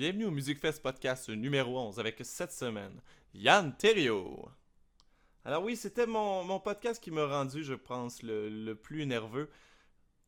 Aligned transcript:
Bienvenue 0.00 0.24
au 0.24 0.30
Music 0.30 0.58
Fest 0.58 0.82
podcast 0.82 1.28
numéro 1.28 1.78
11 1.78 2.00
avec 2.00 2.16
cette 2.22 2.52
semaine 2.52 3.02
Yann 3.34 3.76
Terrio. 3.76 4.48
Alors 5.44 5.62
oui, 5.62 5.76
c'était 5.76 6.06
mon, 6.06 6.42
mon 6.42 6.58
podcast 6.58 7.04
qui 7.04 7.10
m'a 7.10 7.26
rendu, 7.26 7.62
je 7.62 7.74
pense, 7.74 8.22
le, 8.22 8.48
le 8.48 8.74
plus 8.74 9.04
nerveux. 9.04 9.50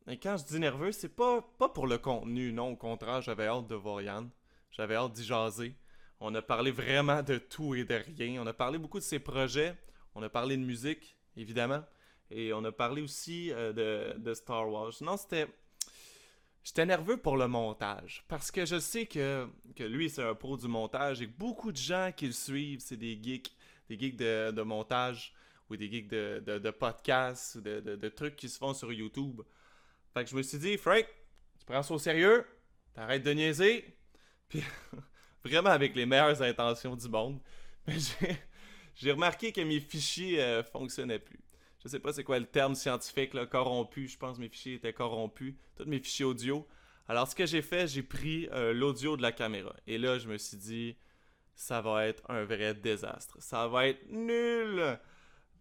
Et 0.07 0.19
quand 0.19 0.37
je 0.37 0.43
dis 0.43 0.59
nerveux, 0.59 0.91
c'est 0.91 1.15
pas, 1.15 1.41
pas 1.57 1.69
pour 1.69 1.87
le 1.87 1.97
contenu, 1.97 2.53
non, 2.53 2.73
au 2.73 2.75
contraire, 2.75 3.23
j'avais 3.23 3.47
hâte 3.47 3.65
de 3.65 3.73
voir 3.73 4.03
Yann. 4.03 4.29
J'avais 4.69 4.93
hâte 4.93 5.13
d'y 5.13 5.25
jaser. 5.25 5.73
On 6.19 6.35
a 6.35 6.43
parlé 6.43 6.69
vraiment 6.69 7.23
de 7.23 7.39
tout 7.39 7.73
et 7.73 7.83
de 7.83 7.95
rien. 8.15 8.43
On 8.43 8.45
a 8.45 8.53
parlé 8.53 8.77
beaucoup 8.77 8.99
de 8.99 9.03
ses 9.03 9.17
projets. 9.17 9.75
On 10.13 10.21
a 10.21 10.29
parlé 10.29 10.55
de 10.55 10.63
musique, 10.63 11.17
évidemment. 11.35 11.83
Et 12.29 12.53
on 12.53 12.63
a 12.63 12.71
parlé 12.71 13.01
aussi 13.01 13.51
euh, 13.51 13.73
de, 13.73 14.19
de 14.19 14.35
Star 14.35 14.69
Wars. 14.69 14.93
Non, 15.01 15.17
c'était 15.17 15.47
J'étais 16.63 16.85
nerveux 16.85 17.17
pour 17.17 17.35
le 17.37 17.47
montage 17.47 18.23
parce 18.27 18.49
que 18.51 18.65
je 18.65 18.79
sais 18.79 19.05
que, 19.05 19.47
que 19.75 19.83
lui, 19.83 20.09
c'est 20.09 20.23
un 20.23 20.33
pro 20.35 20.55
du 20.57 20.67
montage 20.67 21.21
et 21.21 21.27
beaucoup 21.27 21.71
de 21.71 21.77
gens 21.77 22.11
qui 22.15 22.27
le 22.27 22.31
suivent, 22.31 22.79
c'est 22.79 22.95
des 22.97 23.19
geeks, 23.21 23.53
des 23.89 23.99
geeks 23.99 24.15
de, 24.15 24.51
de 24.51 24.61
montage 24.61 25.33
ou 25.69 25.75
des 25.75 25.91
geeks 25.91 26.07
de, 26.07 26.41
de, 26.45 26.71
podcasts 26.71 27.55
ou 27.55 27.61
de, 27.61 27.79
de, 27.81 28.09
trucs 28.09 28.35
qui 28.37 28.47
se 28.47 28.57
font 28.57 28.73
sur 28.73 28.93
YouTube. 28.93 29.41
Fait 30.13 30.23
que 30.23 30.29
je 30.29 30.35
me 30.35 30.41
suis 30.41 30.57
dit, 30.57 30.77
Frank, 30.77 31.05
tu 31.59 31.65
prends 31.65 31.83
ça 31.83 31.93
au 31.93 31.99
sérieux, 31.99 32.45
t'arrêtes 32.93 33.23
de 33.23 33.31
niaiser, 33.31 33.97
puis 34.49 34.63
vraiment 35.43 35.69
avec 35.71 35.95
les 35.95 36.05
meilleures 36.05 36.41
intentions 36.41 36.95
du 36.95 37.09
monde. 37.09 37.39
Mais 37.87 37.99
j'ai- 37.99 38.37
j'ai 38.95 39.11
remarqué 39.11 39.51
que 39.51 39.61
mes 39.61 39.79
fichiers 39.79 40.41
euh, 40.41 40.63
fonctionnaient 40.63 41.19
plus. 41.19 41.39
Je 41.83 41.89
sais 41.89 41.99
pas 41.99 42.13
c'est 42.13 42.23
quoi 42.23 42.39
le 42.39 42.45
terme 42.45 42.75
scientifique, 42.75 43.33
là, 43.33 43.45
corrompu. 43.45 44.07
Je 44.07 44.17
pense 44.17 44.37
que 44.37 44.41
mes 44.41 44.49
fichiers 44.49 44.75
étaient 44.75 44.93
corrompus. 44.93 45.55
Tous 45.75 45.85
mes 45.85 45.99
fichiers 45.99 46.25
audio. 46.25 46.65
Alors, 47.07 47.27
ce 47.27 47.35
que 47.35 47.45
j'ai 47.45 47.61
fait, 47.61 47.87
j'ai 47.87 48.03
pris 48.03 48.47
euh, 48.53 48.73
l'audio 48.73 49.17
de 49.17 49.21
la 49.21 49.31
caméra. 49.33 49.75
Et 49.87 49.97
là, 49.97 50.17
je 50.17 50.27
me 50.29 50.37
suis 50.37 50.57
dit, 50.57 50.95
ça 51.55 51.81
va 51.81 52.07
être 52.07 52.23
un 52.29 52.45
vrai 52.45 52.73
désastre. 52.73 53.37
Ça 53.39 53.67
va 53.67 53.87
être 53.87 54.09
nul. 54.09 54.97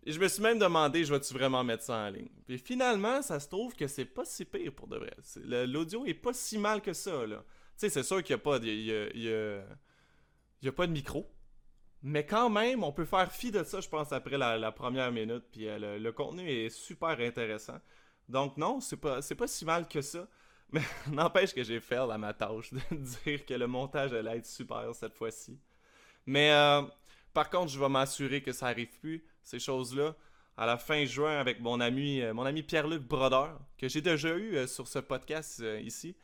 Et 0.05 0.12
je 0.12 0.20
me 0.20 0.28
suis 0.28 0.43
même 0.43 0.59
demandé, 0.59 1.05
je 1.05 1.12
vais-tu 1.12 1.33
vraiment 1.34 1.62
mettre 1.65 1.84
ça 1.84 1.97
en 1.97 2.11
ligne? 2.11 2.28
Puis 2.47 2.59
finalement, 2.59 3.23
ça 3.23 3.39
se 3.41 3.48
trouve 3.48 3.75
que 3.75 3.87
c'est 3.87 4.05
pas 4.05 4.25
si 4.25 4.45
pire 4.45 4.73
pour 4.73 4.89
de 4.89 4.97
vrai. 4.98 5.15
L'audio 5.67 6.05
est 6.06 6.15
pas 6.15 6.33
si 6.33 6.59
mal 6.59 6.81
que 6.83 6.93
ça, 6.93 7.27
là. 7.27 7.45
Tu 7.78 7.89
sais, 7.89 7.89
c'est 7.91 8.03
sûr 8.03 8.23
qu'il 8.23 8.34
n'y 8.34 8.41
a 8.41 8.45
pas 8.45 8.59
de... 8.59 8.67
il 8.67 9.11
il 9.15 9.23
y 9.25 9.33
a- 9.33 9.65
il 10.62 10.67
y 10.67 10.69
a 10.69 10.73
pas 10.73 10.87
de 10.87 10.93
micro. 10.93 11.28
Mais 12.03 12.27
quand 12.27 12.50
même, 12.50 12.83
on 12.83 12.92
peut 12.92 13.05
faire 13.05 13.31
fi 13.31 13.53
de 13.53 13.62
ça, 13.62 13.81
je 13.81 13.89
pense, 13.89 14.12
après 14.12 14.36
la, 14.36 14.72
première 14.72 15.12
minute. 15.12 15.45
Puis 15.53 15.69
euh, 15.69 15.98
le, 15.98 16.12
contenu 16.12 16.48
est 16.48 16.69
super 16.69 17.20
intéressant. 17.20 17.81
Donc 18.28 18.56
non, 18.56 18.81
c'est 18.81 18.97
pas, 18.97 19.20
pas 19.20 19.47
si 19.47 19.64
mal 19.64 19.86
que 19.86 20.03
ça. 20.03 20.27
Mais 20.72 20.83
n'empêche 21.11 21.55
que 21.55 21.62
j'ai 21.62 21.81
fait 21.81 21.97
à 21.97 22.19
ma 22.19 22.33
tâche 22.33 22.72
de 22.72 22.81
dire 23.25 23.44
que 23.44 23.55
le 23.55 23.67
montage 23.67 24.12
allait 24.14 24.39
être 24.39 24.47
super 24.47 24.92
cette 24.94 25.14
fois-ci. 25.14 25.61
Mais 26.27 26.50
euh, 26.50 26.83
par 27.33 27.50
contre, 27.50 27.70
je 27.70 27.78
vais 27.78 27.89
m'assurer 27.89 28.42
que 28.42 28.53
ça 28.53 28.66
arrive 28.66 28.98
plus, 28.98 29.25
ces 29.42 29.59
choses-là. 29.59 30.16
À 30.56 30.66
la 30.66 30.78
fin 30.78 31.05
juin, 31.05 31.39
avec 31.39 31.61
mon 31.61 31.81
ami, 31.81 32.20
euh, 32.20 32.34
mon 32.34 32.44
ami 32.44 32.62
Pierre-Luc 32.62 33.03
Brodeur, 33.03 33.61
que 33.78 33.89
j'ai 33.89 34.00
déjà 34.00 34.37
eu 34.37 34.66
sur 34.66 34.89
ce 34.89 34.98
podcast 34.98 35.62
ici, 35.83 36.16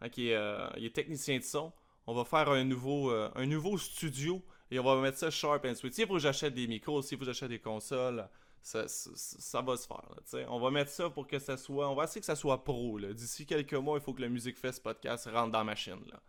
hein, 0.00 0.08
qui 0.08 0.30
est, 0.30 0.38
il 0.76 0.84
est 0.84 0.94
technicien 0.94 1.38
de 1.38 1.42
son. 1.42 1.72
On 2.06 2.14
va 2.14 2.24
faire 2.24 2.50
un 2.50 2.64
nouveau, 2.64 3.10
un 3.10 3.46
nouveau 3.46 3.78
studio 3.78 4.42
et 4.72 4.78
on 4.78 4.84
va 4.84 4.96
mettre 5.02 5.18
ça 5.18 5.30
sharp 5.30 5.66
and 5.66 5.74
sweet. 5.74 6.06
Faut 6.06 6.14
que 6.14 6.18
j'achète 6.18 6.54
des 6.54 6.66
micros, 6.66 7.02
faut 7.02 7.16
que 7.18 7.24
j'achète 7.26 7.50
des 7.50 7.58
consoles, 7.58 8.26
ça, 8.62 8.88
ça, 8.88 9.60
va 9.60 9.76
se 9.76 9.86
faire. 9.86 10.50
on 10.50 10.58
va 10.58 10.70
mettre 10.70 10.90
ça 10.90 11.10
pour 11.10 11.26
que 11.26 11.38
ça 11.38 11.58
soit. 11.58 11.90
On 11.90 11.94
va 11.94 12.04
essayer 12.04 12.20
que 12.20 12.26
ça 12.26 12.36
soit 12.36 12.64
pro. 12.64 12.98
D'ici 12.98 13.44
quelques 13.44 13.74
mois, 13.74 13.98
il 13.98 14.02
faut 14.02 14.14
que 14.14 14.22
le 14.22 14.30
Music 14.30 14.56
Fest 14.56 14.82
podcast 14.82 15.28
rentre 15.30 15.50
dans 15.50 15.58
la 15.58 15.64
machine. 15.64 16.00
Là. 16.10 16.22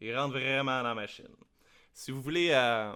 Il 0.00 0.16
rentre 0.16 0.34
vraiment 0.34 0.78
dans 0.78 0.88
la 0.88 0.94
machine. 0.94 1.34
Si 1.92 2.12
vous 2.12 2.22
voulez 2.22 2.50
euh, 2.52 2.94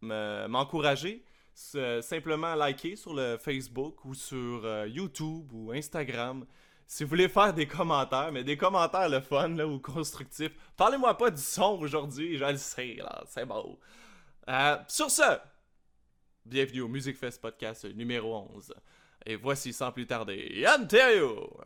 me- 0.00 0.46
m'encourager, 0.46 1.24
simplement 1.54 2.54
liker 2.54 2.94
sur 2.94 3.14
le 3.14 3.36
Facebook 3.36 4.04
ou 4.04 4.14
sur 4.14 4.64
euh, 4.64 4.86
YouTube 4.86 5.52
ou 5.52 5.72
Instagram. 5.72 6.46
Si 6.86 7.02
vous 7.02 7.10
voulez 7.10 7.28
faire 7.28 7.52
des 7.52 7.66
commentaires, 7.66 8.30
mais 8.30 8.44
des 8.44 8.56
commentaires 8.56 9.08
le 9.08 9.20
fun 9.20 9.48
là, 9.48 9.66
ou 9.66 9.80
constructifs, 9.80 10.52
parlez-moi 10.76 11.16
pas 11.16 11.30
du 11.30 11.40
son 11.40 11.78
aujourd'hui, 11.80 12.36
je 12.36 12.44
le 12.44 12.56
sais, 12.58 12.98
c'est 13.26 13.46
beau. 13.46 13.80
Euh, 14.48 14.76
sur 14.88 15.10
ce, 15.10 15.38
bienvenue 16.44 16.82
au 16.82 16.88
Music 16.88 17.16
Fest 17.16 17.40
Podcast 17.40 17.86
numéro 17.94 18.46
11. 18.54 18.74
Et 19.24 19.36
voici 19.36 19.72
sans 19.72 19.90
plus 19.90 20.06
tarder, 20.06 20.66
Thériault. 20.86 21.58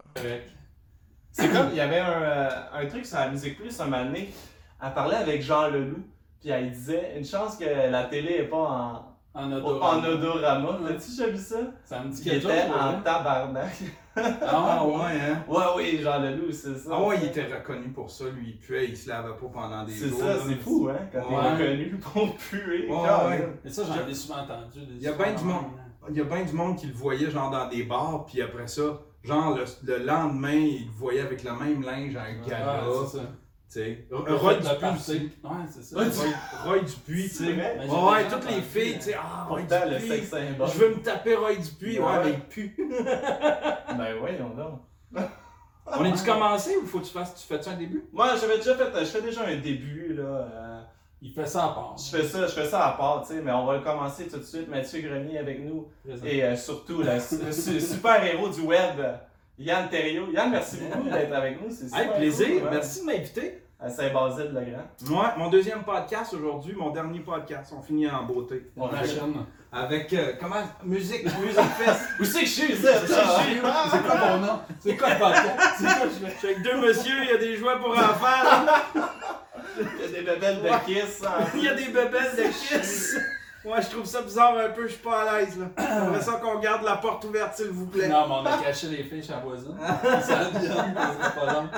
C'est 1.33 1.51
comme, 1.51 1.71
il 1.71 1.77
y 1.77 1.81
avait 1.81 1.99
un, 1.99 2.23
euh, 2.23 2.89
truc 2.89 3.05
sur 3.05 3.19
la 3.19 3.31
Musique 3.31 3.57
Plus 3.59 3.81
un 3.81 3.87
moment 3.87 4.05
donné, 4.05 4.33
elle 4.81 4.95
parlait 4.95 5.17
avec 5.17 5.43
Jean 5.43 5.69
Leloup, 5.69 6.05
puis 6.41 6.51
elle 6.51 6.71
disait, 6.71 7.15
une 7.17 7.25
chance 7.25 7.57
que 7.57 7.65
la 7.65 8.05
télé 8.05 8.35
est 8.35 8.49
pas 8.49 8.57
en, 8.57 9.08
En 9.39 9.53
en 9.53 9.57
odorama. 9.57 10.09
odorama. 10.09 10.71
Ouais. 10.71 10.89
T'as-tu 10.89 11.11
déjà 11.11 11.27
vu 11.29 11.37
ça? 11.39 11.57
Ça 11.85 12.01
me 12.01 12.11
dit 12.11 12.23
quelque 12.25 12.43
chose. 12.43 12.51
était 12.51 12.71
en 12.71 13.01
tabarnak. 13.03 13.73
Ah 14.17 14.85
ouais. 14.85 14.95
hein? 15.21 15.45
Ouais, 15.49 15.65
oui, 15.77 16.01
Jean 16.03 16.21
Leloup, 16.21 16.51
c'est 16.51 16.77
ça. 16.77 16.91
Ah 16.93 17.03
ouais, 17.05 17.17
il 17.23 17.27
était 17.29 17.45
reconnu 17.47 17.89
pour 17.91 18.11
ça, 18.11 18.25
lui, 18.35 18.49
il 18.51 18.59
puait, 18.59 18.89
il 18.89 18.97
se 18.97 19.09
lavait 19.09 19.29
pas 19.41 19.47
pendant 19.53 19.85
des 19.85 19.93
C'est 19.93 20.09
jours. 20.09 20.19
ça, 20.19 20.27
là. 20.27 20.35
c'est 20.47 20.55
fou, 20.57 20.89
hein, 20.91 20.97
quand 21.13 21.19
Ouais. 21.21 21.57
t'es 21.57 21.63
reconnu 21.65 21.91
pour 21.99 22.37
puer. 22.37 22.89
Ouais, 22.89 22.97
ouais. 23.29 23.49
Mais 23.65 23.71
ça, 23.71 23.83
j'en 23.85 24.09
ai 24.09 24.15
souvent 24.15 24.41
entendu. 24.43 24.81
des 24.87 24.95
Il 24.97 25.03
y 25.03 25.07
a 25.07 25.13
bien 25.13 25.27
du 25.29 25.35
histoires. 25.35 25.63
monde. 25.63 25.71
Il 26.11 26.17
y 26.17 26.21
a 26.21 26.25
bien 26.25 26.43
du 26.45 26.53
monde 26.53 26.77
qui 26.77 26.87
le 26.87 26.95
voyait 26.95 27.31
genre 27.31 27.51
dans 27.51 27.69
des 27.69 27.83
bars, 27.85 28.25
puis 28.27 28.41
après 28.43 28.67
ça, 28.67 28.83
genre 29.23 29.57
le, 29.57 29.65
le 29.85 30.05
lendemain, 30.05 30.53
il 30.55 30.87
le 30.87 30.91
voyait 30.97 31.21
avec 31.21 31.45
le 31.45 31.53
même 31.53 31.83
linge 31.83 32.17
à 32.17 32.23
un 32.23 32.39
gala, 32.47 32.89
Ouais, 32.89 32.95
c'est 33.11 33.19
ça. 33.19 33.23
tu 33.25 33.29
sais. 33.69 34.07
Roy 34.11 34.55
Dupuis 34.55 34.69
partir. 34.81 34.93
aussi. 34.99 35.31
Ouais, 35.45 35.51
c'est 35.71 35.83
ça. 35.83 35.97
Roy, 36.65 36.79
Dupuis, 36.81 37.23
tu 37.25 37.29
C'est 37.29 37.45
sais. 37.45 37.53
Ouais, 37.55 38.29
toutes 38.31 38.51
les 38.51 38.63
filles, 38.63 38.95
tu 38.97 39.03
sais, 39.03 39.17
ah, 39.19 39.47
Roy 39.49 39.63
Dupuis, 39.63 40.23
je 40.31 40.79
veux 40.79 40.89
me 40.95 41.03
taper 41.03 41.35
Roy 41.37 41.57
Dupuis, 41.57 41.99
ouais, 41.99 42.05
Ouais. 42.05 42.25
mais 42.25 42.31
il 42.33 42.41
pue. 42.41 42.77
Ben 43.99 44.15
voyons 44.21 44.51
donc. 44.51 44.81
On 45.87 46.05
est-tu 46.05 46.23
commencé 46.25 46.77
ou 46.77 46.87
faut 46.87 47.01
que 47.01 47.07
tu 47.07 47.13
fasses, 47.13 47.35
tu 47.35 47.47
fais 47.47 47.63
ça 47.63 47.71
un 47.71 47.77
début? 47.77 48.05
Moi, 48.13 48.35
j'avais 48.41 48.59
déjà 48.59 48.75
fait, 48.77 48.91
je 49.01 49.05
fais 49.07 49.23
déjà 49.23 49.45
un 49.47 49.57
début, 49.57 50.13
là. 50.15 50.23
euh, 50.23 50.81
Il 51.23 51.33
fait 51.33 51.47
ça 51.47 51.65
à 51.65 51.69
part. 51.69 51.97
je 51.99 52.15
fais 52.17 52.23
ça, 52.25 52.47
je 52.47 52.53
fais 52.53 52.67
ça 52.67 52.87
à 52.89 52.93
part, 52.93 53.23
tu 53.27 53.35
sais, 53.35 53.41
mais 53.43 53.53
on 53.53 53.65
va 53.65 53.79
le 53.79 53.81
commencer 53.83 54.29
tout 54.29 54.37
de 54.39 54.43
suite. 54.43 54.69
Mathieu 54.69 55.01
Grenier 55.01 55.39
avec 55.39 55.65
nous. 55.65 55.89
Et 56.25 56.45
euh, 56.45 56.55
surtout, 56.57 57.03
le 57.03 57.19
su- 57.19 57.81
super 57.81 58.23
héros 58.23 58.51
du 58.51 58.61
web, 58.61 59.01
Yann 59.59 59.89
Thériault. 59.89 60.29
Yann, 60.33 60.51
merci 60.51 60.77
beaucoup 60.79 61.09
d'être 61.09 61.33
avec 61.33 61.61
nous. 61.61 61.69
C'est 61.71 61.95
Hey, 61.97 62.09
plaisir, 62.17 62.47
cool, 62.61 62.71
merci 62.71 63.01
de 63.01 63.07
m'inviter. 63.07 63.63
À 63.81 63.89
Saint-Basile-le-Grand. 63.89 65.21
Ouais, 65.23 65.29
mon 65.37 65.49
deuxième 65.51 65.85
podcast 65.85 66.35
aujourd'hui, 66.35 66.75
mon 66.77 66.91
dernier 66.91 67.21
podcast, 67.21 67.73
on 67.79 67.81
finit 67.81 68.11
en 68.11 68.25
beauté. 68.25 68.69
On 68.77 68.89
machine. 68.89 69.35
Avec, 69.71 70.13
euh, 70.15 70.33
comment, 70.41 70.57
musique, 70.83 71.23
musique 71.39 71.61
fest. 71.79 72.01
Où 72.19 72.25
c'est 72.25 72.41
que 72.41 72.47
je 72.47 72.51
suis, 72.51 72.77
ça? 72.77 72.95
C'est. 73.07 73.07
C'est 73.07 73.61
quoi 73.61 74.17
mon 74.31 74.39
nom? 74.39 74.59
C'est 74.81 74.97
quoi 74.97 75.11
le 75.11 75.19
podcast? 75.21 75.61
C'est 75.79 75.85
quoi 75.85 76.07
je 76.09 76.39
suis 76.39 76.47
avec 76.49 76.63
deux 76.63 76.81
messieurs, 76.81 77.15
il 77.23 77.29
y 77.29 77.33
a 77.33 77.37
des 77.39 77.57
jouets 77.57 77.79
pour 77.79 77.91
enfants. 77.97 78.67
Il 79.77 80.01
y 80.01 80.05
a 80.05 80.09
des 80.09 80.23
bébelles 80.23 80.63
de 80.63 80.85
kiss. 80.85 81.23
hein. 81.25 81.45
il 81.55 81.63
y 81.63 81.69
a 81.69 81.75
des 81.75 81.85
bébelles 81.87 82.37
de 82.37 82.43
kiss. 82.51 83.17
Ouais, 83.69 83.83
je 83.83 83.91
trouve 83.91 84.05
ça 84.07 84.23
bizarre 84.23 84.57
un 84.57 84.71
peu, 84.71 84.87
je 84.87 84.93
suis 84.95 85.03
pas 85.03 85.23
à 85.31 85.39
l'aise 85.41 85.59
là. 85.59 85.67
J'aimerais 85.79 86.21
ça 86.23 86.33
qu'on 86.35 86.59
garde 86.59 86.83
la 86.85 86.97
porte 86.97 87.25
ouverte 87.25 87.55
s'il 87.57 87.69
vous 87.69 87.87
plaît. 87.87 88.09
Non, 88.09 88.27
mais 88.27 88.35
on 88.35 88.47
a 88.47 88.59
caché 88.63 88.87
les 88.89 89.05
filles 89.05 89.23
chez 89.23 89.33
la 89.33 89.41
voisine. 89.41 89.77
Ça 90.23 90.45
vient, 90.51 90.61
c'est 90.61 91.41
pas 91.41 91.53
long. 91.53 91.69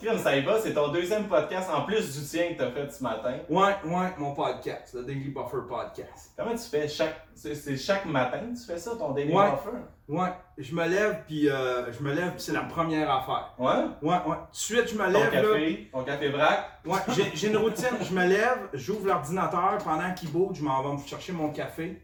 Crime, 0.00 0.18
ça 0.18 0.36
y 0.36 0.42
va, 0.42 0.60
c'est 0.60 0.72
ton 0.74 0.88
deuxième 0.88 1.28
podcast 1.28 1.68
en 1.72 1.82
plus 1.82 2.18
du 2.18 2.26
tien 2.26 2.54
que 2.54 2.58
t'as 2.58 2.70
fait 2.70 2.90
ce 2.90 3.02
matin. 3.02 3.34
Ouais, 3.48 3.74
ouais, 3.84 4.08
mon 4.18 4.34
podcast, 4.34 4.94
le 4.94 5.02
Daily 5.04 5.28
Buffer 5.30 5.58
Podcast. 5.68 6.32
Comment 6.36 6.52
tu 6.52 6.58
fais 6.70 6.88
chaque. 6.88 7.26
C'est 7.34 7.54
c'est 7.54 7.76
chaque 7.76 8.06
matin 8.06 8.38
que 8.52 8.58
tu 8.58 8.64
fais 8.66 8.78
ça, 8.78 8.92
ton 8.98 9.10
daily 9.12 9.32
Ouais. 9.34 9.50
buffer? 9.50 9.76
Ouais, 10.06 10.28
je 10.58 10.74
me 10.74 10.86
lève 10.86 11.22
puis 11.26 11.48
euh, 11.48 11.90
je 11.90 12.02
me 12.02 12.12
lève 12.12 12.34
c'est 12.36 12.52
la 12.52 12.62
première 12.62 13.10
affaire. 13.10 13.54
Ouais? 13.58 13.86
Ouais, 14.02 14.16
ouais. 14.26 14.36
Tout 14.36 14.52
de 14.52 14.56
suite, 14.56 14.88
je 14.88 14.94
me 14.94 15.04
Ton 15.04 15.10
lève 15.10 15.32
là. 15.32 15.42
café, 15.42 15.90
ton 15.92 16.04
café 16.04 16.28
vrac. 16.28 16.80
Ouais, 16.84 16.98
j'ai 17.34 17.48
une 17.48 17.56
routine. 17.56 17.96
Je 18.02 18.12
me 18.14 18.26
lève, 18.26 18.68
j'ouvre 18.74 19.06
l'ordinateur 19.06 19.78
pendant 19.82 20.12
qu'il 20.12 20.30
bouge, 20.30 20.58
je 20.58 20.62
m'en 20.62 20.82
vais 20.82 21.02
me 21.02 21.06
chercher 21.06 21.32
mon 21.32 21.50
café. 21.50 22.02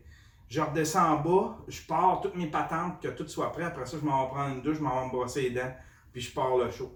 Je 0.48 0.60
redescends 0.60 1.12
en 1.12 1.16
bas, 1.16 1.58
je 1.68 1.80
pars 1.82 2.20
toutes 2.22 2.34
mes 2.36 2.46
patentes, 2.46 3.00
que 3.00 3.08
tout 3.08 3.28
soit 3.28 3.52
prêt. 3.52 3.64
Après 3.64 3.86
ça, 3.86 3.98
je 4.00 4.04
m'en 4.04 4.24
vais 4.24 4.30
prendre 4.30 4.54
une 4.56 4.62
douche, 4.62 4.78
je 4.78 4.82
m'en 4.82 4.98
vais 5.00 5.06
me 5.06 5.12
brosser 5.12 5.42
les 5.42 5.50
dents, 5.50 5.72
puis 6.12 6.22
je 6.22 6.32
pars 6.32 6.56
le 6.56 6.70
show. 6.70 6.90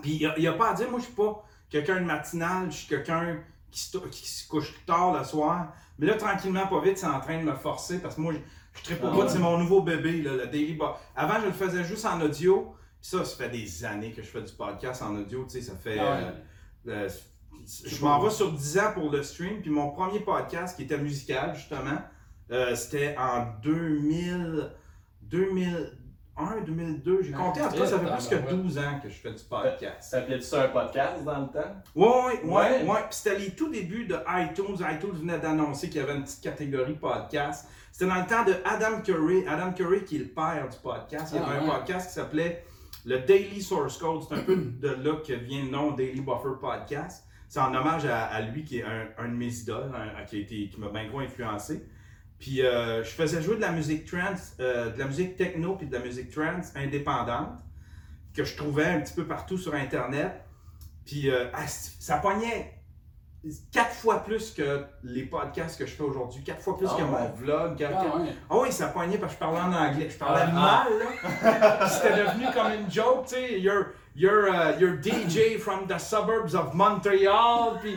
Puis 0.00 0.18
il 0.20 0.40
n'y 0.40 0.46
a, 0.46 0.52
pas 0.54 0.70
à 0.70 0.74
dire, 0.74 0.90
moi 0.90 0.98
je 0.98 1.04
suis 1.04 1.14
pas 1.14 1.44
quelqu'un 1.68 2.00
de 2.00 2.06
matinal, 2.06 2.70
je 2.70 2.76
suis 2.76 2.88
quelqu'un 2.88 3.40
qui 3.70 3.80
se, 3.80 3.98
qui 3.98 4.26
se 4.26 4.48
couche 4.48 4.72
tard 4.86 5.16
le 5.16 5.22
soir. 5.22 5.72
Mais 5.98 6.06
là, 6.06 6.14
tranquillement, 6.14 6.66
pas 6.66 6.80
vite, 6.80 6.98
c'est 6.98 7.06
en 7.06 7.20
train 7.20 7.38
de 7.38 7.44
me 7.44 7.54
forcer 7.54 8.00
parce 8.00 8.16
que 8.16 8.20
moi, 8.20 8.32
je, 8.32 8.38
je 8.76 8.82
tripe 8.82 9.02
au 9.04 9.08
Ah 9.08 9.10
bout, 9.10 9.28
c'est 9.28 9.38
mon 9.38 9.58
nouveau 9.58 9.82
bébé, 9.82 10.22
là, 10.22 10.32
le 10.32 10.46
Daily 10.46 10.74
Bo- 10.74 10.94
Avant, 11.16 11.40
je 11.40 11.46
le 11.46 11.52
faisais 11.52 11.84
juste 11.84 12.04
en 12.06 12.20
audio. 12.20 12.74
Ça, 13.00 13.24
ça 13.24 13.36
fait 13.36 13.50
des 13.50 13.84
années 13.84 14.12
que 14.12 14.22
je 14.22 14.28
fais 14.28 14.42
du 14.42 14.52
podcast 14.52 15.02
en 15.02 15.14
audio, 15.16 15.44
tu 15.44 15.50
sais, 15.50 15.62
ça 15.62 15.74
fait. 15.76 15.98
Ah 15.98 16.16
ouais. 16.16 16.22
euh, 16.92 17.06
euh, 17.06 17.08
je 17.86 18.04
m'en 18.04 18.20
vais 18.20 18.30
sur 18.30 18.50
10 18.52 18.78
ans 18.78 18.92
pour 18.94 19.10
le 19.10 19.22
stream. 19.22 19.60
Puis 19.60 19.70
mon 19.70 19.90
premier 19.90 20.20
podcast, 20.20 20.76
qui 20.76 20.84
était 20.84 20.98
musical, 20.98 21.54
justement, 21.54 21.98
euh, 22.50 22.74
c'était 22.74 23.14
en 23.18 23.46
2000, 23.62 24.70
2002. 25.22 27.22
J'ai 27.22 27.32
compté, 27.32 27.62
en 27.62 27.70
tout 27.70 27.78
cas, 27.78 27.86
ça 27.86 27.98
fait 27.98 28.06
Ah, 28.10 28.16
plus 28.16 28.28
que 28.28 28.34
ouais. 28.34 28.54
12 28.62 28.78
ans 28.78 29.00
que 29.02 29.08
je 29.08 29.14
fais 29.14 29.32
du 29.32 29.42
podcast. 29.44 30.10
S'appelait-tu 30.10 30.42
ça 30.44 30.64
un 30.64 30.68
podcast 30.68 31.24
dans 31.24 31.40
le 31.40 31.46
temps? 31.46 31.74
Ouais, 31.94 32.42
ouais. 32.42 32.44
Ouais. 32.44 32.82
ouais. 32.84 33.00
Puis 33.08 33.18
c'était 33.22 33.38
les 33.38 33.50
tout 33.50 33.70
débuts 33.70 34.06
de 34.06 34.16
iTunes. 34.28 34.76
iTunes 34.92 35.12
venait 35.14 35.38
d'annoncer 35.38 35.88
qu'il 35.88 36.00
y 36.00 36.04
avait 36.04 36.16
une 36.16 36.24
petite 36.24 36.42
catégorie 36.42 36.94
podcast. 36.94 37.68
C'était 37.96 38.06
dans 38.10 38.16
le 38.20 38.26
temps 38.26 38.44
de 38.44 38.54
Adam 38.64 39.00
Curry. 39.02 39.46
Adam 39.46 39.72
Curry, 39.72 40.02
qui 40.04 40.16
est 40.16 40.18
le 40.18 40.24
père 40.26 40.68
du 40.68 40.76
podcast. 40.82 41.32
Il 41.32 41.40
y 41.40 41.44
Ah, 41.44 41.48
avait 41.48 41.58
un 41.60 41.62
ouais. 41.62 41.76
podcast 41.76 42.08
qui 42.08 42.14
s'appelait 42.14 42.64
le 43.04 43.20
Daily 43.20 43.62
Source 43.62 43.98
Code. 43.98 44.22
C'est 44.28 44.34
un 44.34 44.40
peu 44.42 44.56
de 44.56 44.88
là 44.88 45.14
que 45.24 45.32
vient 45.32 45.62
le 45.62 45.70
nom 45.70 45.92
Daily 45.92 46.20
Buffer 46.20 46.58
Podcast. 46.60 47.24
C'est 47.48 47.60
en 47.60 47.72
hommage 47.72 48.04
à, 48.06 48.24
à 48.24 48.40
lui, 48.40 48.64
qui 48.64 48.80
est 48.80 48.82
un, 48.82 49.06
un 49.16 49.28
de 49.28 49.34
mes 49.34 49.54
idoles, 49.60 49.92
un- 49.94 50.24
qui, 50.24 50.38
a 50.38 50.40
été- 50.40 50.68
qui 50.70 50.80
m'a 50.80 50.88
bien 50.88 51.06
gros 51.06 51.20
influencé. 51.20 51.86
Puis 52.40 52.62
euh, 52.62 53.04
je 53.04 53.10
faisais 53.10 53.40
jouer 53.40 53.54
de 53.54 53.60
la 53.60 53.70
musique 53.70 54.06
trance, 54.06 54.54
euh, 54.58 54.90
de 54.90 54.98
la 54.98 55.06
musique 55.06 55.36
techno 55.36 55.76
puis 55.76 55.86
de 55.86 55.92
la 55.92 56.00
musique 56.00 56.30
trance 56.32 56.72
indépendante 56.74 57.60
que 58.34 58.42
je 58.42 58.56
trouvais 58.56 58.86
un 58.86 59.00
petit 59.02 59.14
peu 59.14 59.24
partout 59.24 59.56
sur 59.56 59.72
Internet. 59.72 60.32
Puis 61.06 61.30
euh, 61.30 61.46
ah, 61.54 61.68
ça 61.68 62.16
pognait 62.16 62.72
quatre 63.72 63.94
fois 63.94 64.22
plus 64.24 64.50
que 64.52 64.84
les 65.02 65.24
podcasts 65.24 65.78
que 65.78 65.86
je 65.86 65.92
fais 65.92 66.02
aujourd'hui, 66.02 66.42
quatre 66.42 66.62
fois 66.62 66.76
plus 66.76 66.86
Ah 66.90 66.96
que 66.96 67.02
ouais. 67.02 67.08
mon 67.10 67.30
vlog. 67.34 67.76
quatre- 67.76 67.94
Ah 67.96 68.16
ouais. 68.18 68.28
ah 68.50 68.54
oui, 68.62 68.72
ça 68.72 68.88
pognait 68.88 69.18
parce 69.18 69.34
que 69.34 69.38
je 69.40 69.44
parlais 69.44 69.60
en 69.60 69.72
anglais. 69.72 70.08
Je 70.10 70.16
parlais 70.18 70.44
Ah, 70.48 70.86
mal, 70.88 70.92
là. 70.98 71.88
C'était 71.88 72.16
devenu 72.24 72.46
comme 72.54 72.72
une 72.72 72.90
joke, 72.90 73.26
tu 73.26 73.34
sais. 73.34 73.60
You're, 73.60 73.86
you're, 74.16 74.48
uh, 74.48 74.78
you're 74.80 74.98
DJ 75.02 75.58
from 75.58 75.86
the 75.86 75.98
suburbs 75.98 76.54
of 76.54 76.72
Montreal. 76.74 77.78
Puis, 77.82 77.96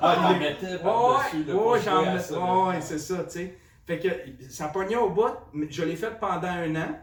Ah, 0.00 0.30
il 0.32 0.38
mettait 0.38 0.66
Ouais, 0.72 0.78
par-dessus. 0.78 1.44
ouais, 1.52 1.80
j'en 1.84 2.80
c'est 2.80 2.98
ça, 2.98 3.24
tu 3.24 3.30
sais. 3.30 3.58
Fait 3.86 3.98
que 3.98 4.08
ça 4.50 4.68
pognait 4.68 4.96
au 4.96 5.10
bout, 5.10 5.32
mais 5.52 5.66
je 5.70 5.82
l'ai 5.82 5.96
fait 5.96 6.18
pendant 6.20 6.46
un 6.48 6.76
an. 6.76 6.98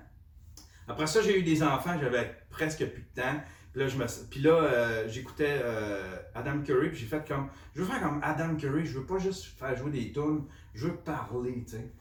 Après 0.88 1.08
ça, 1.08 1.22
j'ai 1.22 1.40
eu 1.40 1.44
des 1.44 1.64
enfants, 1.64 1.96
j'avais 2.00 2.36
presque 2.50 2.86
plus 2.86 3.02
de 3.16 3.22
temps. 3.22 3.38
Puis 3.76 3.84
là, 3.84 3.90
je 3.90 3.98
me... 3.98 4.06
puis 4.30 4.40
là 4.40 4.52
euh, 4.54 5.04
j'écoutais 5.10 5.60
euh, 5.62 6.16
Adam 6.34 6.62
Curry, 6.62 6.92
puis 6.92 7.00
j'ai 7.00 7.08
fait 7.08 7.28
comme. 7.28 7.50
Je 7.76 7.82
veux 7.82 7.86
faire 7.86 8.00
comme 8.02 8.22
Adam 8.24 8.56
Curry, 8.56 8.86
je 8.86 9.00
veux 9.00 9.06
pas 9.06 9.18
juste 9.18 9.48
faire 9.60 9.76
jouer 9.76 9.92
des 9.92 10.14
tunes, 10.14 10.46
je 10.74 10.88
veux 10.88 10.96
parler, 10.96 11.66
tu 11.68 11.72
sais. 11.76 11.92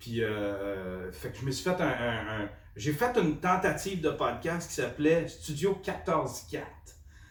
Puis, 0.00 0.24
euh, 0.24 1.12
fait 1.12 1.30
que 1.30 1.38
je 1.38 1.44
me 1.46 1.52
suis 1.52 1.62
fait 1.62 1.80
un. 1.80 1.86
un- 1.86 2.42
un- 2.42 2.48
J'ai 2.74 2.92
fait 2.92 3.16
une 3.16 3.38
tentative 3.38 4.00
de 4.00 4.10
podcast 4.10 4.68
qui 4.70 4.74
s'appelait 4.74 5.28
Studio 5.28 5.80
14.4. 5.84 6.62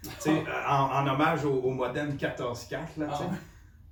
Tu 0.04 0.10
sais, 0.20 0.44
en, 0.68 0.74
en 0.76 1.08
hommage 1.08 1.44
au, 1.44 1.56
au 1.56 1.72
modem 1.72 2.16
14.4, 2.16 2.72
là, 2.72 3.08
tu 3.08 3.18
sais. 3.18 3.24
Ah. 3.30 3.36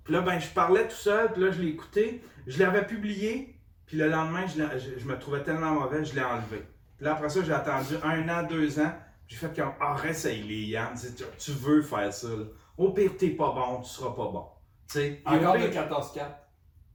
Puis 0.06 0.14
là, 0.14 0.22
ben, 0.22 0.40
je 0.40 0.48
parlais 0.48 0.88
tout 0.88 0.96
seul, 0.96 1.34
puis 1.34 1.42
là, 1.44 1.52
je 1.52 1.62
l'ai 1.62 1.68
écouté. 1.70 2.24
Je 2.46 2.60
l'avais 2.60 2.86
publié, 2.88 3.60
puis 3.86 3.98
le 3.98 4.08
lendemain, 4.08 4.46
je- 4.48 5.00
je 5.00 5.06
me 5.06 5.20
trouvais 5.20 5.44
tellement 5.44 5.72
mauvais, 5.74 6.06
je 6.06 6.16
l'ai 6.16 6.24
enlevé. 6.24 6.64
Puis 6.96 7.06
là, 7.06 7.12
après 7.12 7.28
ça, 7.28 7.42
j'ai 7.44 7.52
attendu 7.52 7.96
un 8.04 8.30
an, 8.30 8.44
deux 8.44 8.80
ans. 8.80 8.94
J'ai 9.28 9.36
fait 9.36 9.56
comme, 9.56 9.74
arrête 9.80 10.16
ça, 10.16 10.32
il 10.32 10.52
est 10.52 10.68
Yann. 10.68 10.94
Tu, 11.38 11.52
veux 11.52 11.82
faire 11.82 12.14
ça, 12.14 12.28
là. 12.30 12.46
Au 12.78 12.92
pire, 12.92 13.12
t'es 13.18 13.32
pas 13.32 13.52
bon, 13.52 13.82
tu 13.82 13.90
seras 13.90 14.12
pas 14.12 14.32
bon. 14.32 14.46
Tu 14.90 15.00
sais, 15.00 15.22
Puis 15.26 15.36
au 15.36 15.40
Encore 15.40 15.54
de 15.58 15.68
14-4. 15.68 16.26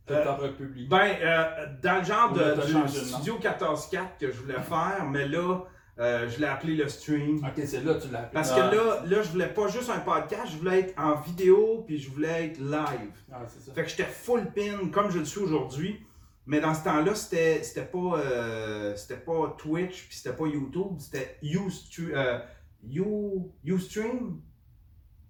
Que 0.04 0.14
Euh, 0.14 0.32
republié. 0.34 0.86
ben, 0.88 1.14
euh, 1.22 1.66
dans 1.82 1.98
le 1.98 2.04
genre 2.04 2.32
de, 2.32 2.54
du. 2.66 2.88
Studio 2.98 3.38
14.4 3.40 3.98
que 4.18 4.32
je 4.32 4.36
voulais 4.40 4.60
faire, 4.60 5.06
mais 5.08 5.28
là, 5.28 5.60
euh, 6.00 6.28
je 6.28 6.40
l'ai 6.40 6.46
appelé 6.46 6.74
le 6.74 6.88
stream. 6.88 7.36
Ok, 7.38 7.62
c'est 7.64 7.84
là 7.84 7.94
que 7.94 8.02
tu 8.02 8.08
l'as 8.10 8.20
appelé. 8.20 8.32
Parce 8.34 8.50
Ah, 8.52 8.68
que 8.70 8.74
là, 8.76 9.02
là, 9.06 9.22
je 9.22 9.28
voulais 9.28 9.46
pas 9.48 9.68
juste 9.68 9.90
un 9.90 10.00
podcast, 10.00 10.50
je 10.52 10.56
voulais 10.56 10.80
être 10.80 10.98
en 10.98 11.14
vidéo, 11.20 11.84
puis 11.86 11.98
je 11.98 12.10
voulais 12.10 12.46
être 12.46 12.58
live. 12.58 13.12
Ah, 13.32 13.42
ça. 13.46 13.72
Fait 13.72 13.84
que 13.84 13.88
j'étais 13.90 14.04
full 14.04 14.46
pin 14.52 14.88
comme 14.92 15.10
je 15.10 15.18
le 15.20 15.24
suis 15.24 15.40
aujourd'hui. 15.40 16.04
Mais 16.46 16.60
dans 16.60 16.74
ce 16.74 16.82
temps-là, 16.84 17.14
c'était 17.14 17.62
c'était 17.62 17.84
pas, 17.84 18.18
euh, 18.18 18.96
c'était 18.96 19.16
pas 19.20 19.54
Twitch, 19.58 20.08
puis 20.08 20.16
c'était 20.16 20.36
pas 20.36 20.46
YouTube, 20.46 20.98
c'était 20.98 21.38
Ustream. 21.42 22.10
Euh, 22.14 22.38
you, 22.84 23.52
Ustream? 23.64 24.40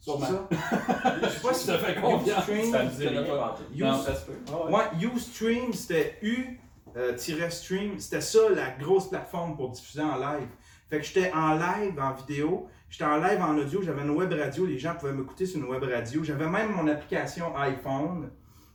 C'est 0.00 0.10
Sûrement. 0.10 0.26
ça? 0.26 0.48
Je 1.22 1.28
sais 1.28 1.40
pas 1.40 1.54
si 1.54 1.66
Ça 1.66 1.78
fait 1.78 2.00
confiance. 2.00 2.38
Ustream. 2.40 2.72
Ça 2.72 2.82
me 2.84 2.88
dit 2.90 2.96
je 3.02 3.04
connais 3.08 3.18
rien, 3.20 3.36
pas. 3.36 3.48
pantoute. 3.50 3.66
You- 3.74 3.86
Non, 3.86 3.98
ça 4.02 4.14
se 4.16 4.26
peut. 4.26 4.32
Ah 4.50 4.64
ouais. 4.66 4.72
Ouais, 4.72 4.84
Ustream, 5.14 5.72
c'était 5.74 6.18
U-stream. 6.22 7.98
C'était 7.98 8.20
ça 8.20 8.38
la 8.54 8.70
grosse 8.70 9.08
plateforme 9.10 9.56
pour 9.56 9.70
diffuser 9.70 10.02
en 10.02 10.16
live. 10.16 10.48
Fait 10.90 10.98
que 10.98 11.04
j'étais 11.04 11.30
en 11.32 11.54
live, 11.54 11.98
en 12.00 12.12
vidéo. 12.14 12.68
J'étais 12.88 13.04
en 13.04 13.16
live 13.18 13.40
en 13.40 13.56
audio. 13.56 13.82
J'avais 13.82 14.02
une 14.02 14.10
web 14.10 14.32
radio. 14.32 14.66
Les 14.66 14.78
gens 14.78 14.94
pouvaient 14.94 15.12
m'écouter 15.12 15.46
sur 15.46 15.58
une 15.60 15.66
web 15.66 15.82
radio. 15.84 16.22
J'avais 16.24 16.48
même 16.48 16.72
mon 16.72 16.86
application 16.88 17.56
iPhone. 17.56 18.30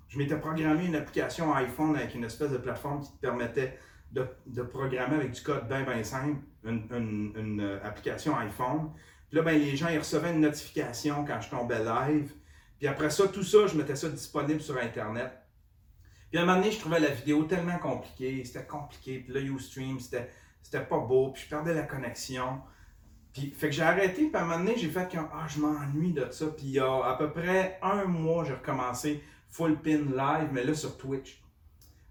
Je 0.08 0.18
m'étais 0.18 0.38
programmé 0.38 0.86
une 0.86 0.96
application 0.96 1.54
iPhone 1.54 1.96
avec 1.96 2.16
une 2.16 2.24
espèce 2.24 2.52
de 2.52 2.58
plateforme 2.58 3.02
qui 3.02 3.12
te 3.12 3.18
permettait 3.18 3.78
de, 4.12 4.62
programmer 4.64 5.18
avec 5.18 5.32
du 5.32 5.42
code 5.42 5.68
bien, 5.68 5.84
bien 5.84 6.04
simple 6.04 6.42
une, 6.64 7.60
euh, 7.62 7.80
application 7.84 8.38
iPhone. 8.38 8.92
Puis 9.30 9.38
là, 9.38 9.44
ben, 9.44 9.60
les 9.60 9.76
gens 9.76 9.90
ils 9.90 10.00
recevaient 10.00 10.32
une 10.32 10.42
notification 10.42 11.26
quand 11.26 11.42
je 11.42 11.50
tombais 11.50 11.84
live. 11.84 12.34
Puis 12.80 12.88
après 12.88 13.10
ça, 13.10 13.28
tout 13.28 13.44
ça, 13.44 13.68
je 13.68 13.76
mettais 13.76 13.96
ça 13.96 14.10
disponible 14.10 14.62
sur 14.62 14.78
Internet. 14.78 15.32
Puis 16.30 16.40
à 16.40 16.44
un 16.44 16.46
moment 16.46 16.60
donné, 16.60 16.72
je 16.72 16.80
trouvais 16.80 17.00
la 17.00 17.10
vidéo 17.10 17.44
tellement 17.44 17.78
compliquée, 17.80 18.44
c'était 18.44 18.66
compliqué. 18.66 19.20
Puis 19.20 19.34
là, 19.34 19.42
Ustream, 19.42 20.00
c'était, 20.00 20.30
pas 20.86 21.00
beau, 21.00 21.32
puis 21.32 21.44
je 21.44 21.50
perdais 21.50 21.74
la 21.74 21.84
connexion. 21.84 22.62
Puis, 23.34 23.52
fait 23.52 23.70
que 23.70 23.76
j'ai 23.76 23.84
arrêté, 23.84 24.28
puis 24.28 24.36
à 24.36 24.42
un 24.42 24.46
moment 24.46 24.58
donné, 24.60 24.76
j'ai 24.78 24.90
fait 24.90 25.10
comme, 25.12 25.30
ah, 25.34 25.46
je 25.48 25.60
m'ennuie 25.60 26.14
de 26.14 26.28
ça. 26.32 26.48
Puis 26.48 26.66
il 26.66 26.72
y 26.72 26.80
a 26.80 27.04
à 27.06 27.16
peu 27.18 27.32
près 27.32 27.80
un 27.82 28.06
mois, 28.06 28.44
j'ai 28.44 28.54
recommencé 28.54 29.24
full 29.58 29.76
pin 29.82 30.04
live, 30.16 30.50
mais 30.52 30.64
là 30.64 30.74
sur 30.74 30.98
Twitch. 30.98 31.42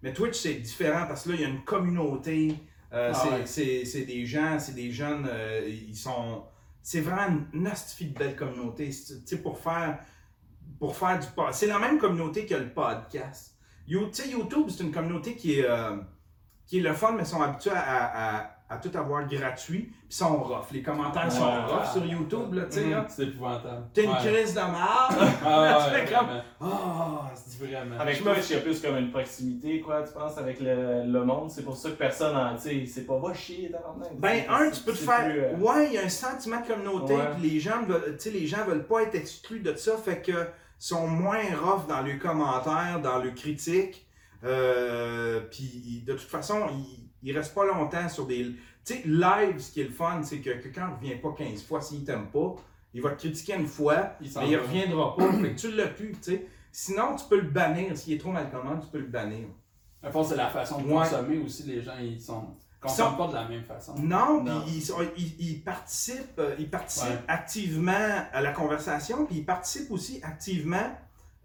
Mais 0.02 0.12
Twitch, 0.12 0.36
c'est 0.36 0.54
différent 0.54 1.06
parce 1.06 1.22
que 1.24 1.30
là, 1.30 1.34
il 1.36 1.40
y 1.42 1.44
a 1.44 1.48
une 1.48 1.64
communauté. 1.64 2.54
euh, 2.92 3.12
Ah 3.14 3.44
c'est, 3.46 3.82
ouais. 3.84 4.04
des 4.04 4.26
gens, 4.26 4.58
c'est 4.58 4.74
des 4.74 4.90
jeunes, 4.90 5.26
euh, 5.30 5.66
ils 5.68 5.96
sont. 5.96 6.44
C'est 6.82 7.00
vraiment 7.00 7.36
une 7.52 7.66
hostie 7.68 8.06
de 8.10 8.18
belle 8.18 8.36
communauté. 8.36 8.88
Tu 8.90 9.14
sais, 9.24 9.38
pour 9.42 9.58
faire, 9.58 9.98
pour 10.78 10.96
faire 10.96 11.18
du 11.18 11.26
podcast. 11.34 11.60
C'est 11.60 11.66
la 11.66 11.78
même 11.78 11.98
communauté 11.98 12.46
que 12.46 12.54
le 12.54 12.68
podcast. 12.72 13.56
You- 13.88 14.10
YouTube, 14.30 14.66
c'est 14.68 14.82
une 14.84 14.92
communauté 14.92 15.34
qui 15.36 15.58
est, 15.60 15.64
euh, 15.68 15.96
qui 16.66 16.78
est 16.78 16.82
le 16.82 16.92
fun, 16.94 17.12
mais 17.12 17.22
ils 17.22 17.26
sont 17.26 17.42
habitués 17.42 17.70
à, 17.70 17.80
à- 17.80 18.36
à 18.44 18.55
tout 18.78 18.90
avoir 18.98 19.24
gratuit. 19.28 19.82
Puis 19.82 19.94
ils 20.10 20.14
sont 20.14 20.36
rough. 20.42 20.66
Les 20.72 20.82
commentaires 20.82 21.30
sont 21.30 21.44
Ouais. 21.46 21.64
rough 21.66 21.86
sur 21.92 22.04
YouTube, 22.04 22.52
là, 22.54 22.64
tu 22.64 22.72
sais. 22.80 22.90
là. 22.90 23.06
C'est 23.08 23.22
épouvantable. 23.22 23.84
T'es 23.94 24.02
une 24.04 24.10
Ouais. 24.10 24.16
crise 24.18 24.54
de 24.54 24.58
merde. 24.60 25.32
Ah, 25.44 25.78
Tu 25.88 25.94
ouais, 25.94 26.00
fais 26.06 26.12
comme-. 26.14 26.42
Ah, 26.60 27.30
C'est 27.34 27.64
vraiment. 27.64 27.98
Avec 28.00 28.20
toi, 28.22 28.32
il 28.36 28.54
y 28.54 28.58
a 28.58 28.60
plus 28.60 28.80
comme 28.82 28.96
une 28.96 29.10
proximité, 29.12 29.80
quoi, 29.80 30.02
tu 30.02 30.12
penses, 30.12 30.36
avec 30.38 30.58
le, 30.60 31.04
le 31.06 31.24
monde. 31.24 31.48
C'est 31.50 31.62
pour 31.62 31.76
ça 31.76 31.90
que 31.90 31.94
personne 31.94 32.36
en. 32.36 32.56
Tu 32.56 32.62
sais, 32.62 32.86
c'est 32.86 33.06
pas 33.06 33.18
va 33.18 33.32
chier, 33.32 33.70
tabarnak. 33.70 34.08
Ben, 34.18 34.42
C'est- 34.42 34.48
un, 34.48 34.58
c'est- 34.64 34.78
tu 34.78 34.82
peux 34.84 34.92
te 34.92 34.96
c'est 34.98 35.04
faire. 35.04 35.24
plus, 35.30 35.40
euh, 35.40 35.56
Ouais, 35.58 35.86
il 35.86 35.92
y 35.92 35.98
a 35.98 36.02
un 36.04 36.08
sentiment 36.08 36.60
de 36.60 36.66
communauté, 36.66 37.14
puis 37.38 37.48
les 37.50 37.60
gens 37.60 37.82
veulent, 37.84 38.16
tu 38.18 38.24
sais, 38.24 38.30
les 38.30 38.46
gens 38.48 38.64
veulent 38.66 38.86
pas 38.86 39.02
être 39.02 39.14
exclus 39.14 39.60
de 39.60 39.74
ça, 39.76 39.96
fait 39.96 40.20
que 40.22 40.32
sont 40.78 41.06
moins 41.06 41.38
rough 41.62 41.86
dans 41.88 42.02
leurs 42.02 42.18
commentaires, 42.18 43.00
dans 43.02 43.18
leurs 43.18 43.34
critiques. 43.34 44.06
Euh, 44.44 45.40
puis 45.50 46.02
de 46.06 46.12
toute 46.12 46.20
façon, 46.28 46.66
ils, 46.70 47.05
ils 47.22 47.36
restent 47.36 47.54
pas 47.54 47.64
longtemps 47.64 48.08
sur 48.08 48.26
des. 48.26 48.44
Tu 48.84 48.94
sais, 48.94 49.02
live, 49.04 49.58
ce 49.58 49.72
qui 49.72 49.80
est 49.80 49.84
le 49.84 49.90
fun, 49.90 50.20
c'est 50.22 50.38
que 50.38 50.50
quelqu'un 50.50 50.88
ne 50.88 50.94
revient 50.94 51.16
pas 51.16 51.32
15 51.36 51.62
fois 51.64 51.80
s'il 51.80 52.04
t'aime 52.04 52.26
pas. 52.28 52.54
Il 52.94 53.02
va 53.02 53.10
te 53.10 53.18
critiquer 53.18 53.54
une 53.56 53.66
fois, 53.66 54.12
Il 54.20 54.30
mais 54.36 54.48
il 54.50 54.56
reviendra 54.56 55.16
pas. 55.16 55.30
fait 55.42 55.54
que 55.54 55.58
tu 55.60 55.72
l'as 55.72 55.88
plus, 55.88 56.12
tu 56.12 56.18
sais. 56.22 56.46
Sinon, 56.72 57.16
tu 57.16 57.24
peux 57.28 57.40
le 57.40 57.48
bannir. 57.50 57.96
S'il 57.96 58.14
est 58.14 58.18
trop 58.18 58.30
mal 58.32 58.50
commande, 58.50 58.80
tu 58.82 58.86
peux 58.88 58.98
le 59.00 59.06
bannir. 59.06 59.48
À 60.02 60.10
fond, 60.10 60.22
c'est 60.22 60.36
la 60.36 60.48
façon 60.48 60.80
de 60.80 60.86
Ouais. 60.86 60.94
consommer 60.94 61.38
aussi. 61.38 61.64
Les 61.64 61.82
gens, 61.82 61.96
ils 62.00 62.20
sont. 62.20 62.44
Ils 62.84 62.88
sont- 62.90 63.04
consomment 63.04 63.16
pas 63.16 63.26
de 63.28 63.34
la 63.34 63.48
même 63.48 63.64
façon. 63.64 63.94
Non, 63.98 64.42
Non. 64.44 64.62
ils, 64.68 64.80
sont- 64.82 64.98
ils- 65.16 65.34
ils 65.40 65.62
participent, 65.64 66.38
euh, 66.38 66.54
ils 66.58 66.70
participent 66.70 67.08
Ouais. 67.08 67.24
activement 67.26 68.24
à 68.32 68.40
la 68.40 68.52
conversation, 68.52 69.26
puis 69.26 69.36
ils 69.38 69.44
participent 69.44 69.90
aussi 69.90 70.20
activement 70.22 70.96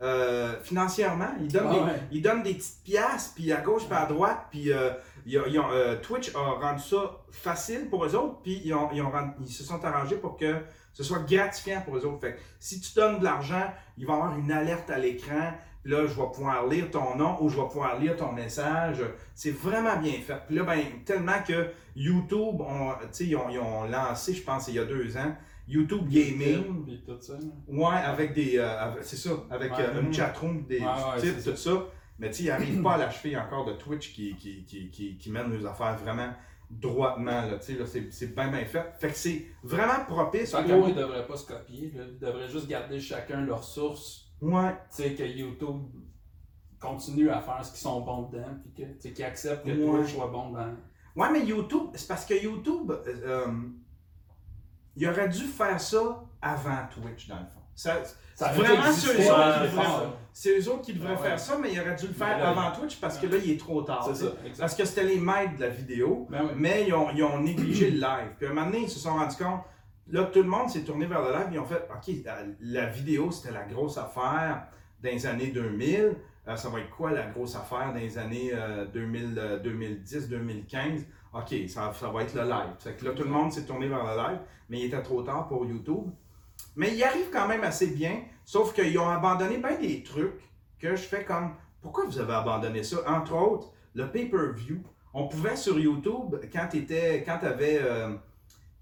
euh, 0.02 0.54
financièrement. 0.64 1.30
Ils 1.40 1.48
donnent, 1.52 1.68
Ah 1.70 1.74
des, 1.74 2.18
ils 2.18 2.22
donnent 2.22 2.44
des 2.44 2.54
petites 2.56 2.84
pièces, 2.84 3.32
puis 3.36 3.52
à 3.52 3.62
gauche, 3.62 3.86
puis 3.86 3.96
à 3.98 4.06
droite, 4.06 4.46
puis 4.50 4.72
euh, 4.74 4.90
ils 5.26 5.38
ont- 5.40 5.46
ils 5.48 5.60
ont, 5.60 5.72
euh, 5.72 5.96
Twitch 6.02 6.34
a 6.36 6.40
rendu 6.40 6.82
ça 6.82 7.18
facile 7.32 7.90
pour 7.90 8.06
eux 8.06 8.16
autres, 8.16 8.42
puis 8.42 8.62
ils, 8.66 8.74
ont, 8.74 8.90
ils, 8.94 9.02
ont 9.02 9.12
rendu- 9.12 9.34
ils 9.42 9.48
se 9.52 9.64
sont 9.64 9.84
arrangés 9.86 10.16
pour 10.18 10.38
que 10.38 10.56
ce 10.94 11.04
soit 11.04 11.20
gratifiant 11.20 11.82
pour 11.82 11.98
eux 11.98 12.06
autres. 12.06 12.20
Fait 12.22 12.34
que 12.34 12.40
si 12.60 12.82
tu 12.82 12.94
donnes 12.96 13.20
de 13.20 13.24
l'argent, 13.24 13.72
il 13.98 14.06
va 14.06 14.14
y 14.14 14.16
avoir 14.16 14.38
une 14.38 14.52
alerte 14.52 14.90
à 14.90 14.98
l'écran, 14.98 15.52
puis 15.84 15.92
là, 15.94 16.02
je 16.06 16.14
vais 16.14 16.28
pouvoir 16.34 16.68
lire 16.68 16.92
ton 16.92 17.16
nom 17.16 17.38
ou 17.42 17.50
je 17.50 17.56
vais 17.58 17.68
pouvoir 17.68 17.98
lire 18.00 18.16
ton 18.16 18.32
message. 18.32 18.98
C'est 19.34 19.50
vraiment 19.52 19.98
bien 19.98 20.14
fait. 20.26 20.38
Puis 20.48 20.56
là, 20.56 20.64
ben, 20.64 20.80
tellement 21.06 21.42
que 21.48 21.70
YouTube, 21.96 22.62
sais, 23.12 23.26
ils, 23.26 23.36
ont, 23.36 23.50
ils 23.50 23.58
ont 23.60 23.86
lancé, 23.86 24.34
je 24.34 24.44
pense, 24.44 24.68
il 24.68 24.76
y 24.76 24.80
a 24.80 24.86
deux 24.86 25.18
ans, 25.18 25.36
YouTube 25.72 26.08
Gaming. 26.10 26.84
Puis 26.86 27.04
tout 27.06 27.20
ça. 27.20 27.34
Ouais, 27.68 27.96
avec 27.96 28.34
des. 28.34 28.58
euh, 28.58 29.02
c'est 29.02 29.16
ça, 29.18 29.32
avec 29.50 29.72
Ouais. 29.72 29.84
euh, 29.88 30.02
une 30.02 30.14
chatroom, 30.14 30.66
des 30.68 30.80
ouais, 30.80 31.20
titres, 31.22 31.52
tout 31.52 31.58
ça. 31.58 31.86
Mais 32.20 32.30
tu 32.30 32.36
sais, 32.38 32.44
ils 32.44 32.48
n'arrivent 32.48 32.82
pas 32.84 32.94
à 32.94 32.98
l'achever 32.98 33.36
encore 33.38 33.66
de 33.66 33.74
Twitch 33.74 34.14
qui, 34.14 34.36
qui, 34.36 34.64
qui, 34.66 34.90
qui, 34.92 35.18
qui 35.18 35.32
mène 35.32 35.52
les 35.52 35.66
affaires 35.66 35.98
vraiment 35.98 36.30
droitement. 36.70 37.42
Là, 37.42 37.58
tu 37.58 37.74
sais, 37.74 37.80
là, 37.80 37.86
c'est, 37.86 38.36
bien 38.36 38.50
bien 38.50 38.66
fait. 38.66 38.94
Fait 39.00 39.08
que 39.10 39.16
c'est 39.16 39.46
vraiment 39.64 40.06
propice 40.08 40.52
Tant 40.52 40.64
pour. 40.64 40.88
ils 40.90 40.96
devraient 40.96 41.26
pas 41.26 41.36
se 41.38 41.48
copier. 41.48 41.92
là. 41.96 42.04
Ils 42.10 42.20
devraient 42.20 42.48
juste 42.50 42.68
garder 42.68 43.00
chacun 43.00 43.42
leur 43.42 43.64
source. 43.64 44.28
Ouais, 44.42 44.72
Tu 44.96 45.04
sais, 45.04 45.14
que 45.16 45.24
YouTube 45.24 45.82
continue 46.80 47.30
à 47.30 47.40
faire 47.42 47.64
ce 47.64 47.72
qu'ils 47.72 47.80
sont 47.82 48.02
bons 48.02 48.30
dedans. 48.30 48.48
Puis 48.64 48.72
que, 48.86 48.92
tu 48.94 49.00
sais, 49.00 49.12
qu'ils 49.14 49.26
acceptent 49.26 49.66
que 49.66 49.72
Ouais. 49.72 50.00
Twitch 50.02 50.14
soit 50.16 50.28
bon 50.28 50.52
dans. 50.52 50.76
Ouais, 51.16 51.28
mais 51.32 51.46
YouTube, 51.46 51.90
c'est 51.94 52.08
parce 52.08 52.26
que 52.26 52.34
YouTube, 52.42 52.90
euh, 52.92 53.04
euh, 53.26 53.48
il 54.96 55.08
aurait 55.08 55.30
dû 55.30 55.44
faire 55.46 55.80
ça 55.80 56.24
avant 56.42 56.88
Twitch, 56.94 57.28
dans 57.28 57.36
le 57.36 57.46
fond. 57.46 57.62
Ça, 57.76 57.98
vraiment 58.54 58.92
ça. 58.92 60.14
c'est 60.34 60.60
eux 60.60 60.70
autres 60.72 60.82
qui 60.82 60.94
devraient 60.94 61.12
Ouais. 61.16 61.18
faire 61.30 61.40
ça, 61.40 61.58
mais 61.62 61.72
il 61.74 61.80
aurait 61.80 61.96
dû 61.96 62.08
le 62.08 62.14
faire 62.14 62.38
là, 62.38 62.50
avant 62.50 62.72
Twitch 62.72 63.00
parce 63.00 63.18
que 63.18 63.28
là, 63.28 63.38
il 63.44 63.52
est 63.52 63.60
trop 63.60 63.82
tard. 63.84 64.10
Ça. 64.16 64.26
Parce 64.60 64.76
que 64.76 64.84
c'était 64.86 65.04
les 65.04 65.20
maîtres 65.20 65.56
de 65.58 65.62
la 65.62 65.70
vidéo, 65.70 66.28
Ben 66.30 66.50
mais 66.56 66.86
ils 66.88 66.94
ont, 66.94 67.10
ils 67.12 67.24
ont 67.24 67.40
négligé 67.40 67.92
le 67.92 68.00
live. 68.00 68.30
Puis 68.38 68.48
à 68.48 68.52
un 68.52 68.54
moment 68.54 68.68
donné, 68.68 68.84
ils 68.84 68.90
se 68.90 69.00
sont 69.00 69.14
rendus 69.14 69.36
compte, 69.38 69.62
là, 70.10 70.24
tout 70.26 70.42
le 70.42 70.50
monde 70.50 70.70
s'est 70.70 70.82
tourné 70.84 71.06
vers 71.06 71.22
le 71.22 71.32
live, 71.32 71.48
ils 71.54 71.60
ont 71.60 71.66
fait, 71.66 71.88
OK, 71.94 72.14
la, 72.26 72.38
la 72.62 72.86
vidéo, 72.88 73.32
c'était 73.32 73.54
la 73.54 73.64
grosse 73.64 73.98
affaire 73.98 74.64
dans 75.04 75.10
les 75.10 75.26
années 75.26 75.48
2000. 75.48 76.16
Euh, 76.48 76.56
ça 76.56 76.70
va 76.70 76.80
être 76.80 76.90
quoi 76.90 77.12
la 77.12 77.28
grosse 77.28 77.56
affaire 77.56 77.94
dans 77.94 78.00
les 78.00 78.18
années 78.18 78.50
euh, 78.54 78.86
2000, 78.86 79.36
euh, 79.38 79.60
2010, 79.60 80.28
2015? 80.30 81.06
OK, 81.34 81.56
ça, 81.68 81.92
va 82.14 82.24
être 82.24 82.36
le 82.36 82.44
live. 82.44 82.76
Fait 82.80 82.94
que 82.94 83.06
là, 83.06 83.12
tout 83.12 83.24
le 83.24 83.30
monde 83.30 83.52
s'est 83.54 83.66
tourné 83.66 83.88
vers 83.88 84.04
le 84.04 84.18
live, 84.18 84.40
mais 84.70 84.80
il 84.80 84.86
était 84.86 85.02
trop 85.02 85.22
tard 85.24 85.48
pour 85.48 85.66
YouTube. 85.66 86.10
Mais 86.76 86.94
il 86.94 87.04
arrive 87.04 87.30
quand 87.32 87.48
même 87.48 87.64
assez 87.64 87.88
bien, 87.88 88.22
sauf 88.44 88.74
qu'ils 88.74 88.98
ont 89.00 89.10
abandonné 89.10 89.58
bien 89.58 89.78
des 89.78 90.04
trucs 90.04 90.42
que 90.80 90.96
je 90.96 91.02
fais 91.02 91.24
comme, 91.24 91.56
pourquoi 91.82 92.06
vous 92.06 92.20
avez 92.20 92.34
abandonné 92.34 92.84
ça? 92.84 92.98
Entre 93.08 93.34
autres, 93.34 93.72
le 93.94 94.10
pay-per-view. 94.12 94.84
On 95.14 95.28
pouvait 95.28 95.56
sur 95.56 95.78
YouTube, 95.78 96.36
quand 96.54 96.68
tu 96.72 96.86
quand 97.26 97.40
avais, 97.44 97.82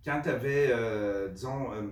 quand 0.06 0.22
avais 0.28 1.30
disons, 1.32 1.72
euh, 1.74 1.88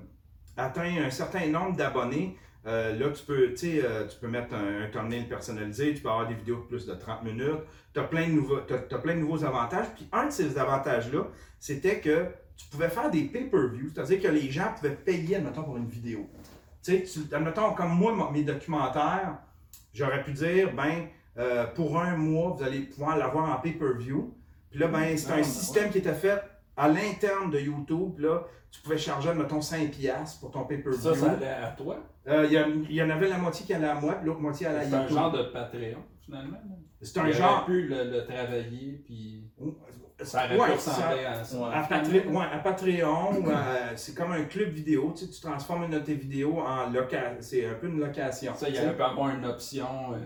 atteint 0.56 1.04
un 1.04 1.10
certain 1.10 1.48
nombre 1.48 1.76
d'abonnés, 1.76 2.38
euh, 2.68 2.98
là, 2.98 3.10
tu 3.12 3.24
peux, 3.24 3.50
tu 3.52 3.58
sais, 3.58 3.82
euh, 3.84 4.06
tu 4.08 4.18
peux 4.20 4.28
mettre 4.28 4.54
un, 4.54 4.84
un 4.84 4.88
thumbnail 4.90 5.24
personnalisé, 5.28 5.94
tu 5.94 6.02
peux 6.02 6.10
avoir 6.10 6.28
des 6.28 6.34
vidéos 6.36 6.58
de 6.58 6.62
plus 6.64 6.86
de 6.86 6.94
30 6.94 7.24
minutes, 7.24 7.62
tu 7.94 8.00
as, 8.00 8.04
plein 8.04 8.28
de 8.28 8.34
nouveaux- 8.34 8.60
t'as- 8.60 8.80
t'as 8.80 8.98
plein 8.98 9.16
de 9.16 9.20
nouveaux 9.22 9.44
avantages. 9.46 9.88
Puis 9.96 10.08
un 10.12 10.26
de 10.28 10.32
ces 10.32 10.58
avantages-là, 10.58 11.28
c'était 11.60 12.00
que 12.00 12.26
tu 12.58 12.68
pouvais 12.70 12.90
faire 12.90 13.10
des 13.10 13.24
pay-per-views, 13.24 13.90
c'est-à-dire 13.94 14.22
que 14.22 14.28
les 14.28 14.50
gens 14.52 14.74
pouvaient 14.76 14.96
payer, 14.96 15.38
admettons, 15.38 15.64
pour 15.64 15.78
une 15.78 15.88
vidéo. 15.88 16.28
Tu 16.84 17.06
sais, 17.06 17.20
admettons, 17.34 17.74
comme 17.74 17.92
moi, 17.94 18.30
mes 18.34 18.44
documentaires, 18.44 19.38
j'aurais 19.94 20.24
pu 20.24 20.32
dire, 20.32 20.74
ben, 20.76 21.08
euh, 21.38 21.66
pour 21.68 22.00
un 22.00 22.16
mois, 22.16 22.56
vous 22.58 22.64
allez 22.64 22.82
pouvoir 22.82 23.18
l'avoir 23.18 23.50
en 23.56 23.62
pay-per-view. 23.62 24.34
Puis 24.72 24.80
là, 24.80 24.88
ben, 24.88 25.18
c'est 25.18 25.30
Ah, 25.32 25.36
un 25.36 25.38
ouais. 25.38 25.44
système 25.44 25.90
qui 25.90 26.00
était 26.00 26.14
fait 26.14 26.42
à 26.78 26.88
l'interne 26.88 27.50
de 27.52 27.60
YouTube. 27.60 28.20
Là, 28.20 28.44
tu 28.72 28.82
pouvais 28.82 28.98
charger, 28.98 29.34
mettons, 29.34 29.60
5$ 29.62 30.40
pour 30.40 30.52
ton 30.52 30.64
pay-per-view. 30.66 31.00
Ça, 31.02 31.16
ça 31.16 31.32
allait 31.32 31.48
à 31.48 31.72
toi? 31.72 31.98
Euh, 32.28 32.46
Il 32.46 32.54
y, 32.54 32.60
en- 32.60 32.84
y 33.08 33.12
avait 33.12 33.30
la 33.30 33.38
moitié 33.38 33.66
qui 33.66 33.74
allait 33.74 33.88
à 33.88 33.96
moi, 33.96 34.14
puis 34.16 34.28
l'autre 34.28 34.42
moitié 34.42 34.68
allait 34.68 34.80
à 34.80 34.84
C'est 34.90 34.94
un 34.96 35.02
YouTube. 35.02 35.18
genre 35.18 35.32
de 35.32 35.44
Patreon, 35.44 36.04
finalement. 36.24 36.58
C'est 37.02 37.20
un 37.20 37.28
Il 37.28 37.34
genre. 37.34 37.54
aurait 37.58 37.66
pu 37.66 37.88
le, 37.88 38.04
le 38.12 38.26
travailler, 38.26 39.02
puis 39.06 39.50
ça 40.24 40.46
aurait 40.46 40.60
Ouais, 40.60 40.74
pu 40.74 40.80
ça- 40.80 40.92
à 40.92 41.44
ça. 41.44 41.58
Ouais. 41.58 41.64
À, 41.66 41.70
ouais, 41.70 42.46
à 42.52 42.58
Patreon, 42.60 43.44
c'est 43.96 44.16
comme 44.16 44.32
un 44.34 44.44
club 44.44 44.70
vidéo. 44.70 45.14
Tu, 45.16 45.26
sais, 45.26 45.32
tu 45.32 45.42
transformes 45.42 45.84
une 45.86 45.92
de 45.92 46.00
tes 46.00 46.16
vidéos 46.16 46.60
en 46.60 46.90
location. 46.90 47.38
C'est 47.40 47.66
un 47.66 47.76
peu 47.76 47.88
une 47.88 48.00
location. 48.00 48.54
Ça, 48.56 48.68
il 48.68 48.74
tu 48.74 48.80
aurait 48.80 48.90
sais. 48.90 48.96
pu 48.96 49.04
avoir 49.04 49.30
une 49.30 49.46
option. 49.46 49.86
euh, 50.14 50.20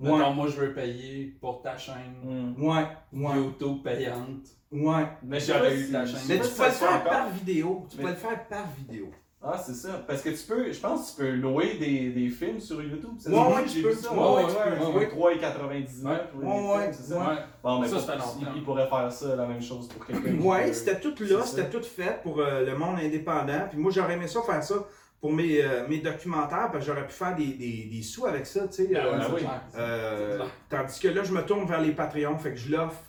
moi, 0.00 0.46
je 0.48 0.60
veux 0.60 0.72
payer 0.74 1.36
pour 1.40 1.60
ta 1.62 1.76
chaîne 1.76 2.14
Hmm. 2.22 2.62
Ouais, 2.62 2.86
ouais, 3.12 3.36
YouTube 3.36 3.82
payante. 3.82 4.46
Ouais. 4.72 5.06
Mais 5.22 5.40
J'aurais 5.40 5.76
eu 5.76 5.90
la 5.90 6.04
chaîne. 6.06 6.20
Mais 6.28 6.40
tu 6.40 6.48
peux 6.50 6.64
le 6.64 6.70
faire 6.70 7.04
par 7.04 7.28
vidéo. 7.30 7.86
Tu 7.90 7.96
peux 7.96 8.08
le 8.08 8.14
faire 8.14 8.46
par 8.48 8.66
vidéo. 8.76 9.08
Ah, 9.40 9.56
c'est 9.56 9.74
ça. 9.74 10.02
Parce 10.04 10.20
que 10.20 10.30
tu 10.30 10.44
peux, 10.48 10.72
je 10.72 10.80
pense 10.80 11.12
que 11.12 11.22
tu 11.22 11.22
peux 11.22 11.30
louer 11.36 11.74
des, 11.78 12.10
des 12.10 12.28
films 12.28 12.58
sur 12.58 12.82
YouTube. 12.82 13.10
Ça, 13.20 13.30
Ouais, 13.30 13.36
c'est- 13.36 13.54
ouais, 13.54 13.62
tu 13.62 13.68
j'ai 13.68 13.82
peux. 13.82 13.90
vu 13.90 13.94
ça. 13.94 14.12
Ouais, 14.12 14.18
Ouais, 14.18 14.42
tu 14.48 14.52
peux. 14.80 14.84
ouais, 14.84 14.96
Ouais. 14.96 15.06
3,99. 15.06 16.04
Ouais. 16.04 16.18
louer 16.34 16.76
Ouais, 16.76 16.90
c'est 16.92 17.12
ça. 17.12 17.18
Ouais. 17.20 17.36
Bon, 17.62 17.78
mais 17.80 17.86
Ça, 17.88 17.96
il 18.56 18.64
pourrait 18.64 18.88
faire 18.88 19.12
ça, 19.12 19.36
la 19.36 19.46
même 19.46 19.62
chose 19.62 19.86
pour 19.88 20.04
quelqu'un. 20.04 20.34
Ouais, 20.44 20.72
c'était 20.72 20.98
tout 20.98 21.14
là, 21.20 21.42
c'est 21.44 21.56
c'était 21.56 21.70
tout 21.70 21.82
fait 21.84 22.20
pour 22.24 22.40
euh, 22.40 22.64
le 22.66 22.76
monde 22.76 22.98
indépendant. 23.00 23.68
Puis 23.70 23.78
moi, 23.78 23.92
j'aurais 23.94 24.14
aimé 24.14 24.26
ça 24.26 24.42
faire 24.42 24.62
ça 24.64 24.74
pour 25.20 25.32
mes, 25.32 25.62
euh, 25.62 25.86
mes 25.88 25.98
documentaires, 25.98 26.70
parce 26.72 26.84
que 26.84 26.92
j'aurais 26.92 27.06
pu 27.06 27.12
faire 27.12 27.36
des, 27.36 27.46
des, 27.46 27.88
des 27.92 28.02
sous 28.02 28.26
avec 28.26 28.44
ça, 28.44 28.66
tu 28.66 28.74
sais. 28.74 28.86
Ben 28.92 29.06
euh, 29.06 29.18
ben 29.18 29.26
c'est. 29.72 29.78
Euh, 29.80 30.38
C'est 30.70 30.76
tandis 30.76 30.98
que 31.00 31.08
là, 31.08 31.22
je 31.22 31.32
me 31.32 31.42
tourne 31.42 31.64
vers 31.66 31.80
les 31.80 31.92
Patreons, 31.92 32.38
fait 32.38 32.50
que 32.50 32.56
je 32.56 32.72
l'offre 32.72 33.07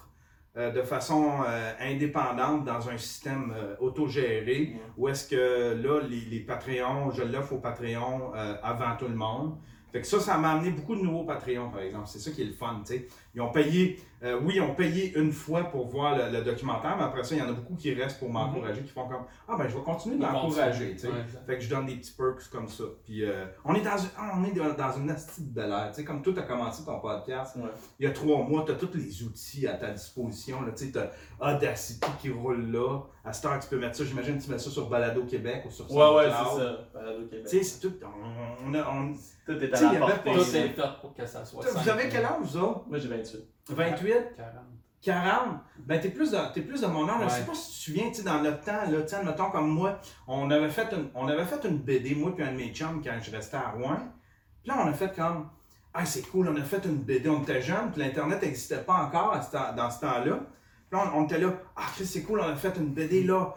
de 0.72 0.82
façon 0.82 1.42
euh, 1.48 1.72
indépendante 1.80 2.66
dans 2.66 2.90
un 2.90 2.98
système 2.98 3.54
euh, 3.56 3.76
autogéré, 3.80 4.76
où 4.98 5.08
est-ce 5.08 5.30
que 5.30 5.74
là, 5.82 6.02
les, 6.02 6.22
les 6.22 6.40
Patreons, 6.42 7.12
je 7.12 7.24
l'offre 7.24 7.54
aux 7.54 7.60
Patreons 7.60 8.32
euh, 8.36 8.56
avant 8.62 8.96
tout 8.98 9.08
le 9.08 9.16
monde. 9.16 9.58
Fait 9.92 10.02
que 10.02 10.08
ça, 10.08 10.20
ça 10.20 10.38
m'a 10.38 10.52
amené 10.52 10.72
beaucoup 10.72 10.96
de 10.96 11.02
nouveaux 11.02 11.24
Patreons, 11.24 11.70
par 11.70 11.82
exemple. 11.82 12.08
C'est 12.08 12.20
ça 12.20 12.32
qui 12.32 12.42
est 12.42 12.46
le 12.46 12.54
fun, 12.54 12.82
tu 12.86 12.94
sais. 12.94 13.08
Ils 13.34 13.42
ont 13.42 13.52
payé, 13.52 14.00
euh, 14.24 14.40
oui, 14.44 14.60
ont 14.60 14.76
payé 14.76 15.18
une 15.18 15.32
fois 15.32 15.64
pour 15.66 15.88
voir 15.88 16.18
le, 16.18 16.30
le 16.38 16.44
documentaire, 16.44 16.96
mais 16.98 17.04
après 17.04 17.24
ça, 17.24 17.36
il 17.36 17.40
y 17.40 17.42
en 17.42 17.50
a 17.50 17.54
beaucoup 17.54 17.76
qui 17.76 17.94
restent 17.94 18.20
pour 18.20 18.30
m'encourager, 18.30 18.82
qui 18.82 18.90
font 18.90 19.08
comme 19.08 19.24
Ah, 19.48 19.56
ben, 19.58 19.68
je 19.70 19.78
vais 19.78 19.84
continuer 19.84 20.18
de 20.18 20.22
l'encourager, 20.24 20.92
tu 20.94 21.00
sais. 21.00 21.08
Ouais. 21.08 21.14
Fait 21.48 21.56
que 21.58 21.62
je 21.64 21.70
donne 21.70 21.86
des 21.86 21.96
petits 21.96 22.12
perks 22.12 22.50
comme 22.52 22.68
ça. 22.68 22.84
Puis 23.06 23.24
euh, 23.24 23.46
on 23.64 23.74
est 23.76 23.82
dans 23.82 23.98
une, 23.98 24.10
ah, 24.18 24.34
on 24.38 24.44
est 24.44 24.52
dans 24.78 24.92
une 24.98 25.10
astuce 25.10 25.40
de 25.44 25.54
bel 25.54 25.72
air. 25.72 25.88
Tu 25.90 25.96
sais, 25.96 26.04
comme 26.04 26.22
toi, 26.22 26.34
tu 26.34 26.40
as 26.40 26.44
commencé 26.44 26.84
ton 26.84 27.00
podcast 27.00 27.56
Ouais. 27.56 27.70
il 28.00 28.06
y 28.06 28.10
a 28.10 28.12
trois 28.12 28.44
mois, 28.44 28.64
tu 28.66 28.72
as 28.72 28.76
tous 28.76 28.90
les 28.96 29.24
outils 29.24 29.68
à 29.68 29.74
ta 29.76 29.92
disposition. 29.92 30.58
Tu 30.76 30.92
as 30.98 31.12
Audacity 31.42 32.08
qui 32.22 32.30
roule 32.30 32.72
là. 32.72 33.00
À 33.24 33.34
cette 33.34 33.46
heure, 33.46 33.60
tu 33.60 33.68
peux 33.70 33.78
mettre 33.80 33.96
ça. 33.96 34.04
J'imagine 34.06 34.38
que 34.38 34.44
tu 34.44 34.50
mets 34.52 34.58
ça 34.60 34.70
sur 34.70 34.90
Balado 34.90 35.24
Québec 35.24 35.64
ou 35.68 35.70
sur 35.72 35.90
Ouais, 35.92 36.16
ouais, 36.16 36.26
c'est 36.26 36.60
ça. 36.60 36.78
Balado 36.94 37.26
Québec. 37.28 37.46
Tu 37.50 37.58
sais, 37.58 37.64
c'est 37.64 37.80
tout. 37.88 37.94
On, 38.04 38.70
on 38.70 38.74
a- 38.74 38.90
on- 38.90 39.14
Tout 39.46 39.64
est 39.64 39.74
à 39.74 39.94
la 39.94 40.00
portée. 40.00 40.32
Tout 40.34 40.40
est 40.40 40.70
fait 40.70 40.82
pour 41.02 41.14
que 41.14 41.26
ça 41.26 41.46
soit 41.46 41.64
Vous 41.70 41.90
avez 41.90 42.10
quel 42.10 42.26
âge, 42.26 42.38
vous 42.42 42.58
autres? 42.58 42.82
Moi, 42.88 42.98
j'ai 42.98 43.08
28. 43.08 43.46
28 43.76 44.14
40. 44.38 44.54
40 45.02 45.60
Ben, 45.86 46.00
t'es 46.02 46.10
plus, 46.10 46.32
de- 46.32 46.54
t'es 46.54 46.62
plus 46.62 46.82
de 46.82 46.88
mon 46.88 47.08
âge. 47.08 47.22
Je 47.24 47.30
sais 47.36 47.46
pas 47.46 47.54
si 47.54 47.68
tu 47.72 47.78
te 47.78 47.84
souviens, 47.86 48.10
tu 48.10 48.16
sais, 48.16 48.24
dans 48.24 48.42
notre 48.42 48.62
temps, 48.62 48.90
là, 48.90 49.02
tu 49.04 49.26
mettons 49.26 49.50
comme 49.50 49.70
moi, 49.70 50.00
on 50.28 50.52
avait, 50.52 50.70
fait 50.70 50.88
une, 50.94 51.10
on 51.16 51.28
avait 51.28 51.46
fait 51.46 51.66
une 51.68 51.78
BD, 51.78 52.16
moi 52.16 52.34
puis 52.36 52.44
un 52.44 52.52
de 52.52 52.58
mes 52.58 52.74
chums, 52.74 53.02
quand 53.04 53.18
je 53.22 53.32
restais 53.32 53.58
à 53.58 53.70
Rouen. 53.72 53.98
Puis 54.62 54.70
là, 54.72 54.76
on 54.84 54.88
a 54.88 54.94
fait 54.94 55.16
comme, 55.16 55.50
ah, 55.94 56.06
c'est 56.06 56.22
cool, 56.30 56.50
on 56.50 56.56
a 56.60 56.64
fait 56.64 56.84
une 56.86 56.98
BD, 56.98 57.30
on 57.30 57.42
était 57.42 57.62
jeunes, 57.62 57.92
puis 57.94 58.02
l'Internet 58.02 58.42
n'existait 58.42 58.80
pas 58.84 58.96
encore 59.06 59.34
à 59.34 59.42
ce 59.42 59.52
temps- 59.52 59.74
dans 59.76 59.90
ce 59.90 60.02
temps-là. 60.02 60.36
Puis 60.90 61.00
là, 61.00 61.12
on, 61.14 61.22
on 61.22 61.24
était 61.26 61.40
là, 61.40 61.54
ah, 61.78 61.84
Chris, 61.96 62.06
c'est 62.06 62.24
cool, 62.24 62.42
on 62.42 62.50
a 62.50 62.56
fait 62.56 62.76
une 62.78 62.90
BD, 62.94 63.24
là, 63.24 63.54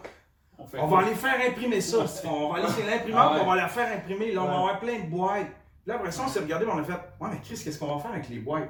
On, 0.79 0.87
va 0.87 0.99
aller 0.99 1.15
faire 1.15 1.35
imprimer 1.49 1.81
ça. 1.81 1.97
On 2.25 2.53
va 2.53 2.59
aller 2.59 2.67
chez 2.73 2.85
l'imprimante, 2.89 3.27
Ah 3.31 3.33
ouais. 3.35 3.41
on 3.43 3.47
va 3.49 3.55
la 3.55 3.67
faire 3.67 3.97
imprimer. 3.97 4.31
Là, 4.31 4.43
on 4.43 4.47
va 4.47 4.53
avoir 4.53 4.79
plein 4.79 4.99
de 4.99 5.07
boîtes. 5.09 5.47
Puis 5.47 5.87
là, 5.87 5.95
après 5.95 6.11
ça, 6.11 6.23
on 6.25 6.29
s'est 6.29 6.39
regardé, 6.39 6.65
on 6.67 6.77
a 6.77 6.83
fait 6.83 6.93
Ouais, 7.19 7.29
mais 7.31 7.39
Chris, 7.43 7.59
qu'est-ce 7.61 7.77
qu'on 7.77 7.93
va 7.95 8.01
faire 8.01 8.11
avec 8.11 8.29
les 8.29 8.39
boîtes? 8.39 8.69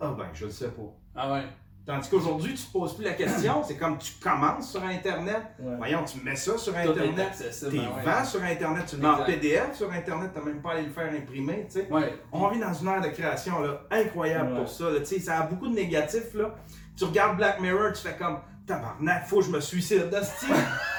Ah, 0.00 0.14
ben, 0.16 0.26
je 0.32 0.46
le 0.46 0.50
sais 0.50 0.68
pas. 0.68 0.82
Ah 1.16 1.32
ouais. 1.32 1.42
Tandis 1.84 2.10
qu'aujourd'hui, 2.10 2.52
tu 2.52 2.64
te 2.64 2.72
poses 2.72 2.94
plus 2.94 3.04
la 3.04 3.14
question. 3.14 3.62
C'est 3.66 3.76
comme 3.76 3.96
tu 3.96 4.12
commences 4.22 4.72
sur 4.72 4.84
Internet. 4.84 5.42
Ouais. 5.58 5.76
Voyons, 5.78 6.04
tu 6.04 6.20
mets 6.20 6.36
ça 6.36 6.58
sur 6.58 6.74
Tout 6.74 6.78
Internet. 6.78 7.30
Tu 7.34 7.64
ben 7.64 7.78
ouais. 7.78 8.02
vends 8.04 8.24
sur 8.24 8.42
Internet. 8.42 8.84
Tu 8.86 8.96
le 8.96 9.02
mets 9.02 9.08
en. 9.08 9.24
PDF 9.24 9.74
sur 9.74 9.90
Internet. 9.90 10.30
Tu 10.34 10.38
n'as 10.38 10.44
même 10.44 10.60
pas 10.60 10.70
à 10.70 10.72
aller 10.74 10.82
le 10.82 10.92
faire 10.92 11.10
imprimer. 11.10 11.66
Ouais. 11.90 12.14
On 12.30 12.48
vit 12.48 12.60
dans 12.60 12.74
une 12.74 12.88
ère 12.88 13.00
de 13.00 13.08
création 13.08 13.60
là, 13.60 13.80
incroyable 13.90 14.54
pour 14.54 14.68
ça. 14.68 14.90
là. 14.90 14.98
Ça 15.04 15.38
a 15.38 15.42
beaucoup 15.46 15.68
de 15.68 15.74
négatifs. 15.74 16.34
Là. 16.34 16.54
Tu 16.94 17.04
regardes 17.04 17.38
Black 17.38 17.58
Mirror, 17.60 17.92
tu 17.94 18.02
fais 18.02 18.16
comme 18.16 18.40
Tabarnak, 18.66 19.26
faut 19.26 19.38
que 19.38 19.46
je 19.46 19.50
me 19.50 19.60
suicide. 19.60 20.10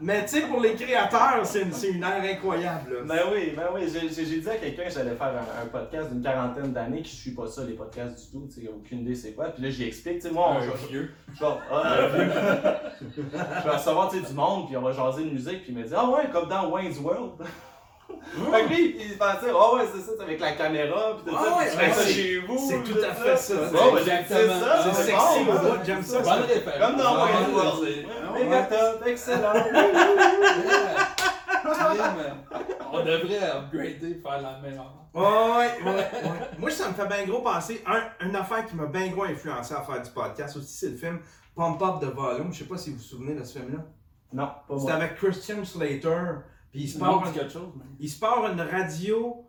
Mais 0.00 0.22
tu 0.24 0.40
sais, 0.40 0.40
pour 0.48 0.60
les 0.60 0.74
créateurs, 0.74 1.44
c'est 1.44 1.62
une, 1.62 1.72
c'est 1.72 1.88
une 1.90 2.02
ère 2.02 2.20
incroyable. 2.22 2.94
là. 2.94 3.00
Ben 3.06 3.20
oui, 3.32 3.52
ben 3.56 3.68
oui. 3.74 3.82
J'ai 3.92 4.08
j'ai- 4.08 4.26
j'ai 4.26 4.40
dit 4.40 4.48
à 4.50 4.56
quelqu'un 4.56 4.84
que 4.84 4.90
j'allais 4.90 5.14
faire 5.14 5.28
un, 5.34 5.62
un 5.62 5.66
podcast 5.66 6.10
d'une 6.12 6.22
quarantaine 6.22 6.72
d'années 6.72 7.02
qui 7.02 7.14
ne 7.14 7.20
suit 7.20 7.30
pas 7.30 7.46
ça, 7.46 7.62
les 7.64 7.74
podcasts 7.74 8.16
du 8.26 8.30
tout. 8.32 8.48
Tu 8.52 8.62
sais, 8.62 8.68
aucune 8.68 9.00
idée 9.00 9.14
c'est 9.14 9.32
quoi. 9.32 9.46
Puis 9.50 9.62
là, 9.62 9.70
j'y 9.70 9.84
explique. 9.84 10.16
Tu 10.16 10.22
sais, 10.22 10.30
moi, 10.32 10.48
on, 10.50 10.56
Un 10.58 10.62
je, 10.62 10.86
vieux. 10.88 11.10
je 11.32 11.40
vais- 11.40 11.50
ah, 11.70 11.94
un 11.94 12.06
vieux. 12.08 12.32
je 13.16 13.64
vais 13.68 13.70
recevoir 13.76 14.10
tu 14.10 14.20
sais, 14.20 14.26
du 14.26 14.34
monde, 14.34 14.66
puis 14.66 14.76
on 14.76 14.82
va 14.82 14.92
jaser 14.92 15.24
de 15.24 15.30
musique, 15.30 15.62
puis 15.62 15.72
il 15.72 15.78
me 15.78 15.84
dit 15.84 15.94
Ah 15.96 16.08
ouais, 16.10 16.28
comme 16.32 16.48
dans 16.48 16.70
Wayne's 16.70 16.98
World. 16.98 17.42
Fait 18.50 18.62
que 18.64 18.68
lui, 18.68 18.96
il 19.00 19.16
pensait, 19.18 19.50
ah 19.54 19.74
ouais, 19.74 19.82
c'est 19.94 20.00
ça, 20.00 20.12
c'est 20.16 20.22
avec 20.22 20.40
la 20.40 20.52
caméra, 20.52 21.16
puis 21.16 21.32
tout 21.32 21.38
Ah 21.40 21.44
ça, 21.44 21.56
ouais, 21.56 21.64
puis 21.66 21.70
tu 21.72 21.78
fais 21.84 21.92
ça 21.92 22.00
c'est- 22.02 22.12
chez 22.12 22.38
vous. 22.40 22.58
c'est 22.68 22.82
tout 22.82 22.98
à 22.98 23.14
fait 23.14 23.36
ça. 23.36 23.54
Ouais, 23.54 24.00
C'est 24.26 24.48
ça. 24.48 24.92
c'est 24.92 25.02
sexy, 25.02 25.44
bon, 25.44 25.52
au 25.52 25.58
bout, 25.58 25.78
j'aime 25.84 26.02
ça. 26.02 26.20
Bonne. 26.20 26.42
Comme 26.80 26.96
dans 26.96 27.24
Wayne's 27.24 27.54
World. 27.54 28.06
Ah 29.04 29.06
excellent. 29.06 29.52
On 32.92 32.98
devrait 33.04 33.50
upgrader, 33.50 34.20
faire 34.22 34.40
la 34.42 34.58
même 34.60 34.74
affaire. 34.74 35.04
Ouais, 35.14 35.82
ouais, 35.84 35.92
ouais. 35.92 36.10
Moi, 36.58 36.70
ça 36.70 36.88
me 36.88 36.94
fait 36.94 37.06
bien 37.06 37.24
gros 37.26 37.40
penser. 37.40 37.82
Un, 37.86 38.26
une 38.26 38.36
affaire 38.36 38.66
qui 38.66 38.74
m'a 38.76 38.86
bien 38.86 39.08
gros 39.08 39.24
influencé 39.24 39.74
à 39.74 39.82
faire 39.82 40.02
du 40.02 40.10
podcast 40.10 40.56
aussi, 40.56 40.76
c'est 40.76 40.90
le 40.90 40.96
film 40.96 41.20
Pump 41.54 41.80
Up 41.82 42.00
de 42.00 42.06
Volume. 42.08 42.52
Je 42.52 42.58
sais 42.60 42.64
pas 42.64 42.76
si 42.76 42.90
vous 42.90 42.96
vous 42.96 43.02
souvenez 43.02 43.34
de 43.34 43.44
ce 43.44 43.58
film-là. 43.58 43.84
Non, 44.32 44.46
pas 44.46 44.74
C'est 44.76 44.82
moi. 44.84 44.92
avec 44.94 45.14
Christian 45.16 45.64
Slater. 45.64 46.16
Puis 46.74 46.82
il 46.82 46.88
se 46.88 46.98
part, 46.98 47.22
dit 47.22 47.32
quelque 47.38 47.52
chose. 47.52 47.70
mais- 47.76 47.84
il 48.00 48.08
se 48.10 48.18
part 48.18 48.46
une 48.52 48.60
radio 48.60 49.46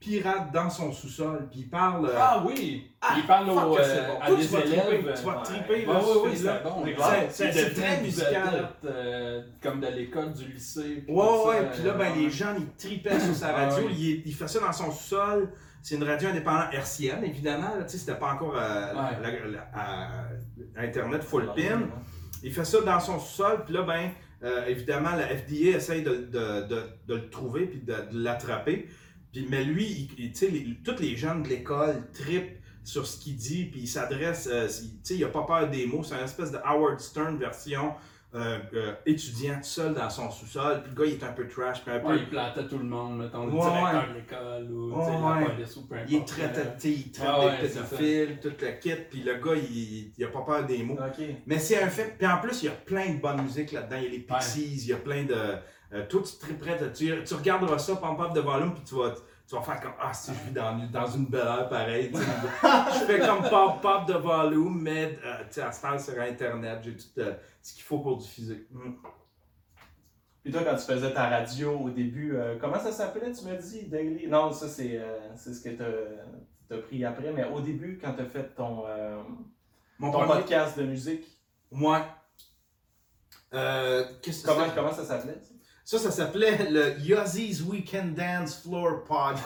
pirate 0.00 0.52
dans 0.52 0.70
son 0.70 0.92
sous-sol. 0.92 1.48
Puis 1.50 1.60
il 1.62 1.68
parle. 1.70 2.06
euh, 2.06 2.14
Ah 2.16 2.44
oui! 2.46 2.92
Ah, 3.00 3.14
il 3.16 3.26
parle 3.26 3.48
fuck 3.48 3.64
au, 3.66 3.78
euh, 3.78 3.82
c'est 3.82 4.06
bon. 4.06 4.20
à 4.20 4.26
Toi, 4.28 4.36
des 4.36 4.42
tu 4.46 4.48
vas 4.52 4.60
élèves. 4.60 4.78
triper, 4.86 5.14
tu 5.18 5.22
vas 5.26 5.36
ouais. 5.38 5.42
triper, 5.42 5.74
Ouais, 5.74 5.86
là, 5.86 5.92
ouais, 5.98 6.04
ce 6.04 6.18
oui, 6.18 6.36
c'est 6.36 6.62
bon. 6.62 6.84
C'est 7.30 7.44
ouais. 7.66 7.70
très 7.74 8.00
musical. 8.00 8.68
euh, 8.84 9.42
comme 9.60 9.80
de 9.80 9.86
l'école, 9.88 10.32
du 10.32 10.44
lycée. 10.52 11.02
puis 11.04 11.12
Ouais, 11.14 11.26
tout 11.26 11.42
ça, 11.42 11.48
ouais, 11.48 11.70
puis 11.74 11.82
là, 11.82 11.92
ben, 11.94 12.12
euh, 12.12 12.14
les 12.16 12.30
gens, 12.30 12.54
ils 12.56 12.68
tripaient 12.76 13.18
sur 13.18 13.34
sa 13.34 13.48
Ah 13.48 13.66
radio. 13.66 13.86
ouais. 13.88 13.92
Il, 13.94 14.22
il 14.24 14.34
fait 14.34 14.46
ça 14.48 14.60
dans 14.60 14.72
son 14.72 14.90
sous-sol. 14.92 15.52
c'est 15.82 15.94
une 15.96 16.04
radio 16.04 16.28
indépendante 16.28 16.72
hertzienne, 16.74 17.24
évidemment. 17.24 17.74
là, 17.78 17.84
Tu 17.84 17.90
sais, 17.92 17.98
c'était 17.98 18.16
pas 18.18 18.32
encore 18.34 18.54
euh, 18.56 18.92
Ouais. 18.94 19.18
la- 19.22 19.48
la- 19.48 19.68
à- 19.74 20.82
Internet 20.84 21.22
full 21.24 21.46
pin. 21.56 21.88
Il 22.42 22.52
fait 22.52 22.64
ça 22.64 22.80
dans 22.82 23.00
son 23.00 23.18
sous-sol, 23.18 23.62
puis 23.64 23.74
là, 23.74 23.82
ben, 23.82 24.10
euh, 24.42 24.66
évidemment, 24.66 25.14
la 25.16 25.26
FDA 25.28 25.76
essaye 25.76 26.02
de, 26.02 26.28
le 27.08 27.28
trouver 27.30 27.66
puis 27.66 27.80
de, 27.80 27.94
l'attraper. 28.12 28.88
Mais 29.50 29.64
lui, 29.64 30.08
il- 30.18 30.24
il- 30.32 30.50
les- 30.52 30.76
tous 30.84 31.00
les 31.00 31.16
jeunes 31.16 31.42
de 31.42 31.48
l'école 31.48 32.08
tripent 32.12 32.58
sur 32.82 33.06
ce 33.06 33.20
qu'il 33.20 33.36
dit, 33.36 33.66
puis 33.66 33.80
il 33.82 33.86
s'adresse, 33.88 34.48
euh, 34.50 34.66
il- 34.82 34.90
tu 34.90 34.98
sais, 35.02 35.14
il 35.16 35.24
a 35.24 35.28
pas 35.28 35.42
peur 35.42 35.68
des 35.68 35.86
mots. 35.86 36.02
C'est 36.02 36.14
une 36.14 36.24
espèce 36.24 36.50
de 36.50 36.58
Howard 36.64 36.98
Stern 37.00 37.38
version 37.38 37.92
euh, 38.34 38.58
euh, 38.74 38.92
étudiant 39.06 39.54
tout 39.56 39.62
seul 39.64 39.94
dans 39.94 40.10
son 40.10 40.30
sous-sol. 40.30 40.82
Puis 40.82 40.92
le 40.94 41.02
gars, 41.02 41.10
il 41.10 41.14
est 41.18 41.24
un 41.24 41.32
peu 41.32 41.48
trash, 41.48 41.82
puis 41.82 41.94
un 41.94 41.98
peu 42.00 42.08
Ouais, 42.08 42.18
il 42.18 42.28
plantait 42.28 42.66
tout 42.66 42.76
le 42.78 42.84
monde, 42.84 43.18
mettons, 43.18 43.46
le 43.46 43.52
Ouais, 43.52 43.60
directeur 43.60 44.08
de 44.08 44.14
l'école 44.14 44.70
ou 44.70 44.94
Ouais, 44.94 45.40
la 45.40 45.46
police 45.50 45.76
ou 45.76 45.86
peu 45.86 45.94
importe. 45.94 46.10
il 46.10 46.16
est 46.18 46.24
très, 46.26 46.52
tu 46.52 46.60
sais, 46.78 46.90
il 46.90 47.10
traite 47.10 47.28
Ah 47.30 47.48
des 47.62 47.68
pédophiles, 47.68 48.38
tout 48.42 48.52
le 48.60 48.72
kit, 48.80 48.94
puis 49.10 49.22
le 49.22 49.34
gars, 49.36 49.54
il, 49.56 50.12
il 50.16 50.24
a 50.24 50.28
pas 50.28 50.42
peur 50.42 50.64
des 50.66 50.82
mots. 50.82 50.98
Mais 51.46 51.58
c'est 51.58 51.82
un 51.82 51.88
fait. 51.88 52.16
Puis 52.18 52.26
en 52.26 52.38
plus, 52.38 52.62
il 52.62 52.66
y 52.66 52.68
a 52.68 52.72
plein 52.72 53.14
de 53.14 53.20
bonne 53.20 53.40
musique 53.42 53.72
là-dedans. 53.72 53.96
Il 53.96 54.04
y 54.04 54.06
a 54.06 54.10
les 54.10 54.18
Pixies, 54.18 54.76
il 54.82 54.88
y 54.88 54.92
a 54.92 54.96
plein 54.98 55.24
de. 55.24 55.34
Euh, 55.94 56.06
toi, 56.06 56.20
tu 56.22 56.50
es 56.50 56.54
prêt. 56.54 56.78
Tu, 56.92 57.10
tu 57.24 57.34
regarderas 57.34 57.78
ça, 57.78 57.96
pump 57.96 58.20
up 58.20 58.34
de 58.34 58.40
volume, 58.40 58.74
puis 58.74 58.84
tu 58.84 58.94
vas, 58.94 59.14
tu 59.48 59.54
vas 59.54 59.62
faire 59.62 59.80
comme 59.80 59.92
Ah, 59.98 60.12
si 60.12 60.30
je 60.34 60.40
vis 60.44 60.50
dans, 60.52 60.76
dans 60.90 61.06
une 61.06 61.24
belle 61.26 61.40
heure 61.46 61.68
pareil. 61.70 62.10
tu 62.12 62.18
sais. 62.18 62.24
je 63.00 63.04
fais 63.06 63.20
comme 63.20 63.48
pop 63.48 63.80
pop 63.80 64.06
de 64.06 64.12
volume, 64.12 64.78
mais 64.82 65.18
euh, 65.24 65.42
tu 65.50 65.60
à 65.60 65.72
ce 65.72 65.80
temps 65.82 65.98
sur 65.98 66.20
Internet, 66.20 66.80
j'ai 66.82 66.94
tout 66.94 67.04
euh, 67.18 67.34
ce 67.62 67.72
qu'il 67.72 67.82
faut 67.82 68.00
pour 68.00 68.18
diffuser. 68.18 68.66
Mm. 68.70 68.92
Puis 70.42 70.52
toi, 70.52 70.62
quand 70.64 70.76
tu 70.76 70.82
faisais 70.84 71.12
ta 71.14 71.28
radio 71.30 71.78
au 71.78 71.90
début, 71.90 72.36
euh, 72.36 72.58
comment 72.60 72.78
ça 72.78 72.92
s'appelait, 72.92 73.32
tu 73.32 73.44
m'as 73.46 73.54
dit 73.54 73.86
Daily? 73.88 74.28
Non, 74.28 74.52
ça, 74.52 74.68
c'est 74.68 74.98
euh, 74.98 75.34
ce 75.34 75.62
que 75.62 75.70
tu 75.70 76.74
as 76.74 76.78
pris 76.78 77.04
après, 77.04 77.32
mais 77.32 77.44
au 77.44 77.60
début, 77.60 77.98
quand 78.02 78.12
tu 78.14 78.20
as 78.22 78.26
fait 78.26 78.54
ton, 78.54 78.84
Mon 79.98 80.12
ton 80.12 80.18
premier- 80.20 80.40
podcast 80.40 80.78
de 80.78 80.84
musique, 80.84 81.26
que 83.50 84.46
comment, 84.46 84.66
comment 84.74 84.92
ça 84.92 85.04
s'appelait 85.04 85.40
Ça, 85.90 85.98
ça 85.98 86.10
s'appelait 86.10 86.68
le 86.70 87.00
Yozzy's 87.00 87.62
Weekend 87.62 88.14
Dance 88.14 88.60
Floor 88.62 89.04
Podcast. 89.08 89.42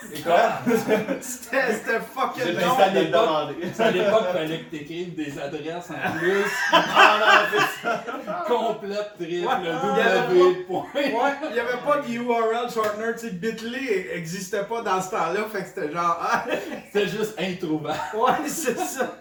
C'est 0.10 0.22
quoi? 0.22 0.52
C'était 1.20 1.74
c'était 1.74 2.00
fucking 2.00 2.58
long. 2.58 2.78
à 2.78 2.88
demander. 2.88 3.56
C'est 3.74 3.82
à 3.82 3.90
l'époque, 3.90 4.22
il 4.30 4.38
fallait 4.38 4.60
que 4.60 4.70
tu 4.70 4.76
écrives 4.76 5.14
des 5.14 5.38
adresses 5.38 5.90
en 5.90 6.18
plus, 6.18 6.44
Ah 6.72 7.18
non, 7.20 7.58
c'est 7.82 7.86
ça. 7.86 8.04
complète, 8.48 9.12
triple. 9.18 9.44
W, 9.44 10.54
point. 10.66 10.86
Ouais, 10.94 11.10
il 11.48 11.52
n'y 11.52 11.58
avait 11.60 11.82
pas 11.84 11.98
de 11.98 12.10
URL 12.10 12.70
shortener, 12.72 13.12
tu 13.12 13.18
sais, 13.26 13.30
Bitly 13.32 14.06
n'existait 14.14 14.64
pas 14.64 14.80
dans 14.80 15.02
ce 15.02 15.10
temps-là, 15.10 15.44
fait 15.52 15.60
que 15.64 15.68
c'était 15.68 15.92
genre, 15.92 16.16
ah, 16.22 16.46
C'était 16.90 17.06
juste 17.08 17.34
introuvable. 17.38 17.98
ouais, 18.16 18.48
c'est 18.48 18.78
ça. 18.78 19.12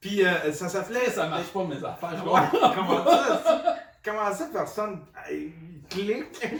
Puis 0.00 0.24
euh, 0.26 0.52
ça 0.52 0.68
s'appelait. 0.68 1.08
Ça 1.10 1.28
marche 1.28 1.52
pas 1.54 1.62
mes 1.62 1.76
affaires, 1.76 2.16
je 2.18 2.28
Ouais, 2.28 2.40
comprends. 2.50 2.72
comment 2.74 3.04
ça? 3.04 3.76
Comment 4.06 4.32
ça, 4.32 4.48
personne 4.52 5.00
clique? 5.90 6.24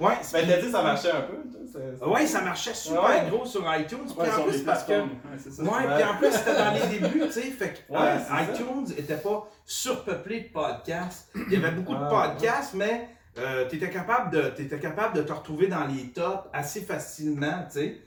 Ouais, 0.00 0.14
Ben, 0.14 0.16
c'est- 0.22 0.46
t'as 0.46 0.60
dit 0.60 0.70
ça 0.70 0.82
marchait 0.82 1.10
un 1.12 1.20
peu. 1.22 1.34
toi, 1.34 1.60
c'est- 1.72 2.04
ouais, 2.04 2.26
ça 2.26 2.40
marchait 2.40 2.74
super 2.74 3.04
Ouais. 3.04 3.30
gros 3.30 3.46
sur 3.46 3.60
iTunes. 3.76 3.98
Puis 4.04 4.14
Ouais, 4.18 4.28
en 4.30 4.34
sur 4.34 4.44
plus, 4.46 4.58
les 4.58 4.64
parce 4.64 4.82
que. 4.82 4.86
plateformes. 4.88 5.10
Ouais, 5.10 5.38
c'est 5.38 5.50
ça. 5.52 5.62
Ouais, 5.62 5.94
puis 5.94 6.04
en 6.04 6.16
plus, 6.16 6.32
c'était 6.32 6.54
dans 6.56 6.72
les 6.72 6.98
débuts, 6.98 7.20
tu 7.26 7.32
sais, 7.32 7.40
fait 7.42 7.84
que 7.86 7.92
Ouais, 7.92 7.98
euh, 8.00 8.18
c'est 8.18 8.28
ça. 8.34 8.42
iTunes 8.52 8.94
était 8.98 9.16
pas 9.16 9.48
surpeuplé 9.64 10.40
de 10.40 10.48
podcasts. 10.52 11.28
Il 11.36 11.52
y 11.52 11.56
avait 11.56 11.70
beaucoup 11.70 11.94
de 11.94 12.02
Ah, 12.02 12.08
podcasts, 12.34 12.74
mais 12.74 13.08
euh, 13.38 13.68
tu 13.68 13.76
étais 13.76 13.90
capable, 13.90 14.30
de, 14.36 14.42
t'étais 14.50 14.78
capable 14.80 15.16
de 15.16 15.22
te 15.22 15.32
retrouver 15.32 15.68
dans 15.68 15.86
les 15.86 16.08
tops 16.10 16.48
assez 16.52 16.80
facilement, 16.80 17.64
tu 17.72 17.78
sais. 17.78 17.98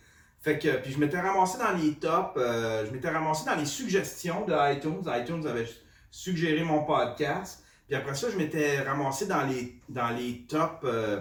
Fait 0.42 0.60
que, 0.60 0.68
puis 0.78 0.92
je 0.92 1.00
m'étais 1.00 1.20
ramassé 1.20 1.58
dans 1.58 1.72
les 1.82 1.94
tops, 1.94 2.34
euh, 2.38 2.86
je 2.86 2.92
m'étais 2.92 3.10
ramassé 3.10 3.46
dans 3.46 3.56
les 3.56 3.66
suggestions 3.66 4.46
de 4.46 4.54
iTunes. 4.76 5.02
iTunes 5.08 5.48
avait 5.48 5.66
suggéré 6.12 6.64
mon 6.64 6.84
podcast. 6.84 7.64
Puis 7.88 7.96
après 7.96 8.16
ça, 8.16 8.30
je 8.32 8.38
m'étais 8.38 8.82
ramassé 8.82 9.28
dans 9.28 9.44
les, 9.46 9.76
dans 9.90 10.10
les 10.10 10.46
tops, 10.48 10.84
euh, 10.86 11.20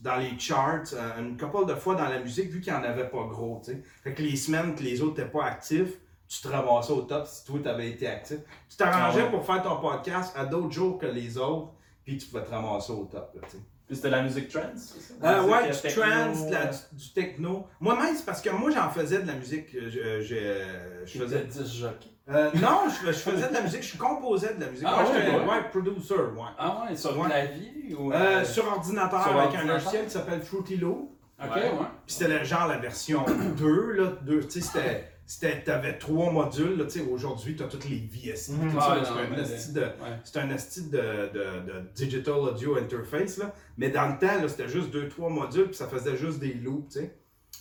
dans 0.00 0.16
les 0.16 0.38
charts, 0.38 0.80
euh, 0.94 1.20
une 1.20 1.36
couple 1.36 1.66
de 1.66 1.74
fois 1.74 1.94
dans 1.94 2.08
la 2.08 2.18
musique, 2.20 2.48
vu 2.50 2.60
qu'il 2.60 2.72
n'y 2.72 2.78
en 2.78 2.84
avait 2.84 3.08
pas 3.08 3.24
gros. 3.28 3.60
Fait 4.02 4.12
que 4.14 4.22
les 4.22 4.36
semaines 4.36 4.74
que 4.74 4.82
les 4.82 5.02
autres 5.02 5.18
n'étaient 5.18 5.30
pas 5.30 5.44
actifs, 5.44 5.92
tu 6.28 6.40
te 6.40 6.48
ramassais 6.48 6.92
au 6.92 7.02
top 7.02 7.26
si 7.26 7.44
toi, 7.44 7.60
tu 7.62 7.68
avais 7.68 7.90
été 7.90 8.06
actif. 8.06 8.38
Tu 8.68 8.76
t'arrangeais 8.76 9.20
Ah 9.20 9.24
ouais. 9.26 9.30
pour 9.30 9.44
faire 9.46 9.62
ton 9.62 9.76
podcast 9.80 10.32
à 10.36 10.44
d'autres 10.46 10.72
jours 10.72 10.98
que 10.98 11.06
les 11.06 11.38
autres, 11.38 11.72
puis 12.04 12.16
tu 12.18 12.26
pouvais 12.26 12.44
te 12.44 12.50
ramasser 12.50 12.92
au 12.92 13.04
top, 13.04 13.32
là. 13.34 13.42
Puis 13.86 13.94
c'était 13.94 14.10
la 14.10 14.22
musique 14.22 14.48
trance, 14.48 14.96
c'est 14.98 15.00
ça? 15.00 15.14
Euh, 15.38 15.44
ouais, 15.44 15.68
euh, 15.68 15.72
du 15.72 15.80
techno, 15.80 16.02
trance, 16.02 16.38
euh, 16.50 16.64
du, 16.92 17.04
du 17.04 17.12
techno. 17.12 17.66
Moi-même, 17.78 18.16
c'est 18.16 18.24
parce 18.26 18.42
que 18.42 18.50
moi, 18.50 18.70
j'en 18.72 18.90
faisais 18.90 19.22
de 19.22 19.28
la 19.28 19.34
musique. 19.34 19.72
euh, 19.76 19.88
Je, 19.88 19.98
euh, 20.00 20.20
j'ai, 20.22 20.40
euh, 20.40 21.06
je 21.06 21.12
Je 21.12 21.22
faisais. 21.22 21.44
faisais 21.46 21.62
10 21.64 21.76
jockeys. 21.78 22.15
Euh, 22.28 22.50
non, 22.60 22.80
je, 22.88 23.06
je 23.06 23.18
faisais 23.18 23.48
de 23.48 23.52
la 23.54 23.60
musique, 23.60 23.82
je 23.84 23.96
composais 23.96 24.54
de 24.54 24.60
la 24.60 24.68
musique. 24.70 24.84
Ah 24.88 25.02
Moi, 25.02 25.10
ouais, 25.12 25.20
j'étais 25.20 25.36
ouais. 25.36 25.44
ouais, 25.46 25.68
producer, 25.70 26.14
ouais. 26.14 26.42
Ah 26.58 26.84
ouais, 26.90 26.96
sur 26.96 27.16
Ouais. 27.18 27.26
clavier 27.26 27.94
ou. 27.96 28.12
Euh, 28.12 28.44
sur 28.44 28.66
ordinateur 28.66 29.22
sur 29.22 29.38
avec 29.40 29.54
un 29.54 29.64
logiciel 29.64 30.04
qui 30.06 30.10
s'appelle 30.10 30.42
Fruity 30.42 30.76
Loop. 30.76 31.12
Ok, 31.40 31.54
Ouais. 31.54 31.62
ouais. 31.62 31.70
Puis 32.04 32.16
c'était 32.16 32.38
le- 32.38 32.44
genre 32.44 32.66
la 32.66 32.78
version 32.78 33.24
2, 33.58 33.92
là. 33.92 34.12
deux, 34.22 34.40
Tu 34.44 34.60
sais, 34.60 34.60
c'était. 34.60 35.08
C'était, 35.28 35.60
t'avais 35.64 35.98
trois 35.98 36.30
modules, 36.30 36.78
là, 36.78 36.84
tu 36.84 37.00
sais, 37.00 37.04
aujourd'hui, 37.10 37.56
t'as 37.56 37.64
toutes 37.66 37.88
les 37.88 37.96
VST, 37.98 38.52
tout 38.52 38.80
ça, 38.80 38.90
Ouais, 38.90 38.96
là, 39.00 39.02
c'est 39.04 39.34
un 39.34 39.42
esti 39.42 39.72
de, 39.72 39.80
Ouais. 39.80 40.20
c'est 40.22 40.38
un 40.38 40.50
esti 40.50 40.82
de, 40.88 40.98
de, 40.98 41.66
de 41.66 41.90
digital 41.96 42.34
audio 42.34 42.76
interface, 42.78 43.38
là. 43.38 43.52
Mais 43.76 43.88
dans 43.90 44.06
le 44.06 44.18
temps, 44.20 44.40
là, 44.40 44.46
c'était 44.48 44.68
juste 44.68 44.90
deux, 44.90 45.08
trois 45.08 45.28
modules, 45.28 45.64
puis 45.66 45.74
ça 45.74 45.88
faisait 45.88 46.16
juste 46.16 46.38
des 46.38 46.54
loops, 46.54 46.92
tu 46.92 47.00
sais. 47.00 47.16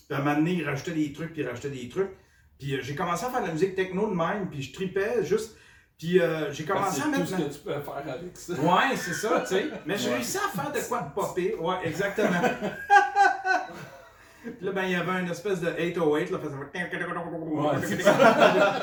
Puis 0.07 0.15
à 0.15 0.21
un 0.21 0.23
moment 0.23 0.35
donné, 0.35 0.51
ils 0.53 0.63
rajoutaient 0.63 0.91
des 0.91 1.11
trucs, 1.11 1.33
puis 1.33 1.41
ils 1.41 1.47
rajoutaient 1.47 1.69
des 1.71 1.89
trucs. 1.89 2.11
Puis 2.59 2.75
euh, 2.75 2.79
j'ai 2.81 2.95
commencé 2.95 3.25
à 3.25 3.29
faire 3.29 3.41
de 3.41 3.47
la 3.47 3.53
musique 3.53 3.75
techno 3.75 4.07
de 4.09 4.15
même, 4.15 4.49
puis 4.49 4.61
je 4.61 4.73
tripais 4.73 5.23
juste. 5.23 5.57
Puis 5.97 6.19
euh, 6.19 6.51
j'ai 6.51 6.65
commencé 6.65 7.01
à 7.01 7.05
C'est 7.05 7.11
tout 7.11 7.11
mettre. 7.11 7.27
ce 7.27 7.35
que 7.35 7.53
tu 7.53 7.59
peux 7.59 7.71
faire 7.81 8.03
avec 8.13 8.35
ça. 8.37 8.53
Ouais, 8.53 8.95
c'est 8.97 9.13
ça, 9.13 9.41
tu 9.41 9.47
sais. 9.47 9.65
Mais 9.85 9.97
j'ai 9.97 10.09
Ouais. 10.09 10.15
réussi 10.15 10.37
à 10.37 10.61
faire 10.61 10.71
de 10.71 10.79
quoi 10.87 11.01
de 11.01 11.13
popper. 11.13 11.55
Ouais, 11.55 11.75
exactement. 11.85 12.29
Puis 14.43 14.53
là, 14.61 14.71
ben, 14.73 14.83
il 14.83 14.91
y 14.91 14.95
avait 14.95 15.21
une 15.21 15.29
espèce 15.31 15.59
de 15.59 15.69
808, 15.75 16.29
là, 16.29 16.37
faisait... 16.37 16.55
c'est 17.81 17.95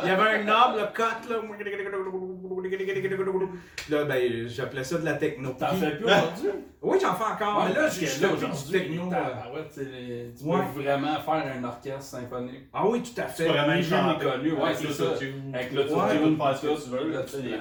Il 0.02 0.08
y 0.08 0.10
avait 0.10 0.30
un 0.30 0.42
knob, 0.42 0.76
le 0.76 0.86
cut, 0.92 1.28
là. 1.30 1.36
Là, 3.90 4.04
ben, 4.04 4.48
j'appelais 4.48 4.84
ça 4.84 4.98
de 4.98 5.04
la 5.04 5.14
techno. 5.14 5.50
T'en 5.58 5.74
fais 5.74 5.96
plus 5.96 6.04
aujourd'hui? 6.04 6.50
Oui, 6.82 6.98
j'en 7.00 7.14
fais 7.14 7.24
encore, 7.24 7.64
mais 7.68 7.74
là, 7.74 7.88
je 7.88 7.98
plus 7.98 8.18
du 8.20 8.26
aujourd'hui, 8.26 8.72
techno. 8.80 9.10
euh. 9.12 10.30
tu 10.36 10.44
peux 10.74 10.80
vraiment 10.82 11.20
faire 11.20 11.52
un 11.56 11.64
orchestre 11.64 12.02
symphonique. 12.02 12.62
Ah 12.72 12.86
oui, 12.88 13.02
tout 13.02 13.20
à 13.20 13.26
fait. 13.26 13.44
C'est 13.44 13.48
vraiment 13.48 13.72
méconnus, 14.18 14.52
ouais, 14.54 14.62
Avec 14.62 14.76
c'est 14.78 14.86
le 14.88 14.92
ça. 14.92 15.04
Avec 15.54 15.72
le 15.72 15.86
Tu 15.86 15.92
Ouais. 15.92 15.98
peux 16.18 16.24
autotune, 16.24 16.36
faire 16.36 16.56
ce 16.56 16.62
que 16.62 16.66
tout, 16.74 16.82
tu 16.82 16.90
veux, 16.90 17.10
là, 17.12 17.22
tu 17.22 17.36
les. 17.42 17.52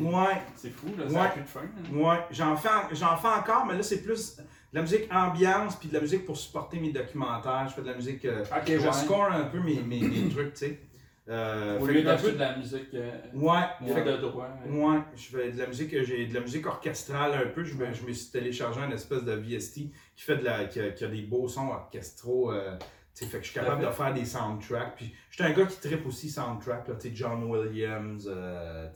Ouais. 0.00 0.42
C'est 0.56 0.70
fou, 0.70 0.86
là, 0.98 1.04
ça 1.08 1.24
plus 1.30 1.42
de 1.42 1.46
fin. 1.48 1.60
hein. 1.60 1.96
Ouais, 1.96 2.18
j'en 2.30 2.56
fais, 2.56 2.68
j'en 2.92 3.16
fais 3.16 3.28
encore, 3.28 3.66
mais 3.66 3.74
là, 3.74 3.82
c'est 3.82 4.02
plus 4.02 4.36
de 4.36 4.42
la 4.72 4.82
musique 4.82 5.08
ambiance 5.12 5.76
puis 5.76 5.88
de 5.88 5.94
la 5.94 6.00
musique 6.00 6.24
pour 6.24 6.36
supporter 6.36 6.78
mes 6.78 6.90
documentaires. 6.92 7.66
Je 7.68 7.74
fais 7.74 7.82
de 7.82 7.88
la 7.88 7.94
musique. 7.94 8.24
euh, 8.24 8.44
je 8.78 8.86
ouais. 8.86 8.92
score 8.92 9.30
un 9.32 9.44
peu 9.44 9.58
mes, 9.60 9.80
mes, 9.82 10.00
mes 10.00 10.28
trucs, 10.28 10.54
tu 10.54 10.66
sais. 10.66 10.80
Euh, 11.26 11.78
Au 11.78 11.86
lieu 11.86 12.02
peu- 12.02 12.32
de 12.32 12.38
la 12.38 12.56
musique 12.58 12.92
euh, 12.92 13.10
Ouais, 13.32 13.62
fait 13.94 14.04
de 14.04 14.16
droit. 14.18 14.46
hein. 14.46 14.70
Ouais, 14.70 15.00
je 15.16 15.22
fais 15.36 15.52
de 15.52 15.58
la 15.58 15.66
musique, 15.66 15.90
j'ai 16.04 16.26
de 16.26 16.34
la 16.34 16.40
musique 16.40 16.66
orchestrale 16.66 17.32
un 17.32 17.48
peu. 17.48 17.64
Je 17.64 17.74
me, 17.76 17.90
je 17.94 18.04
me 18.06 18.12
suis 18.12 18.30
téléchargé 18.30 18.80
un 18.80 18.90
espèce 18.90 19.24
de 19.24 19.32
VST 19.32 19.74
qui 20.16 20.22
fait 20.24 20.36
de 20.36 20.44
la, 20.44 20.66
qui 20.66 20.80
a, 20.80 20.90
qui 20.90 21.02
a 21.04 21.08
des 21.08 21.22
beaux 21.22 21.48
sons 21.48 21.68
orchestraux. 21.68 22.52
euh, 22.52 22.76
fait 23.14 23.26
que 23.26 23.38
je 23.38 23.50
suis 23.50 23.54
capable 23.54 23.86
de 23.86 23.90
faire 23.90 24.12
des 24.12 24.24
soundtracks. 24.26 24.96
Puis 24.96 25.14
je 25.30 25.36
suis 25.36 25.44
un 25.44 25.52
gars 25.52 25.64
qui 25.64 25.80
tripe 25.80 26.04
aussi 26.04 26.28
soundtrack, 26.28 26.88
là, 26.88 26.94
John 27.14 27.44
Williams, 27.44 28.28
euh, 28.30 28.88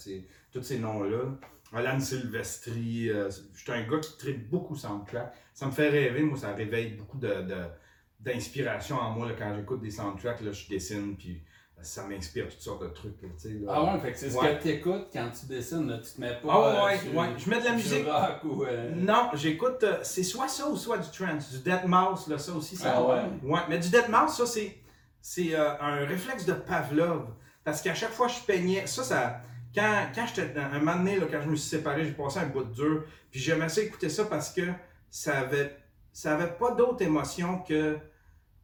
tous 0.53 0.63
ces 0.63 0.79
noms-là. 0.81 1.23
Alan 1.73 2.01
Silvestri, 2.01 3.09
euh, 3.11 3.31
je 3.55 3.61
suis 3.63 3.73
un 3.73 3.83
gars 3.89 3.99
qui 3.99 4.17
tripe 4.19 4.51
beaucoup 4.51 4.75
soundtrack. 4.75 5.33
Ça 5.55 5.67
me 5.67 5.71
fait 5.71 5.89
rêver, 5.89 6.23
moi, 6.23 6.37
ça 6.37 6.53
réveille 6.55 6.93
beaucoup 6.95 7.19
de, 7.19 7.29
de- 7.29 7.69
d'inspiration 8.21 8.97
en 8.97 9.11
moi 9.13 9.29
là, 9.29 9.35
quand 9.39 9.55
j'écoute 9.55 9.81
des 9.81 9.91
soundtracks. 9.91 10.41
Là, 10.41 10.53
je 10.53 10.69
dessine, 10.69 11.17
puis 11.17 11.43
ça 11.83 12.05
m'inspire 12.07 12.49
toutes 12.49 12.61
sortes 12.61 12.83
de 12.83 12.89
trucs. 12.89 13.21
là, 13.23 13.29
là. 13.45 13.73
Ah 13.75 13.85
ouais, 13.95 14.01
fait 14.01 14.13
que 14.13 14.19
c'est 14.19 14.31
ce 14.31 14.37
que 14.39 14.63
tu 14.63 14.69
écoutes 14.69 15.09
quand 15.13 15.31
tu 15.31 15.47
dessines, 15.47 15.89
là, 15.89 15.99
tu 15.99 16.11
te 16.13 16.21
mets 16.21 16.35
pas. 16.35 16.49
Ah 16.51 16.85
ouais, 16.85 16.99
euh, 16.99 17.13
ouais, 17.13 17.19
ouais. 17.21 17.29
Je 17.39 17.49
mets 17.51 17.61
de 17.61 17.65
la 17.65 17.73
musique. 17.73 18.05
rock 18.07 18.45
ou. 18.45 18.65
euh, 18.65 18.93
Non, 18.97 19.31
j'écoute, 19.35 19.83
euh, 19.85 19.99
c'est 20.03 20.23
soit 20.23 20.49
ça 20.49 20.69
ou 20.69 20.77
soit 20.77 20.99
du 20.99 21.09
trance, 21.11 21.51
du 21.51 21.59
dead 21.59 21.85
mouse, 21.87 22.27
là, 22.29 22.39
ça 22.39 22.53
aussi, 22.53 22.77
ça. 22.77 22.95
Ah 22.97 23.03
ouais. 23.03 23.23
Ouais, 23.43 23.61
mais 23.69 23.79
du 23.79 23.89
dead 23.91 24.09
mouse, 24.09 24.33
ça, 24.37 24.47
c'est, 24.47 24.77
c'est 25.21 25.55
un 25.55 26.05
réflexe 26.07 26.45
de 26.45 26.53
Pavlov. 26.55 27.27
Parce 27.65 27.83
qu'à 27.83 27.95
chaque 27.95 28.13
fois 28.13 28.27
que 28.29 28.33
je 28.35 28.41
peignais, 28.41 28.87
ça, 28.87 29.03
ça. 29.03 29.41
Quand, 29.75 30.07
quand 30.15 30.25
j'étais. 30.35 30.59
Un 30.59 30.79
moment 30.79 30.97
donné, 30.97 31.19
là, 31.21 31.27
quand 31.31 31.43
je 31.43 31.49
me 31.51 31.57
suis 31.57 31.69
séparé, 31.69 32.05
j'ai 32.05 32.13
passé 32.13 32.39
un 32.41 32.47
bout 32.47 32.65
de 32.65 32.73
dur. 32.73 33.05
Puis 33.31 33.39
j'aimais 33.41 33.69
ça 33.69 33.83
écouter 33.83 34.09
ça 34.09 34.25
parce 34.25 34.51
que 34.51 34.63
ça 35.11 35.39
avait, 35.41 35.77
ça 36.13 36.35
avait 36.35 36.53
pas 36.53 36.71
d'autre 36.73 37.03
émotion 37.03 37.59
que 37.61 37.99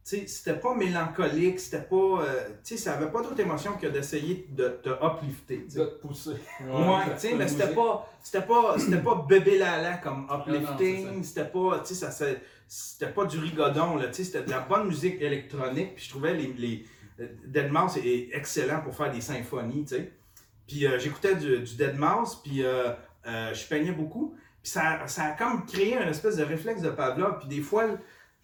c'était 0.04 0.58
pas 0.58 0.74
mélancolique, 0.74 1.58
c'était 1.58 1.82
pas. 1.82 1.96
euh, 1.96 2.48
tu 2.62 2.76
sais, 2.76 2.76
ça 2.76 2.92
avait 2.94 3.10
pas 3.10 3.22
d'autre 3.22 3.40
émotion 3.40 3.72
que 3.80 3.86
d'essayer 3.86 4.46
de 4.50 4.68
te 4.68 4.90
uplifter. 4.90 5.66
De 5.74 5.84
te 5.86 6.06
pousser. 6.06 6.32
Ouais, 6.60 7.14
tu 7.14 7.20
sais, 7.28 7.34
mais 7.34 7.48
c'était 7.48 7.72
pas, 7.74 8.06
c'était 8.22 8.46
pas, 8.46 8.76
c'était 8.78 8.98
pas 9.00 9.24
bébé 9.26 9.56
lala 9.58 9.96
comme 9.96 10.28
uplifting, 10.30 11.22
c'était 11.22 11.46
pas, 11.46 11.80
tu 11.86 11.94
sais, 11.94 12.10
ça, 12.10 12.26
c'était 12.68 13.12
pas 13.12 13.24
du 13.24 13.38
rigodon, 13.38 13.96
là, 13.96 14.08
tu 14.08 14.14
sais, 14.14 14.24
c'était 14.24 14.42
de 14.42 14.50
la 14.50 14.60
bonne 14.60 14.88
musique 14.88 15.20
électronique, 15.22 15.94
puis 15.96 16.04
je 16.04 16.10
trouvais 16.10 16.34
les, 16.34 16.52
les 16.52 16.84
euh, 17.20 17.26
Deadmau5 17.48 18.00
est 18.04 18.28
excellent 18.36 18.80
pour 18.82 18.94
faire 18.94 19.10
des 19.10 19.20
symphonies, 19.22 19.84
tu 19.86 19.96
sais. 19.96 20.12
Puis 20.66 20.86
euh, 20.86 20.98
j'écoutais 20.98 21.34
du, 21.36 21.60
du 21.60 21.74
Deadmau5, 21.76 22.42
puis 22.42 22.62
euh, 22.62 22.90
euh, 23.26 23.54
je 23.54 23.66
peignais 23.66 23.92
beaucoup, 23.92 24.34
puis 24.62 24.70
ça, 24.70 25.06
ça 25.06 25.24
a 25.24 25.30
comme 25.32 25.64
créé 25.66 25.96
un 25.96 26.08
espèce 26.08 26.36
de 26.36 26.44
réflexe 26.44 26.82
de 26.82 26.90
Pavlov, 26.90 27.38
puis 27.38 27.48
des 27.48 27.60
fois, 27.62 27.84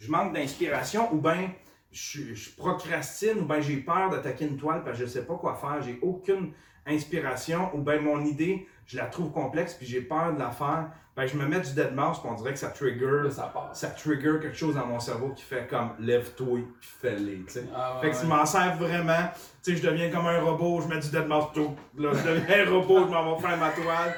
je 0.00 0.10
manque 0.10 0.32
d'inspiration, 0.32 1.12
ou 1.12 1.20
bien 1.20 1.50
je, 1.92 2.34
je 2.34 2.50
procrastine, 2.56 3.40
ou 3.40 3.44
bien 3.44 3.60
j'ai 3.60 3.76
peur 3.76 4.10
d'attaquer 4.10 4.46
une 4.46 4.56
toile 4.56 4.82
parce 4.84 4.98
que 4.98 5.04
je 5.04 5.10
sais 5.10 5.24
pas 5.24 5.34
quoi 5.34 5.54
faire, 5.54 5.80
j'ai 5.82 5.98
aucune 6.02 6.52
inspiration, 6.86 7.70
ou 7.74 7.82
bien 7.82 8.00
mon 8.00 8.24
idée, 8.24 8.66
je 8.86 8.96
la 8.96 9.06
trouve 9.06 9.30
complexe, 9.30 9.74
puis 9.74 9.86
j'ai 9.86 10.00
peur 10.00 10.32
de 10.32 10.38
la 10.38 10.50
faire, 10.50 10.90
ben 11.14 11.26
je 11.26 11.36
me 11.36 11.46
mets 11.46 11.60
du 11.60 11.74
dead 11.74 11.94
mouse, 11.94 12.18
puis 12.20 12.28
on 12.30 12.34
dirait 12.34 12.52
que 12.52 12.58
ça 12.58 12.68
trigger, 12.70 13.28
ça 13.30 13.88
trigger 13.88 14.38
quelque 14.40 14.56
chose 14.56 14.74
dans 14.74 14.86
mon 14.86 14.98
cerveau 14.98 15.30
qui 15.30 15.42
fait 15.42 15.66
comme 15.68 15.90
lève-toi, 15.98 16.60
puis 16.80 16.90
fais-les, 17.00 17.44
tu 17.44 17.52
sais. 17.52 17.64
Ah, 17.74 17.96
ouais, 17.96 18.00
Fait 18.00 18.10
que 18.10 18.16
ouais. 18.16 18.22
je 18.22 18.26
m'en 18.26 18.46
sers 18.46 18.76
vraiment, 18.76 19.28
tu 19.62 19.72
sais, 19.72 19.76
je 19.76 19.86
deviens 19.86 20.10
comme 20.10 20.26
un 20.26 20.40
robot, 20.40 20.80
je 20.80 20.88
mets 20.88 21.00
du 21.00 21.10
dead 21.10 21.28
mouse, 21.28 21.46
tout, 21.52 21.76
là, 21.98 22.12
je 22.14 22.28
deviens 22.28 22.66
un 22.66 22.70
robot, 22.74 23.06
je 23.06 23.10
m'en 23.12 23.36
vais 23.36 23.42
faire 23.42 23.56
ma 23.58 23.70
toile. 23.70 24.14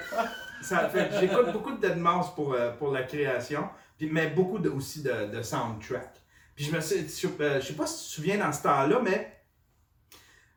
Ça 0.62 0.88
fait 0.88 1.10
j'écoute 1.18 1.52
beaucoup 1.52 1.72
de 1.72 1.80
dead 1.80 1.98
mouse 1.98 2.32
pour, 2.36 2.54
euh, 2.54 2.70
pour 2.78 2.92
la 2.92 3.02
création, 3.02 3.64
puis 4.02 4.10
mais 4.10 4.26
beaucoup 4.26 4.58
de, 4.58 4.68
aussi 4.68 5.00
de, 5.00 5.30
de 5.32 5.42
soundtrack. 5.42 6.20
Puis 6.56 6.64
je 6.64 6.72
me 6.74 6.80
je, 6.80 6.96
euh, 7.40 7.60
sais 7.60 7.72
pas 7.74 7.86
si 7.86 8.02
tu 8.02 8.08
te 8.08 8.14
souviens 8.16 8.38
dans 8.38 8.52
ce 8.52 8.60
temps-là, 8.64 9.00
mais 9.00 9.32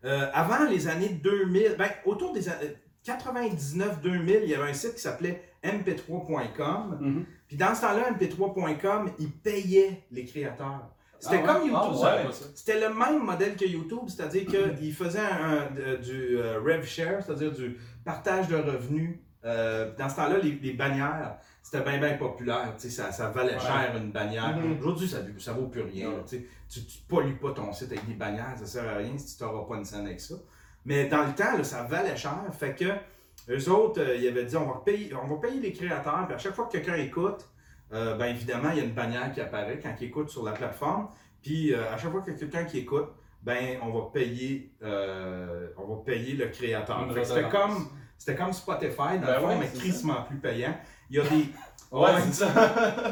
euh, 0.04 0.26
avant 0.34 0.66
les 0.68 0.88
années 0.88 1.10
2000, 1.10 1.76
ben, 1.78 1.90
autour 2.06 2.34
des 2.34 2.50
années 2.50 2.76
99-2000, 3.06 4.40
il 4.44 4.50
y 4.50 4.56
avait 4.56 4.72
un 4.72 4.74
site 4.74 4.96
qui 4.96 5.02
s'appelait 5.02 5.44
mp3.com. 5.64 6.98
Mhm. 7.00 7.26
Puis 7.48 7.56
dans 7.56 7.76
ce 7.76 7.82
temps-là, 7.82 8.12
mp3.com, 8.14 9.12
ils 9.20 9.32
payaient 9.32 10.02
les 10.12 10.26
créateurs. 10.26 10.90
C'était 11.20 11.36
Ah 11.38 11.42
ouais? 11.42 11.46
comme 11.46 11.70
YouTube. 11.70 12.02
Ah, 12.04 12.32
ça. 12.32 12.46
C'était 12.56 12.80
le 12.80 12.92
même 12.96 13.24
modèle 13.24 13.56
que 13.56 13.66
YouTube, 13.66 14.08
c'est-à-dire 14.08 14.48
qu'ils 14.48 14.94
faisaient 14.94 15.20
un, 15.20 15.68
un- 15.68 15.96
du 16.02 16.38
euh, 16.40 16.60
rev 16.62 16.84
share, 16.84 17.24
c'est-à-dire 17.24 17.52
du 17.52 17.78
partage 18.04 18.48
de 18.48 18.56
revenus. 18.56 19.20
Euh, 19.44 19.92
dans 20.00 20.10
ce 20.10 20.16
temps-là, 20.16 20.40
les, 20.40 20.54
les 20.54 20.74
bannières, 20.74 21.38
c'était 21.78 21.90
bien, 21.90 22.00
bien 22.00 22.18
populaire. 22.18 22.74
tu 22.78 22.90
sais, 22.90 22.90
Ça, 22.90 23.12
ça 23.12 23.30
valait 23.30 23.54
Ouais. 23.54 23.60
cher 23.60 23.94
une 23.98 24.12
bannière. 24.12 24.56
Mhm. 24.58 24.80
Aujourd'hui, 24.80 25.08
ça, 25.08 25.18
ça 25.40 25.54
vaut 25.54 25.68
plus 25.68 25.82
rien. 25.82 26.10
Tu 26.28 26.38
ne 26.80 26.84
pollues 27.08 27.36
pas 27.38 27.52
ton 27.52 27.72
site 27.74 27.92
avec 27.92 28.08
des 28.08 28.14
bannières, 28.16 28.54
ça 28.58 28.66
sert 28.66 28.88
à 28.90 28.96
rien 28.98 29.18
si 29.18 29.38
tu 29.38 29.44
n'auras 29.44 29.68
pas 29.68 29.76
une 29.78 29.86
scène 29.86 30.06
avec 30.06 30.20
ça. 30.20 30.36
Mais 30.86 31.08
dans 31.08 31.24
le 31.24 31.34
temps, 31.34 31.58
là, 31.58 31.64
ça 31.64 31.84
valait 31.84 32.16
cher. 32.18 32.38
Fait 32.58 32.76
que 32.76 32.86
eux 33.50 33.70
autres, 33.70 34.02
euh, 34.02 34.16
ils 34.16 34.28
avaient 34.28 34.46
dit 34.46 34.56
on 34.58 34.66
va, 34.68 34.82
payer, 34.86 35.14
on 35.16 35.28
va 35.28 35.36
payer 35.38 35.60
les 35.60 35.72
créateurs. 35.74 36.26
Puis 36.26 36.36
à 36.36 36.38
chaque 36.38 36.54
fois 36.56 36.66
que 36.66 36.72
quelqu'un 36.74 36.96
écoute, 36.96 37.48
euh, 37.94 38.16
ben 38.16 38.26
évidemment, 38.28 38.70
il 38.72 38.78
y 38.78 38.82
a 38.82 38.84
une 38.84 38.94
bannière 38.94 39.32
qui 39.32 39.42
apparaît 39.42 39.80
quand 39.82 39.94
il 40.00 40.08
écoute 40.08 40.30
sur 40.30 40.44
la 40.44 40.52
plateforme. 40.54 41.10
Puis 41.42 41.74
euh, 41.74 41.92
à 41.94 41.98
chaque 41.98 42.12
fois 42.12 42.22
que 42.22 42.32
quelqu'un 42.32 42.64
qui 42.66 42.80
écoute, 42.80 43.10
ben 43.44 43.78
on 43.84 43.92
va 43.92 44.10
payer, 44.12 44.72
on 44.82 45.86
va 45.96 46.02
payer 46.04 46.34
le 46.34 46.48
créateur. 46.48 47.08
C'était 47.24 47.48
comme, 47.50 47.90
comme 48.38 48.54
Spotify, 48.54 49.20
dans 49.20 49.28
Ben 49.28 49.34
le 49.36 49.40
fond, 49.40 49.48
ouais, 49.50 49.58
mais 49.60 49.68
crissement 49.80 50.24
plus 50.24 50.38
payant. 50.38 50.76
Il 51.10 51.18
y 51.18 51.20
a 51.20 51.24
des, 51.24 51.50
Ouais, 51.92 52.10
c'est 52.26 52.34
ça. 52.46 52.48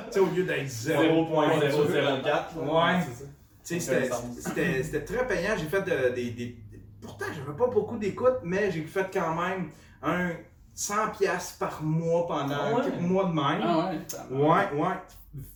tu 0.07 0.13
sais, 0.13 0.19
au 0.19 0.25
lieu 0.27 0.43
d'être 0.43 0.67
0. 0.67 1.25
0.004. 1.25 2.57
Ouais. 2.57 2.99
c'est 3.01 3.13
ça. 3.15 3.25
Tu 3.65 3.79
sais, 3.79 4.83
c'était- 4.83 5.05
très 5.05 5.27
payant. 5.27 5.51
J'ai 5.57 5.65
fait 5.67 5.81
de- 5.83 6.13
des, 6.13 6.31
des- 6.31 6.57
Pourtant, 7.01 7.25
j'avais 7.33 7.57
pas 7.57 7.67
beaucoup 7.67 7.97
d'écoute, 7.97 8.39
mais 8.43 8.71
j'ai 8.71 8.81
fait 8.83 9.07
quand 9.13 9.35
même 9.35 9.69
un 10.01 10.31
100$ 10.75 11.11
piastres 11.17 11.57
par 11.59 11.81
mois 11.83 12.25
pendant 12.27 12.55
Ah 12.59 12.73
ouais? 12.73 12.81
quelques 12.83 12.99
mois 13.01 13.25
de 13.25 13.33
même. 13.33 13.61
Ah 13.63 13.89
ouais, 13.89 13.99
ça 14.07 14.25
marche. 14.29 14.71
Ouais, 14.73 14.79
ouais. 14.81 14.95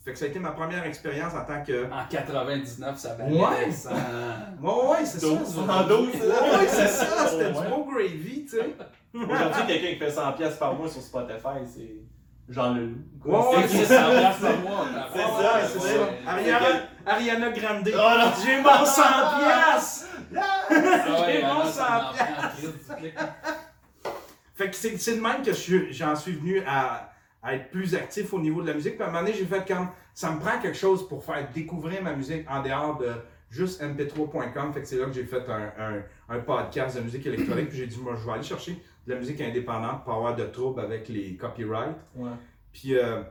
Fait 0.04 0.12
que 0.12 0.18
ça 0.18 0.24
a 0.24 0.28
été 0.28 0.38
ma 0.40 0.50
première 0.50 0.84
expérience 0.84 1.32
en 1.34 1.44
tant 1.44 1.62
que. 1.64 1.84
En 1.86 2.06
99, 2.10 2.98
ça 2.98 3.14
valait 3.14 3.40
Ouais. 3.40 3.70
100. 3.72 3.90
Ouais, 3.90 4.70
ouais, 4.90 5.04
c'est 5.04 5.20
ça. 5.20 5.26
12, 5.26 5.38
c'est- 5.46 5.54
112, 5.54 6.08
Ouais, 6.08 6.66
c'est 6.68 6.88
ça. 6.88 7.28
C'était 7.28 7.44
Ouais. 7.46 7.62
du 7.64 7.68
beau 7.68 7.84
gravy, 7.90 8.44
tu 8.44 8.48
sais. 8.56 8.74
Aujourd'hui, 9.14 9.62
quelqu'un 9.66 9.88
qui 9.92 9.96
fait 9.98 10.10
100$ 10.10 10.32
piastres 10.36 10.58
par 10.58 10.74
mois 10.74 10.88
sur 10.88 11.00
Spotify, 11.02 11.64
c'est 11.66 11.96
Jean 12.48 12.74
Leloup. 12.74 12.96
Ouais, 13.24 13.38
ouais, 13.38 13.68
C'est 13.68 13.84
c'est 13.84 13.84
100 13.84 13.88
ça. 13.94 14.10
piastres. 14.10 14.46
C'est 15.12 15.18
ça, 15.20 15.60
c'est 15.66 15.80
ça. 15.80 16.08
Ariana, 16.26 16.66
Ariana 17.06 17.50
Grande. 17.50 17.90
Oh 17.94 18.18
non! 18.18 18.32
J'ai 18.44 18.60
mon 18.62 18.84
100 18.84 19.02
piastres! 19.38 20.06
Ah 20.36 20.66
J'ai 21.26 21.42
mon 21.42 21.64
ça 21.64 21.72
100 21.72 21.82
m'en 21.82 22.12
prend 22.12 22.46
en 22.46 22.48
crise 22.50 22.72
du 22.72 22.94
clic. 22.96 23.14
Fait 24.54 24.70
que 24.70 24.76
c'est 24.76 25.16
de 25.16 25.20
même 25.20 25.42
que 25.42 25.52
j'en 25.92 26.16
suis 26.16 26.32
venu 26.32 26.62
à, 26.66 27.12
à 27.42 27.54
être 27.54 27.70
plus 27.70 27.94
actif 27.94 28.32
au 28.34 28.40
niveau 28.40 28.62
de 28.62 28.68
la 28.68 28.74
musique. 28.74 28.94
Puis 28.96 29.02
à 29.02 29.06
un 29.06 29.10
moment 29.10 29.22
donné, 29.24 29.34
j'ai 29.36 29.46
fait 29.46 29.66
comme 29.66 29.88
ça 30.14 30.30
me 30.32 30.40
prend 30.40 30.58
quelque 30.58 30.76
chose 30.76 31.06
pour 31.08 31.22
faire 31.24 31.48
découvrir 31.54 32.02
ma 32.02 32.12
musique 32.14 32.44
en 32.50 32.62
dehors 32.62 32.98
de 32.98 33.12
juste 33.50 33.80
mp3.com. 33.82 34.72
Fait 34.72 34.80
que 34.80 34.86
c'est 34.88 34.96
là 34.96 35.04
que 35.06 35.12
j'ai 35.12 35.24
fait 35.24 35.44
un, 35.48 35.72
un, 35.78 36.34
un 36.36 36.38
podcast 36.40 36.96
de 36.96 37.02
musique 37.02 37.24
électronique. 37.26 37.68
Puis 37.68 37.78
j'ai 37.78 37.86
dit, 37.86 37.98
moi, 38.00 38.14
je 38.18 38.26
vais 38.26 38.32
aller 38.32 38.42
chercher 38.42 38.82
de 39.08 39.14
la 39.14 39.18
musique 39.20 39.40
indépendante 39.40 40.04
pour 40.04 40.14
avoir 40.14 40.36
de 40.36 40.44
troubles 40.44 40.80
avec 40.80 41.08
les 41.08 41.34
copyrights. 41.36 41.96
Ouais. 42.14 42.30
Puis, 42.72 42.94
euh, 42.96 43.22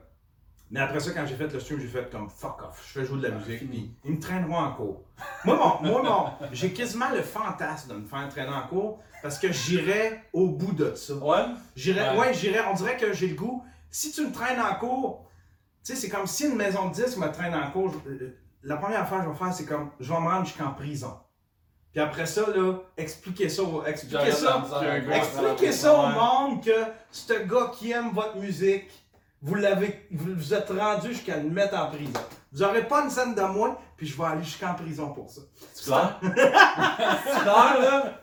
mais 0.71 0.79
après 0.79 0.99
ça, 0.99 1.11
quand 1.11 1.25
j'ai 1.27 1.35
fait 1.35 1.53
le 1.53 1.59
stream, 1.59 1.79
j'ai 1.79 1.87
fait 1.87 2.09
comme 2.11 2.27
fuck 2.29 2.61
off, 2.63 2.83
je 2.87 2.99
fais 2.99 3.05
jouer 3.05 3.19
de 3.19 3.23
la 3.27 3.29
Ouais, 3.29 3.35
musique, 3.35 3.69
puis 3.69 3.95
ils 4.03 4.11
me 4.13 4.19
traîneront 4.19 4.57
en 4.57 4.71
cours. 4.73 5.03
Moi, 5.45 5.55
mon, 5.81 5.87
moi, 5.89 6.03
mon, 6.03 6.47
j'ai 6.51 6.73
quasiment 6.73 7.09
le 7.13 7.21
fantasme 7.21 7.89
de 7.93 7.99
me 7.99 8.07
faire 8.07 8.27
traîner 8.29 8.49
en 8.53 8.67
cours 8.67 8.99
parce 9.21 9.37
que 9.37 9.51
j'irais 9.51 10.23
au 10.33 10.49
bout 10.49 10.73
de 10.73 10.93
ça. 10.95 11.13
Ouais? 11.15 11.45
J'irais, 11.75 12.09
Ouais. 12.17 12.19
ouais, 12.27 12.33
j'irais, 12.33 12.61
on 12.69 12.73
dirait 12.73 12.97
que 12.97 13.13
j'ai 13.13 13.27
le 13.27 13.35
goût. 13.35 13.63
Si 13.91 14.11
tu 14.11 14.25
me 14.25 14.31
traînes 14.33 14.59
en 14.59 14.75
cours, 14.75 15.29
tu 15.83 15.93
sais, 15.93 15.95
c'est 15.95 16.09
comme 16.09 16.25
si 16.27 16.47
une 16.47 16.55
maison 16.55 16.89
de 16.89 16.93
disques 16.95 17.17
me 17.17 17.31
traîne 17.31 17.53
en 17.53 17.69
cours. 17.71 17.93
je- 18.05 18.09
euh, 18.09 18.37
la 18.63 18.77
première 18.77 19.01
affaire 19.01 19.19
que 19.19 19.25
je 19.25 19.29
vais 19.29 19.35
faire, 19.37 19.53
c'est 19.53 19.65
comme, 19.65 19.91
je 19.99 20.11
vais 20.11 20.19
me 20.19 20.25
rendre 20.27 20.45
jusqu'en 20.45 20.71
prison. 20.71 21.17
Puis 21.93 22.01
après 22.01 22.25
ça, 22.25 22.41
là, 22.55 22.73
expliquer 22.97 23.49
ça, 23.49 23.63
J'aurais 23.63 24.31
ça. 24.31 24.63
Expliquez 25.15 25.71
ça 25.71 25.93
au 25.93 26.07
Ouais. 26.07 26.13
monde 26.13 26.63
que 26.63 26.71
ce 27.11 27.33
gars 27.33 27.71
qui 27.77 27.91
aime 27.91 28.11
votre 28.13 28.35
musique, 28.37 28.89
vous 29.41 29.55
l'avez, 29.55 30.07
vous, 30.11 30.33
vous 30.35 30.53
êtes 30.53 30.69
rendu 30.69 31.09
jusqu'à 31.09 31.37
le 31.37 31.49
mettre 31.49 31.75
en 31.77 31.87
prison. 31.87 32.19
Vous 32.51 32.59
n'aurez 32.63 32.87
pas 32.87 33.03
une 33.03 33.09
scène 33.09 33.35
de 33.35 33.41
moi, 33.41 33.79
puis 33.95 34.07
je 34.07 34.17
vais 34.17 34.25
aller 34.27 34.43
jusqu'en 34.43 34.73
prison 34.73 35.09
pour 35.13 35.29
ça. 35.29 35.41
C'est 35.73 35.85
clair? 35.85 36.19
C'est 36.21 37.41
clair, 37.41 37.79
là? 37.81 38.13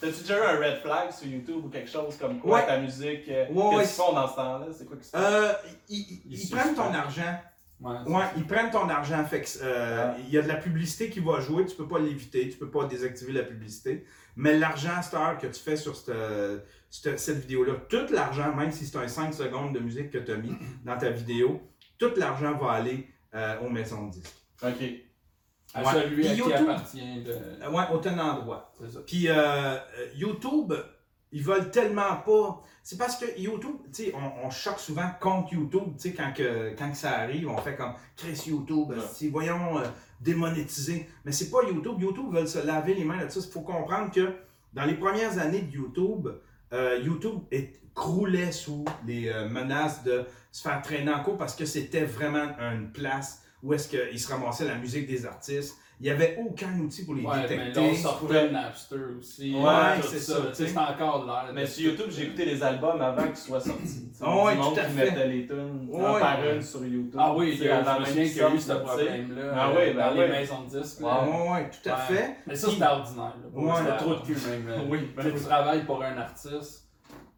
T'as-tu 0.00 0.20
déjà 0.22 0.38
eu 0.38 0.42
un 0.56 0.58
red 0.58 0.78
flag 0.82 1.10
sur 1.12 1.26
YouTube 1.26 1.64
ou 1.66 1.68
quelque 1.68 1.90
chose 1.90 2.16
comme 2.16 2.38
quoi 2.38 2.58
Ouais. 2.60 2.66
ta 2.66 2.78
musique? 2.78 3.28
euh, 3.28 3.46
Ouais, 3.50 3.62
ouais. 3.64 3.76
Qu'est-ce 3.80 3.96
qu'ils 3.96 4.04
font 4.04 4.12
dans 4.14 4.28
ce 4.28 4.34
temps-là? 4.36 4.66
C'est 4.76 4.86
quoi 4.86 4.96
se 5.02 5.10
passe? 5.10 5.22
Euh, 5.22 5.52
ils, 5.90 5.96
ils- 5.98 6.22
Ils 6.26 6.32
ils 6.32 6.38
suspendent. 6.38 6.60
prennent 6.60 6.74
ton 6.74 6.94
argent. 6.94 7.34
Ouais, 7.82 8.24
ils 8.36 8.46
prennent 8.46 8.70
ton 8.70 8.88
argent. 8.88 9.24
Fait 9.24 9.44
euh, 9.62 10.12
il 10.26 10.30
y 10.30 10.38
a 10.38 10.42
de 10.42 10.48
la 10.48 10.56
publicité 10.56 11.08
qui 11.08 11.20
va 11.20 11.40
jouer, 11.40 11.64
tu 11.66 11.74
peux 11.76 11.88
pas 11.88 11.98
l'éviter, 11.98 12.48
tu 12.48 12.58
peux 12.58 12.70
pas 12.70 12.84
désactiver 12.86 13.32
la 13.32 13.42
publicité. 13.42 14.04
Mais 14.36 14.58
l'argent 14.58 14.90
à 14.98 15.02
cette 15.02 15.14
heure 15.14 15.38
que 15.38 15.46
tu 15.46 15.60
fais 15.60 15.76
sur 15.76 15.96
cette, 15.96 16.14
cette, 16.90 17.18
cette 17.18 17.38
vidéo-là, 17.38 17.74
tout 17.88 18.06
l'argent, 18.12 18.54
même 18.54 18.70
si 18.70 18.86
c'est 18.86 18.98
un 18.98 19.08
5 19.08 19.32
secondes 19.34 19.74
de 19.74 19.80
musique 19.80 20.10
que 20.10 20.18
tu 20.18 20.30
as 20.32 20.36
mis 20.36 20.52
dans 20.84 20.98
ta 20.98 21.10
vidéo, 21.10 21.60
tout 21.98 22.12
l'argent 22.16 22.56
va 22.58 22.72
aller 22.72 23.08
euh, 23.34 23.58
aux 23.60 23.68
maisons 23.70 24.06
de 24.08 24.12
disques. 24.12 24.36
Ok. 24.62 24.82
À 25.72 25.82
Ouais. 25.84 25.92
celui 26.02 26.26
à 26.26 26.30
Puis 26.32 26.42
qui 26.42 26.48
YouTube- 26.48 26.68
appartient 26.68 27.22
de. 27.22 27.68
Ouais, 27.70 27.84
au 27.92 27.98
tenant 27.98 28.40
droit. 28.40 28.72
C'est 28.78 28.90
ça. 28.90 29.00
Puis 29.06 29.28
euh, 29.28 29.34
euh, 29.36 29.78
YouTube, 30.16 30.72
ils 31.32 31.42
veulent 31.42 31.70
tellement 31.70 32.16
pas. 32.24 32.62
C'est 32.82 32.96
parce 32.98 33.16
que 33.16 33.38
YouTube, 33.38 33.76
tu 33.92 34.04
sais, 34.04 34.14
on, 34.14 34.46
on 34.46 34.50
choque 34.50 34.80
souvent 34.80 35.08
contre 35.20 35.52
YouTube, 35.52 35.94
tu 35.96 36.08
sais, 36.10 36.12
quand, 36.12 36.32
que, 36.34 36.74
quand 36.76 36.90
que 36.90 36.96
ça 36.96 37.18
arrive, 37.18 37.48
on 37.48 37.56
fait 37.58 37.76
comme 37.76 37.92
Chris 38.16 38.42
YouTube, 38.46 38.90
Ouais. 38.90 39.28
voyons 39.30 39.78
euh, 39.78 39.84
démonétiser. 40.20 41.08
Mais 41.24 41.32
c'est 41.32 41.50
pas 41.50 41.62
YouTube. 41.62 42.00
YouTube 42.00 42.32
veulent 42.32 42.48
se 42.48 42.64
laver 42.64 42.94
les 42.94 43.04
mains 43.04 43.16
là-dessus. 43.18 43.40
Il 43.46 43.52
faut 43.52 43.60
comprendre 43.60 44.10
que 44.12 44.32
dans 44.72 44.84
les 44.84 44.94
premières 44.94 45.38
années 45.38 45.62
de 45.62 45.72
YouTube, 45.72 46.28
euh, 46.72 46.98
YouTube 47.02 47.40
est, 47.50 47.80
croulait 47.94 48.52
sous 48.52 48.84
les 49.06 49.28
euh, 49.28 49.48
menaces 49.48 50.02
de 50.04 50.24
se 50.52 50.62
faire 50.62 50.80
traîner 50.80 51.12
en 51.12 51.22
cours 51.22 51.36
parce 51.36 51.54
que 51.56 51.64
c'était 51.64 52.04
vraiment 52.04 52.46
une 52.72 52.90
place 52.92 53.42
où 53.62 53.74
est-ce 53.74 53.88
qu'ils 53.88 54.18
se 54.18 54.28
ramassaient 54.32 54.64
la 54.66 54.76
musique 54.76 55.06
des 55.06 55.26
artistes. 55.26 55.76
Il 56.02 56.04
n'y 56.04 56.10
avait 56.10 56.38
aucun 56.40 56.78
outil 56.78 57.04
pour 57.04 57.14
les 57.14 57.22
Ouais, 57.22 57.36
mais 57.42 57.48
détecter. 57.48 57.80
là, 57.80 57.88
on 57.92 57.94
sortait 57.94 58.48
de 58.48 58.52
Napster 58.54 58.96
aussi. 59.18 59.54
Ouais, 59.54 60.00
c'est 60.02 60.18
ça, 60.18 60.34
Tu 60.36 60.40
tu 60.48 60.54
sais, 60.54 60.64
sais. 60.64 60.68
C'est 60.72 60.78
encore 60.78 61.20
de 61.20 61.26
l'air. 61.26 61.50
Mais 61.52 61.66
sur 61.66 61.90
YouTube, 61.90 62.06
j'ai 62.08 62.22
écouté 62.22 62.46
les 62.46 62.62
albums 62.62 63.02
avant 63.02 63.26
qu'ils 63.26 63.36
soient 63.36 63.60
sortis. 63.60 64.10
Ah 64.22 64.44
ouais, 64.44 64.56
tout 64.56 64.62
à 64.80 64.84
qui 64.84 64.92
fait. 64.92 65.04
mettait 65.10 65.28
les 65.28 65.46
tunes 65.46 65.86
Ouais. 65.90 66.04
un 66.16 66.20
par 66.20 66.44
une 66.44 66.62
sur 66.62 66.84
YouTube. 66.86 67.16
Ah 67.18 67.34
oui, 67.34 67.54
me 67.58 67.64
même 67.64 68.06
souviens 68.06 68.22
qu'ils 68.24 68.32
qu'il 68.32 68.40
y 68.40 68.44
a 68.44 68.54
eu 68.54 68.58
ce 68.60 68.72
problème-là 68.72 69.42
Ah 69.54 69.68
euh, 69.68 69.74
oui, 69.76 69.94
ben 69.94 70.06
dans 70.08 70.14
les 70.14 70.20
oui. 70.22 70.28
maisons 70.30 70.62
de 70.62 70.80
disques. 70.80 71.00
Là. 71.00 71.24
Ouais, 71.28 71.50
ouais, 71.52 71.70
tout 71.70 71.90
à 71.90 71.96
fait. 71.96 72.36
Mais 72.46 72.54
ça, 72.56 72.70
c'était 72.70 72.84
ordinaire. 72.86 73.34
là. 73.54 73.74
C'était 73.76 73.96
trop 73.98 74.14
de 74.14 74.20
cul, 74.20 74.36
même. 74.48 74.82
Oui, 74.90 74.98
Tu 75.00 75.14
ben 75.16 75.22
oui. 75.26 75.32
Tu 75.36 75.44
travailles 75.44 75.84
pour 75.84 76.02
un 76.02 76.16
artiste, 76.16 76.89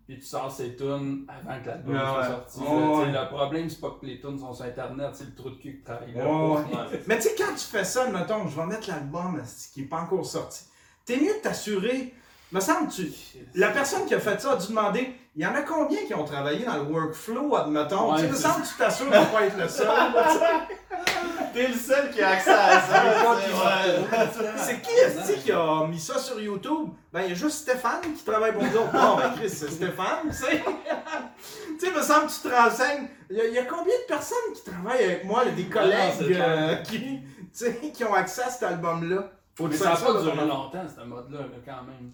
puis 0.07 0.19
tu 0.19 0.27
sors 0.27 0.51
ces 0.51 0.75
tunes 0.77 1.27
avant 1.29 1.61
que 1.63 1.69
l'album 1.69 1.95
Ouais, 1.95 2.01
soit 2.01 2.21
ouais. 2.21 2.27
sorti. 2.29 2.61
Ouais. 2.61 3.13
Le 3.13 3.29
problème, 3.35 3.71
c'est 3.71 3.81
pas 3.81 3.97
que 4.01 4.07
les 4.07 4.21
tunes 4.21 4.39
sont 4.39 4.53
sur 4.53 4.65
Internet, 4.65 5.11
c'est 5.15 5.25
le 5.25 5.35
trou 5.35 5.51
de 5.51 5.55
cul 5.57 5.77
qui 5.79 5.83
travaille 5.85 6.13
là. 6.15 6.25
Ouais. 6.29 7.03
Mais 7.07 7.17
tu 7.17 7.23
sais, 7.23 7.35
quand 7.39 7.53
tu 7.55 7.65
fais 7.65 7.85
ça, 7.85 8.09
mettons, 8.11 8.47
je 8.49 8.57
vais 8.57 8.67
mettre 8.67 8.89
l'album 8.89 9.41
qui 9.73 9.81
n'est 9.83 9.87
pas 9.89 10.01
encore 10.01 10.27
sorti, 10.27 10.65
t'es 11.05 11.17
mieux 11.17 11.35
de 11.35 11.41
t'assurer. 11.43 12.15
Me 12.53 12.61
semble, 12.61 12.89
tu. 12.91 13.11
La 13.55 13.69
personne 13.71 14.05
qui 14.07 14.15
a 14.15 14.21
fait 14.21 14.41
ça 14.41 14.53
a 14.53 14.57
dû 14.57 14.69
demander 14.69 15.15
il 15.35 15.43
y 15.43 15.47
en 15.47 15.55
a 15.55 15.63
combien 15.63 16.05
qui 16.07 16.15
ont 16.15 16.25
travaillé 16.25 16.67
dans 16.67 16.77
le 16.77 16.83
workflow, 16.83 17.57
admettons 17.57 18.13
Ouais, 18.13 18.21
Tu 18.21 18.29
me 18.29 18.35
semble 18.35 18.63
que 18.63 18.69
tu 18.69 18.75
t'assures 18.75 19.07
de 19.07 19.17
ne 19.17 19.25
pas 19.25 19.47
être 19.47 19.57
le 19.57 19.67
seul. 19.67 19.87
là, 19.87 20.27
tu 20.31 20.39
sais? 20.39 21.03
T'es 21.55 21.69
le 21.69 21.75
seul 21.75 22.11
qui 22.11 22.21
a 22.23 22.29
accès 22.31 22.51
à 22.51 22.81
ça. 22.81 23.03
C'est 24.57 24.83
qui 24.83 24.91
est-ce 24.91 25.33
qui 25.43 25.53
a 25.53 25.87
mis 25.87 25.99
ça 25.99 26.19
sur 26.19 26.39
YouTube? 26.39 26.91
Ben, 27.11 27.23
il 27.23 27.31
y 27.31 27.33
a 27.33 27.35
juste 27.35 27.61
Stéphane 27.61 28.03
qui 28.15 28.23
travaille 28.25 28.53
pour 28.53 28.63
nous 28.63 28.77
autres. 28.77 28.93
Bon, 28.93 29.17
ben, 29.17 29.33
Chris, 29.37 29.49
c'est 29.49 29.71
Stéphane, 29.71 30.29
tu 30.29 30.35
sais. 30.35 30.63
tu 31.81 31.87
sais, 31.87 31.91
me 31.95 32.03
semble 32.03 32.27
que 32.27 32.33
tu 32.33 32.41
te 32.41 32.55
renseignes. 32.55 33.09
Il 33.31 33.37
y, 33.37 33.41
a, 33.41 33.47
il 33.47 33.55
y 33.55 33.59
a 33.59 33.65
combien 33.65 33.97
de 33.97 34.07
personnes 34.07 34.53
qui 34.55 34.71
travaillent 34.71 35.05
avec 35.05 35.25
moi, 35.25 35.45
là, 35.45 35.51
des 35.53 35.65
collègues 35.65 36.37
euh, 36.39 36.77
qui, 36.77 37.21
qui 37.93 38.05
ont 38.05 38.15
accès 38.15 38.43
à 38.43 38.51
cet 38.51 38.65
album-là? 38.65 39.31
Faut 39.55 39.65
Mais 39.65 39.71
que 39.71 39.77
ça 39.77 39.85
n'a 39.85 39.91
pas 39.93 39.97
soit 39.97 40.23
duré 40.23 40.47
longtemps, 40.47 40.85
ce 40.95 41.05
mode-là, 41.05 41.39
là, 41.41 41.47
quand 41.65 41.83
même. 41.85 42.11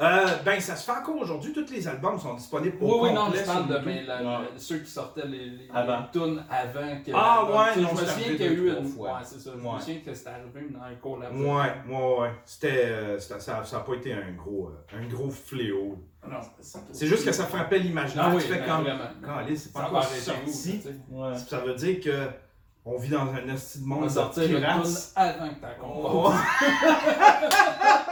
Euh, 0.00 0.26
ben, 0.46 0.58
ça 0.60 0.76
se 0.76 0.84
fait 0.90 0.98
encore 0.98 1.16
aujourd'hui. 1.18 1.52
Tous 1.52 1.70
les 1.70 1.86
albums 1.86 2.18
sont 2.18 2.32
disponibles 2.34 2.78
Oui, 2.80 2.90
au 2.90 3.04
oui, 3.04 3.12
non, 3.12 3.30
je 3.34 3.44
parle 3.44 3.68
de 3.68 3.78
mais 3.84 4.02
la- 4.04 4.16
Ouais. 4.16 4.22
la- 4.24 4.40
ceux 4.58 4.78
qui 4.78 4.90
sortaient 4.90 5.26
les, 5.26 5.50
les, 5.50 5.68
Avant. 5.74 6.00
les 6.00 6.10
tunes 6.20 6.42
avant 6.48 7.02
que. 7.04 7.10
Ah, 7.12 7.42
l'album- 7.42 7.56
ouais, 7.58 7.66
tu 7.66 7.74
sais, 7.74 7.80
non, 7.82 7.88
Je 7.88 7.92
me 7.94 7.98
c'est 7.98 8.06
souviens 8.06 8.24
arrivé 8.24 8.36
qu'il 8.36 8.44
y 8.44 8.48
a 8.48 8.50
deux, 8.50 8.56
eu 8.66 8.70
trois 8.70 8.80
une. 8.82 8.88
fois. 8.88 9.08
Ouais, 9.12 9.18
c'est 9.24 9.38
ça. 9.40 9.50
Je 9.54 9.60
Ouais. 9.66 9.74
me 9.74 9.78
souviens 9.80 10.00
que 10.06 10.14
c'était 10.14 10.30
arrivé 10.30 10.66
dans 10.70 10.82
un 10.82 10.94
collab. 10.94 11.36
Ouais, 11.36 11.96
ouais, 11.96 12.18
ouais. 12.20 12.30
C'était, 12.46 12.84
euh, 12.86 13.18
c'était- 13.18 13.40
ça 13.40 13.62
n'a 13.72 13.80
pas 13.80 13.94
été 13.94 14.12
un 14.14 14.32
gros, 14.32 14.70
euh, 14.70 14.96
un 14.98 15.06
gros 15.06 15.28
fléau. 15.30 15.98
Non, 16.26 16.36
C'est 16.92 17.06
juste 17.06 17.24
que 17.26 17.32
ça 17.32 17.44
frappait 17.44 17.78
l'imaginaire. 17.78 18.26
Ah 18.28 18.32
oui, 18.34 18.42
tu 18.42 18.48
fais 18.48 18.58
ben, 18.60 18.66
comme. 18.66 18.82
vraiment. 18.84 19.04
Caliste, 19.44 19.64
c'est 19.66 19.72
pas 19.72 19.80
Ça 19.80 19.86
encore 19.86 20.00
va 20.00 20.06
arrêter 20.06 20.30
où, 20.30 20.46
tu 20.46 20.52
sorti. 20.52 20.80
sais? 20.82 20.96
Ouais. 21.10 21.34
Ça 21.36 21.58
veut 21.60 21.74
dire 21.74 22.00
que 22.00 22.26
on 22.86 22.96
vit 22.98 23.10
dans 23.10 23.20
un 23.32 23.48
esti 23.54 23.78
de 23.80 23.84
On 23.84 23.88
monde 23.88 24.00
va 24.00 24.06
de 24.06 24.12
sortir 24.12 24.42
une 24.44 24.56
pirates. 24.56 25.12
avant 25.16 25.48
que 25.48 25.60
t'as 25.60 25.74
compris. 25.74 26.36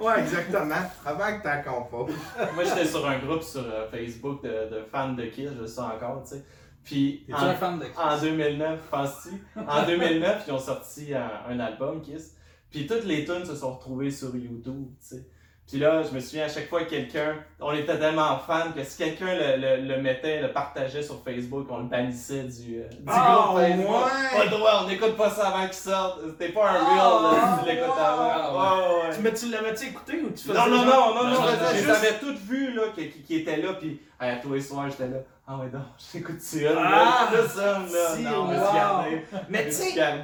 Ouais, 0.00 0.20
exactement. 0.20 0.74
Avant 1.04 1.38
que 1.38 1.42
t'as 1.42 1.58
compos. 1.58 2.08
Moi, 2.54 2.64
j'étais 2.64 2.86
sur 2.86 3.06
un 3.06 3.18
groupe 3.18 3.42
sur 3.42 3.62
euh, 3.64 3.88
Facebook 3.90 4.42
de, 4.42 4.48
de 4.48 4.82
fans 4.90 5.12
de 5.12 5.24
Kiss, 5.26 5.50
je 5.56 5.60
le 5.60 5.66
sais 5.66 5.80
encore, 5.80 6.22
tu 6.22 6.36
sais. 6.36 6.44
Puis, 6.84 7.26
en, 7.32 7.36
un 7.36 7.54
fan 7.54 7.78
de 7.78 7.86
en 7.96 8.20
2009, 8.20 8.80
penses-tu? 8.90 9.60
En 9.66 9.86
2009, 9.86 10.44
ils 10.46 10.52
ont 10.52 10.58
sorti 10.58 11.14
un, 11.14 11.30
un 11.48 11.58
album, 11.60 12.02
Kiss. 12.02 12.36
Puis 12.70 12.86
toutes 12.86 13.04
les 13.04 13.24
tunes 13.24 13.44
se 13.44 13.54
sont 13.54 13.74
retrouvées 13.74 14.10
sur 14.10 14.34
YouTube, 14.36 14.88
tu 15.00 15.16
sais. 15.16 15.26
Puis 15.66 15.78
là, 15.78 16.02
je 16.02 16.14
me 16.14 16.20
souviens 16.20 16.44
à 16.44 16.48
chaque 16.48 16.68
fois 16.68 16.84
que 16.84 16.90
quelqu'un, 16.90 17.36
on 17.58 17.72
était 17.72 17.98
tellement 17.98 18.38
fans 18.38 18.70
que 18.76 18.84
si 18.84 18.98
quelqu'un 18.98 19.34
le, 19.34 19.56
le, 19.56 19.88
le 19.94 20.02
mettait, 20.02 20.42
le 20.42 20.52
partageait 20.52 21.02
sur 21.02 21.22
Facebook, 21.24 21.66
on 21.70 21.78
le 21.78 21.84
bannissait 21.84 22.42
du, 22.42 22.80
euh, 22.80 22.88
du 22.90 22.98
Ah, 23.06 23.46
groupe 23.48 23.60
Facebook. 23.62 23.88
ouais! 23.88 24.38
Pas 24.38 24.46
droit, 24.48 24.82
on 24.84 24.88
n'écoute 24.88 25.16
pas 25.16 25.30
ça 25.30 25.48
avant 25.48 25.64
qu'il 25.64 25.72
sorte. 25.74 26.20
C'était 26.26 26.52
pas 26.52 26.70
un 26.70 26.74
Ah, 26.74 26.84
real, 26.84 27.22
là, 27.22 27.58
si 27.58 27.64
tu 27.64 27.70
l'écoutes 27.74 27.98
avant. 27.98 28.30
ah, 28.34 28.52
Ouais, 28.52 29.08
ouais. 29.08 29.14
Tu, 29.16 29.20
mais 29.22 29.32
tu 29.32 29.48
l'avais-tu 29.50 29.86
écouté 29.86 30.20
ou 30.22 30.30
tu 30.30 30.42
faisais 30.48 30.52
Non, 30.58 30.66
non, 30.68 30.84
non, 30.84 31.14
non, 31.14 31.24
non, 31.30 31.36
je 31.72 31.74
les 31.82 31.90
avais 31.90 32.18
toutes 32.20 32.38
vues, 32.40 32.74
là, 32.74 32.82
qui, 32.94 33.08
qui, 33.08 33.22
qui 33.22 33.36
étaient 33.36 33.56
là, 33.56 33.72
puis 33.72 34.00
à 34.20 34.36
tous 34.36 34.52
les 34.52 34.60
soirs, 34.60 34.90
j'étais 34.90 35.08
là. 35.08 35.16
Ah 35.48 35.56
ouais, 35.56 35.70
non, 35.72 35.80
j'écoute 36.12 36.40
ça, 36.42 36.58
Ah, 36.76 37.30
là, 37.32 37.48
ça, 37.48 37.78
là. 37.80 38.14
si, 38.14 38.22
non, 38.22 38.48
wow. 38.48 39.18
Mais 39.48 39.62
Je 39.64 39.68
tu 39.68 39.72
sais, 39.72 40.14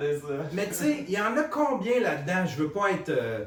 mais 0.52 0.66
tu 0.68 0.74
sais, 0.74 1.04
il 1.08 1.10
y 1.10 1.18
en 1.18 1.34
a 1.36 1.44
combien 1.44 1.98
là-dedans? 2.00 2.44
Je 2.46 2.62
veux 2.62 2.70
pas 2.70 2.90
être. 2.90 3.08
euh, 3.08 3.44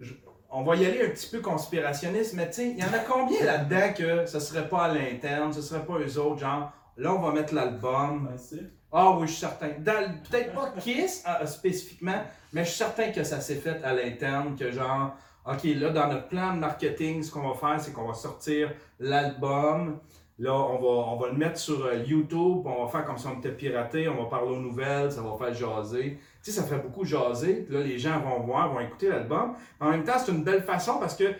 je- 0.00 0.14
On 0.56 0.62
va 0.62 0.76
y 0.76 0.86
aller 0.86 1.04
un 1.04 1.10
petit 1.10 1.28
peu 1.28 1.40
conspirationniste, 1.40 2.34
mais 2.34 2.46
tu 2.46 2.54
sais, 2.54 2.70
il 2.70 2.78
y 2.78 2.84
en 2.84 2.92
a 2.92 3.00
combien 3.00 3.44
là-dedans 3.44 3.92
que 3.92 4.24
ce 4.24 4.38
serait 4.38 4.68
pas 4.68 4.84
à 4.84 4.94
l'interne, 4.94 5.52
ce 5.52 5.60
serait 5.60 5.84
pas 5.84 5.94
eux 5.94 6.16
autres, 6.20 6.38
genre, 6.38 6.72
là 6.96 7.12
on 7.12 7.18
va 7.18 7.32
mettre 7.32 7.52
l'album, 7.52 8.30
Ah 8.92 9.16
oui, 9.18 9.26
je 9.26 9.32
suis 9.32 9.40
certain. 9.40 9.70
Peut-être 9.70 10.54
pas 10.54 10.72
Kiss 10.80 11.24
euh, 11.26 11.44
spécifiquement, 11.46 12.22
mais 12.52 12.62
je 12.62 12.68
suis 12.68 12.78
certain 12.78 13.10
que 13.10 13.24
ça 13.24 13.40
s'est 13.40 13.56
fait 13.56 13.82
à 13.82 13.94
l'interne, 13.94 14.54
que 14.54 14.70
genre, 14.70 15.16
OK, 15.44 15.64
là, 15.64 15.90
dans 15.90 16.06
notre 16.06 16.28
plan 16.28 16.54
de 16.54 16.60
marketing, 16.60 17.24
ce 17.24 17.32
qu'on 17.32 17.48
va 17.48 17.54
faire, 17.54 17.80
c'est 17.80 17.92
qu'on 17.92 18.06
va 18.06 18.14
sortir 18.14 18.70
l'album. 19.00 19.98
Là, 20.38 20.54
on 20.54 20.78
va, 20.78 21.12
on 21.12 21.16
va 21.16 21.28
le 21.28 21.34
mettre 21.34 21.58
sur 21.58 21.84
euh, 21.84 21.96
YouTube, 21.96 22.62
on 22.64 22.84
va 22.84 22.90
faire 22.92 23.04
comme 23.04 23.18
si 23.18 23.26
on 23.26 23.38
était 23.38 23.50
piraté, 23.50 24.08
on 24.08 24.22
va 24.22 24.28
parler 24.28 24.52
aux 24.52 24.60
nouvelles, 24.60 25.10
ça 25.10 25.20
va 25.20 25.36
faire 25.36 25.52
jaser. 25.52 26.18
Tu 26.44 26.50
sais, 26.52 26.60
ça 26.60 26.66
fait 26.66 26.78
beaucoup 26.78 27.04
jaser, 27.04 27.62
puis 27.62 27.74
là, 27.74 27.80
les 27.82 27.98
gens 27.98 28.20
vont 28.20 28.40
voir, 28.40 28.70
vont 28.72 28.80
écouter 28.80 29.08
l'album. 29.08 29.54
En 29.80 29.90
même 29.90 30.04
temps, 30.04 30.18
c'est 30.18 30.30
une 30.30 30.44
belle 30.44 30.62
façon 30.62 30.98
parce 31.00 31.16
que 31.16 31.32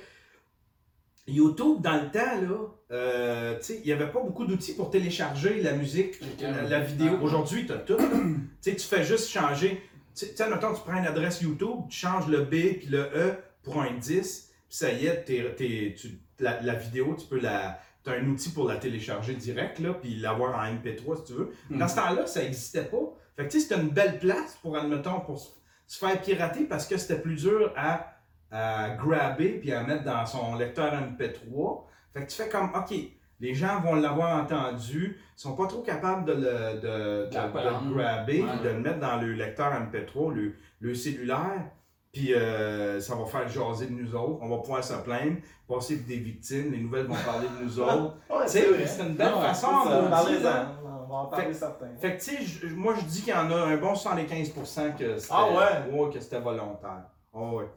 YouTube, 1.27 1.81
dans 1.81 1.95
le 2.03 2.11
temps, 2.11 2.41
là, 2.41 2.69
euh, 2.91 3.57
tu 3.59 3.65
sais, 3.65 3.77
il 3.79 3.87
n'y 3.87 3.93
avait 3.93 4.11
pas 4.11 4.21
beaucoup 4.21 4.45
d'outils 4.47 4.75
pour 4.75 4.91
télécharger 4.91 5.63
la 5.63 5.73
musique, 5.73 6.21
la, 6.41 6.63
la 6.63 6.81
vidéo. 6.81 7.17
Ah. 7.19 7.23
Aujourd'hui, 7.23 7.67
tu 7.67 7.73
as 7.73 7.79
tout. 7.79 7.97
tu 7.97 8.41
sais, 8.61 8.77
tu 8.77 8.87
fais 8.87 9.05
juste 9.05 9.29
changer. 9.31 9.83
Tu 10.15 10.27
sais, 10.27 10.49
mettons, 10.51 10.75
tu 10.75 10.81
prends 10.83 10.99
une 10.99 11.07
adresse 11.07 11.41
YouTube, 11.41 11.81
tu 11.89 11.99
changes 11.99 12.29
le 12.29 12.43
B 12.43 12.51
puis 12.79 12.87
le 12.89 13.01
E 13.15 13.35
pour 13.63 13.81
un 13.81 13.93
10, 13.93 14.51
puis 14.69 14.77
ça 14.77 14.93
y 14.93 15.07
est, 15.07 15.25
tu- 15.25 16.21
la, 16.39 16.61
la 16.63 16.75
vidéo, 16.75 17.17
tu 17.19 17.27
peux 17.27 17.41
la. 17.41 17.81
Tu 18.05 18.11
as 18.11 18.15
un 18.15 18.27
outil 18.29 18.51
pour 18.51 18.69
la 18.69 18.77
télécharger 18.77 19.33
direct, 19.35 19.79
là, 19.79 19.95
puis 19.95 20.17
l'avoir 20.17 20.59
en 20.59 20.65
MP3 20.75 21.17
si 21.19 21.25
tu 21.25 21.33
veux. 21.33 21.51
Dans 21.71 21.89
ce 21.89 21.97
temps-là, 21.97 22.27
ça 22.27 22.43
n'existait 22.43 22.85
pas. 22.85 23.15
Fait 23.37 23.47
que 23.47 23.51
tu 23.53 23.61
sais, 23.61 23.69
c'était 23.69 23.81
une 23.81 23.91
belle 23.91 24.19
place 24.19 24.57
pour, 24.63 24.77
admettons, 24.77 25.21
pour 25.21 25.39
se- 25.39 25.51
faire 25.99 26.21
pirater 26.21 26.65
parce 26.65 26.87
que 26.87 26.97
c'était 26.97 27.21
plus 27.21 27.37
dur 27.37 27.73
à, 27.77 28.07
à 28.51 28.91
grabber 28.91 29.59
puis 29.61 29.73
à 29.73 29.83
mettre 29.83 30.05
dans 30.05 30.25
son 30.27 30.55
lecteur 30.57 30.93
MP3. 30.93 31.83
Fait 32.13 32.25
que 32.25 32.31
tu 32.31 32.37
fais 32.43 32.49
comme, 32.49 32.71
OK, 32.75 32.95
les 33.41 33.55
gens 33.55 33.81
vont 33.81 33.95
l'avoir 33.97 34.43
entendu, 34.43 35.17
ils 35.37 35.41
sont 35.41 35.57
pas 35.57 35.67
trop 35.67 35.83
capables 35.83 36.25
de 36.25 36.33
le, 36.33 36.41
de, 36.81 37.27
de- 37.27 37.31
de 37.31 37.89
le 37.89 37.95
grabber, 37.95 38.43
Ouais. 38.43 38.49
puis 38.55 38.61
de 38.65 38.69
le 38.69 38.81
mettre 38.81 39.01
dans 39.01 39.17
le 39.21 39.33
lecteur 39.33 39.73
MP3, 39.73 40.33
le, 40.33 40.55
le 40.81 40.95
cellulaire. 40.95 41.65
Puis 42.13 42.33
euh, 42.33 43.01
ça 43.01 43.17
va 43.17 43.25
faire 43.27 43.49
jaser 43.49 43.87
de 43.87 43.93
nous 43.93 44.15
autres. 44.15 44.39
On 44.41 44.49
va 44.49 44.59
pouvoir 44.59 44.85
se 44.85 44.95
plaindre, 45.03 45.39
passer 45.67 45.97
des 45.97 46.19
victimes. 46.19 46.71
Les 46.71 46.79
nouvelles 46.79 47.07
vont 47.07 47.17
parler 47.27 47.49
de 47.59 47.65
nous 47.65 47.81
autres. 47.81 48.17
Ouais, 48.31 48.45
Tu 48.45 48.51
sais, 48.53 48.87
c'est 48.87 49.03
une 49.03 49.15
belle 49.17 49.33
façon. 49.35 49.67
Parlez-en, 50.09 50.43
là. 50.45 50.94
On 51.15 51.23
va 51.23 51.29
en 51.29 51.31
parler 51.31 51.55
certains. 51.55 51.95
Fait 52.01 52.17
que, 52.17 52.23
tu 52.25 52.45
sais, 52.47 52.67
moi, 52.69 52.95
je 52.99 53.05
dis 53.05 53.21
qu'il 53.23 53.33
y 53.33 53.37
en 53.37 53.51
a 53.51 53.55
un 53.55 53.77
bon 53.77 53.93
75% 53.95 54.97
que 54.97 55.17
c'était 55.19 55.33
Ah 55.35 55.49
ouais? 55.51 56.11
que 56.13 56.21
c'était 56.21 56.41
volontaire. 56.41 57.05
Ah 57.33 57.41
ouais. 57.53 57.69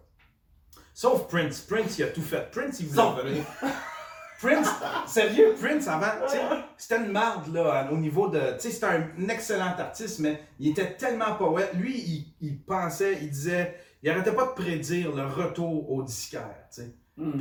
Sauf 0.93 1.28
Prince. 1.28 1.62
Prince, 1.62 1.97
il 2.00 2.04
a 2.06 2.08
tout 2.08 2.21
fait. 2.21 2.50
Prince, 2.52 2.80
il 2.80 2.88
voulait 2.88 3.02
Sauf- 3.02 3.23
venir. 3.23 3.43
Prince, 4.39 4.69
sérieux, 5.08 5.56
Prince, 5.60 5.88
avant, 5.88 6.12
c'était 6.78 6.97
une 6.97 7.12
marde, 7.12 7.52
là, 7.54 7.89
au 7.91 7.97
niveau 7.97 8.28
de. 8.28 8.39
Tu 8.54 8.60
sais, 8.62 8.71
c'était 8.71 8.86
un 8.86 9.30
excellent 9.30 9.73
artiste, 9.78 10.19
mais 10.19 10.39
il 10.60 10.69
était 10.71 10.95
tellement 10.95 11.34
poète. 11.36 11.71
Lui, 11.73 11.97
il, 11.97 12.36
il 12.41 12.63
pensait, 12.63 13.17
il 13.21 13.32
disait, 13.32 13.76
il 14.04 14.10
arrêtait 14.12 14.34
pas 14.34 14.45
de 14.45 14.52
prédire 14.52 15.12
le 15.15 15.26
retour 15.26 15.91
au 15.91 16.04
disquaire, 16.04 16.56
tu 16.71 16.82
sais. 16.82 16.95
Hmm. 17.17 17.39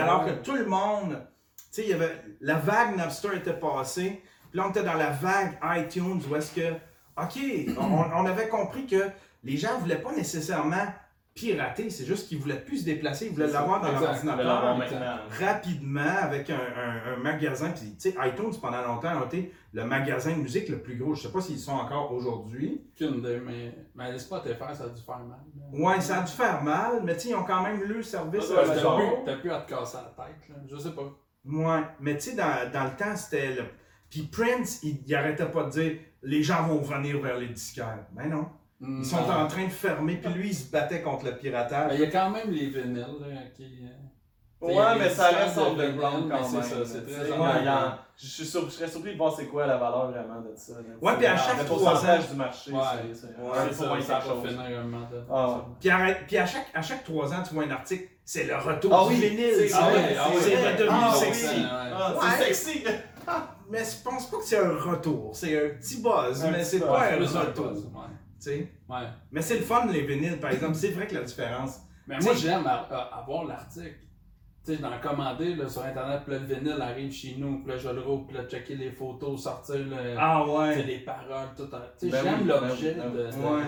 Alors 0.00 0.24
que 0.24 0.30
tout 0.42 0.54
le 0.54 0.64
monde, 0.64 1.18
tu 1.56 1.64
sais, 1.70 1.82
il 1.82 1.90
y 1.90 1.92
avait, 1.92 2.18
la 2.40 2.54
vague 2.54 2.96
Napster 2.96 3.36
était 3.36 3.52
passée, 3.52 4.22
là, 4.54 4.64
on 4.66 4.70
était 4.70 4.82
dans 4.82 4.94
la 4.94 5.10
vague 5.10 5.58
iTunes 5.64 6.20
où 6.30 6.36
est-ce 6.36 6.54
que, 6.54 6.70
OK, 7.16 7.38
on, 7.78 7.82
on 8.22 8.26
avait 8.26 8.48
compris 8.48 8.86
que 8.86 9.08
les 9.44 9.56
gens 9.56 9.78
voulaient 9.78 10.00
pas 10.00 10.12
nécessairement 10.12 10.86
pirater, 11.34 11.88
c'est 11.88 12.04
juste 12.04 12.28
qu'ils 12.28 12.38
voulaient 12.38 12.60
plus 12.60 12.80
se 12.80 12.84
déplacer, 12.84 13.24
ils 13.26 13.32
voulaient 13.32 13.46
l'avoir 13.54 13.80
dans 13.80 13.88
leur 13.92 14.02
ordinateur 14.16 14.46
maintenant. 14.78 15.16
rapidement 15.46 16.16
avec 16.20 16.50
un, 16.50 16.56
un- 16.56 17.14
un 17.14 17.16
magasin. 17.16 17.70
Puis, 17.70 17.94
tu 17.98 18.10
sais, 18.10 18.14
iTunes, 18.28 18.52
pendant 18.60 18.82
longtemps, 18.82 19.18
a 19.22 19.24
été 19.24 19.50
le 19.72 19.84
magasin 19.86 20.32
de 20.32 20.42
musique 20.42 20.68
le 20.68 20.80
plus 20.82 20.96
gros. 20.96 21.14
Je 21.14 21.22
sais 21.22 21.32
pas 21.32 21.40
s'ils 21.40 21.58
sont 21.58 21.72
encore 21.72 22.12
aujourd'hui. 22.12 22.82
Mais, 23.46 23.74
mais 23.94 24.18
Spotify, 24.18 24.74
ça 24.74 24.84
a 24.84 24.88
dû 24.88 25.00
faire 25.00 25.20
mal. 25.20 25.38
Ouais, 25.72 26.00
ça 26.02 26.18
a 26.18 26.22
dû 26.22 26.32
faire 26.32 26.62
mal, 26.62 27.00
mais 27.02 27.14
tu 27.14 27.20
sais, 27.20 27.28
ils 27.30 27.34
ont 27.34 27.44
quand 27.44 27.62
même 27.62 27.82
le 27.82 28.02
service. 28.02 28.48
T'as 28.54 28.62
eux 28.62 28.66
c'est 28.74 28.84
autres. 28.84 29.40
plus, 29.40 29.50
à 29.50 29.60
te 29.62 29.70
casser 29.70 29.96
la 29.96 30.24
tête, 30.24 30.48
là. 30.50 30.56
Je 30.70 30.76
sais 30.76 30.92
pas. 30.92 31.10
Ouais, 31.46 31.80
mais 31.98 32.14
tu 32.18 32.30
sais, 32.30 32.36
dans, 32.36 32.70
dans 32.70 32.84
le 32.84 32.90
temps, 32.90 33.16
c'était 33.16 33.54
le. 33.54 33.64
Puis 34.12 34.24
Prince, 34.30 34.80
il, 34.82 34.98
il 35.06 35.14
arrêtait 35.14 35.46
pas 35.46 35.64
de 35.64 35.70
dire 35.70 35.92
les 36.22 36.42
gens 36.42 36.62
vont 36.68 36.82
venir 36.82 37.18
vers 37.22 37.38
les 37.38 37.48
disquaires. 37.48 38.00
Ben 38.12 38.28
non. 38.28 38.46
Ils 38.84 39.06
sont 39.06 39.16
en 39.16 39.46
train 39.46 39.64
de 39.64 39.70
fermer, 39.70 40.16
puis 40.16 40.32
lui, 40.34 40.48
il 40.48 40.54
se 40.54 40.70
battait 40.70 41.00
contre 41.02 41.24
le 41.24 41.30
Mais 41.32 41.36
piratage. 41.38 41.92
il 41.94 42.00
y 42.00 42.04
a 42.04 42.10
quand 42.10 42.30
même 42.30 42.50
les 42.50 42.66
vinyles 42.66 42.98
là, 43.20 43.36
qui. 43.56 43.62
euh, 43.84 44.66
Ouais, 44.66 44.98
mais 44.98 45.08
ça 45.08 45.28
reste 45.30 45.56
en 45.58 45.72
vinyle, 45.74 45.98
quand 46.00 46.20
mais 46.20 46.28
même. 46.28 46.44
c'est 46.44 46.62
ça, 46.62 46.76
c'est 46.84 47.04
très 47.06 47.22
underground. 47.32 47.66
a- 47.68 47.98
Je 48.16 48.26
suis 48.26 48.44
sur- 48.44 48.64
je 48.66 48.70
serais 48.70 48.88
surpris 48.88 49.12
de 49.12 49.16
voir 49.16 49.34
c'est 49.34 49.46
quoi 49.46 49.66
la 49.66 49.76
valeur 49.76 50.10
vraiment 50.10 50.40
de 50.40 50.52
ça. 50.54 50.74
Ouais, 51.00 51.16
puis 51.16 51.26
à 51.26 51.32
Le 51.32 51.38
chaque 51.38 51.66
pourcentage 51.66 52.02
trois 52.24 52.30
du 52.32 52.36
marché, 52.36 52.70
Ouais. 52.72 52.78
c'est- 53.14 53.26
Ouais, 53.26 53.72
ça, 53.72 54.00
ça. 54.02 54.20
Ah 55.30 55.48
ouais. 55.48 56.16
Puis, 56.28 56.38
à, 56.38 56.46
chaque, 56.46 56.66
à 56.74 56.82
chaque 56.82 57.02
trois 57.04 57.32
ans, 57.32 57.42
tu 57.46 57.54
vois 57.54 57.64
un 57.64 57.70
article, 57.70 58.08
c'est 58.24 58.44
le 58.44 58.56
retour 58.56 58.92
Ah 58.94 59.08
du 59.08 59.14
vinyle. 59.20 59.54
c'est 59.68 59.72
ah 59.74 59.88
ouais. 59.88 60.16
redevenu 60.72 60.88
Ah, 60.90 61.12
sexy. 61.14 61.46
ouais. 61.46 61.52
Ouais. 61.54 62.26
c'est 62.38 62.54
sexy! 62.54 62.84
Mais 63.70 63.82
je 63.84 64.02
pense 64.02 64.30
pas 64.30 64.38
que 64.38 64.44
c'est 64.44 64.58
un 64.58 64.76
retour. 64.76 65.34
C'est 65.34 65.56
un 65.56 65.70
petit 65.76 66.00
buzz, 66.02 66.44
Un 66.44 66.50
mais 66.50 66.64
c'est 66.64 66.80
pas 66.80 67.12
un 67.12 67.16
retour. 67.18 67.68
buzz, 67.70 67.84
ouais. 67.84 67.90
tu 68.36 68.50
sais? 68.50 68.72
Ouais. 68.88 69.06
Mais 69.30 69.42
c'est 69.42 69.56
le 69.58 69.64
fun, 69.64 69.86
les 69.90 70.02
vinyles, 70.06 70.38
par 70.40 70.50
exemple. 70.50 70.74
C'est 70.74 70.90
vrai 70.90 71.06
que 71.06 71.14
la 71.14 71.22
différence. 71.22 71.80
Mais 72.06 72.18
moi, 72.20 72.34
j'aime 72.34 72.66
avoir 72.66 73.44
l'article. 73.44 73.96
Tu 74.64 74.76
sais, 74.76 74.80
d'en 74.80 74.96
commander 75.00 75.56
là, 75.56 75.68
sur 75.68 75.82
Internet, 75.82 76.20
puis 76.24 76.34
le 76.38 76.44
vinyle 76.44 76.80
arrive 76.80 77.10
chez 77.12 77.34
nous, 77.36 77.58
puis 77.64 77.72
là, 77.72 77.78
je 77.78 77.88
le 77.88 78.00
roule, 78.00 78.26
puis 78.28 78.36
là, 78.36 78.44
checker 78.44 78.76
les 78.76 78.92
photos, 78.92 79.42
sortir 79.42 79.74
le, 79.78 80.14
Ah 80.16 80.46
ouais. 80.46 80.80
les 80.84 80.98
paroles, 81.00 81.48
tout. 81.56 81.64
Tu 81.66 81.70
sais, 82.06 82.10
Ben 82.12 82.22
j'aime 82.22 82.40
oui, 82.42 82.46
l'objet. 82.46 82.94
ben 82.94 83.10
de- 83.10 83.30
ben 83.30 83.52
Ouais. 83.56 83.62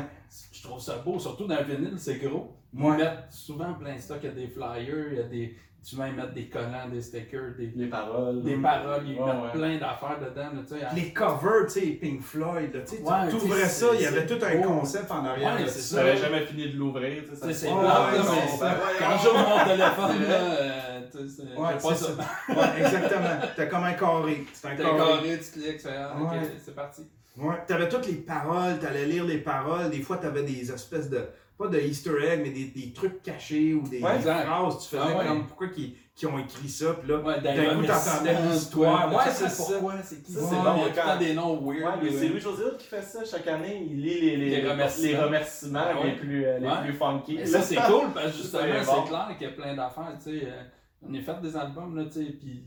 Je 0.53 0.63
trouve 0.63 0.81
ça 0.81 0.99
beau, 0.99 1.19
surtout 1.19 1.47
dans 1.49 1.57
le 1.59 1.65
vinyle, 1.65 1.99
c'est 1.99 2.19
gros. 2.19 2.57
Ils 2.73 2.81
Ouais. 2.85 2.97
mettent 2.97 3.27
souvent 3.31 3.75
plein 3.75 3.97
de 3.97 4.01
stock, 4.01 4.19
il 4.23 4.27
y 4.27 4.29
a 4.29 4.35
des 4.35 4.47
flyers, 4.49 5.13
il 5.13 5.19
y 5.19 5.21
a 5.21 5.25
des. 5.25 5.57
Souvent, 5.85 6.07
ils 6.07 6.15
mettent 6.15 6.33
des 6.33 6.49
collants, 6.49 6.89
des 6.91 7.03
stickers, 7.03 7.55
des, 7.59 7.71
Les 7.77 7.87
paroles. 7.89 8.43
des 8.43 8.57
paroles, 8.57 9.03
ils 9.07 9.19
Ouais, 9.21 9.27
mettent 9.27 9.43
ouais. 9.43 9.51
plein 9.53 9.79
d'affaires 9.79 10.19
dedans. 10.19 10.49
là, 10.55 10.89
tu. 10.91 10.97
Les 10.97 11.13
covers, 11.13 11.67
tu 11.67 11.81
sais, 11.81 11.87
Pink 12.01 12.23
Floyd, 12.23 12.75
là, 12.75 12.81
tu 12.89 12.95
Ouais, 13.03 13.29
tu 13.31 13.37
tu 13.37 13.45
ouvrais 13.45 13.69
ça, 13.69 13.87
il 13.93 14.01
y 14.01 14.07
avait 14.07 14.25
tout 14.25 14.39
un 14.43 14.57
concept 14.63 15.11
en 15.11 15.23
arrière 15.27 15.53
c'est 15.67 15.81
ça. 15.81 15.99
J'avais 15.99 16.17
jamais 16.17 16.41
fini 16.47 16.71
de 16.73 16.79
l'ouvrir, 16.79 17.23
tu. 17.25 17.29
Tu 17.33 17.37
c'est 17.37 17.53
c'est 17.53 17.67
quand 17.69 19.19
j'ouvre 19.23 19.49
mon 19.49 19.65
téléphone, 19.65 20.23
là, 20.23 20.41
euh, 20.41 21.01
tu 21.13 21.29
sais, 21.29 21.43
c'est- 21.43 21.55
pas 21.55 21.95
ça. 21.95 21.95
ça. 21.95 22.79
Exactement. 22.79 23.29
T'as 23.55 23.67
comme 23.67 23.85
un 23.85 23.93
carré. 23.93 24.45
C'est 24.55 24.69
un 24.69 24.77
carré. 24.77 24.97
carré, 24.97 25.39
tu 25.41 25.61
cliques, 25.61 25.81
c'est 25.81 25.97
ah, 25.97 26.17
c'est 26.65 26.75
parti. 26.75 27.03
Ouais, 27.37 27.57
t'avais 27.67 27.89
toutes 27.89 28.07
les 28.07 28.15
paroles, 28.15 28.79
t'allais 28.79 29.07
lire 29.07 29.25
les 29.25 29.39
paroles. 29.39 29.91
Des 29.91 30.01
fois, 30.03 30.17
t'avais 30.19 30.45
des 30.45 30.71
espèces 30.73 31.11
de. 31.11 31.27
Pas 31.57 31.69
de 31.69 31.79
Easter 31.79 32.11
egg, 32.21 32.41
mais 32.43 32.51
des, 32.51 32.65
des 32.67 32.93
trucs 32.93 33.23
cachés 33.23 33.75
ou 33.75 33.83
des, 33.89 34.01
Ouais, 34.01 34.17
des 34.19 34.25
phrases. 34.25 34.79
Tu 34.83 34.89
faisais 34.97 35.03
Ah 35.05 35.19
ouais. 35.19 35.27
comme 35.27 35.47
pourquoi 35.47 35.69
qu'ils 35.69 35.95
qu'ils 36.17 36.29
ont 36.29 36.39
écrit 36.39 36.69
ça. 36.69 36.95
Puis 36.95 37.09
là, 37.09 37.19
Ouais, 37.19 37.41
D'un 37.41 37.77
coup, 37.77 37.87
t'entendais 37.87 38.37
l'histoire. 38.53 39.13
Ouais, 39.13 39.23
c'est 39.33 39.49
ça. 39.49 39.73
Pourquoi, 39.73 39.95
c'est 40.03 40.23
qui? 40.23 40.33
Ça, 40.33 40.41
c'est 40.49 40.55
Il 40.57 40.63
bon, 40.63 40.77
y 40.87 40.89
a 40.89 40.91
quand- 40.91 41.19
des 41.19 41.35
noms 41.35 41.61
Ouais, 41.61 41.81
weird. 41.81 42.01
mais 42.03 42.11
c'est 42.13 42.29
Louis-José 42.29 42.63
qui 42.79 42.87
fait 42.87 43.03
ça 43.03 43.25
chaque 43.25 43.47
année. 43.49 43.85
Il 43.89 44.01
lit 44.01 44.21
les, 44.21 44.37
les, 44.37 44.61
Les 44.63 44.69
remerciements. 44.71 45.09
les 45.09 45.17
remerciements 45.19 45.81
Ah 45.85 46.01
ouais. 46.01 46.07
les, 46.11 46.17
plus, 46.17 46.45
euh, 46.45 46.59
les 46.59 46.89
plus 46.89 46.99
funky. 46.99 47.35
Mais 47.37 47.47
ça, 47.47 47.63
c'est 47.63 47.75
cool 47.87 48.13
parce 48.15 48.27
que 48.27 48.33
C'est 48.33 48.39
justement, 48.43 48.63
bon. 48.63 49.03
c'est 49.05 49.09
clair 49.09 49.29
qu'il 49.39 49.47
y 49.47 49.51
a 49.51 49.53
plein 49.55 49.75
d'affaires. 49.77 50.13
Tu 50.25 50.39
sais, 50.41 50.47
euh, 50.47 50.63
on 51.03 51.15
a 51.15 51.21
fait 51.21 51.41
des 51.41 51.57
albums, 51.57 51.97
là, 51.97 52.05
tu 52.05 52.13
sais, 52.13 52.33
puis 52.33 52.65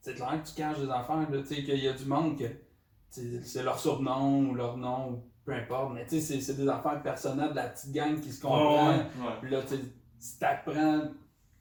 c'est 0.00 0.14
clair 0.14 0.40
que 0.42 0.48
tu 0.48 0.54
caches 0.54 0.78
des 0.78 0.90
affaires, 0.90 1.30
là, 1.30 1.38
tu 1.46 1.54
sais, 1.54 1.62
qu'il 1.62 1.82
y 1.82 1.88
a 1.88 1.92
du 1.92 2.04
monde 2.06 2.38
que 2.38 2.44
c'est 3.42 3.62
leur 3.62 3.78
surnom 3.78 4.50
ou 4.50 4.54
leur 4.54 4.76
nom, 4.76 5.24
peu 5.44 5.52
importe, 5.52 5.92
mais 5.94 6.06
tu 6.06 6.20
sais, 6.20 6.40
c'est- 6.40 6.54
des 6.54 6.68
affaires 6.68 7.02
personnelles 7.02 7.50
de 7.50 7.56
la 7.56 7.64
petite 7.68 7.92
gang 7.92 8.18
qui 8.20 8.32
se 8.32 8.40
comprend. 8.42 8.98
Puis 9.40 9.50
là, 9.50 9.60
tu 9.62 9.68
sais, 9.76 9.80
tu 9.80 10.38
t'apprends 10.40 11.00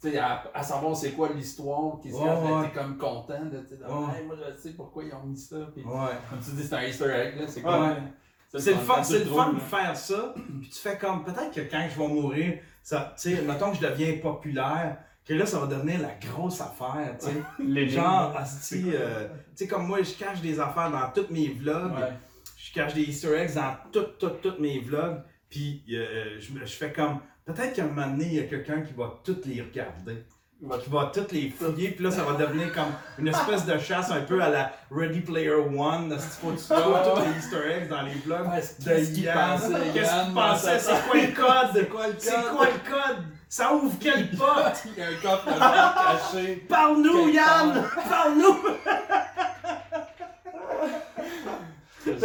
tu 0.01 0.11
sais, 0.11 0.17
à, 0.17 0.43
à 0.53 0.61
savoir 0.63 0.95
c'est 0.97 1.11
quoi 1.11 1.29
l'histoire, 1.29 1.99
qui 2.01 2.11
se 2.11 2.15
ouais. 2.17 2.67
t'es 2.67 2.77
comme 2.77 2.97
content 2.97 3.45
de. 3.45 3.57
Hey, 3.57 4.25
moi 4.25 4.35
je 4.37 4.61
sais 4.61 4.71
pourquoi 4.71 5.03
ils 5.05 5.13
ont 5.13 5.23
mis 5.23 5.37
ça. 5.37 5.55
Puis, 5.73 5.81
ouais. 5.83 5.91
Comme 6.29 6.39
tu 6.39 6.51
dis, 6.51 6.63
c'est 6.63 6.75
un 6.75 6.81
Easter 6.83 7.09
egg, 7.09 7.39
là, 7.39 7.47
c'est 7.47 7.63
Ouais. 7.63 7.71
cool. 7.71 8.59
C'est 8.59 8.73
le 8.73 8.79
fun, 8.79 9.01
c'est 9.01 9.19
le 9.19 9.25
fun 9.25 9.53
de 9.53 9.59
faire 9.59 9.95
ça. 9.97 10.33
Puis 10.59 10.69
tu 10.69 10.77
fais 10.79 10.97
comme, 10.97 11.23
peut-être 11.23 11.51
que 11.51 11.61
quand 11.61 11.87
je 11.89 11.97
vais 11.97 12.07
mourir, 12.07 12.59
ça, 12.83 13.13
tu 13.19 13.33
sais, 13.35 13.41
mettons 13.43 13.71
que 13.71 13.77
je 13.77 13.81
deviens 13.87 14.17
populaire, 14.21 14.97
que 15.25 15.33
là, 15.33 15.45
ça 15.45 15.57
va 15.59 15.67
devenir 15.67 16.01
la 16.01 16.13
grosse 16.29 16.59
affaire, 16.61 17.15
tu 17.19 17.27
sais. 17.27 17.41
Les 17.63 17.87
Genre, 17.89 18.35
asti, 18.37 18.91
euh, 18.93 19.27
tu 19.29 19.63
sais, 19.63 19.67
comme 19.67 19.87
moi, 19.87 20.03
je 20.03 20.13
cache 20.15 20.41
des 20.41 20.59
affaires 20.59 20.91
dans 20.91 21.09
tous 21.15 21.33
mes 21.33 21.47
vlogs. 21.47 21.93
Je 22.63 22.71
cache 22.71 22.93
des 22.93 23.01
easter 23.01 23.35
eggs 23.35 23.55
dans 23.55 23.75
tous, 23.91 24.05
tous, 24.17 24.29
tous 24.41 24.61
mes 24.61 24.79
vlogs. 24.79 25.21
Puis 25.49 25.83
euh, 25.91 26.39
je, 26.39 26.65
je 26.65 26.73
fais 26.73 26.93
comme, 26.93 27.19
peut-être 27.45 27.73
qu'à 27.73 27.83
un 27.83 27.87
moment 27.87 28.07
donné, 28.07 28.25
il 28.25 28.33
y 28.35 28.39
a 28.39 28.43
quelqu'un 28.43 28.81
qui 28.81 28.93
va 28.93 29.19
toutes 29.21 29.45
les 29.45 29.61
regarder. 29.61 30.25
Qui 30.81 30.89
va 30.89 31.11
toutes 31.13 31.33
les 31.33 31.49
fouiller, 31.49 31.89
puis 31.89 32.05
là, 32.05 32.11
ça 32.11 32.23
va 32.23 32.37
devenir 32.37 32.71
comme 32.71 32.87
une 33.19 33.27
espèce 33.27 33.65
de 33.65 33.77
chasse 33.77 34.09
un 34.11 34.21
peu 34.21 34.41
à 34.41 34.47
la 34.47 34.71
Ready 34.89 35.19
Player 35.19 35.51
One. 35.51 36.17
Faut 36.17 36.51
que 36.51 36.57
tu 36.57 36.63
trouves 36.69 36.99
tous 37.03 37.21
les 37.21 37.37
easter 37.37 37.69
eggs 37.69 37.89
dans 37.89 38.01
les 38.03 38.13
vlogs. 38.13 38.47
Ouais, 38.47 38.61
de 38.61 39.21
Yann. 39.21 39.59
Qu'est-ce 39.93 40.25
qu'il 40.25 40.33
pensait? 40.33 40.79
sa 40.79 40.95
C'est 40.95 41.09
quoi 41.09 41.19
le 41.19 41.33
code? 41.33 41.71
C'est 41.73 41.89
quoi 41.89 42.07
le 42.07 42.13
C'est 42.17 42.31
code? 42.31 42.55
quoi 42.55 42.65
le 42.67 42.89
code? 42.89 43.23
Ça 43.49 43.73
ouvre 43.73 43.99
quelle 43.99 44.31
porte? 44.37 44.85
Il 44.85 45.03
y 45.03 45.05
a 45.05 45.09
un 45.09 45.15
coffre 45.21 46.31
caché. 46.31 46.55
Parle-nous, 46.69 47.27
Yann! 47.27 47.83
Parle-nous! 48.09 48.57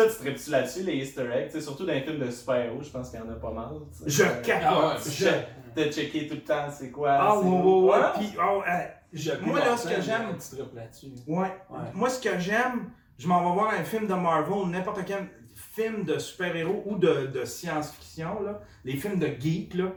Toi, 0.03 0.07
tu 0.13 0.19
tripes-tu 0.19 0.51
là-dessus, 0.51 0.83
les 0.83 0.95
Easter 0.97 1.29
eggs? 1.33 1.47
Tu 1.47 1.53
sais, 1.53 1.61
surtout 1.61 1.85
dans 1.87 1.93
les 1.93 2.03
films 2.03 2.19
de 2.19 2.31
super-héros, 2.31 2.83
je 2.83 2.91
pense 2.91 3.11
qu'il 3.11 3.19
y 3.19 3.23
en 3.23 3.29
a 3.31 3.35
pas 3.35 3.51
mal. 3.51 3.71
Je 4.07 4.23
Euh, 4.23 4.27
capote. 4.43 4.69
Ah 4.71 4.89
ouais, 4.95 4.95
Je- 5.05 5.11
je- 5.25 5.85
De 5.85 5.91
checker 5.93 6.27
tout 6.27 6.35
le 6.35 6.43
temps, 6.45 6.69
c'est 6.71 6.91
quoi. 6.91 7.13
Ah, 7.13 7.39
ouais, 7.39 7.45
ouais, 7.47 7.61
ouais. 7.63 7.91
Ouais. 7.99 8.05
Puis, 8.17 8.29
oh, 8.39 8.63
euh, 8.67 8.71
je- 9.13 9.33
moi, 9.43 9.61
là, 9.61 9.77
ce 9.77 9.89
que 9.89 10.01
j'aime. 10.01 10.37
Tu 10.39 10.57
tripes 10.57 10.75
là-dessus. 10.75 11.07
Ouais. 11.27 11.39
Ouais. 11.71 11.79
Moi, 11.95 12.09
ce 12.11 12.21
que 12.21 12.39
j'aime, 12.39 12.91
je 13.19 13.29
m'en 13.29 13.41
vais 13.49 13.55
voir 13.55 13.73
un 13.75 13.85
film 13.85 14.07
de 14.07 14.15
Marvel, 14.15 14.71
n'importe 14.71 15.05
quel 15.07 15.29
film 15.55 16.05
de 16.05 16.19
super-héros 16.19 16.83
ou 16.87 16.97
de, 16.97 17.27
de 17.27 17.45
science-fiction, 17.45 18.43
là. 18.43 18.61
Les 18.85 18.97
films 18.97 19.19
de 19.19 19.29
geek, 19.39 19.75
là. 19.75 19.93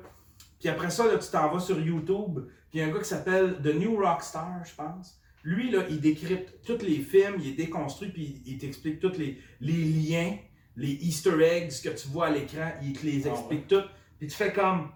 Puis 0.59 0.69
après 0.69 0.89
ça, 0.91 1.05
là, 1.07 1.17
tu 1.17 1.29
t'en 1.31 1.49
vas 1.49 1.59
sur 1.59 1.79
YouTube. 1.79 2.39
Puis 2.69 2.79
il 2.79 2.81
y 2.81 2.83
a 2.83 2.87
un 2.87 2.91
gars 2.91 2.99
qui 2.99 3.05
s'appelle 3.09 3.55
The 3.63 3.73
New 3.75 3.99
Rockstar, 3.99 4.61
je 4.63 4.75
pense. 4.75 5.19
Lui, 5.43 5.71
là, 5.71 5.83
il 5.89 5.99
décrypte 5.99 6.65
tous 6.65 6.85
les 6.85 6.99
films, 6.99 7.35
il 7.39 7.49
est 7.49 7.53
déconstruit, 7.53 8.09
puis 8.09 8.41
il 8.45 8.57
t'explique 8.57 8.99
tous 8.99 9.17
les, 9.17 9.39
les 9.59 9.83
liens, 9.83 10.37
les 10.75 10.91
Easter 10.91 11.41
eggs 11.41 11.81
que 11.83 11.89
tu 11.89 12.07
vois 12.09 12.27
à 12.27 12.29
l'écran, 12.29 12.71
il 12.83 12.93
te 12.93 13.05
les 13.05 13.27
Ah 13.27 13.31
explique 13.31 13.67
toutes. 13.67 13.89
Puis 14.19 14.27
tu 14.27 14.35
fais 14.35 14.53
comme, 14.53 14.89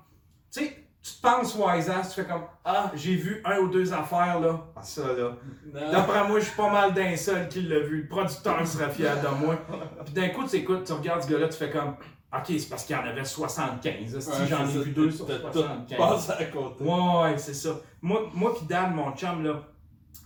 tu 0.52 0.62
sais, 0.62 0.86
tu 1.02 1.14
te 1.14 1.22
penses 1.22 1.56
wise 1.56 1.90
ass, 1.90 2.10
tu 2.14 2.22
fais 2.22 2.28
comme, 2.28 2.44
ah, 2.64 2.92
j'ai 2.96 3.16
vu 3.16 3.42
un 3.46 3.60
ou 3.60 3.68
deux 3.68 3.94
affaires, 3.94 4.40
là. 4.40 4.66
Ah, 4.76 4.82
ça, 4.82 5.04
là. 5.14 5.36
D'après 5.92 6.28
moi, 6.28 6.40
je 6.40 6.46
suis 6.46 6.56
pas 6.56 6.72
mal 6.72 6.94
d'un 6.94 7.16
seul 7.16 7.48
qui 7.48 7.62
l'a 7.62 7.80
vu. 7.80 8.04
Le 8.04 8.08
producteur 8.08 8.68
serait 8.68 8.90
fier 8.90 9.16
de 9.22 9.28
moi. 9.46 9.60
Puis 10.06 10.14
d'un 10.14 10.30
coup, 10.30 10.48
tu 10.48 10.56
écoutes, 10.58 10.84
tu 10.84 10.94
regardes 10.94 11.22
ce 11.22 11.30
gars-là, 11.30 11.48
tu 11.48 11.58
fais 11.58 11.70
comme, 11.70 11.96
ok, 12.34 12.46
c'est 12.48 12.70
parce 12.70 12.86
qu'il 12.86 12.96
y 12.96 13.00
en 13.00 13.04
avait 13.04 13.24
75. 13.24 14.20
Si 14.20 14.30
Ouais, 14.30 14.36
j'en 14.50 14.68
ai 14.68 14.84
vu 14.84 14.92
deux 14.92 15.12
sur 15.12 15.28
t'as 15.28 15.38
tout 15.38 15.52
75. 15.54 15.98
passé 15.98 16.32
à 16.32 16.46
côté. 16.46 16.84
Ouais, 16.84 17.22
ouais, 17.22 17.38
c'est 17.38 17.54
ça. 17.54 17.80
Moi, 18.02 18.30
moi 18.34 18.56
pis 18.58 18.66
Dan, 18.66 18.96
mon 18.96 19.12
chum, 19.16 19.44
là, 19.44 19.62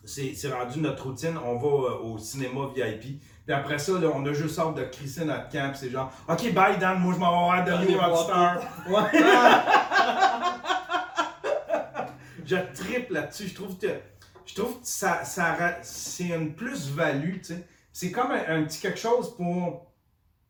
c'est 0.05 0.51
rendu 0.51 0.79
notre 0.79 1.03
routine. 1.03 1.37
On 1.43 1.57
va 1.57 1.67
euh, 1.67 1.97
au 2.03 2.17
cinéma 2.17 2.61
VIP. 2.73 3.21
Puis 3.45 3.53
après 3.55 3.79
ça, 3.79 3.93
là, 3.99 4.09
on 4.13 4.25
a 4.25 4.33
juste 4.33 4.59
hâte 4.59 4.75
de 4.75 4.83
crisser 4.83 5.25
notre 5.25 5.49
camp. 5.49 5.71
C'est 5.75 5.89
genre, 5.89 6.11
OK, 6.27 6.53
bye 6.53 6.77
Dan, 6.77 6.99
moi 6.99 7.13
je 7.13 7.19
m'en 7.19 7.51
vais 7.55 7.63
voir 7.63 7.65
The 7.65 7.89
New 7.89 7.97
Rockstar. 7.97 8.59
Je 12.45 12.55
triple 12.73 13.13
là-dessus. 13.13 13.47
Je 13.49 13.53
trouve 13.53 13.77
que, 13.77 13.87
je 14.45 14.55
trouve 14.55 14.73
que 14.79 14.87
ça, 14.87 15.23
ça, 15.23 15.55
c'est 15.83 16.29
une 16.29 16.55
plus-value. 16.55 17.37
C'est 17.93 18.11
comme 18.11 18.31
un, 18.31 18.61
un 18.61 18.63
petit 18.63 18.79
quelque 18.79 18.99
chose 18.99 19.35
pour. 19.35 19.91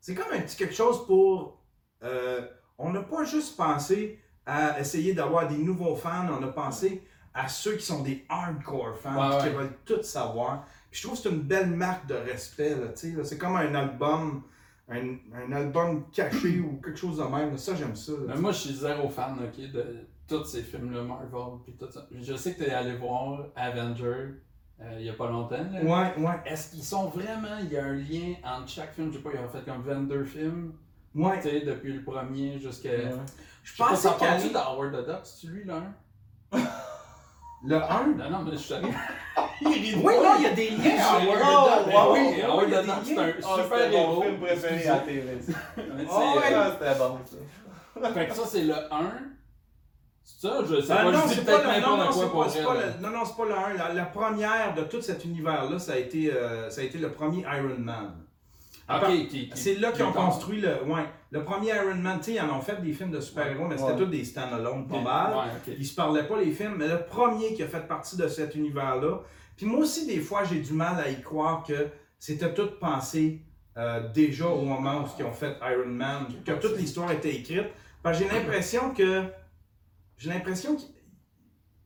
C'est 0.00 0.14
comme 0.14 0.32
un 0.32 0.40
petit 0.40 0.56
quelque 0.56 0.74
chose 0.74 1.04
pour. 1.06 1.58
euh, 2.02 2.40
on 2.78 2.90
n'a 2.92 3.02
pas 3.02 3.24
juste 3.24 3.56
pensé 3.58 4.18
à 4.46 4.80
essayer 4.80 5.12
d'avoir 5.12 5.46
des 5.46 5.58
nouveaux 5.58 5.94
fans, 5.94 6.26
on 6.30 6.42
a 6.42 6.48
pensé 6.48 7.02
à 7.34 7.48
ceux 7.48 7.76
qui 7.76 7.84
sont 7.84 8.02
des 8.02 8.24
hardcore 8.28 8.96
fans, 8.96 9.14
Ouais, 9.30 9.38
qui 9.38 9.44
ouais. 9.48 9.52
veulent 9.52 9.76
tout 9.84 10.02
savoir. 10.02 10.64
Puis 10.90 11.00
je 11.00 11.06
trouve 11.06 11.16
que 11.16 11.22
c'est 11.24 11.34
une 11.34 11.42
belle 11.42 11.70
marque 11.70 12.06
de 12.06 12.14
respect, 12.14 12.70
là, 12.70 12.88
tu 12.88 13.14
sais. 13.14 13.24
C'est 13.24 13.38
comme 13.38 13.56
un 13.56 13.72
album, 13.74 14.42
un, 14.88 15.16
un 15.34 15.52
album 15.52 16.10
caché 16.10 16.58
ou 16.66 16.80
quelque 16.82 16.98
chose 16.98 17.18
de 17.18 17.22
même. 17.24 17.52
là. 17.52 17.56
Ça, 17.56 17.74
j'aime 17.76 17.94
ça. 17.94 18.12
là, 18.26 18.34
moi, 18.36 18.50
je 18.52 18.58
suis 18.58 18.74
zéro 18.74 19.08
fan 19.08 19.36
ok, 19.42 19.70
de 19.70 19.84
tous 20.26 20.44
ces 20.44 20.62
films-là, 20.62 21.02
Marvel. 21.02 21.58
Puis 21.64 21.74
tout 21.78 21.90
ça. 21.90 22.06
Je 22.12 22.34
sais 22.34 22.54
que 22.54 22.64
tu 22.64 22.68
es 22.68 22.72
allé 22.72 22.96
voir 22.96 23.46
Avenger 23.54 24.34
euh, 24.82 24.96
il 24.98 25.04
y 25.04 25.10
a 25.10 25.12
pas 25.12 25.28
longtemps. 25.30 25.56
là. 25.72 25.82
Ouais, 25.82 26.24
ouais, 26.24 26.40
Est-ce 26.46 26.70
qu'ils 26.70 26.82
sont 26.82 27.08
vraiment. 27.10 27.58
Il 27.60 27.70
y 27.70 27.76
a 27.76 27.84
un 27.84 27.92
lien 27.92 28.34
entre 28.42 28.68
chaque 28.68 28.94
film? 28.94 29.12
Je 29.12 29.18
sais 29.18 29.22
pas, 29.22 29.30
ils 29.34 29.38
ont 29.38 29.48
fait 29.48 29.62
comme 29.64 29.82
22 29.82 30.24
films. 30.24 30.72
ouais. 31.14 31.36
Tu 31.42 31.50
sais, 31.50 31.60
depuis 31.60 31.92
le 31.92 32.02
premier 32.02 32.58
jusqu'à. 32.58 32.88
Ouais. 32.90 33.10
Je 33.62 33.76
pense 33.76 34.02
que 34.02 34.42
tu 34.46 34.52
d'Howard 34.52 34.92
the 34.92 35.06
Duck, 35.06 35.20
c'est 35.24 35.46
lui 35.48 35.64
là 35.64 35.82
un? 36.52 36.58
Le 37.62 37.76
1. 37.76 38.06
Non, 38.16 38.30
non, 38.30 38.38
mais 38.44 38.52
je 38.52 38.56
suis 38.56 38.74
de 38.74 38.80
Oui, 39.62 40.14
non, 40.22 40.34
il 40.38 40.42
y 40.42 40.46
a 40.46 40.50
des 40.52 40.70
liens 40.70 40.96
Oh, 40.98 41.90
wow, 41.90 42.12
oui, 42.14 42.20
oui, 42.34 42.42
Howard 42.42 42.64
il 42.68 42.72
y 42.72 42.74
a 42.74 42.82
the 42.82 42.86
des 42.86 42.92
Duck, 42.92 43.00
c'est 43.04 43.14
liens. 43.14 43.22
un 43.22 43.32
Ah, 43.44 43.62
super 43.62 43.78
mon 43.90 43.96
héros. 43.98 44.22
film 44.22 44.40
préféré 44.40 44.88
à 44.88 44.94
Ah 44.96 46.36
ouais. 46.36 46.54
Ah, 46.54 46.70
c'était 46.78 46.98
bon 46.98 47.18
ça. 47.26 48.10
Fait 48.14 48.26
que 48.28 48.34
ça, 48.34 48.42
c'est 48.46 48.62
le 48.62 48.74
1. 48.74 49.12
C'est 50.24 50.46
ça? 50.48 50.58
Je 50.66 50.80
sais 50.80 50.92
Ah, 50.92 50.96
pas, 50.96 51.10
non, 51.12 51.18
je 51.24 51.28
dis 51.28 51.34
c'est 51.34 51.44
peut-être 51.44 51.66
n'importe 51.66 51.98
non, 51.98 52.06
quoi 52.06 52.48
c'est 52.48 52.62
pour 52.62 52.80
c'est 52.80 53.00
non, 53.02 53.10
non, 53.10 53.24
c'est 53.26 53.36
pas 53.36 53.44
le 53.44 53.54
1. 53.54 53.74
La, 53.88 53.92
la 53.94 54.04
première 54.06 54.74
de 54.74 54.82
tout 54.84 55.02
cet 55.02 55.24
univers-là, 55.26 55.78
ça, 55.78 55.92
a 55.92 55.96
été, 55.96 56.32
euh, 56.32 56.70
ça 56.70 56.80
a 56.80 56.84
été 56.84 56.96
le 56.98 57.12
premier 57.12 57.40
Iron 57.42 57.76
Man. 57.78 58.12
Qui- 59.28 59.50
C'est 59.54 59.74
là 59.76 59.92
qu'ils 59.92 60.04
ont 60.04 60.12
construit 60.12 60.60
le. 60.60 60.82
Ouais, 60.84 61.04
le 61.30 61.44
premier 61.44 61.68
Iron 61.68 61.94
Man. 61.94 62.18
Tu 62.18 62.24
sais, 62.24 62.32
ils 62.34 62.40
en 62.40 62.56
ont 62.56 62.60
fait 62.60 62.80
des 62.82 62.92
films 62.92 63.10
de 63.10 63.20
super-héros, 63.20 63.66
mais 63.68 63.76
c'était 63.78 63.92
Ouais. 63.92 63.98
tous 63.98 64.06
des 64.06 64.24
stand-alone, 64.24 64.86
pas 64.88 64.96
Ouais, 64.96 65.02
mal. 65.02 65.32
ok. 65.66 65.74
Ils 65.78 65.86
se 65.86 65.94
parlaient 65.94 66.26
pas 66.26 66.38
les 66.40 66.50
films, 66.50 66.74
mais 66.78 66.88
le 66.88 67.04
premier 67.04 67.54
qui 67.54 67.62
a 67.62 67.68
fait 67.68 67.86
partie 67.86 68.16
de 68.16 68.26
cet 68.28 68.54
univers-là. 68.54 69.20
Puis 69.56 69.66
moi 69.66 69.80
aussi, 69.80 70.06
des 70.06 70.20
fois, 70.20 70.42
j'ai 70.44 70.60
du 70.60 70.72
mal 70.72 70.98
à 70.98 71.08
y 71.08 71.20
croire 71.22 71.62
que 71.64 71.88
c'était 72.18 72.52
tout 72.54 72.70
pensé 72.80 73.40
euh, 73.76 74.08
déjà 74.12 74.46
au 74.48 74.62
moment 74.62 75.02
où 75.02 75.04
ils 75.18 75.24
ont 75.24 75.32
fait 75.32 75.56
Iron 75.62 75.86
Man, 75.86 76.26
que 76.44 76.52
toute 76.52 76.76
l'histoire 76.76 77.10
était 77.12 77.34
écrite. 77.34 77.66
Parce 78.02 78.18
que 78.18 78.24
j'ai 78.24 78.30
l'impression 78.34 78.92
que. 78.94 79.22
J'ai 80.18 80.30
l'impression 80.30 80.74
que. 80.76 80.82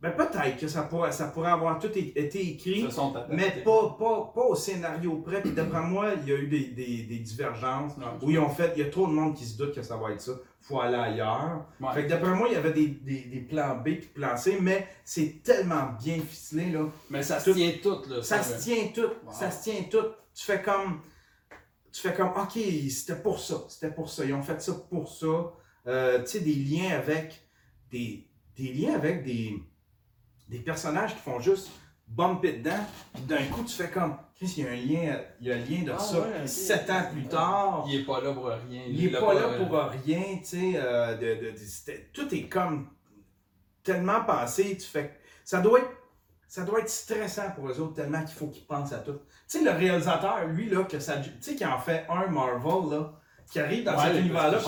Ben 0.04 0.10
peut-être 0.10 0.58
que 0.58 0.68
ça 0.68 0.82
pourrait, 0.82 1.12
ça 1.12 1.28
pourrait 1.28 1.50
avoir 1.50 1.78
tout 1.78 1.90
été 1.96 2.50
écrit, 2.50 2.86
mais 3.30 3.62
pas, 3.64 3.96
pas, 3.98 4.32
pas 4.34 4.42
au 4.42 4.54
scénario 4.54 5.16
près. 5.24 5.40
Puis 5.40 5.52
d'après 5.52 5.80
moi, 5.80 6.10
il 6.20 6.28
y 6.28 6.32
a 6.32 6.36
eu 6.36 6.46
des, 6.46 6.66
des, 6.66 7.04
des 7.04 7.18
divergences 7.20 7.96
Non, 7.96 8.18
où 8.20 8.30
ils 8.30 8.38
ont 8.38 8.50
fait, 8.50 8.74
il 8.76 8.82
y 8.82 8.86
a 8.86 8.90
trop 8.90 9.06
de 9.06 9.12
monde 9.12 9.34
qui 9.34 9.46
se 9.46 9.56
doute 9.56 9.74
que 9.74 9.80
ça 9.80 9.96
va 9.96 10.10
être 10.12 10.20
ça. 10.20 10.32
Faut 10.60 10.78
aller 10.78 10.96
ailleurs. 10.96 11.64
Ouais. 11.80 11.94
Fait 11.94 12.04
que 12.04 12.10
d'après 12.10 12.34
moi, 12.34 12.48
il 12.50 12.54
y 12.54 12.56
avait 12.56 12.74
des, 12.74 12.88
des, 12.88 13.40
plans 13.48 13.76
B 13.76 13.84
puis 13.84 14.10
plans 14.14 14.36
C, 14.36 14.58
mais 14.60 14.86
c'est 15.04 15.42
tellement 15.42 15.92
bien 16.02 16.18
ficelé 16.20 16.70
là. 16.70 16.86
Mais 17.08 17.22
ça 17.22 17.40
se 17.40 17.50
tient 17.52 17.72
tout, 17.82 18.02
là. 18.08 18.22
Ça 18.22 18.42
ça, 18.42 18.58
se 18.58 18.62
tient 18.62 18.88
tout. 18.94 19.08
Wow. 19.24 19.32
Ça 19.32 19.50
se 19.50 19.62
tient 19.62 19.82
tout. 19.90 20.06
Tu 20.34 20.44
fais 20.44 20.60
comme. 20.60 21.00
Tu 21.92 22.00
fais 22.00 22.12
comme, 22.12 22.30
OK, 22.30 22.58
c'était 22.90 23.22
pour 23.22 23.38
ça. 23.38 23.64
C'était 23.68 23.94
pour 23.94 24.10
ça. 24.10 24.24
Ils 24.26 24.34
ont 24.34 24.42
fait 24.42 24.60
ça 24.60 24.72
pour 24.90 25.08
ça. 25.08 25.52
Euh, 25.86 26.20
tu 26.20 26.26
sais, 26.26 26.40
des 26.40 26.54
liens 26.54 26.90
avec. 26.90 27.40
Des, 27.90 28.28
des 28.56 28.72
liens 28.72 28.94
avec 28.94 29.24
des. 29.24 29.62
Des 30.48 30.58
personnages 30.58 31.14
qui 31.14 31.20
font 31.22 31.40
juste 31.40 31.70
bumper 32.06 32.52
dedans. 32.58 32.84
Puis 33.14 33.22
d'un 33.24 33.44
coup, 33.46 33.64
tu 33.64 33.74
fais 33.74 33.88
comme. 33.90 34.16
Chris, 34.36 34.52
il 34.58 34.64
y 34.64 34.66
a 34.66 34.70
un 34.70 34.74
lien, 34.74 35.20
il 35.40 35.46
y 35.46 35.52
a 35.52 35.54
un 35.54 35.58
lien 35.58 35.82
de 35.84 35.92
Ah 35.94 35.98
ça. 35.98 36.20
ouais. 36.20 36.46
Sept 36.46 36.90
ans 36.90 37.04
plus 37.12 37.24
tard. 37.24 37.84
Il 37.88 38.00
est 38.00 38.04
pas 38.04 38.20
là 38.20 38.32
pour 38.32 38.46
rien. 38.46 38.82
Il 38.88 39.06
est 39.06 39.10
pas 39.18 39.32
là 39.34 39.48
pour 39.56 39.72
rien, 40.04 40.22
tu 40.38 40.44
sais. 40.44 40.72
euh, 40.76 41.14
de, 41.16 41.46
de- 41.46 41.50
de- 41.52 41.56
c'était- 41.56 42.10
tout 42.12 42.32
est 42.34 42.42
comme 42.48 42.88
tellement 43.82 44.22
pensé. 44.24 44.76
Tu 44.76 44.86
fais, 44.86 45.18
ça 45.44 45.60
doit 45.60 45.78
être, 45.78 45.90
ça 46.48 46.62
doit 46.64 46.80
être 46.80 46.90
stressant 46.90 47.50
pour 47.54 47.68
eux 47.68 47.80
autres 47.80 47.94
tellement 47.94 48.20
qu'il 48.24 48.34
faut 48.34 48.48
qu'ils 48.48 48.66
pensent 48.66 48.92
à 48.92 48.98
tout. 48.98 49.12
Tu 49.48 49.58
sais, 49.58 49.64
le 49.64 49.70
réalisateur, 49.70 50.46
lui 50.48 50.68
là, 50.68 50.84
que 50.84 50.98
ça, 50.98 51.16
tu 51.18 51.30
sais, 51.40 51.54
qui 51.54 51.64
en 51.64 51.78
fait 51.78 52.06
un 52.10 52.26
Marvel 52.26 52.90
là, 52.90 53.12
qui 53.50 53.60
arrive 53.60 53.84
dans 53.84 53.96
Ouais, 53.96 54.08
cet 54.12 54.16
univers-là, 54.20 54.58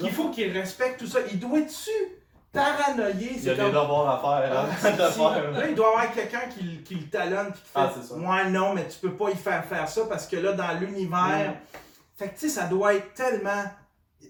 qu'il 0.00 0.10
faut 0.12 0.30
qu'il 0.30 0.50
respecte 0.52 1.00
tout 1.00 1.06
ça. 1.06 1.18
Il 1.30 1.38
doit 1.38 1.58
être-tu 1.60 1.90
paranoïé 2.56 3.30
Il 3.36 3.44
y 3.44 3.50
a 3.50 3.54
des 3.54 3.60
devoirs 3.62 4.08
à 4.08 4.40
faire. 4.40 4.58
hein, 4.60 4.68
ah, 4.84 4.90
de 4.90 5.12
si, 5.12 5.18
faire. 5.18 5.50
Là, 5.52 5.68
il 5.68 5.74
doit 5.74 5.86
y 5.86 5.88
avoir 5.90 6.12
quelqu'un 6.12 6.48
qui, 6.48 6.62
le- 6.64 6.82
qui 6.82 6.94
le 6.96 7.08
talonne 7.08 7.52
puis 7.52 7.60
qui 7.62 7.68
fait 7.68 7.70
Ah, 7.74 7.92
c'est 7.94 8.02
ça. 8.06 8.14
Ouais, 8.16 8.50
non, 8.50 8.74
mais 8.74 8.88
tu 8.88 8.98
peux 8.98 9.12
pas 9.14 9.30
y 9.30 9.36
faire 9.36 9.64
faire 9.64 9.88
ça 9.88 10.02
parce 10.08 10.26
que 10.26 10.36
là, 10.36 10.52
dans 10.52 10.78
l'univers. 10.80 11.54
Fait 12.16 12.28
que 12.28 12.34
tu 12.34 12.40
sais, 12.40 12.60
ça 12.60 12.66
doit 12.66 12.94
être 12.94 13.14
tellement 13.14 13.64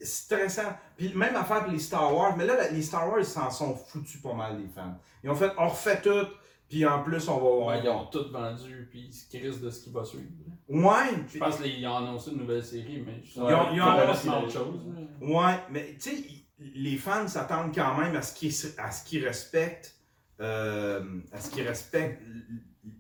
stressant. 0.03 0.77
Puis 0.97 1.12
même 1.14 1.37
affaire 1.37 1.62
pour 1.64 1.72
les 1.72 1.79
Star 1.79 2.14
Wars. 2.14 2.37
Mais 2.37 2.47
là, 2.47 2.55
les 2.70 2.83
Star 2.83 3.09
Wars, 3.09 3.18
ils 3.20 3.24
s'en 3.24 3.51
sont 3.51 3.74
foutus 3.74 4.20
pas 4.20 4.33
mal, 4.35 4.59
les 4.59 4.68
fans. 4.68 4.95
Ils 5.22 5.31
ont 5.31 5.35
fait, 5.35 5.53
on 5.59 5.68
refait 5.68 6.01
tout. 6.01 6.27
Puis 6.68 6.85
en 6.85 7.03
plus, 7.05 7.29
on 7.29 7.39
va. 7.39 7.66
Ouais, 7.66 7.81
ils 7.85 7.89
ont 7.89 8.07
tout 8.07 8.29
vendu, 8.33 8.89
puis 8.91 9.07
ils 9.09 9.12
se 9.12 9.29
crissent 9.29 9.61
de 9.61 9.70
ce 9.70 9.85
qui 9.85 9.91
va 9.93 10.05
suivre. 10.05 10.24
Ouais, 10.68 10.95
Je 11.33 11.39
pense 11.39 11.59
qu'ils 11.59 11.87
ont 11.87 11.97
annoncé 11.99 12.33
une 12.33 12.39
nouvelle 12.39 12.64
série, 12.64 13.05
mais 13.07 13.22
je 13.22 13.37
Ils 13.39 13.43
ont- 13.43 13.72
ils 13.72 13.81
ont 13.81 13.85
annoncé- 13.87 14.29
autre 14.29 14.51
chose. 14.51 14.81
Ouais, 15.20 15.61
mais 15.70 15.97
tu 16.01 16.11
sais, 16.11 16.24
les 16.59 16.96
fans 16.96 17.28
s'attendent 17.28 17.74
quand 17.74 17.96
même 17.98 18.16
à 18.16 18.22
ce 18.22 18.34
qu'ils 18.34 18.52
à 18.78 18.90
ce 18.90 19.04
qu'ils 19.04 19.24
respectent 19.26 19.94
euh, 20.40 21.02
à 21.32 21.40
ce 21.40 21.50
qu'ils 21.50 21.66
respectent 21.66 22.22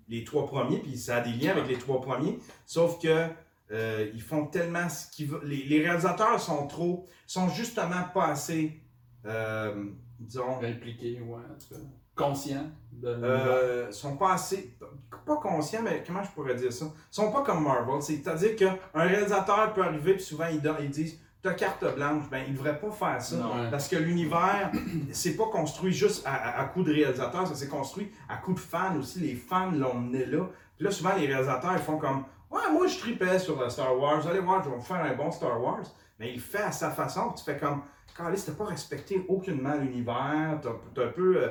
les 0.08 0.24
trois 0.24 0.46
premiers, 0.46 0.78
puis 0.78 0.96
ça 0.96 1.16
a 1.16 1.20
des 1.20 1.32
liens 1.32 1.52
avec 1.52 1.68
les 1.68 1.78
trois 1.78 2.00
premiers. 2.00 2.38
Sauf 2.64 3.00
que 3.00 3.26
euh, 3.72 4.10
ils 4.14 4.22
font 4.22 4.46
tellement 4.46 4.88
ce 4.88 5.10
qu'ils 5.10 5.28
veulent. 5.28 5.44
Les, 5.44 5.64
les 5.64 5.82
réalisateurs 5.82 6.40
sont 6.40 6.66
trop, 6.66 7.06
sont 7.26 7.48
justement 7.48 8.04
pas 8.14 8.26
assez, 8.28 8.80
euh, 9.26 9.84
disons, 10.20 10.62
Impliqué, 10.62 11.20
ouais, 11.20 11.36
en 11.36 11.58
tout 11.58 11.74
cas. 11.74 11.80
Conscient 12.14 12.70
de 12.92 13.08
euh, 13.08 13.92
sont 13.92 14.16
pas 14.16 14.32
assez, 14.34 14.74
pas 15.26 15.36
conscients, 15.36 15.82
mais 15.82 16.02
comment 16.06 16.22
je 16.24 16.30
pourrais 16.30 16.54
dire 16.54 16.72
ça? 16.72 16.86
sont 17.10 17.30
pas 17.30 17.42
comme 17.42 17.62
Marvel. 17.62 18.00
C'est-à-dire 18.00 18.56
qu'un 18.56 18.78
réalisateur 18.94 19.74
peut 19.74 19.82
arriver, 19.82 20.14
puis 20.14 20.22
souvent 20.22 20.46
ils, 20.46 20.62
donnent- 20.62 20.76
ils 20.80 20.88
disent 20.90 21.20
T'as 21.46 21.54
carte 21.54 21.94
blanche, 21.94 22.24
ben 22.28 22.42
il 22.48 22.54
devrait 22.54 22.78
pas 22.80 22.90
faire 22.90 23.22
ça. 23.22 23.36
Non. 23.36 23.70
Parce 23.70 23.86
que 23.88 23.94
l'univers, 23.96 24.72
c'est 25.12 25.36
pas 25.36 25.46
construit 25.46 25.92
juste 25.92 26.26
à, 26.26 26.34
à, 26.34 26.62
à 26.62 26.64
coup 26.64 26.82
de 26.82 26.92
réalisateur, 26.92 27.46
ça 27.46 27.54
s'est 27.54 27.68
construit 27.68 28.10
à 28.28 28.36
coup 28.38 28.52
de 28.52 28.58
fans 28.58 28.96
aussi. 28.98 29.20
Les 29.20 29.36
fans 29.36 29.70
l'ont 29.70 29.94
mené 29.94 30.26
là. 30.26 30.44
Puis 30.76 30.84
là, 30.84 30.90
souvent, 30.90 31.14
les 31.16 31.26
réalisateurs, 31.26 31.72
ils 31.74 31.82
font 31.82 31.98
comme 31.98 32.24
Ouais, 32.50 32.60
moi, 32.72 32.86
je 32.88 32.98
tripais 32.98 33.38
sur 33.38 33.60
le 33.60 33.68
Star 33.68 33.96
Wars. 33.96 34.26
Allez 34.26 34.40
voir, 34.40 34.62
je 34.64 34.70
vais 34.70 34.76
vous 34.76 34.82
faire 34.82 34.96
un 35.04 35.14
bon 35.14 35.30
Star 35.30 35.62
Wars. 35.62 35.84
Mais 36.18 36.30
il 36.30 36.34
le 36.36 36.40
fait 36.40 36.62
à 36.62 36.72
sa 36.72 36.90
façon. 36.90 37.32
Tu 37.36 37.44
fais 37.44 37.56
comme 37.56 37.82
Carlis, 38.16 38.42
t'as 38.44 38.52
pas 38.52 38.64
respecté 38.64 39.24
aucunement 39.28 39.74
l'univers. 39.74 40.58
T'as 40.62 41.02
un 41.04 41.08
peu. 41.08 41.36
euh, 41.36 41.48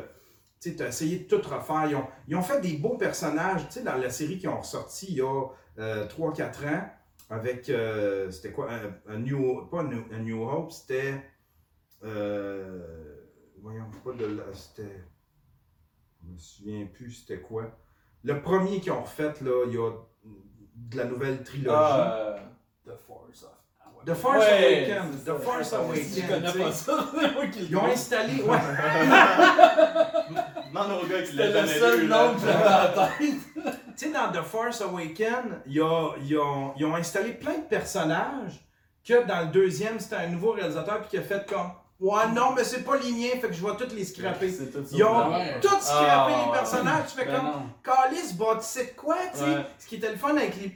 tu 0.61 0.75
t'as 0.75 0.87
essayé 0.87 1.19
de 1.19 1.23
tout 1.37 1.41
refaire. 1.47 1.85
Ils 1.89 1.95
ont, 1.95 2.07
ils 2.27 2.35
ont 2.35 2.41
fait 2.41 2.59
des 2.59 2.77
beaux 2.77 2.97
personnages. 2.97 3.65
Tu 3.67 3.73
sais, 3.75 3.83
dans 3.83 3.95
la 3.95 4.09
série 4.09 4.37
qui 4.39 4.47
ont 4.47 4.59
ressorti 4.59 5.07
il 5.09 5.15
y 5.17 5.21
a 5.21 5.43
3-4 5.77 6.67
ans, 6.67 6.89
avec. 7.29 7.69
euh, 7.69 8.29
c'était 8.31 8.51
quoi 8.51 8.69
un, 8.71 8.93
un 9.13 9.19
New. 9.19 9.65
Pas 9.67 9.79
un 9.81 9.85
New, 9.85 10.03
un 10.11 10.19
New 10.19 10.43
Hope, 10.43 10.71
c'était. 10.71 11.15
Euh, 12.03 12.81
voyons, 13.61 13.89
pas 14.03 14.11
de 14.11 14.25
la. 14.25 14.43
C'était. 14.53 15.03
Je 16.23 16.27
me 16.31 16.37
souviens 16.37 16.85
plus 16.93 17.11
c'était 17.11 17.39
quoi. 17.41 17.71
Le 18.23 18.41
premier 18.41 18.79
qu'ils 18.79 18.91
ont 18.91 19.01
refait, 19.03 19.33
là, 19.41 19.65
il 19.67 19.73
y 19.73 19.77
a 19.77 19.91
de 20.75 20.97
la 20.97 21.05
nouvelle 21.05 21.43
trilogie. 21.43 21.69
Ah, 21.71 22.15
euh, 22.17 22.37
The 22.85 22.95
Force 22.97 23.43
of. 23.43 23.51
The 24.05 24.13
Force 24.13 24.37
Ouais, 24.45 24.91
Awakens. 24.91 25.23
The. 25.23 25.33
Force 25.41 25.69
Je 25.71 25.75
Awakens. 25.75 26.21
Connais 26.27 26.53
pas 26.65 26.71
ça, 26.71 27.11
Ils 27.59 27.75
ont 27.77 27.85
installé. 27.85 28.41
Ouais. 28.43 28.57
Gars 31.09 31.23
qui 31.23 31.35
l'a 31.35 31.61
le 31.61 31.67
seul 31.67 32.07
nom 32.07 32.33
que 32.35 32.41
j'avais 32.41 32.65
en 32.65 33.07
tête. 33.07 33.41
Tu 33.97 34.05
sais, 34.07 34.11
dans 34.11 34.31
The 34.31 34.43
Force 34.43 34.81
Awakens, 34.81 35.61
ils, 35.67 35.81
ont, 35.81 36.13
ils 36.77 36.85
ont 36.85 36.95
installé 36.95 37.31
plein 37.33 37.57
de 37.59 37.63
personnages 37.69 38.65
que 39.07 39.25
dans 39.25 39.41
le 39.41 39.47
deuxième, 39.47 39.99
c'était 39.99 40.15
un 40.17 40.27
nouveau 40.27 40.51
réalisateur 40.51 40.99
puis 41.01 41.09
qui 41.11 41.17
a 41.17 41.21
fait 41.21 41.45
comme 41.47 41.71
Ouais, 41.97 42.27
non, 42.33 42.51
mais 42.53 42.65
c'est 42.65 42.83
pas 42.83 42.97
les 42.97 43.09
miens, 43.13 43.39
fait 43.39 43.47
que 43.47 43.53
je 43.53 43.65
vais 43.65 43.71
tous 43.77 43.95
les 43.95 44.03
scraper. 44.03 44.51
Tout. 44.53 44.83
Ils 44.91 45.01
ont 45.05 45.29
Ouais. 45.31 45.57
tous 45.61 45.69
scrappé 45.79 46.33
Ah, 46.35 46.41
les 46.43 46.51
ouais. 46.51 46.57
personnages. 46.57 47.03
Tu 47.07 47.17
fais 47.17 47.25
Ben 47.25 47.39
comme. 47.39 47.69
Calis, 47.81 48.33
bâtissait 48.33 48.85
de 48.87 48.99
quoi, 48.99 49.15
tu 49.31 49.39
sais? 49.39 49.45
Ouais. 49.45 49.65
Ce 49.79 49.87
qui 49.87 49.95
était 49.95 50.11
le 50.11 50.17
fun 50.17 50.35
avec 50.35 50.57
les, 50.57 50.75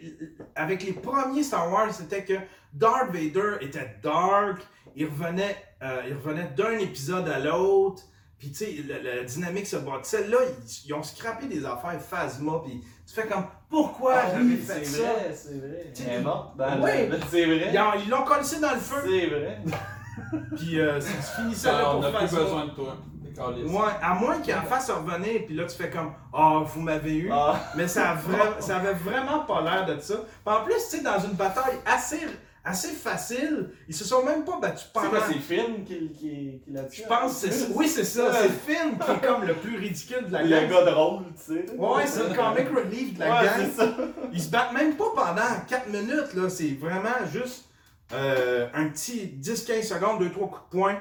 avec 0.55 0.81
les 0.83 0.93
premiers 0.93 1.43
Star 1.43 1.69
Wars, 1.69 1.91
c'était 1.93 2.23
que 2.23 2.35
Darth 2.71 3.11
Vader 3.11 3.57
était 3.59 3.97
dark, 4.01 4.61
il 4.95 5.07
revenait, 5.07 5.57
euh, 5.83 6.03
il 6.07 6.13
revenait 6.13 6.51
d'un 6.55 6.77
épisode 6.79 7.27
à 7.27 7.39
l'autre, 7.39 8.03
puis 8.39 8.49
tu 8.51 8.55
sais, 8.65 8.75
la, 8.87 8.99
la 9.17 9.23
dynamique 9.23 9.67
se 9.67 9.75
bâtissait. 9.75 10.27
Là, 10.27 10.37
ils, 10.47 10.87
ils 10.87 10.93
ont 10.93 11.03
scrappé 11.03 11.47
des 11.47 11.65
affaires 11.65 11.99
Phasma, 12.01 12.61
puis 12.65 12.81
tu 13.07 13.13
fais 13.13 13.27
comme, 13.27 13.45
pourquoi 13.69 14.15
Ah 14.15 14.29
j'avais 14.31 14.43
oui, 14.43 14.57
fait 14.57 14.83
c'est 14.85 15.01
ça? 15.01 15.03
vrai, 15.13 15.33
c'est 15.35 15.57
vrai. 15.59 15.91
Tu 15.93 16.03
sais, 16.03 16.09
Elle 16.09 16.19
est 16.19 16.23
morte 16.23 16.55
dans 16.57 16.81
Ouais. 16.81 17.07
le- 17.07 17.17
C'est 17.29 17.45
vrai. 17.45 17.69
Ils 17.73 17.79
ont- 17.79 18.01
Ils 18.03 18.09
l'ont 18.09 18.23
collé 18.23 18.41
dans 18.61 18.73
le 18.73 18.79
feu, 18.79 19.01
C'est 19.05 19.27
vrai. 19.27 19.59
puis 20.57 20.79
euh, 20.79 20.99
ça 20.99 21.21
se 21.21 21.41
finissait 21.41 21.71
là 21.71 21.77
Ah, 21.81 21.85
pour 21.91 21.95
on 21.95 21.99
n'a 22.01 22.11
plus 22.11 22.35
besoin 22.35 22.65
de 22.65 22.71
toi. 22.71 22.97
Ouais, 23.39 23.91
à 24.01 24.15
moins 24.15 24.39
qu'il 24.41 24.53
en 24.53 24.63
fasse 24.63 24.89
revenir, 24.91 25.45
puis 25.45 25.55
là 25.55 25.63
tu 25.65 25.75
fais 25.77 25.89
comme, 25.89 26.11
ah, 26.33 26.61
vous 26.65 26.81
m'avez 26.81 27.15
eu. 27.15 27.29
Ah. 27.31 27.55
Mais 27.75 27.87
ça, 27.87 28.11
a 28.11 28.15
vra- 28.15 28.59
ça 28.59 28.77
avait 28.77 28.93
vraiment 28.93 29.39
pas 29.45 29.61
l'air 29.61 29.85
de 29.85 29.97
ça. 30.01 30.15
Puis 30.15 30.55
en 30.55 30.63
plus, 30.65 30.73
tu 30.75 30.97
sais, 30.97 31.01
dans 31.03 31.19
une 31.19 31.33
bataille 31.33 31.77
assez, 31.85 32.19
assez 32.69 32.89
facile, 32.93 33.69
ils 33.87 33.93
se 33.95 34.03
sont 34.05 34.23
même 34.23 34.43
pas 34.45 34.59
battus 34.59 34.87
pendant. 34.93 35.09
c'est 35.27 35.39
Finn 35.39 35.83
qui, 35.85 36.11
qui, 36.11 36.61
qui 36.63 36.71
l'a 36.71 36.83
tué? 36.83 37.03
Je 37.03 37.07
pense 37.07 37.41
que 37.41 37.51
c'est 37.51 37.67
Oui, 37.73 37.87
c'est 37.87 38.03
ça. 38.03 38.31
C'est 38.33 38.49
Finn 38.73 38.97
qui 38.97 39.11
est 39.11 39.27
comme 39.27 39.43
le 39.45 39.53
plus 39.55 39.77
ridicule 39.77 40.27
de 40.27 40.31
la 40.33 40.43
Le 40.43 40.49
gang. 40.49 40.69
gars 40.69 40.91
drôle, 40.91 41.23
tu 41.35 41.53
sais. 41.55 41.65
Ouais, 41.77 42.05
c'est 42.07 42.29
le 42.29 42.35
comic 42.35 42.67
relief 42.75 43.13
de 43.15 43.19
la 43.19 43.29
Ouais, 43.41 43.45
gang. 43.45 43.69
ça. 43.75 43.87
Ils 44.31 44.41
se 44.41 44.49
battent 44.49 44.73
même 44.73 44.95
pas 44.95 45.11
pendant 45.15 45.65
4 45.67 45.87
minutes, 45.87 46.33
là. 46.35 46.49
C'est 46.49 46.77
vraiment 46.79 47.25
juste 47.31 47.65
euh, 48.13 48.67
un 48.73 48.89
petit 48.89 49.33
10-15 49.41 49.83
secondes, 49.83 50.21
2-3 50.23 50.31
coups 50.33 50.61
de 50.71 50.77
poing. 50.77 50.95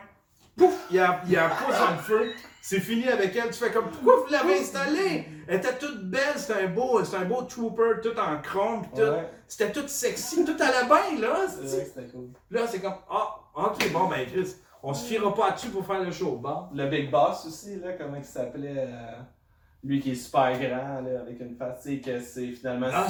Pouf! 0.57 0.75
Il 0.91 0.97
y 0.97 0.99
a, 0.99 1.23
il 1.27 1.33
y 1.33 1.37
a 1.37 1.47
un 1.47 1.49
pouce 1.51 1.77
le 1.97 2.03
feu. 2.03 2.33
C'est 2.61 2.81
fini 2.81 3.07
avec 3.09 3.35
elle. 3.37 3.51
Tu 3.51 3.55
fais 3.65 3.71
comme, 3.71 3.89
pourquoi 3.91 4.17
vous 4.27 4.33
l'avez 4.33 4.59
installée? 4.61 5.27
Elle 5.49 5.57
était 5.57 5.77
toute 5.79 6.05
belle. 6.11 6.35
C'était 6.37 6.61
un 6.65 6.69
beau, 6.69 7.03
c'était 7.05 7.17
un 7.17 7.25
beau 7.25 7.43
trooper, 7.43 8.01
tout 8.03 8.19
en 8.19 8.41
chrome. 8.43 8.83
pis 8.83 8.91
tout. 8.95 9.01
Ouais, 9.03 9.29
C'était 9.49 9.73
tout 9.73 9.89
sexy, 9.89 10.45
tout 10.45 10.57
là. 11.21 11.47
c'est 11.49 11.67
c'est- 11.67 11.77
vrai 11.77 11.85
que 11.85 11.91
c'était 11.95 12.07
cool. 12.13 12.29
Là, 12.51 12.67
c'est 12.67 12.81
comme, 12.81 12.97
ah, 13.11 13.37
ok, 13.57 13.93
bon, 13.93 14.07
ben, 14.09 14.27
Chris, 14.27 14.55
on 14.83 14.93
se 14.95 15.05
fiera 15.07 15.35
pas 15.35 15.51
dessus 15.53 15.71
pour 15.71 15.85
faire 15.87 16.03
le 16.05 16.11
show. 16.13 16.33
Bon. 16.37 16.67
Le 16.75 16.87
Big 16.89 17.11
Boss 17.11 17.47
aussi, 17.47 17.77
là, 17.77 17.95
comment 17.95 18.17
il 18.17 18.25
s'appelait 18.25 18.75
euh, 18.77 19.13
Lui 19.83 20.01
qui 20.01 20.11
est 20.13 20.15
super 20.15 20.53
grand, 20.59 21.01
là, 21.01 21.21
avec 21.23 21.41
une 21.41 21.57
sais, 21.83 21.99
que 22.01 22.21
c'est 22.21 22.49
finalement. 22.53 22.89
Ah, 22.93 23.09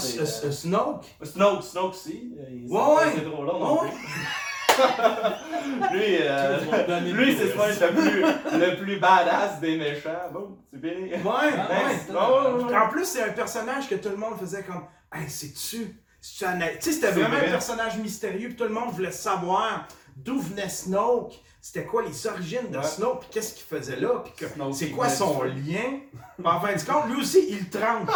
Snoke? 0.50 1.04
euh, 1.20 1.24
Snoke, 1.24 1.62
Snoke 1.62 1.90
aussi. 1.90 2.32
euh, 2.38 2.68
Ouais, 2.68 2.96
ouais. 3.06 3.12
C'est 3.16 3.24
long. 3.24 3.58
non. 3.58 3.80
lui, 5.92 6.16
euh, 6.20 7.00
lui 7.12 7.36
c'est 7.36 7.86
le 7.86 7.94
plus, 7.94 8.58
le 8.58 8.76
plus 8.76 8.98
badass 8.98 9.60
des 9.60 9.76
méchants. 9.76 10.10
Bon, 10.32 10.56
c'est. 10.72 10.78
Ouais, 10.86 11.12
ouais. 11.12 11.98
c'est 12.06 12.12
Ouais, 12.12 12.18
ouais, 12.18 12.64
ouais. 12.64 12.76
En 12.76 12.88
plus, 12.88 13.04
c'est 13.04 13.22
un 13.22 13.32
personnage 13.32 13.88
que 13.88 13.94
tout 13.96 14.08
le 14.10 14.16
monde 14.16 14.38
faisait 14.38 14.62
comme, 14.62 14.84
hey, 15.12 15.28
c'est-tu? 15.28 15.96
Tu 16.20 16.28
sais, 16.44 16.78
c'était 16.80 17.10
vraiment 17.12 17.36
vrai. 17.36 17.46
un 17.46 17.50
personnage 17.52 17.96
mystérieux, 17.98 18.48
puis 18.48 18.56
tout 18.56 18.64
le 18.64 18.70
monde 18.70 18.90
voulait 18.90 19.12
savoir 19.12 19.86
d'où 20.16 20.40
venait 20.40 20.68
Snoke, 20.68 21.34
c'était 21.60 21.84
quoi 21.84 22.02
les 22.02 22.26
origines 22.26 22.70
de 22.70 22.78
Ouais. 22.78 22.84
Snoke, 22.84 23.20
puis 23.20 23.28
qu'est-ce 23.32 23.54
qu'il 23.54 23.64
faisait 23.64 23.96
là, 24.00 24.22
puis 24.24 24.46
c'est 24.72 24.90
quoi 24.90 25.08
son 25.08 25.42
lien. 25.44 26.00
En 26.44 26.60
fin 26.60 26.74
de 26.74 26.80
compte, 26.82 27.06
lui 27.08 27.20
aussi, 27.20 27.46
il 27.50 27.68
tranche. 27.70 28.08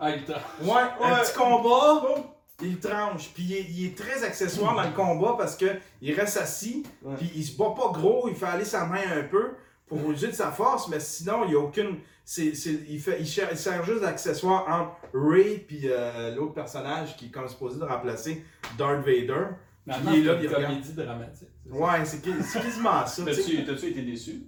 Ah, 0.00 0.10
il 0.10 0.24
t'a- 0.24 0.40
Ouais, 0.62 0.80
un 1.02 1.12
Ouais. 1.14 1.20
petit 1.22 1.32
combat, 1.34 2.02
il 2.62 2.78
tranche. 2.78 3.30
Puis 3.34 3.42
il 3.44 3.52
est, 3.54 3.66
il 3.70 3.86
est 3.86 3.96
très 3.98 4.22
accessoire 4.24 4.74
dans 4.74 4.82
le 4.82 4.94
combat 4.94 5.34
parce 5.38 5.56
que 5.56 5.66
il 6.02 6.12
reste 6.14 6.36
assis, 6.36 6.82
puis 7.18 7.30
il 7.34 7.44
se 7.44 7.56
bat 7.56 7.74
pas 7.76 7.90
gros, 7.92 8.28
il 8.28 8.34
fait 8.34 8.46
aller 8.46 8.64
sa 8.64 8.86
main 8.86 9.02
un 9.16 9.22
peu 9.24 9.50
pour 9.86 9.98
user 10.10 10.28
de 10.28 10.32
sa 10.32 10.50
force, 10.52 10.88
mais 10.88 11.00
sinon, 11.00 11.44
il 11.46 11.52
y 11.52 11.54
a 11.54 11.58
aucune. 11.58 11.98
c'est 12.24 12.54
c'est- 12.54 12.80
il, 12.88 13.00
fait, 13.00 13.16
il, 13.20 13.26
cher- 13.26 13.48
il 13.50 13.56
sert 13.58 13.84
juste 13.84 14.02
d'accessoire 14.02 14.66
entre 14.68 14.96
Ray 15.12 15.58
puis 15.58 15.80
euh, 15.84 16.34
l'autre 16.36 16.54
personnage 16.54 17.16
qui 17.16 17.26
est 17.26 17.30
comme 17.30 17.48
supposé 17.48 17.78
de 17.78 17.84
remplacer 17.84 18.44
Darth 18.78 19.04
Vader. 19.04 19.46
Maintenant, 19.86 20.12
il 20.12 20.20
est 20.20 20.22
c'est 20.22 20.26
là, 20.28 20.34
une 20.34 20.42
il 20.42 20.48
regarde. 20.48 20.64
comédie 20.66 20.92
dramatique. 20.92 21.48
c'est? 21.64 21.72
Ouais, 21.72 22.04
c'est 22.04 22.42
c'est 22.42 22.60
quasiment 22.62 23.06
ça. 23.06 23.24
T'as-tu 23.24 23.64
t'as-tu 23.64 23.86
été 23.86 24.02
déçu? 24.02 24.42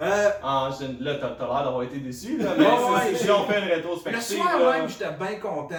Euh, 0.00 0.30
Ah, 0.42 0.70
je- 0.80 1.04
là, 1.04 1.16
t'as 1.16 1.30
t'as 1.30 1.46
l'air 1.46 1.64
d'avoir 1.64 1.82
été 1.82 1.98
déçu, 1.98 2.38
là, 2.38 2.54
mais 2.56 2.64
Ouais, 2.64 3.14
si 3.16 3.24
j'ai- 3.24 3.30
on 3.32 3.44
fait 3.44 3.60
une 3.60 3.68
le 3.68 3.74
rétrospective. 3.74 4.36
soir 4.38 4.58
là- 4.58 4.78
même, 4.78 4.88
j'étais 4.88 5.10
bien 5.12 5.34
content. 5.38 5.74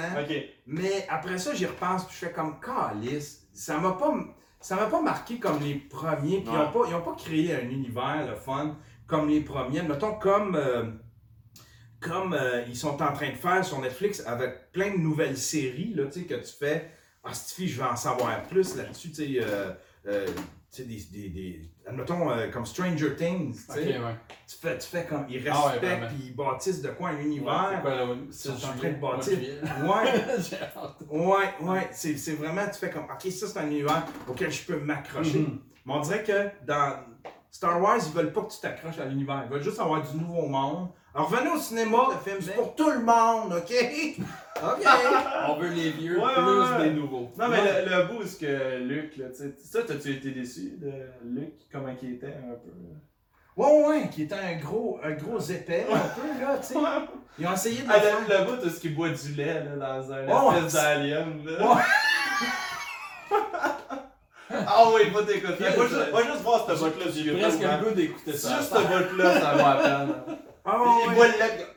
Mais 0.67 1.07
après 1.09 1.37
ça, 1.39 1.53
j'y 1.55 1.65
repense 1.65 2.05
puis 2.05 2.15
je 2.19 2.25
fais 2.27 2.31
comme 2.31 2.59
calice. 2.59 3.47
Ça 3.53 3.77
m'a 3.77 3.93
pas 3.93 4.13
ça 4.59 4.75
m'a 4.75 4.85
pas 4.85 5.01
marqué 5.01 5.39
comme 5.39 5.59
les 5.63 5.73
premiers. 5.73 6.41
Puis 6.41 6.51
ils, 6.53 6.57
ont 6.57 6.71
pas, 6.71 6.87
ils 6.87 6.93
ont 6.93 7.01
pas 7.01 7.15
créé 7.17 7.55
un 7.55 7.67
univers 7.67 8.27
le 8.29 8.35
fun 8.35 8.77
comme 9.07 9.27
les 9.27 9.41
premiers. 9.41 9.81
Mettons 9.81 10.13
comme 10.19 10.55
euh, 10.55 10.83
comme 11.99 12.33
euh, 12.33 12.63
ils 12.67 12.75
sont 12.77 13.01
en 13.01 13.11
train 13.13 13.29
de 13.29 13.35
faire 13.37 13.65
sur 13.65 13.79
Netflix 13.79 14.23
avec 14.27 14.71
plein 14.71 14.91
de 14.91 14.97
nouvelles 14.97 15.37
séries 15.37 15.93
là, 15.95 16.05
tu 16.05 16.21
sais, 16.21 16.25
que 16.27 16.35
tu 16.35 16.53
fais. 16.59 16.91
Ah, 17.23 17.33
Stifi, 17.33 17.67
je 17.69 17.81
vais 17.81 17.87
en 17.87 17.95
savoir 17.95 18.41
plus 18.43 18.75
là-dessus. 18.75 19.09
Tu 19.11 19.15
sais, 19.15 19.45
tu 20.05 20.11
sais, 20.77 20.83
des, 20.85 20.97
des, 21.11 21.29
des- 21.29 21.69
admettons 21.85 22.29
euh, 22.31 22.49
comme 22.49 22.65
Stranger 22.65 23.15
Things. 23.15 23.55
Tu 23.73 23.79
ouais. 23.79 24.15
tu, 24.47 24.55
fais, 24.57 24.77
tu 24.77 24.87
fais 24.87 25.05
comme 25.05 25.25
ils 25.29 25.47
Ah 25.49 25.65
ouais, 25.65 25.71
respectent 25.73 26.07
puis 26.07 26.27
ils 26.27 26.35
bâtissent 26.35 26.81
de 26.81 26.89
quoi 26.89 27.09
un 27.09 27.17
univers. 27.19 27.79
quoi, 27.81 27.91
c'est 28.29 28.49
sont 28.49 28.67
en 28.67 28.77
train 28.77 28.89
de 28.91 28.95
bâtir. 29.01 29.37
Ouais. 29.83 30.21
Ouais, 31.09 31.53
ouais, 31.61 31.89
c'est 31.91 32.17
c'est 32.17 32.33
vraiment, 32.33 32.65
tu 32.67 32.79
fais 32.79 32.89
comme, 32.89 33.03
ok, 33.03 33.31
ça 33.31 33.47
c'est 33.47 33.59
un 33.59 33.67
univers 33.67 34.05
auquel 34.27 34.51
je 34.51 34.65
peux 34.65 34.79
m'accrocher. 34.79 35.39
Mhm. 35.39 35.59
Mais 35.85 35.93
on 35.93 35.99
dirait 35.99 36.23
que 36.23 36.65
dans 36.65 36.99
Star 37.49 37.81
Wars, 37.81 37.97
ils 38.05 38.13
veulent 38.13 38.31
pas 38.31 38.43
que 38.43 38.51
tu 38.53 38.59
t'accroches 38.61 38.99
à 38.99 39.05
l'univers. 39.05 39.43
Ils 39.45 39.51
veulent 39.51 39.63
juste 39.63 39.79
avoir 39.79 40.01
du 40.09 40.17
nouveau 40.17 40.47
monde. 40.47 40.89
Alors 41.13 41.29
revenez 41.29 41.49
au 41.49 41.57
cinéma, 41.57 41.97
le 42.11 42.17
film, 42.31 42.41
c'est 42.41 42.53
pour 42.55 42.73
tout 42.75 42.89
le 42.89 42.99
monde, 42.99 43.53
ok? 43.57 43.73
Ok. 44.63 44.85
On 45.49 45.55
veut 45.55 45.69
les 45.69 45.89
vieux 45.89 46.19
Ouais, 46.19 46.33
plus 46.35 46.43
ouais, 46.43 46.69
ouais. 46.77 46.83
des 46.89 46.91
nouveaux. 46.91 47.31
Non, 47.35 47.47
mais 47.47 47.57
le, 47.83 47.89
le 47.89 48.03
bout, 48.05 48.23
ce 48.27 48.35
que 48.37 48.77
Luc, 48.83 49.17
là, 49.17 49.25
tu 49.29 49.37
sais, 49.37 49.55
ça, 49.57 49.79
t'as-tu 49.81 50.11
été 50.11 50.29
déçu 50.29 50.77
de 50.79 50.91
Luc, 51.25 51.53
comment 51.71 51.87
il 51.99 52.13
était 52.13 52.27
un 52.27 52.53
peu? 52.63 52.71
Ouais, 53.57 53.87
ouais, 53.87 54.09
qui 54.09 54.21
était 54.23 54.35
un 54.35 54.57
gros, 54.59 54.99
un 55.03 55.11
gros 55.13 55.39
épais, 55.39 55.87
un 55.91 55.97
peu, 55.97 56.39
là, 56.39 56.57
tu 56.59 56.67
sais. 56.67 56.79
Ils 57.39 57.47
ont 57.47 57.53
essayé 57.53 57.81
de 57.81 57.87
le 57.87 57.93
Ah, 57.95 57.99
faire. 57.99 58.17
le, 58.29 58.37
le 58.37 58.51
bout, 58.55 58.67
est-ce 58.67 58.79
qu'il 58.79 58.93
boit 58.93 59.09
du 59.09 59.33
lait, 59.33 59.63
là, 59.63 59.75
dans 59.99 60.11
un 60.13 60.27
Ouais, 60.27 60.57
espèce 60.59 60.73
ouais. 60.75 60.81
d'alien, 60.81 61.43
là? 61.43 61.77
ah 64.67 64.83
oui, 64.93 65.09
va 65.09 65.23
t'écouter. 65.23 65.63
Va 65.63 65.71
juste, 65.87 66.11
va 66.11 66.23
juste 66.23 66.41
voir 66.43 66.67
ce 66.67 66.73
bout-là 66.73 67.11
sur 67.11 67.23
J'ai 67.23 67.31
presque 67.39 67.61
le 67.61 67.83
goût 67.83 67.95
d'écouter 67.95 68.31
C'est 68.33 68.37
ça. 68.37 68.57
juste 68.59 68.73
ce 68.75 68.79
bout-là, 68.79 69.39
ça 69.41 69.51
vaut 69.53 69.57
la 69.83 70.07
Ah, 70.65 70.77
Il 70.77 71.09
ouais. 71.09 71.15
boit 71.15 71.27
le 71.27 71.33
lait, 71.33 71.67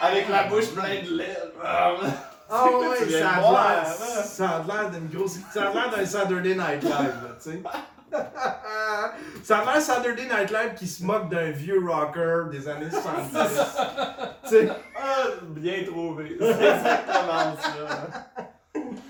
avec 0.00 0.28
la 0.28 0.44
bouche 0.44 0.70
pleine 0.70 1.04
de 1.04 1.16
lait. 1.18 1.36
Ah 2.52 2.64
que 2.68 2.74
ouais, 2.74 3.20
ça 3.20 3.30
a 3.30 3.40
l'air, 3.40 3.84
hein? 3.86 4.22
ça 4.24 4.48
a 4.48 4.62
l'air 4.66 4.90
d'une 4.90 5.06
grosse, 5.08 5.36
ça 5.54 5.68
a 5.68 5.72
l'air 5.72 5.88
d'un 5.96 6.04
Saturday 6.04 6.56
Night 6.56 6.82
Live, 6.82 6.92
là, 6.92 7.36
tu 7.40 7.50
sais. 7.52 7.62
ça 9.44 9.58
a 9.58 9.64
l'air 9.66 9.80
Saturday 9.80 10.24
Night 10.24 10.50
Live 10.50 10.74
qui 10.76 10.88
se 10.88 11.04
moque 11.04 11.28
d'un 11.30 11.52
vieux 11.52 11.80
rocker 11.88 12.50
des 12.50 12.68
années 12.68 12.90
70. 12.90 13.30
tu 14.42 14.48
sais. 14.48 14.68
Ah, 15.00 15.26
bien 15.44 15.84
trouvé. 15.86 16.36
C'est 16.40 16.48
exactement 16.50 17.56
ça. 17.56 18.49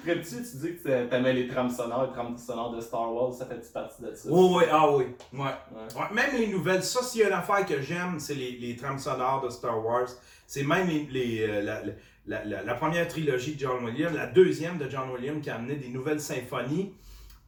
Ferais-tu, 0.03 0.37
tu 0.37 0.57
dis 0.57 0.77
que 0.83 1.07
t'aimais 1.07 1.33
les 1.33 1.47
trames 1.49 1.71
sonores, 1.71 2.07
les 2.07 2.13
trames 2.13 2.37
sonores 2.39 2.75
de 2.75 2.81
Star 2.81 3.13
Wars, 3.13 3.35
ça 3.35 3.47
fait 3.47 3.73
partie 3.73 4.03
de 4.03 4.15
ça? 4.15 4.29
Oh, 4.31 4.57
oui, 4.59 4.65
ah 4.71 4.91
oui, 4.95 5.05
ouais. 5.33 5.41
Ouais. 5.41 5.47
Ouais, 5.97 6.15
Même 6.15 6.37
les 6.39 6.47
nouvelles, 6.49 6.83
ça, 6.83 7.03
s'il 7.03 7.21
y 7.21 7.25
a 7.25 7.29
une 7.29 7.35
affaire 7.35 7.65
que 7.67 7.81
j'aime, 7.83 8.19
c'est 8.19 8.35
les, 8.35 8.53
les 8.53 8.77
trames 8.77 8.99
sonores 8.99 9.43
de 9.45 9.51
Star 9.51 9.85
Wars. 9.85 10.09
C'est 10.47 10.65
même 10.65 10.89
les, 10.89 11.07
les, 11.07 11.43
euh, 11.43 11.63
la, 11.63 11.83
la, 12.27 12.45
la, 12.45 12.63
la 12.63 12.75
première 12.75 13.07
trilogie 13.09 13.55
de 13.55 13.61
John 13.61 13.85
Williams, 13.85 14.15
la 14.15 14.27
deuxième 14.27 14.79
de 14.79 14.89
John 14.89 15.11
Williams 15.11 15.43
qui 15.43 15.51
a 15.51 15.57
amené 15.57 15.77
des 15.77 15.89
nouvelles 15.89 16.21
symphonies. 16.21 16.95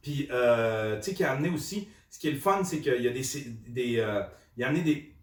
Puis, 0.01 0.27
euh, 0.31 0.97
tu 0.97 1.03
sais, 1.03 1.13
qui 1.13 1.23
a 1.23 1.31
amené 1.31 1.49
aussi. 1.49 1.87
Ce 2.09 2.19
qui 2.19 2.27
est 2.27 2.31
le 2.31 2.39
fun, 2.39 2.63
c'est 2.63 2.79
qu'il 2.81 3.01
y 3.01 3.07
a 3.07 3.11
des. 3.11 3.23
des 3.67 3.99
euh, 3.99 4.21
il 4.57 4.63
a 4.63 4.67
amené 4.67 4.83
des. 4.83 5.15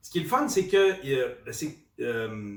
Ce 0.00 0.10
qui 0.10 0.18
est 0.18 0.22
le 0.22 0.28
fun, 0.28 0.48
c'est 0.48 0.68
que. 0.68 0.94
c'est, 1.50 1.76
euh, 2.00 2.56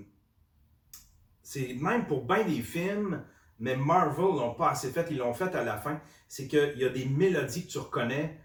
c'est 1.42 1.74
même 1.76 2.06
pour 2.08 2.26
bien 2.26 2.44
des 2.44 2.62
films, 2.62 3.24
mais 3.60 3.76
Marvel 3.76 4.26
l'ont 4.26 4.54
pas 4.54 4.72
assez 4.72 4.90
fait, 4.90 5.08
ils 5.12 5.18
l'ont 5.18 5.34
fait 5.34 5.56
à 5.56 5.64
la 5.64 5.78
fin. 5.78 6.00
C'est 6.28 6.48
qu'il 6.48 6.78
y 6.78 6.86
a 6.86 6.90
des 6.90 7.06
mélodies 7.06 7.66
que 7.66 7.72
tu 7.72 7.78
reconnais 7.80 8.38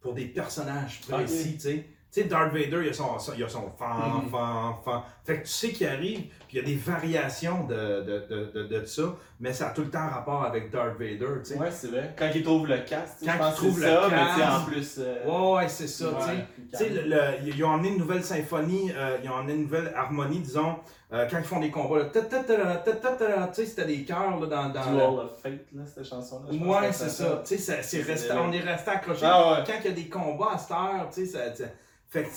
pour 0.00 0.14
des 0.14 0.26
personnages 0.26 1.00
précis, 1.02 1.54
tu 1.54 1.60
sais. 1.60 1.86
Tu 2.14 2.22
sais, 2.22 2.28
Darth 2.28 2.52
Vader, 2.52 2.80
il 2.84 2.90
a 2.90 2.92
son, 2.92 3.16
il 3.36 3.42
a 3.42 3.48
son 3.48 3.72
fan, 3.76 3.88
Mhm. 4.22 4.30
fan, 4.30 4.74
fan. 4.84 5.00
Fait 5.24 5.38
que 5.38 5.46
tu 5.46 5.52
sais 5.52 5.70
qu'il 5.70 5.88
arrive, 5.88 6.20
puis 6.46 6.52
il 6.52 6.56
y 6.58 6.60
a 6.60 6.64
des 6.64 6.76
variations 6.76 7.64
de, 7.64 7.74
de, 7.74 8.26
de, 8.30 8.52
de, 8.54 8.78
de 8.78 8.84
ça, 8.84 9.02
mais 9.40 9.52
ça 9.52 9.68
a 9.68 9.70
tout 9.70 9.82
le 9.82 9.90
temps 9.90 10.06
rapport 10.08 10.44
avec 10.44 10.70
Darth 10.70 10.96
Vader, 10.96 11.40
tu 11.42 11.54
sais. 11.54 11.58
Ouais, 11.58 11.70
c'est 11.72 11.88
vrai. 11.88 12.14
Quand 12.16 12.30
il 12.32 12.44
trouve 12.44 12.68
le 12.68 12.78
casque, 12.78 13.16
Quand 13.24 13.32
il 13.48 13.54
trouve 13.54 13.80
le 13.80 13.86
ça, 13.86 14.02
mais 14.10 14.16
casque. 14.16 14.60
en 14.60 14.64
plus. 14.70 14.96
euh, 15.00 15.24
Ouais, 15.26 15.56
ouais, 15.56 15.68
c'est 15.68 15.88
ça, 15.88 16.06
tu 16.18 16.24
sais. 16.24 16.30
ouais, 16.30 16.46
Tu 16.70 16.76
sais, 16.76 17.40
ils 17.44 17.64
ont 17.64 17.72
amené 17.72 17.88
une 17.88 17.98
nouvelle 17.98 18.22
symphonie, 18.22 18.92
euh, 18.94 19.16
ils 19.24 19.28
ont 19.28 19.36
amené 19.36 19.54
une 19.54 19.62
nouvelle 19.62 19.92
harmonie, 19.96 20.38
disons, 20.38 20.76
euh, 21.12 21.26
quand 21.28 21.38
ils 21.38 21.44
font 21.44 21.58
des 21.60 21.70
combats, 21.72 21.98
là, 21.98 22.04
tu 22.12 22.20
sais, 22.20 23.66
c'était 23.66 23.86
des 23.86 24.04
chœurs 24.04 24.38
là, 24.40 24.46
dans, 24.46 24.68
dans 24.68 24.82
Duel 24.92 25.00
of 25.02 25.40
Fate, 25.42 25.52
là, 25.72 25.82
cette 25.92 26.04
chanson-là. 26.04 26.52
Ouais, 26.52 26.92
c'est 26.92 27.08
ça. 27.08 27.42
Tu 27.44 27.58
sais, 27.58 28.32
on 28.34 28.52
est 28.52 28.60
resté 28.60 28.90
accroché. 28.90 29.22
Ah 29.24 29.52
ouais. 29.54 29.64
Quand 29.66 29.72
il 29.80 29.84
y 29.86 29.88
a 29.88 29.96
des 29.96 30.08
combats 30.08 30.52
à 30.54 30.58
cette 30.58 30.70
heure, 30.70 31.08
tu 31.12 31.26
sais, 31.26 31.74
fait 32.22 32.28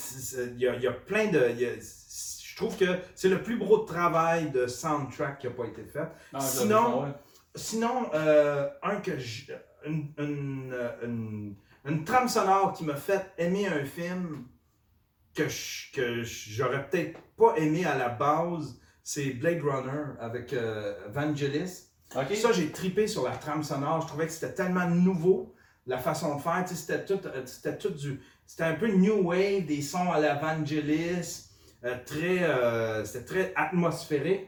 il 0.56 0.60
y 0.60 0.68
a, 0.68 0.76
il 0.76 0.82
y 0.82 0.88
a 0.88 0.92
plein 0.92 1.28
de. 1.28 1.50
il 1.52 1.60
y 1.62 1.66
a- 1.66 1.70
je 1.80 2.56
trouve 2.56 2.76
que 2.78 2.86
c'est 3.14 3.30
le 3.30 3.44
plus 3.44 3.60
gros 3.60 3.80
travail 3.80 4.50
de 4.50 4.66
soundtrack 4.66 5.40
qui 5.40 5.48
n'a 5.48 5.54
pas 5.54 5.66
été 5.66 5.84
fait. 5.84 6.08
Ah, 6.34 6.40
Sinon-. 6.40 7.14
Sinon, 7.56 8.10
euh, 8.14 8.68
un 8.84 8.96
que 8.98 9.12
une, 9.86 10.12
une, 10.18 10.76
une, 11.04 11.56
une 11.86 12.04
trame 12.04 12.28
sonore 12.28 12.74
qui 12.74 12.84
m'a 12.84 12.96
fait 12.96 13.32
aimer 13.38 13.68
un 13.68 13.86
film 13.86 14.46
que 15.36 15.48
je- 15.48 15.92
que 15.94 16.24
j'aurais 16.24 16.88
peut-être 16.90 17.20
pas 17.38 17.54
aimé 17.58 17.86
à 17.86 17.96
la 17.98 18.10
base, 18.10 18.80
c'est 19.04 19.32
Blade 19.32 19.62
Runner 19.62 20.04
avec 20.20 20.54
euh, 20.54 20.96
Vangelis. 21.10 21.90
Ça, 22.36 22.52
j'ai 22.52 22.72
tripé 22.72 23.06
sur 23.08 23.24
la 23.24 23.36
trame 23.36 23.64
sonore. 23.64 24.02
Je 24.02 24.08
trouvais 24.08 24.26
que 24.28 24.32
c'était 24.34 24.54
tellement 24.54 24.88
nouveau, 24.90 25.54
la 25.86 25.98
façon 26.00 26.36
de 26.38 26.42
faire. 26.42 26.64
C'était 26.68 27.06
tout, 27.06 27.20
euh, 27.28 27.46
c'était 27.46 27.78
tout 27.78 27.90
du. 27.92 28.20
C'était 28.48 28.64
un 28.64 28.76
peu 28.76 28.88
new 28.88 29.28
wave, 29.28 29.66
des 29.66 29.82
sons 29.82 30.10
à 30.12 30.20
la 30.20 30.36
Vangelis, 30.36 31.50
euh, 31.84 31.96
très, 32.06 32.44
euh, 32.44 33.04
c'était 33.04 33.26
très 33.26 33.54
atmosphérique. 33.56 34.48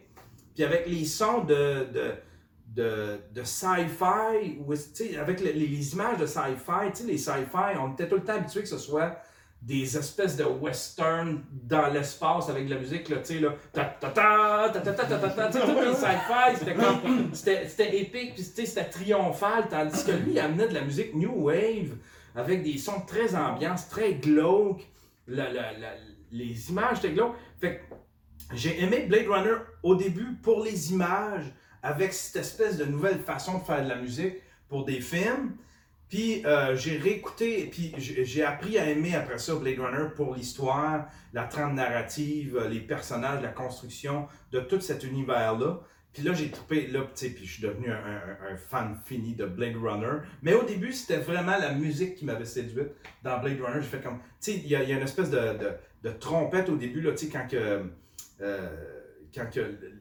Puis 0.55 0.63
avec 0.63 0.87
les 0.87 1.05
sons 1.05 1.43
de, 1.43 1.85
sci-fi, 3.43 5.17
avec 5.19 5.41
le- 5.41 5.51
les, 5.51 5.93
images 5.93 6.17
de 6.17 6.25
sci-fi, 6.25 7.03
les 7.05 7.17
sci-fi, 7.17 7.77
on 7.79 7.91
était 7.93 8.07
tout 8.07 8.15
le 8.15 8.23
temps 8.23 8.35
habitué 8.35 8.61
que 8.61 8.67
ce 8.69 8.77
soit 8.77 9.17
des 9.61 9.97
espèces 9.97 10.37
de 10.37 10.45
western 10.45 11.43
dans 11.51 11.87
l'espace 11.87 12.47
avec 12.49 12.65
de 12.67 12.73
la 12.75 12.79
musique, 12.79 13.03
tu 13.03 13.13
sais, 13.23 13.39
là, 13.39 13.49
ta 13.73 13.83
ta 13.83 14.09
ta 14.09 14.69
ta 14.69 14.79
ta 14.79 14.93
ta 14.93 15.03
ta 15.05 15.17
ta 15.29 15.29
ta, 15.29 15.51
c'était 17.33 17.67
c'était 17.67 17.99
épique, 17.99 18.35
puis 18.35 18.43
c'était 18.43 18.85
triomphal, 18.85 19.67
tandis 19.69 20.01
que 20.05 20.11
lui, 20.11 20.31
il 20.31 20.39
amenait 20.39 20.69
de 20.69 20.73
la 20.73 20.81
musique 20.81 21.13
new 21.13 21.33
wave, 21.43 21.91
avec 22.35 22.63
des 22.63 22.77
sons 22.77 23.01
très 23.05 23.35
ambiance, 23.35 23.89
très 23.89 24.13
glauques, 24.15 24.87
la- 25.27 25.51
la- 25.51 25.77
la- 25.77 25.95
les 26.31 26.69
images 26.69 26.99
étaient 26.99 27.13
glauques, 27.13 27.35
fait 27.59 27.81
j'ai 28.53 28.81
aimé 28.81 29.05
Blade 29.07 29.27
Runner 29.27 29.55
au 29.83 29.95
début 29.95 30.35
pour 30.41 30.63
les 30.63 30.91
images, 30.91 31.45
avec 31.83 32.13
cette 32.13 32.37
espèce 32.41 32.77
de 32.77 32.85
nouvelle 32.85 33.19
façon 33.19 33.59
de 33.59 33.63
faire 33.63 33.83
de 33.83 33.89
la 33.89 33.95
musique 33.95 34.35
pour 34.67 34.85
des 34.85 35.01
films. 35.01 35.55
Puis 36.09 36.43
euh, 36.45 36.75
j'ai 36.75 36.97
réécouté, 36.97 37.67
puis 37.71 37.93
j'ai 37.97 38.43
appris 38.43 38.79
à 38.79 38.89
aimer 38.89 39.15
après 39.15 39.37
ça 39.37 39.53
Blade 39.55 39.79
Runner 39.79 40.09
pour 40.15 40.33
l'histoire, 40.33 41.05
la 41.33 41.43
trame 41.43 41.75
narrative, 41.75 42.59
les 42.69 42.79
personnages, 42.79 43.43
la 43.43 43.49
construction 43.49 44.27
de 44.51 44.59
tout 44.59 44.81
cet 44.81 45.03
univers-là. 45.03 45.79
Puis 46.13 46.23
là, 46.23 46.33
j'ai 46.33 46.49
troupé, 46.49 46.87
là, 46.87 47.01
tu 47.01 47.09
sais, 47.13 47.29
puis 47.29 47.45
je 47.45 47.53
suis 47.53 47.63
devenu 47.63 47.91
un, 47.91 48.57
fan 48.57 48.99
fini 49.05 49.35
de 49.35 49.45
Blade 49.45 49.75
Runner. 49.75 50.23
Mais 50.41 50.53
au 50.53 50.63
début, 50.63 50.91
c'était 50.91 51.19
vraiment 51.19 51.57
la 51.57 51.73
musique 51.73 52.15
qui 52.15 52.25
m'avait 52.25 52.45
séduite 52.45 52.89
dans 53.23 53.39
Blade 53.39 53.61
Runner. 53.61 53.81
J'ai 53.81 53.87
fait 53.87 54.01
comme, 54.01 54.17
tu 54.41 54.51
sais, 54.51 54.57
il 54.57 54.67
y, 54.67 54.75
a 54.75 54.81
une 54.81 55.03
espèce 55.03 55.29
de, 55.29 56.09
trompette 56.19 56.69
au 56.69 56.77
début, 56.77 57.01
là, 57.01 57.11
tu 57.11 57.25
sais, 57.25 57.31
quand 57.31 57.47
que. 57.47 57.83
euh, 58.41 58.95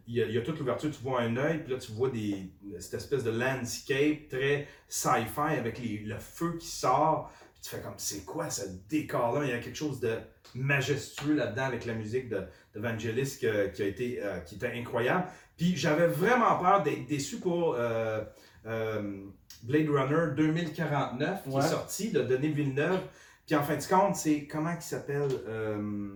il, 0.07 0.17
y 0.17 0.39
a, 0.39 0.41
toute 0.41 0.59
l'ouverture, 0.59 0.91
tu 0.91 1.03
vois 1.03 1.21
un 1.21 1.37
œil, 1.37 1.63
puis 1.63 1.73
là 1.73 1.79
tu 1.79 1.93
vois 1.93 2.11
des, 2.11 2.51
cette 2.79 2.95
espèce 2.95 3.25
de 3.25 3.31
landscape 3.31 4.29
très 4.29 4.67
sci-fi 4.89 5.59
avec 5.59 5.79
le 5.79 6.19
feu 6.19 6.57
qui 6.59 6.67
sort. 6.67 7.31
Puis 7.53 7.63
tu 7.63 7.71
fais 7.71 7.83
comme, 7.83 7.95
c'est 7.97 8.25
quoi 8.25 8.51
ce 8.51 8.63
décor-là? 8.89 9.45
Il 9.45 9.51
y 9.51 9.53
a 9.53 9.59
quelque 9.59 9.77
chose 9.77 10.01
de 10.01 10.17
majestueux 10.55 11.35
là-dedans 11.35 11.65
avec 11.65 11.85
la 11.85 11.95
musique 11.95 12.29
de, 12.29 12.45
de 12.75 13.71
qui, 13.73 13.83
a 13.83 13.87
été, 13.87 14.23
euh, 14.23 14.39
qui 14.41 14.55
était 14.55 14.73
incroyable. 14.73 15.27
Puis 15.59 15.77
j'avais 15.77 16.07
vraiment 16.07 16.57
peur 16.59 16.83
d'être 16.83 17.05
déçu 17.07 17.39
pour 17.41 17.75
euh, 17.75 18.25
euh, 18.65 19.25
Blade 19.65 19.89
Runner 19.91 20.35
2049 20.37 21.43
qui 21.43 21.49
Ouais. 21.51 21.63
est 21.65 21.69
sorti 21.69 22.11
de 22.13 22.23
Denis 22.23 22.49
Villeneuve. 22.53 23.01
Puis 23.45 23.55
en 23.57 23.63
fin 23.63 23.77
de 23.77 23.83
compte, 23.85 24.15
c'est 24.17 24.47
comment 24.47 24.73
il 24.73 24.81
s'appelle 24.81 25.29
euh, 25.49 26.15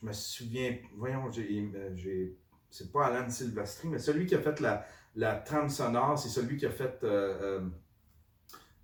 Je 0.00 0.06
me 0.06 0.12
souviens. 0.12 0.76
Voyons, 0.96 1.30
j'ai. 1.30 2.36
c'est 2.70 2.90
pas 2.92 3.06
Alan 3.06 3.30
Silvestri, 3.30 3.88
mais 3.88 3.98
celui 3.98 4.26
qui 4.26 4.34
a 4.34 4.40
fait 4.40 4.58
la, 4.60 4.84
la 5.14 5.36
trame 5.36 5.68
sonore, 5.70 6.18
c'est 6.18 6.28
celui 6.30 6.56
qui 6.56 6.66
a 6.66 6.70
fait. 6.70 7.04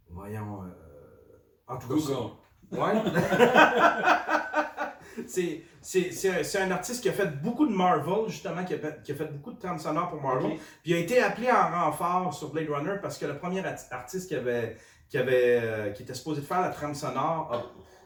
voyons. 0.08 0.62
en 1.66 1.76
tout 1.78 1.88
cas, 1.88 1.94
Google. 1.94 2.32
Ouais. 2.70 3.02
c'est, 5.26 5.62
c'est, 5.84 6.58
un, 6.58 6.70
artiste 6.70 7.02
qui 7.02 7.08
a 7.08 7.12
fait 7.12 7.26
beaucoup 7.42 7.66
de 7.66 7.72
Marvel, 7.74 8.28
justement, 8.28 8.64
qui 8.64 8.74
a 8.74 8.78
fait, 8.78 9.02
qui 9.02 9.12
a 9.12 9.14
fait 9.14 9.26
beaucoup 9.30 9.52
de 9.52 9.58
trames 9.58 9.78
sonores 9.78 10.08
pour 10.08 10.20
Marvel. 10.22 10.52
Puis 10.82 10.92
il 10.92 10.94
a 10.94 10.98
été 10.98 11.22
appelé 11.22 11.50
en 11.50 11.70
renfort 11.86 12.32
sur 12.32 12.50
Blade 12.50 12.68
Runner 12.70 12.96
parce 13.02 13.18
que 13.18 13.26
le 13.26 13.36
premier 13.38 13.64
art- 13.64 13.76
artiste 13.90 14.28
qui, 14.28 14.34
avait, 14.34 14.76
qui, 15.10 15.18
avait, 15.18 15.60
euh, 15.62 15.90
qui 15.90 16.02
était 16.02 16.14
supposé 16.14 16.40
faire 16.42 16.62
la 16.62 16.70
trame 16.70 16.94
sonore, 16.94 17.50
a- 17.52 17.62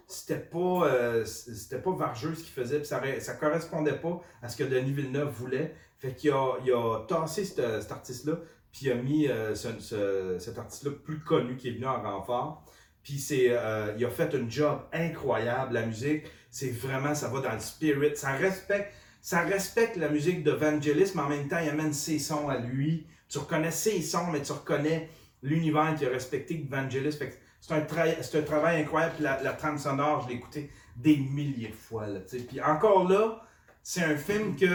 c'était 0.08 0.38
pas, 0.40 0.58
euh, 0.86 1.24
c'était 1.24 1.78
pas 1.80 1.92
Vargeux 1.92 2.34
ce 2.34 2.40
qu'il 2.42 2.52
faisait, 2.52 2.78
puis 2.78 2.86
ça, 2.86 3.00
ça 3.20 3.34
correspondait 3.34 3.92
pas 3.98 4.20
à 4.42 4.48
ce 4.48 4.56
que 4.56 4.64
Denis 4.64 4.92
Villeneuve 4.92 5.28
voulait. 5.30 5.74
Fait 5.98 6.14
qu'il 6.14 6.30
a, 6.32 6.54
il 6.64 6.72
a 6.72 7.00
tassé 7.06 7.44
cet, 7.44 7.60
cet 7.82 7.92
artiste-là, 7.92 8.34
puis 8.72 8.86
il 8.86 8.92
a 8.92 8.94
mis 8.96 9.28
euh, 9.28 9.54
ce- 9.54 9.78
ce- 9.80 10.36
cet 10.38 10.58
artiste-là 10.58 10.92
plus 11.04 11.20
connu 11.20 11.56
qui 11.56 11.68
est 11.68 11.72
venu 11.72 11.86
en 11.86 12.02
renfort. 12.02 12.64
Puis 13.08 13.18
c'est, 13.18 13.46
euh, 13.48 13.94
il 13.96 14.04
a 14.04 14.10
fait 14.10 14.34
un 14.34 14.50
job 14.50 14.80
incroyable. 14.92 15.72
La 15.72 15.86
musique, 15.86 16.24
c'est 16.50 16.68
vraiment, 16.68 17.14
ça 17.14 17.28
va 17.28 17.40
dans 17.40 17.54
le 17.54 17.58
spirit. 17.58 18.14
Ça 18.14 18.32
respecte, 18.32 18.92
ça 19.22 19.40
respecte 19.40 19.96
la 19.96 20.10
musique 20.10 20.44
de 20.44 20.50
Vangelis, 20.50 21.12
mais 21.14 21.22
en 21.22 21.28
même 21.30 21.48
temps, 21.48 21.58
il 21.58 21.70
amène 21.70 21.94
ses 21.94 22.18
sons 22.18 22.50
à 22.50 22.58
lui. 22.58 23.06
Tu 23.30 23.38
reconnais 23.38 23.70
ses 23.70 24.02
sons, 24.02 24.26
mais 24.30 24.42
tu 24.42 24.52
reconnais 24.52 25.08
l'univers 25.42 25.94
qui 25.96 26.04
a 26.04 26.10
respecté 26.10 26.60
que 26.60 26.70
Vangelis. 26.70 27.12
Fait 27.12 27.30
que 27.30 27.34
c'est 27.62 27.72
un, 27.72 28.42
travail 28.42 28.82
incroyable. 28.82 29.14
La, 29.20 29.42
la 29.42 29.54
trame 29.54 29.78
sonore, 29.78 30.24
je 30.24 30.28
l'ai 30.28 30.34
écouté 30.34 30.70
des 30.94 31.16
milliers 31.16 31.68
de 31.68 31.76
fois. 31.76 32.04
Puis 32.46 32.60
encore 32.60 33.08
là, 33.08 33.40
c'est 33.82 34.02
un 34.02 34.16
film 34.18 34.54
que 34.54 34.66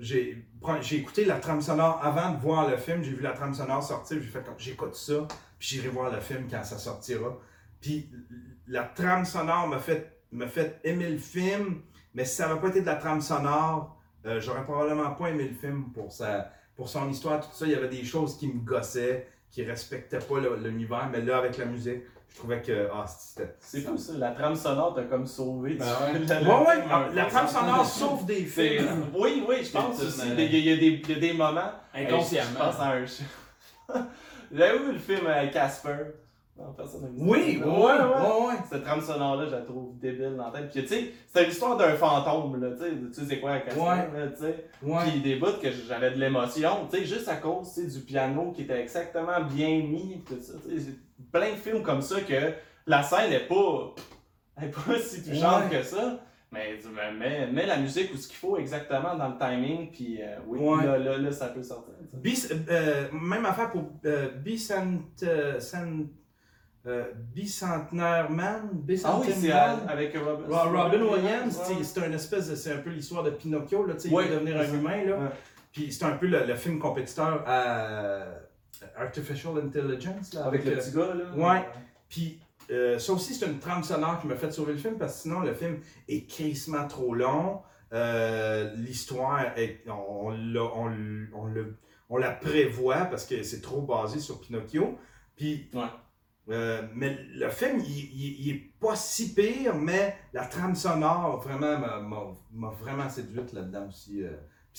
j'ai 0.00 0.96
écouté 0.96 1.24
la 1.24 1.38
trame 1.38 1.60
sonore 1.60 2.00
avant 2.02 2.32
de 2.32 2.38
voir 2.38 2.68
le 2.68 2.76
film. 2.76 3.02
J'ai 3.02 3.12
vu 3.12 3.22
la 3.22 3.32
trame 3.32 3.54
sonore 3.54 3.82
sortir. 3.82 4.18
J'ai 4.20 4.28
fait 4.28 4.44
j'écoute 4.58 4.94
ça. 4.94 5.26
Puis 5.58 5.68
j'irai 5.68 5.88
voir 5.88 6.10
le 6.10 6.20
film 6.20 6.46
quand 6.50 6.64
ça 6.64 6.78
sortira. 6.78 7.38
Puis 7.80 8.10
la 8.66 8.84
trame 8.84 9.24
sonore 9.24 9.68
m'a 9.68 9.78
fait, 9.78 10.22
m'a 10.32 10.46
aimer 10.84 11.10
le 11.10 11.18
film. 11.18 11.82
Mais 12.14 12.24
si 12.24 12.36
ça 12.36 12.48
n'avait 12.48 12.60
pas 12.60 12.68
été 12.68 12.80
de 12.80 12.86
la 12.86 12.96
trame 12.96 13.20
sonore, 13.20 14.00
euh, 14.26 14.40
j'aurais 14.40 14.64
probablement 14.64 15.10
pas 15.12 15.28
aimé 15.28 15.48
le 15.48 15.54
film 15.54 15.92
pour, 15.92 16.12
pour 16.74 16.88
son 16.88 17.08
histoire, 17.08 17.40
tout 17.40 17.54
ça. 17.54 17.66
Il 17.66 17.72
y 17.72 17.74
avait 17.74 17.88
des 17.88 18.04
choses 18.04 18.36
qui 18.36 18.48
me 18.48 18.60
gossaient, 18.60 19.28
qui 19.50 19.62
respectaient 19.64 20.18
pas 20.18 20.40
l'univers. 20.56 21.08
Mais 21.10 21.20
là, 21.20 21.38
avec 21.38 21.56
la 21.58 21.66
musique, 21.66 22.02
je 22.32 22.36
trouvais 22.38 22.62
que 22.62 22.88
ah, 22.94 23.04
c'était. 23.06 23.54
C'est 23.60 23.80
fou 23.80 23.96
ça, 23.98 24.12
la 24.16 24.30
trame 24.30 24.54
sonore 24.56 24.94
t'a 24.94 25.02
comme 25.02 25.26
sauvé. 25.26 25.74
Ben 25.74 25.84
ouais. 25.86 26.18
la- 26.26 26.40
Ouais, 26.40 26.44
la- 26.46 26.60
ouais, 26.62 26.92
un- 27.10 27.14
la 27.14 27.24
trame 27.26 27.48
sonore 27.48 27.84
sauve 27.86 28.24
des 28.26 28.44
films. 28.44 29.06
Oui, 29.14 29.44
oui, 29.48 29.56
je 29.64 29.70
pense 29.72 29.96
C'est 29.96 30.04
aussi. 30.06 30.28
Il 30.38 30.54
y, 30.54 30.60
y 30.60 30.72
a 30.72 30.76
des, 30.76 30.86
il 31.02 31.10
y 31.10 31.14
a 31.14 31.18
des 31.18 31.32
moments. 31.32 31.70
Inconsciemment. 31.94 32.50
Je 32.52 32.58
pense 32.58 32.80
à 32.80 32.92
un. 32.92 33.04
J'avais 34.52 34.78
vu 34.78 34.92
le 34.92 34.98
film 34.98 35.26
euh, 35.26 35.46
Casper. 35.48 35.96
Non, 36.58 36.72
personne 36.76 37.02
n'a 37.02 37.08
vu 37.08 37.18
ça. 37.18 37.24
Oui, 37.24 37.62
ouais, 37.64 37.66
ouais, 37.66 38.46
ouais. 38.48 38.54
Cette 38.70 38.84
trame 38.84 39.00
sonore-là, 39.00 39.46
je 39.46 39.50
la 39.52 39.62
trouve 39.62 39.98
débile 39.98 40.34
dans 40.36 40.50
la 40.50 40.60
tête. 40.60 40.70
Puis, 40.70 40.82
tu 40.82 40.88
sais, 40.88 41.12
c'est 41.32 41.44
l'histoire 41.46 41.76
d'un 41.76 41.94
fantôme, 41.94 42.60
là, 42.60 42.68
tu 42.72 42.82
sais. 42.82 42.90
Tu 42.90 43.14
sais, 43.14 43.22
c'est 43.28 43.40
quoi 43.40 43.52
un 43.52 43.60
Casper, 43.60 43.80
Ouais. 43.80 43.96
là, 44.20 44.26
tu 44.28 44.42
sais. 44.42 44.64
ouais. 44.82 44.98
Puis 45.10 45.20
des 45.20 45.36
bouts 45.36 45.58
que 45.62 45.70
j'avais 45.70 46.10
de 46.10 46.18
l'émotion, 46.18 46.86
tu 46.90 46.98
sais, 46.98 47.04
juste 47.06 47.28
à 47.28 47.36
cause 47.36 47.72
tu 47.72 47.80
sais, 47.88 47.98
du 47.98 48.04
piano 48.04 48.52
qui 48.52 48.62
était 48.62 48.78
exactement 48.80 49.40
bien 49.42 49.68
mis, 49.78 50.22
tout 50.26 50.36
ça. 50.40 50.52
tu 50.68 50.78
sais, 50.78 50.90
plein 51.32 51.50
de 51.50 51.56
films 51.56 51.82
comme 51.82 52.02
ça 52.02 52.20
que 52.20 52.52
la 52.86 53.02
scène 53.02 53.30
n'est 53.30 53.46
pas, 53.46 53.94
est 54.62 54.68
pas 54.68 54.98
si 54.98 55.22
touchante 55.22 55.70
Ouais. 55.70 55.78
que 55.78 55.82
ça. 55.82 56.20
Mais 56.52 56.76
mets, 57.16 57.46
mets- 57.46 57.66
la 57.66 57.76
musique 57.76 58.12
où 58.12 58.16
ce 58.16 58.26
qu'il 58.26 58.36
faut 58.36 58.56
exactement 58.58 59.14
dans 59.16 59.28
le 59.28 59.38
timing, 59.38 59.92
puis 59.92 60.20
euh, 60.20 60.36
oui, 60.48 60.58
Ouais. 60.58 60.84
là, 60.84 60.98
là, 60.98 61.16
là, 61.18 61.30
ça 61.30 61.46
peut 61.46 61.62
sortir. 61.62 61.94
Bis- 62.12 62.52
euh, 62.68 63.06
même 63.12 63.46
affaire 63.46 63.70
pour 63.70 63.84
euh, 64.04 64.30
Bicent, 64.30 64.98
euh, 65.22 65.60
cent- 65.60 66.08
Bicentenaire 67.34 68.30
Man. 68.30 68.62
Ah 68.64 68.70
oui, 68.72 68.80
Bicentenaire 68.86 69.34
c'est 69.36 69.52
à- 69.52 69.76
avec 69.90 70.16
Robin, 70.16 70.44
Ro- 70.48 70.82
Robin 70.82 71.02
Williams, 71.02 71.56
Ouais. 71.68 71.84
c'est 71.84 72.00
un 72.02 72.12
espèce 72.12 72.50
de, 72.50 72.56
c'est 72.56 72.72
un 72.72 72.78
peu 72.78 72.90
l'histoire 72.90 73.22
de 73.22 73.30
Pinocchio, 73.30 73.84
là, 73.86 73.94
il 74.04 74.10
va 74.10 74.24
devenir 74.24 74.60
un 74.60 74.74
humain, 74.74 75.04
là. 75.04 75.32
Puis 75.72 75.92
c'est 75.92 76.04
un 76.04 76.16
peu 76.16 76.26
le, 76.26 76.44
le 76.46 76.54
film 76.56 76.78
compétiteur 76.80 77.44
à 77.46 78.24
Artificial 78.96 79.58
Intelligence, 79.58 80.32
là. 80.34 80.44
Avec 80.46 80.64
le 80.64 80.72
euh, 80.72 80.76
petit 80.76 80.92
gars, 80.92 81.14
là. 81.14 81.32
Ouais. 81.36 81.68
Puis 82.08 82.40
euh, 82.70 82.98
ça 82.98 83.12
aussi, 83.12 83.34
c'est 83.34 83.46
une 83.46 83.58
trame 83.58 83.82
sonore 83.82 84.20
qui 84.20 84.26
m'a 84.26 84.36
fait 84.36 84.50
sauver 84.52 84.72
le 84.72 84.78
film 84.78 84.96
parce 84.98 85.14
que 85.16 85.22
sinon, 85.22 85.40
le 85.40 85.54
film 85.54 85.78
est 86.08 86.26
crissement 86.28 86.86
trop 86.86 87.14
long. 87.14 87.60
Euh, 87.92 88.72
L'histoire, 88.76 89.46
on, 89.88 89.92
on, 89.92 90.30
l'a- 90.30 90.62
on, 90.62 90.86
le- 91.46 91.76
la 92.18 92.30
prévoit 92.30 93.06
parce 93.06 93.26
que 93.26 93.42
c'est 93.42 93.60
trop 93.60 93.82
basé 93.82 94.20
sur 94.20 94.40
Pinocchio. 94.40 94.96
Puis, 95.36 95.68
Ouais. 95.74 95.86
euh, 96.50 96.82
mais 96.94 97.18
le 97.34 97.48
film, 97.50 97.80
il, 97.80 97.90
il- 97.90 98.40
il 98.46 98.50
est 98.54 98.70
pas 98.80 98.94
si 98.96 99.34
pire, 99.34 99.74
mais 99.74 100.16
la 100.32 100.44
trame 100.46 100.74
sonore 100.74 101.40
vraiment 101.40 102.36
m'a 102.52 102.70
vraiment 102.70 103.08
séduite 103.08 103.52
là-dedans 103.52 103.88
aussi. 103.88 104.22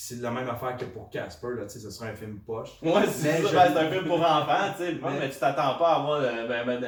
C'est 0.04 0.22
la 0.22 0.32
même 0.32 0.50
affaire 0.50 0.76
que 0.78 0.86
pour 0.86 1.10
Casper, 1.10 1.48
là, 1.58 1.64
tu 1.64 1.70
sais, 1.70 1.80
ce 1.80 1.92
serait 1.92 2.10
un 2.10 2.16
film 2.16 2.40
poche. 2.40 2.72
Ouais, 2.82 2.92
c'est 3.08 3.24
Mais 3.34 3.42
ça, 3.44 3.48
je- 3.50 3.56
ben, 3.56 3.72
c'est 3.74 3.80
un 3.80 3.92
film 3.92 4.06
pour 4.08 4.20
enfants, 4.20 4.74
tu 4.78 4.84
sais. 4.84 4.94
Mais- 5.02 5.20
Mais, 5.20 5.30
tu 5.30 5.38
t'attends 5.40 5.76
pas 5.78 5.90
à 5.94 5.96
avoir 6.00 6.20
euh, 6.22 6.48
ben, 6.48 6.66
ben 6.66 6.80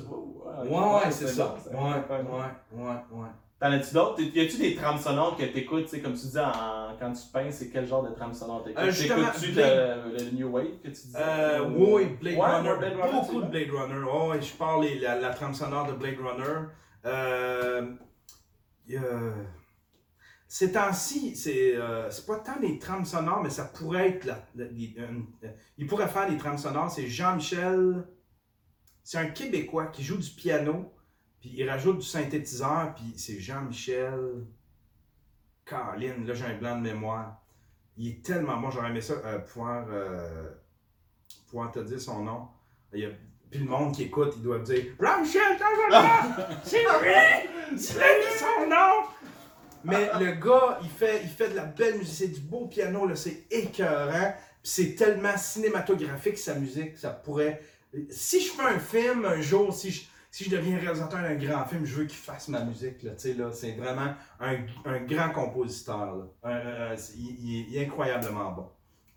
vois, 0.00 0.18
Ouais, 0.64 0.96
ok, 0.98 1.04
ouais, 1.04 1.10
c'est 1.12 1.26
ça. 1.28 1.54
bon, 1.72 1.78
Ouais, 1.78 1.94
ouais, 1.94 2.16
ouais, 2.18 2.84
ouais, 2.84 2.94
ouais. 3.22 3.28
T'en 3.60 3.70
as-tu 3.72 3.92
d'autres? 3.94 4.20
Y 4.22 4.40
a-tu 4.40 4.56
des 4.56 4.74
trames 4.74 4.98
sonores 4.98 5.36
que 5.36 5.44
t'écoutes, 5.44 5.84
tu 5.84 5.90
sais, 5.90 6.00
comme 6.00 6.14
tu 6.14 6.26
dis, 6.26 6.38
en... 6.38 6.96
quand 6.98 7.12
tu 7.12 7.22
peins, 7.32 7.50
c'est 7.50 7.68
quel 7.68 7.86
genre 7.86 8.02
de 8.02 8.14
trame 8.14 8.32
sonore 8.32 8.64
t'écoutes? 8.64 8.82
Euh, 8.82 8.90
T'écoutes-tu 8.90 9.52
Blade- 9.52 10.02
le, 10.06 10.24
le 10.24 10.30
New 10.32 10.48
Wave 10.48 10.78
que 10.82 10.88
tu 10.88 10.90
disais? 10.92 11.18
Euh, 11.20 11.64
Ou- 11.68 11.96
oui, 11.96 12.06
Blade 12.20 12.34
Ouais, 12.38 12.46
Runner. 12.46 12.68
ouais, 12.70 12.78
Blade 12.78 12.92
Runner, 13.00 13.12
beaucoup 13.12 13.42
de. 13.42 13.46
Blade 13.48 13.70
Runner. 13.70 14.06
Oh, 14.10 14.32
et 14.34 14.40
je 14.42 14.54
parle 14.54 14.86
la, 15.02 15.20
la 15.20 15.30
trame 15.30 15.54
sonore 15.54 15.86
de 15.88 15.92
Blade 15.92 16.16
Runner. 16.18 16.68
Euh, 17.04 17.82
y 18.88 18.96
a- 18.96 19.00
Ces 20.52 20.72
temps-ci, 20.72 21.36
c'est 21.36 21.76
euh, 21.76 22.10
c'est 22.10 22.26
pas 22.26 22.40
tant 22.40 22.58
des 22.58 22.76
trames 22.80 23.04
sonores, 23.04 23.40
mais 23.40 23.50
ça 23.50 23.66
pourrait 23.66 24.08
être. 24.08 24.28
Euh, 24.58 25.20
il 25.78 25.86
pourrait 25.86 26.08
faire 26.08 26.28
des 26.28 26.36
trames 26.36 26.58
sonores. 26.58 26.90
C'est 26.90 27.06
Jean-Michel. 27.06 28.04
C'est 29.04 29.18
un 29.18 29.26
Québécois 29.26 29.86
qui 29.86 30.02
joue 30.02 30.16
du 30.16 30.28
piano, 30.28 30.92
puis 31.38 31.52
il 31.54 31.70
rajoute 31.70 31.98
du 31.98 32.04
synthétiseur, 32.04 32.96
puis 32.96 33.14
c'est 33.16 33.38
Jean-Michel. 33.38 34.44
Caroline, 35.64 36.26
là 36.26 36.34
j'ai 36.34 36.46
un 36.46 36.58
blanc 36.58 36.76
de 36.78 36.82
mémoire. 36.82 37.40
Il 37.96 38.08
est 38.08 38.24
tellement 38.24 38.56
bon, 38.56 38.72
j'aurais 38.72 38.90
aimé 38.90 39.00
ça 39.00 39.14
euh, 39.24 39.38
pouvoir, 39.38 39.86
pouvoir 41.48 41.70
te 41.70 41.78
dire 41.78 42.00
son 42.00 42.24
nom. 42.24 42.48
Puis 42.90 43.06
le 43.52 43.66
monde 43.66 43.94
qui 43.94 44.02
écoute, 44.02 44.32
il 44.34 44.42
doit 44.42 44.58
dire 44.58 44.84
Jean-Michel, 45.00 45.56
c'est 46.64 46.82
lui! 46.82 47.78
C'est 47.78 48.36
son 48.36 48.68
nom! 48.68 49.06
Mais 49.84 50.08
le 50.18 50.32
gars, 50.32 50.78
il 50.82 50.88
fait, 50.90 51.20
il 51.22 51.28
fait 51.28 51.48
de 51.50 51.56
la 51.56 51.64
belle 51.64 51.98
musique, 51.98 52.14
c'est 52.14 52.28
du 52.28 52.40
beau 52.40 52.66
piano, 52.66 53.06
là, 53.06 53.16
c'est 53.16 53.44
écœurant. 53.50 54.34
C'est 54.62 54.94
tellement 54.94 55.36
cinématographique 55.38 56.36
sa 56.36 56.54
musique, 56.54 56.98
ça 56.98 57.10
pourrait. 57.10 57.60
Si 58.10 58.40
je 58.40 58.52
fais 58.52 58.62
un 58.62 58.78
film 58.78 59.24
un 59.24 59.40
jour, 59.40 59.72
si 59.72 59.90
je, 59.90 60.02
si 60.30 60.44
je 60.44 60.50
deviens 60.50 60.78
réalisateur 60.78 61.22
d'un 61.22 61.34
grand 61.34 61.64
film, 61.64 61.84
je 61.86 61.94
veux 61.96 62.04
qu'il 62.04 62.18
fasse 62.18 62.48
ma 62.48 62.60
musique. 62.62 63.02
Là, 63.02 63.12
là, 63.38 63.50
c'est 63.52 63.72
vraiment 63.72 64.14
un, 64.38 64.56
un 64.84 65.00
grand 65.00 65.30
compositeur. 65.30 66.14
Là. 66.16 66.24
Un- 66.44 66.92
un- 66.92 66.96
il, 67.16 67.36
il 67.40 67.60
est- 67.60 67.66
il 67.70 67.84
incroyablement 67.84 68.52
bon. 68.52 68.68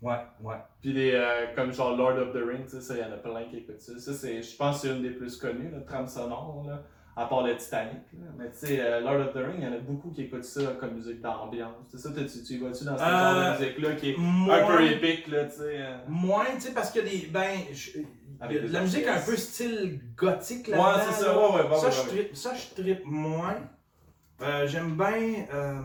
Ouais, 0.02 0.16
ouais. 0.42 0.56
Puis 0.82 0.92
des, 0.92 1.12
euh, 1.12 1.54
comme 1.54 1.72
genre 1.72 1.96
Lord 1.96 2.18
of 2.18 2.32
the 2.32 2.42
Rings, 2.46 2.68
ça, 2.80 2.96
y 2.96 3.02
en 3.02 3.12
a 3.12 3.16
plein 3.16 3.44
qui 3.44 3.58
écoutent 3.58 3.80
ça. 3.80 3.98
Ça, 3.98 4.12
je 4.28 4.56
pense 4.56 4.80
que 4.82 4.88
c'est 4.88 4.94
une 4.94 5.02
des 5.02 5.10
plus 5.10 5.36
connues, 5.36 5.70
la 5.70 5.80
trame 5.80 6.08
sonore, 6.08 6.64
là, 6.66 6.82
à 7.16 7.26
part 7.26 7.42
le 7.46 7.56
Titanic. 7.56 8.02
là. 8.14 8.26
Mais 8.36 8.50
tu 8.50 8.66
sais, 8.66 8.80
euh, 8.80 9.00
Lord 9.00 9.20
of 9.28 9.32
the 9.32 9.36
Rings, 9.36 9.56
il 9.58 9.64
y 9.64 9.66
en 9.66 9.72
a 9.72 9.78
beaucoup 9.78 10.10
qui 10.10 10.22
écoutent 10.22 10.44
ça 10.44 10.62
comme 10.80 10.94
musique 10.94 11.20
d'ambiance. 11.20 11.76
C'est 11.90 11.98
ça, 11.98 12.10
tu, 12.12 12.24
tu 12.42 12.58
vas-tu 12.58 12.84
dans 12.84 12.98
ce 12.98 13.02
Euh, 13.02 13.06
genre 13.06 13.58
de 13.58 13.62
musique-là 13.62 13.92
qui 13.94 14.10
est 14.10 14.16
un 14.18 14.66
peu 14.66 14.84
épique, 14.84 15.28
là, 15.28 15.44
tu 15.44 15.56
sais. 15.56 15.76
euh? 15.80 15.96
Moins, 16.08 16.46
tu 16.54 16.60
sais, 16.62 16.72
parce 16.72 16.90
que 16.90 17.00
des. 17.00 17.28
Ben, 17.32 17.58
je- 17.72 18.00
Avec 18.40 18.62
de 18.62 18.68
la 18.72 18.80
musique 18.80 19.06
un 19.06 19.20
peu 19.20 19.36
style 19.36 20.00
gothique 20.16 20.66
là. 20.68 20.76
Ouais, 20.76 21.02
c'est 21.08 21.22
ça, 21.24 21.38
ouais, 21.38 21.54
ouais, 21.62 21.68
ouais, 21.70 21.76
ça, 21.78 21.86
ouais, 21.86 21.92
je 21.92 22.08
trippe- 22.08 22.36
ça, 22.36 22.52
je 22.54 22.82
trippe 22.82 23.04
moins. 23.04 23.56
Euh, 24.42 24.66
J'aime 24.66 24.96
bien. 24.96 25.46
euh, 25.54 25.80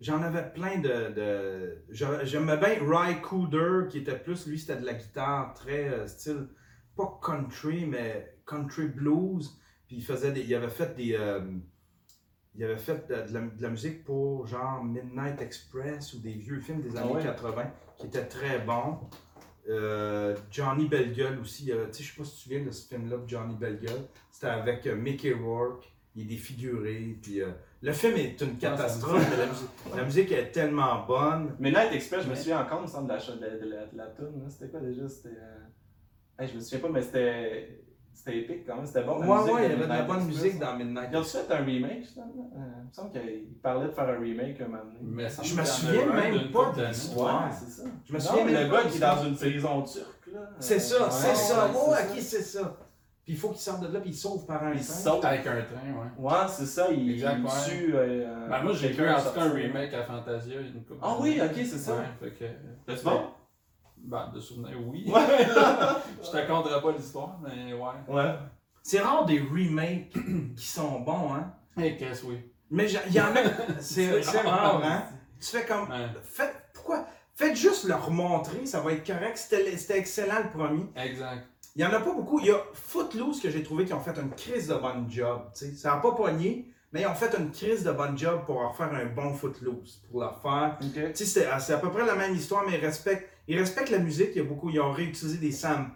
J'en 0.00 0.22
avais 0.22 0.50
plein 0.52 0.78
de. 0.78 1.12
de 1.14 1.84
j'a- 1.90 2.24
J'aimais 2.24 2.56
bien 2.58 2.76
Ry 2.80 3.20
Cooder, 3.22 3.88
qui 3.88 3.98
était 3.98 4.18
plus. 4.18 4.46
Lui, 4.46 4.58
c'était 4.58 4.76
de 4.80 4.84
la 4.84 4.94
guitare 4.94 5.54
très 5.54 5.88
euh, 5.88 6.06
style. 6.06 6.48
Pas 6.96 7.18
country, 7.24 7.86
mais 7.86 8.36
country 8.46 8.86
blues. 8.88 9.50
Puis 9.86 9.96
il 9.96 10.04
faisait 10.04 10.32
des. 10.32 10.42
Il 10.42 10.54
avait 10.54 10.68
fait 10.68 10.94
des. 10.96 11.14
euh, 11.18 11.40
il 12.56 12.62
avait 12.64 12.76
fait 12.78 13.08
de, 13.08 13.14
la, 13.34 13.40
de 13.40 13.62
la 13.62 13.68
musique 13.68 14.04
pour 14.04 14.46
genre 14.46 14.82
Midnight 14.84 15.40
Express 15.42 16.14
ou 16.14 16.18
des 16.20 16.34
vieux 16.34 16.60
films 16.60 16.80
des 16.82 16.96
Ah 16.96 17.00
années 17.02 17.14
ouais? 17.14 17.22
80 17.22 17.64
qui 17.98 18.06
étaient 18.06 18.26
très 18.26 18.60
bons. 18.60 18.98
Euh, 19.68 20.36
Johnny 20.50 20.86
Bellegueule 20.88 21.38
aussi. 21.40 21.72
euh, 21.72 21.86
tu 21.86 21.94
sais, 21.94 22.02
je 22.04 22.12
sais 22.12 22.18
pas 22.18 22.24
si 22.24 22.30
tu 22.32 22.36
te 22.36 22.42
souviens 22.44 22.62
de 22.64 22.70
ce 22.70 22.86
film-là, 22.86 23.16
de 23.16 23.28
Johnny 23.28 23.56
Bellegueule. 23.56 24.02
C'était 24.30 24.48
avec 24.48 24.86
euh, 24.86 24.94
Mickey 24.94 25.32
Rourke. 25.32 25.90
Il 26.16 26.22
est 26.22 26.26
défiguré. 26.36 27.18
Puis, 27.20 27.40
le 27.82 27.92
film 27.92 28.14
est 28.16 28.40
une 28.40 28.56
catastrophe. 28.56 29.26
mais 29.30 29.36
la, 29.36 29.46
musique, 29.46 29.68
la 29.96 30.04
musique 30.04 30.30
est 30.32 30.52
tellement 30.52 31.04
bonne. 31.06 31.56
Midnight 31.58 31.92
Express, 31.92 32.22
je 32.22 32.28
me 32.28 32.34
Mais- 32.34 32.38
souviens 32.38 32.60
encore, 32.60 32.78
il 32.80 32.82
me 32.82 32.86
semble, 32.86 33.08
de 33.08 33.14
la, 33.14 33.18
de 33.18 33.40
la, 33.40 33.56
de 33.58 33.64
la, 33.68 33.86
de 33.86 33.96
la 33.96 34.06
tune, 34.08 34.40
là. 34.40 34.48
C'était 34.48 34.68
quoi 34.70 34.78
déjà? 34.78 35.08
C'était. 35.08 35.30
hey, 36.38 36.46
je 36.48 36.54
me 36.54 36.60
souviens 36.60 36.78
pas, 36.78 36.88
mais 36.90 37.02
c'était. 37.02 37.83
C'était 38.16 38.38
épique 38.38 38.64
quand 38.66 38.76
même, 38.76 38.86
c'était 38.86 39.02
bon. 39.02 39.18
Musique 39.18 39.54
ouais, 39.54 39.64
il 39.66 39.70
y 39.70 39.72
avait 39.74 39.84
de 39.84 39.88
la 39.88 40.02
bonne 40.02 40.16
Express, 40.18 40.42
musique 40.44 40.62
hein. 40.62 40.66
dans 40.72 40.76
Midnight. 40.78 41.08
Ils 41.12 41.16
ont 41.18 41.22
fait 41.24 41.52
un 41.52 41.64
remake, 41.64 42.06
finalement. 42.06 42.50
Euh, 42.56 42.58
il 42.82 42.86
me 42.88 42.92
semble 42.92 43.10
qu'il 43.12 43.44
parlait 43.62 43.86
de 43.86 43.90
faire 43.92 44.08
un 44.08 44.18
remake 44.20 44.60
un 44.60 44.64
moment 44.68 44.84
donné. 44.84 44.98
Mais 45.02 45.28
ça 45.28 45.42
Je 45.42 45.54
me 45.56 45.64
souviens 45.64 46.06
même 46.06 46.50
pas 46.52 46.72
de 46.76 46.86
l'histoire. 46.86 47.44
Ouais, 47.44 47.50
c'est 47.58 47.70
ça. 47.70 47.82
Je 48.06 48.12
me 48.12 48.18
Non, 48.18 48.24
souviens 48.24 48.44
même 48.44 48.54
le 48.54 48.70
gars 48.70 48.82
qui 48.88 48.96
est 48.96 49.00
dans 49.00 49.24
une 49.24 49.36
prison 49.36 49.82
turque, 49.82 50.26
là. 50.32 50.40
C'est 50.60 50.76
Euh, 50.76 50.78
ça, 50.78 51.04
ouais, 51.04 51.10
c'est 51.10 51.34
ça. 51.34 51.66
ouais, 51.66 51.70
Oh, 51.74 51.92
c'est 51.96 52.08
ok, 52.12 52.18
c'est 52.20 52.42
ça. 52.42 52.76
Puis 53.24 53.32
il 53.32 53.38
faut 53.38 53.48
qu'il 53.48 53.60
sorte 53.60 53.80
de 53.82 53.88
là, 53.92 54.00
puis 54.00 54.10
il 54.10 54.14
sauve 54.16 54.44
par 54.46 54.62
un 54.62 54.72
Il 54.72 54.76
train. 54.84 54.94
saute. 54.94 55.24
Avec 55.24 55.46
un 55.46 55.52
train, 55.62 55.62
ouais. 55.62 56.30
Ouais, 56.30 56.46
c'est 56.48 56.66
ça, 56.66 56.88
il, 56.92 57.10
Exact, 57.14 57.36
il 57.38 57.44
ouais. 57.44 57.50
tue. 57.68 57.92
euh, 57.96 58.48
Ben, 58.48 58.62
moi, 58.62 58.72
j'ai 58.74 58.88
vu 58.88 59.08
en 59.08 59.16
tout 59.20 59.30
cas 59.34 59.40
un 59.42 59.50
remake 59.50 59.92
à 59.94 60.04
Fantasia. 60.04 60.60
une 60.60 60.82
couple 60.84 61.00
Ah 61.02 61.16
oui, 61.20 61.40
ok, 61.42 61.52
c'est 61.56 61.64
ça. 61.78 61.94
Ouais, 61.96 62.04
fait 62.20 62.30
que. 62.30 62.44
T'as-tu 62.86 63.04
bon? 63.04 63.20
Ben, 64.04 64.30
de 64.34 64.40
souvenir, 64.40 64.76
oui. 64.86 65.04
Ouais. 65.08 65.20
Je 66.22 66.30
te 66.30 66.46
conterai 66.46 66.80
pas 66.80 66.92
l'histoire, 66.92 67.38
mais 67.42 67.72
ouais. 67.72 68.14
Ouais. 68.14 68.34
C'est 68.82 69.00
rare 69.00 69.24
des 69.24 69.40
remakes 69.40 70.12
qui 70.56 70.66
sont 70.66 71.00
bons, 71.00 71.32
hein. 71.32 71.52
Et 71.80 71.96
qu'est-ce 71.96 72.24
oui. 72.26 72.38
Mais 72.70 72.90
il 72.90 73.12
y 73.12 73.20
en 73.20 73.34
a. 73.34 73.40
C'est 73.80 74.22
c'est 74.22 74.40
rare, 74.40 74.82
hein. 74.84 75.04
Tu 75.40 75.46
fais 75.46 75.64
comme. 75.64 75.88
Ouais. 75.90 76.08
Faites, 76.22 76.54
pourquoi? 76.74 77.06
Faites 77.34 77.56
juste 77.56 77.84
leur 77.84 78.10
montrer, 78.10 78.64
ça 78.66 78.80
va 78.80 78.92
être 78.92 79.06
correct. 79.06 79.36
C'était 79.36 79.76
c'était 79.76 79.98
excellent 79.98 80.40
le 80.44 80.50
premier. 80.50 80.84
Exact. 80.96 81.46
Il 81.76 81.82
y 81.82 81.84
en 81.84 81.92
a 81.92 81.98
pas 82.00 82.12
beaucoup. 82.12 82.38
Il 82.40 82.46
y 82.46 82.50
a 82.50 82.60
Footloose 82.72 83.40
que 83.40 83.50
j'ai 83.50 83.62
trouvé 83.62 83.84
qui 83.84 83.92
ont 83.92 84.00
fait 84.00 84.16
une 84.16 84.30
crise 84.30 84.68
de 84.68 84.74
bonne 84.74 85.10
job. 85.10 85.40
tu 85.52 85.66
sais. 85.66 85.72
Ça 85.74 85.94
n'a 85.94 85.96
pas 85.96 86.12
pogné, 86.12 86.70
mais 86.92 87.00
ils 87.02 87.06
ont 87.06 87.14
fait 87.14 87.34
une 87.36 87.50
crise 87.50 87.82
de 87.82 87.90
bonne 87.90 88.16
job 88.16 88.42
pour 88.46 88.60
leur 88.60 88.76
faire 88.76 88.92
un 88.94 89.06
bon 89.06 89.32
Footloose. 89.34 90.02
Pour 90.10 90.20
leur 90.20 90.40
faire. 90.40 90.78
Ok. 90.80 90.92
Tu 90.92 91.16
sais, 91.16 91.24
c'est 91.24 91.48
c'est 91.58 91.72
à 91.72 91.78
peu 91.78 91.90
près 91.90 92.06
la 92.06 92.14
même 92.14 92.34
histoire, 92.34 92.64
mais 92.68 92.78
ils 92.78 92.84
respectent, 92.84 93.28
ils 93.48 93.58
respectent 93.58 93.90
la 93.90 93.98
musique. 93.98 94.30
Il 94.34 94.38
y 94.38 94.40
a 94.40 94.44
beaucoup, 94.44 94.70
ils 94.70 94.80
ont 94.80 94.92
réutilisé 94.92 95.38
des 95.38 95.52
samples, 95.52 95.92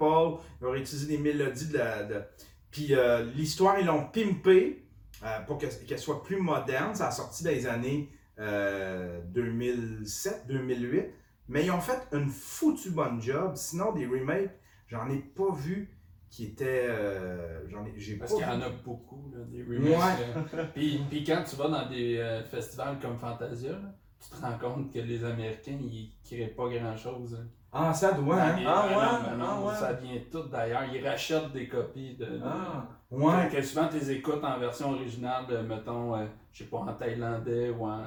ils 0.60 0.66
ont 0.66 0.70
réutilisé 0.70 1.06
des 1.06 1.18
mélodies 1.18 1.68
de 1.68 1.78
la. 1.78 2.02
de- 2.04 2.22
Puis 2.70 2.94
euh, 2.94 3.24
l'histoire, 3.34 3.78
ils 3.78 3.86
l'ont 3.86 4.04
pimpé 4.06 4.84
euh, 5.24 5.40
pour 5.46 5.58
que- 5.58 5.66
qu'elle 5.86 5.98
soit 5.98 6.22
plus 6.22 6.36
moderne. 6.36 6.94
Ça 6.94 7.08
a 7.08 7.10
sorti 7.10 7.42
dans 7.44 7.50
les 7.50 7.66
années 7.66 8.10
euh, 8.38 9.20
2007-2008. 9.34 11.06
Mais 11.48 11.64
ils 11.64 11.70
ont 11.70 11.80
fait 11.80 11.98
une 12.12 12.28
foutue 12.28 12.90
bonne 12.90 13.20
job. 13.22 13.52
Sinon, 13.56 13.92
des 13.92 14.06
remakes, 14.06 14.50
j'en 14.86 15.08
ai 15.08 15.18
pas 15.18 15.50
vu 15.54 15.94
qui 16.30 16.44
étaient. 16.44 16.84
euh, 16.88 17.66
j'en 17.68 17.86
ai, 17.86 17.94
j'ai 17.96 18.16
Parce 18.16 18.34
qu'il 18.34 18.42
y 18.42 18.44
en 18.44 18.60
a 18.60 18.68
beaucoup, 18.68 19.32
là, 19.34 19.40
des 19.46 19.62
remakes. 19.62 20.18
Ouais. 20.52 20.64
Puis, 20.74 21.00
puis 21.08 21.24
quand 21.24 21.42
tu 21.48 21.56
vas 21.56 21.68
dans 21.68 21.88
des 21.88 22.18
euh, 22.18 22.44
festivals 22.44 22.98
comme 23.00 23.18
Fantasia, 23.18 23.72
là, 23.72 23.94
tu 24.20 24.30
te 24.30 24.40
rends 24.42 24.58
compte 24.58 24.92
que 24.92 24.98
les 24.98 25.24
Américains, 25.24 25.78
ils 25.80 26.12
créent 26.24 26.48
pas 26.48 26.68
grand-chose. 26.68 27.34
Hein. 27.40 27.46
Ah, 27.72 27.92
ça 27.92 28.12
doit, 28.12 28.40
hein? 28.42 28.56
Ah, 28.66 28.86
ouais, 28.88 29.36
non. 29.36 29.68
Ah, 29.68 29.74
ça 29.74 29.92
vient 29.92 30.18
tout 30.30 30.44
d'ailleurs. 30.44 30.84
Ils 30.92 31.06
rachètent 31.06 31.52
des 31.52 31.68
copies 31.68 32.16
de. 32.16 32.40
ah, 32.42 32.86
ouais. 33.10 33.48
Que 33.50 33.60
souvent, 33.62 33.88
tu 33.88 33.96
les 33.98 34.10
écoutes 34.12 34.42
en 34.42 34.58
version 34.58 34.92
originale, 34.92 35.44
mettons, 35.68 36.16
euh, 36.16 36.26
je 36.52 36.64
sais 36.64 36.70
pas, 36.70 36.78
en 36.78 36.94
thaïlandais 36.94 37.70
ou 37.70 37.84
en, 37.84 38.02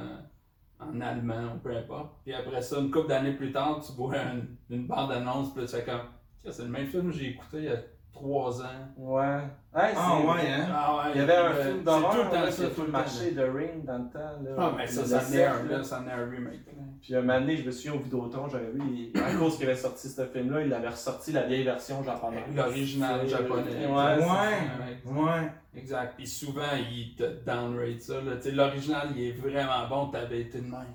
en 0.80 1.02
allemand, 1.02 1.54
ou 1.56 1.60
peu 1.60 1.76
importe. 1.78 2.12
Puis 2.24 2.34
après 2.34 2.62
ça, 2.62 2.80
une 2.80 2.90
couple 2.90 3.10
d'années 3.10 3.34
plus 3.34 3.52
tard, 3.52 3.80
tu 3.86 3.94
vois 3.94 4.18
une, 4.18 4.56
une 4.70 4.88
bande-annonce, 4.88 5.54
puis 5.54 5.64
tu 5.66 5.72
fais 5.72 5.84
comme, 5.86 6.02
c'est 6.50 6.64
le 6.64 6.70
même 6.70 6.88
film 6.88 7.12
que 7.12 7.18
j'ai 7.18 7.30
écouté. 7.30 7.70
Euh, 7.70 7.78
trois 8.14 8.62
ans. 8.62 8.94
Ouais. 8.98 9.40
Ah, 9.74 9.86
hein? 9.86 9.94
ah, 9.96 10.20
ouais, 10.20 10.52
hein? 10.52 11.12
Il 11.14 11.22
y 11.22 11.24
avait 11.24 11.36
un 11.36 11.54
film 11.54 11.84
d'horreur 11.84 12.12
tout 12.12 12.18
le 12.18 12.30
temps, 12.30 12.52
ça, 12.52 12.68
tout 12.68 12.82
le 12.84 12.92
marché 12.92 13.32
de 13.32 13.42
Ring 13.42 13.86
dans 13.86 13.98
le 14.00 14.10
temps. 14.10 14.20
Là, 14.44 14.52
ah, 14.58 14.74
mais 14.78 14.88
ça, 14.88 15.06
ça, 15.06 15.20
venait 15.20 15.46
un, 15.46 15.64
là, 15.64 15.84
ça 15.84 16.00
venait 16.00 16.12
un 16.12 16.30
remake. 16.30 16.66
Puis 17.02 17.16
un 17.16 17.22
moment 17.22 17.40
donné, 17.40 17.58
je 17.58 17.66
me 17.66 17.72
souviens 17.72 17.94
au 17.94 18.00
Vidéotron, 18.00 18.48
j'avais 18.50 18.72
vu, 18.72 19.12
à 19.16 19.34
cause 19.36 19.58
qu'il 19.58 19.66
avait 19.66 19.78
sorti 19.78 20.10
ce 20.10 20.26
film-là, 20.26 20.62
il 20.62 20.74
avait 20.74 20.90
ressorti 20.90 21.32
la 21.32 21.44
vieille 21.44 21.64
version 21.64 22.04
japonaise. 22.04 22.44
Euh, 22.52 22.64
l'original 22.64 23.28
japonais. 23.28 23.86
Ouais, 23.86 24.18
ouais, 24.18 25.24
ouais. 25.24 25.52
Exact. 25.76 26.16
Puis 26.18 26.28
souvent, 26.28 26.76
il 26.78 27.16
te 27.16 27.24
downrate 27.46 28.02
ça. 28.02 28.16
L'original, 28.52 29.10
il 29.16 29.30
est 29.30 29.32
vraiment 29.32 29.88
bon. 29.88 30.08
T'avais 30.08 30.42
été 30.42 30.60
de 30.60 30.70
même. 30.70 30.86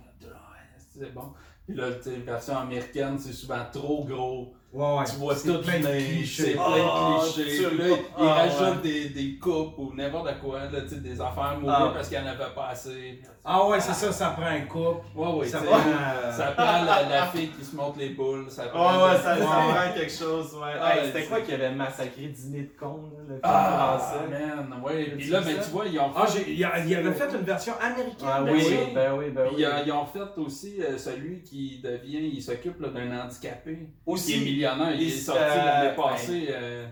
C'est 0.91 1.13
bon. 1.13 1.33
Puis 1.67 1.77
là, 1.77 1.89
la 1.89 2.33
version 2.33 2.59
américaine, 2.59 3.19
c'est 3.19 3.33
souvent 3.33 3.65
trop 3.73 4.05
gros 4.05 4.55
Ouais, 4.73 4.85
ouais. 4.99 5.05
Tu 5.09 5.17
vois 5.17 5.35
tout 5.35 5.63
plein 5.63 5.81
de 5.81 5.87
clichés. 5.87 6.43
C'est 6.43 6.53
plein 6.53 6.63
Ah, 6.67 7.21
de 7.25 7.33
clichés. 7.33 7.57
tu- 7.59 7.69
Puis 7.69 7.79
là, 7.79 7.85
ils 7.97 7.99
ah, 8.19 8.35
rajoutent 8.35 8.83
des, 8.83 9.09
des 9.09 9.37
coupes 9.39 9.79
ou 9.79 9.93
n'importe 9.95 10.39
quoi. 10.41 10.59
Là, 10.71 10.81
des 10.81 11.21
affaires 11.21 11.57
mourir 11.59 11.77
Ah. 11.79 11.93
parce 11.95 12.09
qu'il 12.09 12.19
n'y 12.21 12.25
en 12.25 12.31
avait 12.31 12.53
pas 12.55 12.69
assez. 12.73 13.21
Ah 13.43 13.67
ouais, 13.69 13.81
c'est 13.81 13.95
ça, 13.95 14.13
ça 14.13 14.31
prend 14.31 14.45
un 14.47 14.61
couple. 14.63 15.07
Ouais, 15.15 15.33
ouais. 15.33 15.47
ça 15.47 15.61
prend. 15.61 15.77
euh, 15.79 16.33
Ça 16.33 16.47
prend 16.49 16.83
la, 16.85 17.09
la 17.09 17.27
fille 17.29 17.49
qui 17.57 17.65
se 17.65 17.75
monte 17.77 17.97
les 17.97 18.11
boules. 18.11 18.51
Ça 18.51 18.65
prend 18.65 18.87
Oh 18.87 19.07
ouais, 19.07 19.17
ça, 19.17 19.39
ça 19.39 19.45
prend 19.47 19.93
quelque 19.95 20.13
chose, 20.13 20.53
ouais. 20.55 20.73
Ah, 20.79 20.97
Hey, 20.99 21.07
C'était 21.07 21.25
quoi 21.27 21.41
qui 21.41 21.53
avait 21.55 21.71
massacré 21.73 22.27
Dîner 22.27 22.63
de 22.63 22.73
con, 22.79 23.05
là, 23.13 23.19
le 23.21 23.35
film 23.35 23.41
Ah, 23.45 23.99
français? 23.99 24.29
man. 24.29 24.83
Ouais. 24.85 25.05
Puis 25.17 25.27
Tu 25.27 25.31
là, 25.31 25.41
ben, 25.41 25.57
ça? 25.57 25.63
tu 25.65 25.71
vois, 25.71 25.87
ils 25.87 25.99
ont 26.01 26.11
Ah, 26.15 26.27
fait- 26.27 26.45
j'ai- 26.45 26.53
il 26.53 26.59
y 26.59 26.65
a- 26.65 26.79
il 26.81 26.89
y 26.91 26.95
avait 26.97 27.13
fait 27.13 27.31
une 27.33 27.45
version 27.45 27.73
américaine. 27.81 28.29
Ah 28.31 28.43
oui, 28.43 28.63
ben 28.95 29.15
oui, 29.17 29.31
ben 29.31 29.47
oui. 29.55 29.65
euh, 29.65 29.71
ils 29.87 29.93
ont 29.93 30.05
fait 30.07 30.39
aussi 30.39 30.83
euh, 30.83 30.99
celui 30.99 31.41
qui 31.43 31.81
devient, 31.83 32.29
il 32.35 32.43
s'occupe 32.43 32.83
d'un 32.83 33.25
handicapé. 33.25 33.89
Aussi, 34.05 34.56
millionnaire, 34.57 34.95
il, 34.95 35.03
il 35.03 35.09
est 35.09 35.17
sorti 35.17 35.41
l'année 35.43 35.91
euh, 35.91 35.95
passée. 35.95 36.47
euh, 36.51 36.87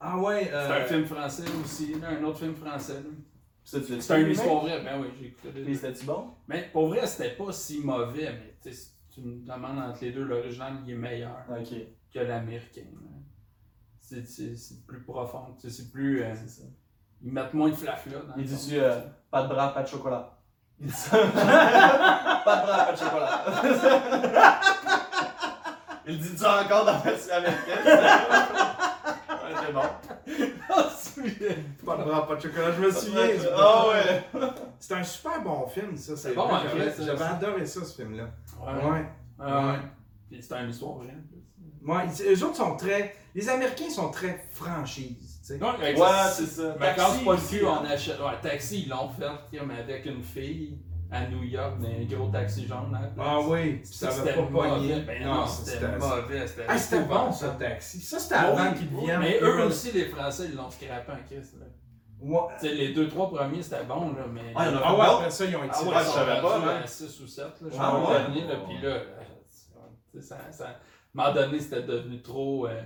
Ah 0.00 0.18
ouais. 0.18 0.44
c'est 0.44 0.54
euh, 0.54 0.82
un 0.82 0.84
film 0.84 1.04
français 1.06 1.44
aussi, 1.64 1.94
là, 2.00 2.08
un 2.10 2.22
autre 2.24 2.38
film 2.38 2.54
français. 2.54 2.94
là. 2.94 3.10
C'est 3.64 3.78
une 3.88 4.24
vu, 4.26 4.32
histoire 4.32 4.60
vraie, 4.62 4.80
ben 4.82 5.00
oui, 5.00 5.08
j'ai 5.18 5.26
écouté 5.26 5.50
deux. 5.50 5.74
c'était-tu 5.74 6.04
bon? 6.06 6.28
Mais 6.46 6.68
pour 6.72 6.86
vrai, 6.88 7.04
c'était 7.06 7.34
pas 7.34 7.50
si 7.52 7.80
mauvais, 7.80 8.32
mais 8.32 8.54
tu 8.62 8.70
sais, 8.70 8.76
si 8.76 8.90
tu 9.12 9.20
me 9.22 9.44
demandes 9.44 9.78
entre 9.80 9.98
les 10.02 10.12
deux, 10.12 10.22
l'original 10.22 10.74
il 10.86 10.92
est 10.92 10.96
meilleur 10.96 11.34
Ok, 11.50 11.74
que 12.14 12.18
l'américain. 12.20 12.82
là. 12.94 13.00
C'est 13.98 14.24
c'est- 14.24 14.54
c'est 14.56 14.86
plus 14.86 15.02
profond, 15.02 15.56
c'est 15.58 15.90
plus. 15.90 16.22
euh, 16.22 16.32
c'est 16.36 16.48
ça. 16.48 16.62
ils 17.22 17.32
mettent 17.32 17.54
moins 17.54 17.70
de 17.70 17.74
flafla. 17.74 18.20
dans 18.20 18.36
Il 18.36 18.46
fond. 18.46 18.68
euh, 18.74 19.00
pas 19.32 19.42
de 19.42 19.48
bras, 19.48 19.74
pas 19.74 19.82
de 19.82 19.88
chocolat? 19.88 20.32
Il 20.78 20.86
dit 20.86 20.92
ça. 20.92 21.16
pas 21.18 22.60
de 22.60 22.66
bras, 22.66 22.84
pas 22.84 22.92
de 22.92 22.98
chocolat. 22.98 23.44
Il 26.06 26.18
dit 26.18 26.36
ça 26.38 26.62
encore 26.64 26.84
dans 26.84 26.92
la 26.92 26.98
version 26.98 27.34
américaine. 27.34 27.84
ouais, 27.84 29.54
c'est 29.66 29.72
bon. 29.72 29.80
On 30.70 30.82
se 30.90 31.12
souvient. 31.14 31.56
Pas 31.84 31.96
de 31.96 32.02
bras, 32.04 32.26
pas 32.28 32.34
de 32.36 32.40
chocolat. 32.40 32.72
Je 32.72 32.80
me 32.80 32.90
souviens. 32.90 33.26
du- 33.26 33.46
Ah 33.56 33.84
ouais. 33.88 34.24
C'est 34.78 34.94
un 34.94 35.02
super 35.04 35.40
bon 35.42 35.66
film, 35.68 35.96
ça. 35.96 36.16
C'est 36.16 36.34
bon, 36.34 36.42
en 36.42 36.60
J'avais 36.62 36.90
fait, 36.90 37.04
j'avais 37.04 37.18
ça. 37.18 37.30
adoré 37.36 37.66
ça, 37.66 37.84
ce 37.84 37.94
film-là. 37.96 38.24
Ouais. 38.60 38.90
Ouais. 38.90 39.06
Ah 39.38 39.58
ouais. 39.60 39.72
Ouais. 39.72 39.78
Puis 40.30 40.42
c'est 40.42 40.54
une 40.60 40.70
histoire 40.70 40.94
vraie. 40.94 41.08
en 41.08 41.26
plus. 41.28 41.42
Ouais, 41.92 42.32
eux 42.34 42.44
autres 42.44 42.56
sont 42.56 42.76
très. 42.76 43.14
Les 43.34 43.48
Américains 43.48 43.90
sont 43.90 44.10
très 44.10 44.46
franchises, 44.50 45.40
Ouais, 46.00 46.08
c'est 46.34 46.46
ça. 46.46 46.74
Mais 46.80 46.94
quand 46.96 47.06
c'est 47.18 47.24
pas 47.24 47.34
le 47.34 47.48
cul, 47.48 47.66
hein. 47.66 47.80
on 47.82 47.84
achète. 47.86 48.18
Ouais, 48.18 48.32
taxi, 48.42 48.82
ils 48.84 48.88
l'ont 48.88 49.08
fait 49.10 49.58
comme 49.58 49.70
avec 49.70 50.04
une 50.06 50.22
fille 50.22 50.78
à 51.16 51.28
New 51.28 51.42
York, 51.44 51.78
dans 51.78 51.88
un 51.88 52.04
gros 52.04 52.28
taxi 52.30 52.66
jaune. 52.66 52.92
Là, 52.92 53.10
Ah 53.18 53.40
oui, 53.40 53.76
Puis 53.76 53.86
ça 53.92 54.10
c'était 54.10 54.30
avait 54.30 54.42
pas 54.42 54.46
pogné. 54.48 54.70
mauvais. 54.94 55.00
Ben 55.02 55.24
non, 55.24 55.46
c'était 55.46 55.98
mauvais. 55.98 56.46
C'était 56.46 56.64
Ah, 56.68 56.78
c'était 56.78 57.04
bon, 57.04 57.32
ça, 57.32 57.48
Taxi. 57.58 58.00
Ça, 58.00 58.18
c'était 58.18 58.34
Oui, 58.36 58.40
avant 58.46 58.70
oui, 58.72 58.78
qu'ils 58.78 58.88
oui. 58.92 59.00
deviennent. 59.00 59.20
Mais 59.20 59.38
eux 59.40 59.64
aussi, 59.64 59.92
les 59.92 60.06
Français, 60.06 60.46
ils 60.50 60.56
l'ont 60.56 60.70
scrappé 60.70 61.12
en 61.12 61.26
crise. 61.26 61.54
là. 61.58 61.66
Ouais. 62.18 62.48
Les 62.62 62.92
deux, 62.94 63.08
trois 63.08 63.28
premiers, 63.30 63.62
c'était 63.62 63.84
bon, 63.84 64.10
là, 64.14 64.24
mais. 64.32 64.52
Ah, 64.54 64.64
Ah 64.84 64.94
ouais, 64.94 65.00
après 65.06 65.30
ça, 65.30 65.44
ils 65.44 65.54
ont 65.56 65.64
été. 65.64 65.72
Ah 65.74 65.82
ouais, 65.84 65.90
Ah, 65.94 66.00
ils 66.02 66.06
je 66.06 66.10
savais 66.10 66.40
pas, 66.40 66.56
hein. 66.58 66.80
à 66.82 66.86
6 66.86 67.20
ou 67.20 67.26
7, 67.26 67.44
là, 67.44 67.50
je 67.70 67.76
Ah 67.78 67.94
ouais? 67.98 68.00
le 68.00 68.18
dernier, 68.34 68.46
là, 68.48 68.54
puis 68.66 68.78
là, 68.82 68.98
sais, 70.14 70.20
ça, 70.22 70.36
ça, 70.50 70.64
à 70.64 70.68
un 70.68 70.72
moment 71.14 71.32
donné, 71.34 71.60
c'était 71.60 71.82
devenu 71.82 72.22
trop, 72.22 72.66
euh, 72.66 72.82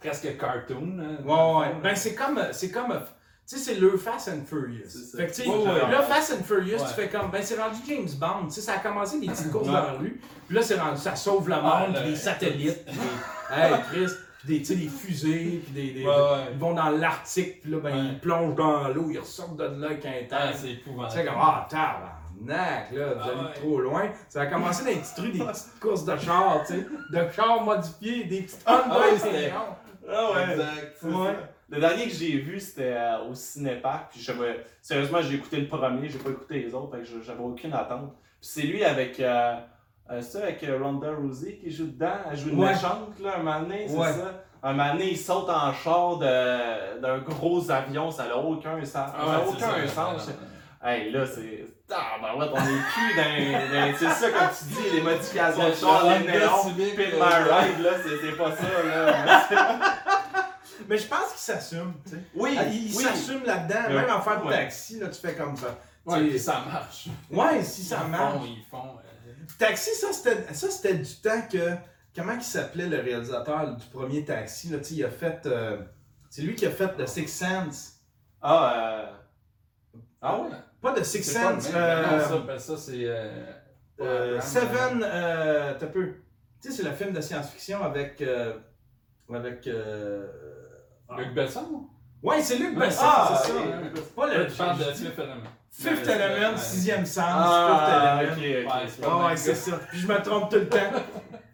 presque 0.00 0.36
cartoon. 0.36 0.96
là, 0.96 1.04
Ouais, 1.04 1.14
le 1.14 1.60
ouais. 1.60 1.72
fond, 1.74 1.80
Ben, 1.80 1.88
là. 1.90 1.94
c'est 1.94 2.14
comme. 2.16 2.40
C'est 2.52 2.70
comme. 2.72 3.00
Tu 3.48 3.58
sais, 3.58 3.74
c'est 3.74 3.80
le 3.80 3.96
Fast 3.98 4.28
and 4.28 4.44
Furious. 4.46 4.88
Fait 5.16 5.26
que, 5.26 5.32
tu 5.34 5.42
sais, 5.42 5.48
Ouais, 5.48 5.56
ouais. 5.58 5.90
là, 5.90 6.02
Fast 6.02 6.32
and 6.32 6.44
Furious, 6.44 6.78
Ouais. 6.80 6.86
tu 6.88 6.94
fais 6.94 7.08
comme. 7.08 7.30
Ben, 7.30 7.42
c'est 7.42 7.60
rendu 7.60 7.76
James 7.88 8.08
Bond. 8.18 8.46
Tu 8.46 8.52
sais, 8.54 8.60
ça 8.60 8.74
a 8.74 8.78
commencé 8.78 9.18
des 9.20 9.26
petites 9.26 9.50
courses 9.50 9.66
Ouais. 9.66 9.74
dans 9.74 9.82
la 9.82 9.92
rue. 9.92 10.20
Puis 10.46 10.56
là, 10.56 10.62
c'est 10.62 10.78
rendu. 10.78 11.00
Ça 11.00 11.16
sauve 11.16 11.48
le 11.48 11.56
Ah, 11.56 11.60
monde, 11.86 11.94
là, 11.96 12.02
puis 12.02 12.10
des 12.10 12.16
satellites. 12.16 12.84
puis 12.86 12.94
des. 12.94 13.00
Hey, 13.54 13.74
Chris. 13.90 14.06
Puis 14.44 14.48
des, 14.54 14.58
tu 14.60 14.64
sais, 14.64 14.74
des 14.76 14.88
fusées, 14.88 15.60
puis 15.64 15.72
des. 15.74 15.90
des- 15.92 16.04
Ouais, 16.06 16.10
ouais. 16.14 16.46
Ils 16.52 16.58
vont 16.58 16.72
dans 16.74 16.88
l'Arctique, 16.90 17.62
puis 17.62 17.70
là, 17.72 17.78
ben, 17.80 17.94
Ouais. 17.94 18.02
ils 18.12 18.20
plongent 18.20 18.54
dans 18.54 18.88
l'eau, 18.88 19.06
ils 19.10 19.18
ressortent 19.18 19.56
de 19.56 19.64
là 19.64 19.86
avec 19.88 20.06
un 20.06 20.10
Ah, 20.30 20.52
c'est 20.54 20.66
Tu 20.68 20.72
épouvantable. 20.72 21.12
sais, 21.12 21.24
comme, 21.26 21.34
ah, 21.38 21.66
tabarnak, 21.68 22.92
là, 22.92 23.14
vous 23.14 23.20
Ah 23.22 23.24
allez 23.28 23.40
ouais. 23.48 23.52
trop 23.54 23.80
loin. 23.80 24.02
Ça 24.28 24.40
a 24.42 24.46
commencé 24.46 24.84
dans 24.84 24.90
les 24.90 24.96
petites 24.96 25.18
rues, 25.18 25.32
des 25.32 25.38
petites 25.44 25.78
courses 25.80 26.04
de 26.04 26.16
chars, 26.16 26.62
tu 26.66 26.72
sais, 26.74 26.86
de 27.12 27.28
chars 27.34 27.62
modifiés, 27.62 28.24
des 28.24 28.42
petites 28.42 28.62
Honda 28.66 28.84
Ah 28.90 28.98
ouais. 29.00 29.52
Ah 30.08 30.32
ouais. 30.32 30.52
Exact. 30.52 31.02
Ouais. 31.04 31.36
Le 31.72 31.80
dernier 31.80 32.04
que 32.06 32.14
j'ai 32.14 32.36
vu, 32.38 32.60
c'était 32.60 32.92
euh, 32.96 33.24
au 33.30 33.34
Cinépark. 33.34 34.10
Puis 34.10 34.20
je 34.20 34.26
savais- 34.26 34.64
sérieusement, 34.82 35.22
j'ai 35.22 35.34
écouté 35.36 35.56
le 35.56 35.66
premier, 35.68 36.08
j'ai 36.08 36.18
pas 36.18 36.30
écouté 36.30 36.60
les 36.60 36.74
autres, 36.74 36.96
j'avais 37.24 37.42
aucune 37.42 37.72
attente. 37.72 38.12
Puis 38.40 38.50
c'est 38.52 38.62
lui 38.62 38.84
avec 38.84 39.18
euh, 39.20 39.54
Euh, 40.10 40.20
c'est 40.20 40.42
avec 40.42 40.62
euh, 40.64 40.78
Ronda 40.82 41.14
Rousey 41.14 41.56
qui 41.62 41.70
joue 41.70 41.86
dedans. 41.86 42.12
Elle 42.30 42.36
joue 42.36 42.50
une 42.50 42.58
Ouais. 42.58 42.72
méchante, 42.74 43.18
là, 43.22 43.34
un 43.36 43.42
moment 43.42 43.60
donné, 43.60 43.86
c'est 43.88 43.96
Ouais. 43.96 44.12
ça? 44.12 44.42
Un 44.62 44.72
moment 44.72 44.92
donné, 44.92 45.10
il 45.12 45.16
saute 45.16 45.48
en 45.48 45.72
char 45.72 46.18
de- 46.18 47.00
d'un 47.00 47.18
gros 47.18 47.70
avion, 47.70 48.10
ça 48.10 48.26
n'a 48.26 48.36
aucun 48.36 48.78
sens. 48.84 48.88
ça 48.92 48.98
n'a 49.08 49.14
Ah, 49.16 49.40
c'est 49.46 49.64
aucun 49.64 49.86
ça. 49.86 49.94
sens. 49.94 50.30
Hey, 50.84 51.12
là, 51.12 51.24
c'est. 51.24 51.64
Ah, 51.94 52.18
ben 52.20 52.38
ouais, 52.38 52.46
on 52.52 52.56
est 52.56 53.16
dans- 53.16 53.96
c'est 53.98 54.08
ça, 54.08 54.30
comme 54.30 54.48
tu 54.58 54.64
dis, 54.74 54.90
les 54.96 55.00
modifications 55.02 55.68
de 55.68 55.74
char, 55.74 56.04
les 56.04 56.26
néons, 56.26 56.64
Pin 56.96 57.16
My 57.16 57.34
Ride, 57.48 57.80
là, 57.80 57.90
c'est 58.04 58.36
pas 58.36 58.50
ça, 58.56 58.66
là. 58.84 59.92
Mais 60.88 60.98
je 60.98 61.06
pense 61.06 61.28
qu'il 61.30 61.38
s'assume, 61.38 61.94
tu 62.04 62.10
sais. 62.12 62.16
Oui, 62.34 62.56
Ah, 62.58 62.64
il 62.64 62.94
oui. 62.96 63.02
s'assume 63.04 63.44
là-dedans. 63.44 63.88
Même 63.94 64.10
en 64.10 64.20
faire 64.20 64.40
de 64.42 64.46
Ouais. 64.46 64.52
taxi, 64.54 64.98
là, 64.98 65.08
tu 65.08 65.20
fais 65.20 65.34
comme 65.34 65.56
ça. 65.56 65.78
Ouais, 66.04 66.18
Tu 66.18 66.24
puis 66.24 66.32
sais, 66.32 66.38
ça 66.46 66.60
marche. 66.70 67.08
Ouais, 67.30 67.62
si 67.62 67.82
ça 67.84 68.00
ils 68.04 68.10
marche. 68.10 68.38
Font, 68.38 68.44
ils 68.44 68.64
font. 68.70 68.96
euh, 68.98 69.32
Taxi, 69.58 69.90
ça 69.94 70.12
c'était, 70.12 70.52
ça 70.54 70.70
c'était 70.70 70.94
du 70.94 71.14
temps 71.16 71.42
que. 71.50 71.74
Comment 72.14 72.34
il 72.34 72.42
s'appelait 72.42 72.88
le 72.88 73.00
réalisateur 73.00 73.74
du 73.76 73.86
premier 73.86 74.24
taxi? 74.24 74.68
Là, 74.68 74.78
tu 74.78 74.84
sais, 74.84 74.94
il 74.96 75.04
a 75.04 75.10
fait. 75.10 75.46
euh, 75.46 75.78
c'est 76.28 76.42
lui 76.42 76.54
qui 76.54 76.66
a 76.66 76.70
fait 76.70 76.88
The 76.96 77.06
Six 77.06 77.28
Sense. 77.28 78.00
Ah, 78.42 78.74
euh. 78.76 79.06
Ah 80.20 80.38
ouais? 80.40 80.50
Pas 80.80 80.92
The 80.92 81.04
Six 81.04 81.22
c'est 81.22 81.40
pas 81.42 81.52
le 81.52 81.60
Sense. 81.60 81.72
même. 81.72 81.82
euh, 81.82 82.02
non, 82.18 82.28
ça, 82.28 82.38
ben 82.38 82.58
ça 82.58 82.76
c'est. 82.76 83.04
Euh, 83.06 83.44
euh, 84.00 84.40
Seven. 84.40 85.02
Euh, 85.04 85.74
t'as 85.78 85.86
peu. 85.86 86.14
Tu 86.60 86.70
sais, 86.70 86.76
c'est 86.76 86.82
le 86.88 86.94
film 86.94 87.12
de 87.12 87.20
science-fiction 87.20 87.82
avec. 87.82 88.20
euh, 88.20 88.58
avec. 89.32 89.66
Euh, 91.18 91.22
Luc 91.24 91.34
Besson? 91.34 91.86
Ouais, 92.22 92.40
c'est 92.42 92.56
Luc 92.56 92.78
Ouais, 92.78 92.86
Besson, 92.86 93.02
ah, 93.04 93.40
c'est 93.42 93.48
ça. 93.48 93.54
ok. 93.58 94.14
Pas 94.14 94.26
le. 94.34 94.46
Tu 94.46 94.52
parles 94.56 94.78
de 94.78 94.84
je- 94.84 94.90
Fifth 94.92 95.18
Element. 95.18 95.50
Fifth 95.70 96.08
Element, 96.08 96.56
sixième 96.56 97.06
sens, 97.06 97.24
Ah, 97.26 98.20
Fifth 98.20 98.32
ok, 98.38 98.44
Element. 98.44 98.70
c'est 98.86 99.02
Ah 99.04 99.26
ouais, 99.26 99.36
c'est 99.36 99.54
ça. 99.54 99.72
Puis 99.90 99.98
je 100.00 100.06
me 100.06 100.22
trompe 100.22 100.50
tout 100.50 100.58
le 100.58 100.68
temps. 100.68 100.78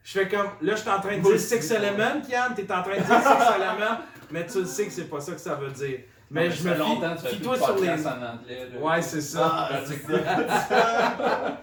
Je 0.02 0.18
fais 0.18 0.28
comme, 0.28 0.46
là, 0.62 0.74
je 0.74 0.80
suis 0.80 0.90
en 0.90 1.00
train 1.00 1.16
de 1.18 1.22
dire. 1.22 1.40
Six 1.40 1.70
Element, 1.70 2.20
Yann, 2.28 2.54
t'es 2.54 2.62
en 2.72 2.82
train 2.82 2.96
de 2.96 3.02
dire 3.02 3.20
Six 3.20 3.54
Element, 3.56 3.98
mais 4.30 4.46
tu 4.46 4.58
le 4.60 4.66
sais 4.66 4.86
que 4.86 4.92
c'est 4.92 5.04
pas 5.08 5.20
ça 5.20 5.32
que 5.32 5.40
ça 5.40 5.54
veut 5.54 5.70
dire. 5.70 6.00
Mais 6.30 6.46
Ah, 6.48 6.50
je 6.50 6.56
ça 6.56 6.68
me 6.68 6.72
fait 6.74 6.78
longtemps 6.78 7.14
que 7.14 7.28
fie, 7.28 7.36
plus 7.36 7.48
de 7.48 7.54
sur 7.56 7.76
les... 7.76 8.06
en. 8.06 8.86
Ouais, 8.86 9.00
c'est 9.02 9.20
ça. 9.22 9.50
Ah, 9.70 9.78
c'est 9.86 10.02
ça. 10.06 11.58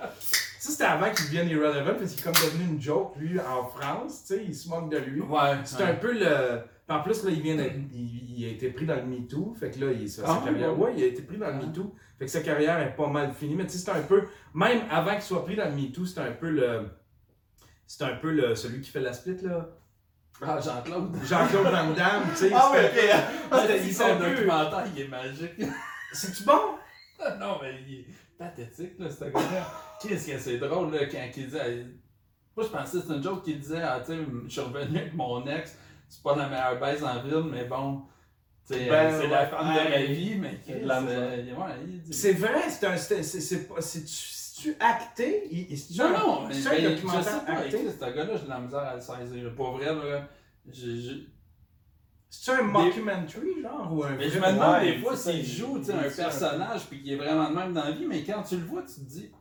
Ça, 0.60 0.72
c'était 0.72 0.84
avant 0.86 1.12
qu'il 1.12 1.26
devienne 1.26 1.50
irrelevant, 1.50 1.94
parce 2.00 2.12
qu'il 2.14 2.20
est 2.22 2.24
comme 2.24 2.34
devenu 2.34 2.64
une 2.74 2.82
joke, 2.82 3.14
lui, 3.18 3.40
en 3.40 3.66
France, 3.68 4.24
tu 4.28 4.34
sais, 4.36 4.44
il 4.48 4.56
se 4.56 4.68
moque 4.68 4.90
de 4.90 4.98
lui. 4.98 5.22
Ouais. 5.22 5.58
C'est 5.64 5.84
un 5.84 5.94
peu 5.94 6.12
le... 6.14 6.62
En 6.88 7.02
plus, 7.02 7.24
là, 7.24 7.32
il, 7.32 7.42
vient 7.42 7.56
il, 7.58 8.40
il 8.40 8.46
a 8.46 8.50
été 8.50 8.70
pris 8.70 8.86
dans 8.86 8.96
le 8.96 9.06
MeToo, 9.06 9.56
fait 9.60 9.72
que 9.72 9.80
là, 9.84 9.92
il, 9.92 10.08
sa, 10.10 10.24
sa 10.26 10.34
Ah, 10.34 10.42
carrière... 10.46 10.78
ouais. 10.78 10.86
Ouais, 10.92 10.94
il 10.98 11.04
a 11.04 11.08
été 11.08 11.24
pris 11.24 11.38
dans 11.38 11.48
le 11.48 11.54
Ah. 11.54 11.66
MeToo, 11.66 11.96
fait 12.20 12.26
que 12.26 12.32
sa 12.32 12.42
carrière 12.42 12.80
est 12.80 12.96
pas 12.96 13.08
mal 13.08 13.34
finie, 13.34 13.56
mais 13.56 13.66
tu 13.66 13.72
sais, 13.72 13.80
c'est 13.80 13.90
un 13.92 14.04
peu... 14.04 14.24
Même 14.54 14.82
avant 14.92 15.14
qu'il 15.14 15.22
soit 15.24 15.44
pris 15.46 15.56
dans 15.56 15.66
le 15.68 15.76
MeToo, 15.76 16.06
c'est 16.06 16.20
un 16.20 16.32
peu 16.34 16.50
le... 16.52 16.88
C'est 17.88 18.04
un 18.04 18.16
peu 18.16 18.32
le, 18.32 18.56
celui 18.56 18.82
qui 18.82 18.90
fait 18.92 19.00
la 19.00 19.14
split, 19.14 19.38
là. 19.44 19.68
Ah, 20.42 20.60
Jean-Claude. 20.60 21.16
Jean-Claude 21.24 21.64
Van 21.68 21.92
Damme, 21.94 22.24
tu 22.32 22.36
sais. 22.36 22.52
Ah 22.54 22.72
ouais, 22.72 22.92
c'était- 22.94 23.14
ok. 23.14 23.62
c'était- 23.62 23.88
il 23.88 23.94
son 23.96 24.20
documentaire, 24.20 24.84
il 24.96 25.02
est 25.02 25.08
magique. 25.08 25.62
C'est-tu 26.14 26.44
bon? 26.44 26.60
non, 27.40 27.58
mais 27.62 27.80
il 27.88 28.00
est 28.02 28.06
pathétique, 28.38 29.00
là, 29.00 29.10
ce 29.10 29.24
gars-là. 29.26 29.72
Qu'est-ce 30.02 30.28
que 30.32 30.38
c'est 30.38 30.58
drôle, 30.58 30.92
là, 30.94 31.06
quand 31.06 31.18
il 31.38 31.48
dit. 31.48 31.56
Moi, 32.58 32.66
je 32.66 32.70
pensais 32.70 32.98
que 32.98 33.04
c'était 33.04 33.16
une 33.16 33.24
joke 33.24 33.44
qu'il 33.44 33.60
disait, 33.60 33.82
ah, 33.82 34.00
tu 34.06 34.14
sais, 34.14 34.20
je 34.46 34.50
suis 34.52 34.62
revenu 34.62 34.98
avec 34.98 35.14
mon 35.14 35.46
ex, 35.48 35.78
c'est 36.10 36.24
pas 36.24 36.36
la 36.36 36.48
meilleure 36.50 36.80
baise 36.80 37.04
en 37.04 37.22
ville, 37.22 37.44
mais 37.52 37.66
bon. 37.66 38.02
tu 38.68 38.74
Ben, 38.74 38.92
euh, 38.92 39.22
c'est 39.22 39.28
la 39.28 39.44
ouais, 39.44 39.50
femme 39.50 39.68
de 39.76 39.90
ma 39.90 40.04
vie, 40.06 40.36
mais 40.40 40.60
euh, 40.70 41.56
ouais. 41.56 42.02
C'est 42.12 42.34
vrai, 42.34 42.70
c'est 42.70 42.88
un. 42.88 42.98
C'est 42.98 43.68
pas. 43.68 43.82
C'est-tu 43.82 44.76
acté? 44.80 45.50
C'est-tu 45.76 46.00
Non, 46.00 46.06
un- 46.06 46.12
non, 46.14 46.48
mais 46.48 46.54
ben, 46.56 46.68
un 46.68 46.76
je 46.80 46.90
documentaire 46.90 47.24
sais 47.24 47.46
pas, 47.46 47.52
acté? 47.54 47.70
Chris, 47.78 47.92
ce 48.00 48.06
gars-là, 48.06 48.36
j'ai 48.38 48.44
de 48.46 48.50
la 48.50 48.60
misère 48.60 48.80
à 48.80 48.96
le 48.96 49.02
saisir. 49.02 49.56
Pour 49.56 49.72
vrai, 49.74 49.86
là, 49.94 50.28
j'ai- 50.72 51.28
C'est-tu 52.30 52.60
un 52.60 52.64
mockumentary, 52.64 53.62
genre? 53.62 53.94
Ou 53.94 54.04
un 54.04 54.16
Mais 54.16 54.30
je 54.30 54.40
me 54.40 54.52
demande 54.52 54.82
des 54.82 54.98
fois 54.98 55.16
s'il 55.16 55.40
il- 55.40 55.46
joue 55.46 55.80
tu 55.84 55.92
un 55.92 56.10
personnage 56.10 56.86
puis 56.88 57.02
qu'il 57.02 57.14
est 57.14 57.16
vraiment 57.18 57.50
de 57.50 57.56
même 57.56 57.74
dans 57.74 57.84
la 57.86 57.92
vie, 57.92 58.06
mais 58.08 58.24
quand 58.24 58.42
tu 58.44 58.58
le 58.58 58.66
vois, 58.66 58.82
tu 58.82 58.96
te 58.96 59.00
dis 59.02 59.32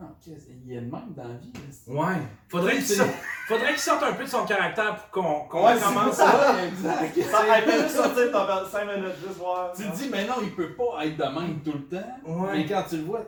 Ah, 0.00 0.04
qu'est-ce- 0.24 0.46
il 0.64 0.72
est 0.72 0.76
de 0.80 0.90
même 0.90 1.12
dans 1.16 1.24
la 1.24 1.34
vie. 1.34 1.52
Ouais. 1.88 2.22
Faudrait 2.48 2.74
qu'il 2.76 2.84
sorte, 2.86 3.10
faudrait 3.48 3.70
qu'il 3.70 3.78
sorte 3.80 4.02
un 4.04 4.12
peu 4.12 4.22
de 4.22 4.28
son 4.28 4.44
caractère 4.44 4.94
pour 4.96 5.10
qu'on 5.10 5.48
qu'on 5.48 5.66
Ouais, 5.66 5.74
c'est 5.76 5.84
commence 5.84 6.14
ça. 6.14 6.28
à. 6.30 6.54
Ouais, 6.54 6.68
exact. 6.68 7.22
Ça, 7.30 7.38
elle 7.56 7.64
peut 7.64 7.82
juste 7.82 7.96
sortir 7.96 8.30
ton 8.30 8.70
5 8.70 8.84
minutes, 8.84 9.14
juste 9.26 9.38
voir. 9.38 9.72
Tu 9.76 9.82
te 9.90 9.96
dis, 9.96 10.08
mais 10.10 10.24
non, 10.26 10.34
il 10.42 10.54
peut 10.54 10.72
pas 10.74 11.04
être 11.04 11.16
de 11.16 11.24
même 11.40 11.60
tout 11.64 11.72
le 11.72 11.88
temps. 11.88 12.06
Ouais. 12.26 12.48
Mais 12.52 12.66
quand 12.66 12.84
tu 12.88 12.98
le 12.98 13.02
vois, 13.04 13.24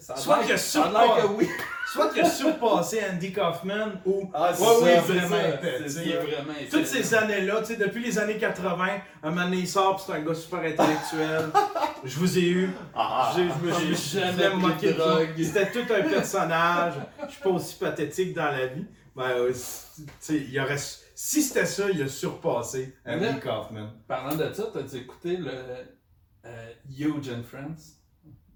ça 0.00 0.16
Soit 0.16 0.36
a 0.36 1.26
oui. 1.26 1.48
Qu'il 2.12 2.20
a 2.22 2.28
surpassé 2.28 3.00
Andy 3.10 3.32
Kaufman 3.32 3.92
ou. 4.04 4.30
Ah, 4.34 4.52
c'est 4.54 4.62
Ouais, 4.62 4.96
ça. 4.96 5.02
oui, 5.08 5.14
vraiment 5.16 5.36
Toutes 6.70 6.86
ces 6.86 7.14
années-là, 7.14 7.62
depuis 7.62 8.04
les 8.04 8.18
années 8.18 8.36
80, 8.36 8.86
un 9.22 9.30
moment 9.30 9.44
donné, 9.44 9.56
il 9.58 9.68
sort, 9.68 9.98
c'est 9.98 10.12
un 10.12 10.20
gars 10.20 10.34
super 10.34 10.58
intellectuel. 10.60 11.46
Je 12.04 12.18
vous 12.18 12.38
ai 12.38 12.48
eu. 12.50 12.70
Ah, 12.94 13.32
J'ai- 13.34 13.48
je 13.48 13.66
me 13.66 13.72
j'ai 13.88 13.94
suis 13.94 14.18
jamais 14.18 14.50
moqué 14.50 14.88
de 14.92 14.98
drogue. 14.98 15.28
lui. 15.36 15.46
C'était 15.46 15.70
tout 15.70 15.90
un 15.92 16.02
personnage. 16.02 16.94
Je 17.26 17.32
suis 17.32 17.42
pas 17.42 17.50
aussi 17.50 17.76
pathétique 17.76 18.34
dans 18.34 18.50
la 18.50 18.66
vie. 18.66 18.84
Ben, 19.16 19.24
euh, 19.30 19.52
il 20.30 20.60
aurait. 20.60 20.76
Si 21.14 21.42
c'était 21.42 21.66
ça, 21.66 21.84
il 21.90 22.02
a 22.02 22.08
surpassé 22.08 22.94
Andy 23.06 23.40
Kaufman. 23.40 23.88
Parlant 24.06 24.36
de 24.36 24.52
ça, 24.52 24.64
t'as-tu 24.72 24.96
écouté 24.98 25.36
le 25.38 25.50
euh, 26.44 26.70
Huge 26.96 27.30
in 27.30 27.42
France 27.42 27.97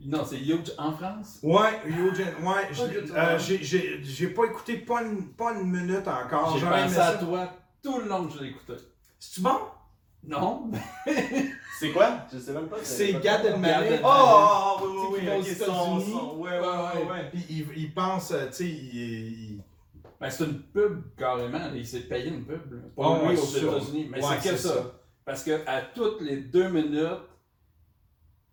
Non, 0.04 0.24
c'est 0.24 0.38
Huge 0.40 0.72
en 0.78 0.92
France? 0.92 1.38
Ouais, 1.42 1.80
Eugene, 1.86 2.34
ouais, 2.42 3.08
Pas 3.14 3.34
euh, 3.34 3.38
j'ai- 3.38 3.62
j'ai 3.62 4.02
j'ai 4.02 4.26
pas 4.28 4.44
écouté 4.46 4.76
pas 4.78 5.02
une, 5.02 5.28
pas 5.28 5.52
une 5.52 5.70
minute 5.70 6.06
encore. 6.08 6.56
J'ai 6.58 6.66
pensé 6.66 6.98
à 6.98 7.12
ça. 7.12 7.18
toi 7.18 7.48
tout 7.82 7.98
le 8.00 8.08
long 8.08 8.26
que 8.26 8.34
je 8.38 8.42
l'écoutais. 8.44 8.80
C'est-tu 9.18 9.40
bon? 9.42 9.58
Non, 10.24 10.70
C'est 11.80 11.90
quoi? 11.90 12.26
Je 12.32 12.38
sais 12.38 12.52
même 12.52 12.68
pas. 12.68 12.76
C'est. 12.82 13.12
Gad 13.20 13.44
Elmaleh. 13.44 14.00
Oh, 14.04 14.08
oh, 14.08 14.76
oh, 14.82 15.08
oui, 15.14 15.20
oui, 15.24 15.28
oui. 15.40 15.54
son- 15.54 15.98
son- 16.00 16.36
Ouais, 16.36 16.50
ouais, 16.50 16.58
ouais, 16.60 17.10
ouais. 17.10 17.30
Puis 17.32 17.44
il, 17.50 17.66
il 17.76 17.92
pense, 17.92 18.30
euh, 18.30 18.46
tu 18.46 18.52
sais, 18.52 18.64
il, 18.68 18.96
il- 19.54 19.60
Ben, 20.20 20.30
c'est 20.30 20.44
une 20.44 20.60
pub 20.60 21.02
carrément. 21.18 21.58
Il 21.74 21.84
s'est 21.84 22.00
payé 22.02 22.28
une 22.28 22.44
pub. 22.44 22.72
là. 22.72 22.78
Ah, 22.98 23.18
lui 23.28 23.36
ouais, 23.36 23.40
aux. 23.42 23.44
États-Unis. 23.78 24.08
Mais 24.12 24.24
Ouais, 24.24 24.36
c'est 24.40 24.50
que 24.50 24.56
ça. 24.56 24.68
ça. 24.74 24.92
Parce 25.24 25.42
que 25.42 25.60
à 25.66 25.82
toutes 25.82 26.20
les 26.20 26.36
deux 26.36 26.68
minutes, 26.68 27.22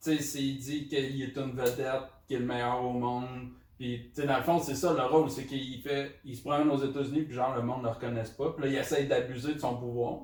tu 0.04 0.18
sais, 0.18 0.40
il 0.42 0.58
dit 0.58 0.88
qu'il 0.88 1.22
est 1.22 1.38
une 1.38 1.52
vedette, 1.52 2.04
qu'il 2.28 2.38
est 2.38 2.40
le 2.40 2.46
meilleur 2.46 2.84
au 2.84 2.94
monde. 2.94 3.50
Puis, 3.78 4.10
tu 4.14 4.22
sais, 4.22 4.28
dans 4.28 4.38
le 4.38 4.44
fond, 4.44 4.60
c'est 4.60 4.76
ça 4.76 4.94
le 4.94 5.04
rôle, 5.04 5.30
c'est 5.30 5.46
qu'il 5.46 5.82
fait, 5.82 6.20
il 6.26 6.36
se 6.36 6.42
promène 6.42 6.70
aux 6.70 6.84
États-Unis, 6.84 7.22
puis 7.22 7.34
genre, 7.34 7.56
le 7.56 7.62
monde 7.62 7.80
ne 7.80 7.84
le 7.84 7.90
reconnaisse 7.94 8.32
pas. 8.32 8.52
Puis 8.52 8.66
là, 8.66 8.70
il 8.70 8.76
essaye 8.76 9.08
d'abuser 9.08 9.54
de 9.54 9.60
son 9.60 9.78
pouvoir. 9.78 10.20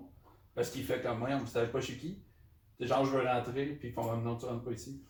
Parce 0.53 0.69
qu'il 0.69 0.84
fait 0.84 1.01
comme 1.01 1.19
moi, 1.19 1.30
on 1.34 1.41
ne 1.41 1.45
savait 1.45 1.71
pas 1.71 1.80
chez 1.82 1.97
qui? 1.97 2.17
C'est 2.78 2.88
genre, 2.88 3.05
je 3.05 3.11
veux 3.11 3.26
rentrer, 3.26 3.65
puis 3.80 3.89
ils 3.89 3.93
font 3.93 4.03
comme 4.03 4.23
non, 4.23 4.36
tu 4.36 4.45
rentres 4.45 4.63
pas 4.63 4.71
ici. 4.71 5.01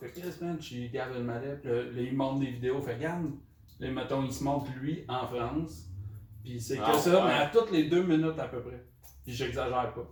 Fait 0.00 0.08
que 0.10 0.20
Chris, 0.20 0.32
man, 0.40 0.56
je 0.60 0.64
suis 0.66 0.88
Gab 0.90 1.14
Elmaleh, 1.14 1.56
puis 1.62 1.70
là, 1.70 1.82
là, 1.82 2.00
il 2.00 2.16
montre 2.16 2.40
des 2.40 2.50
vidéos, 2.52 2.80
fait 2.80 2.94
regarde, 2.94 3.30
là, 3.80 3.90
mettons, 3.90 4.24
il 4.24 4.32
se 4.32 4.44
montre 4.44 4.70
lui 4.80 5.04
en 5.08 5.26
France, 5.26 5.88
puis 6.42 6.60
c'est 6.60 6.76
que 6.78 6.82
Ah, 6.84 6.94
ça, 6.98 7.10
ouais. 7.16 7.24
mais 7.26 7.38
à 7.38 7.46
toutes 7.48 7.70
les 7.70 7.84
deux 7.88 8.02
minutes 8.02 8.38
à 8.38 8.48
peu 8.48 8.62
près. 8.62 8.82
Puis 9.24 9.34
j'exagère 9.34 9.92
pas. 9.92 10.08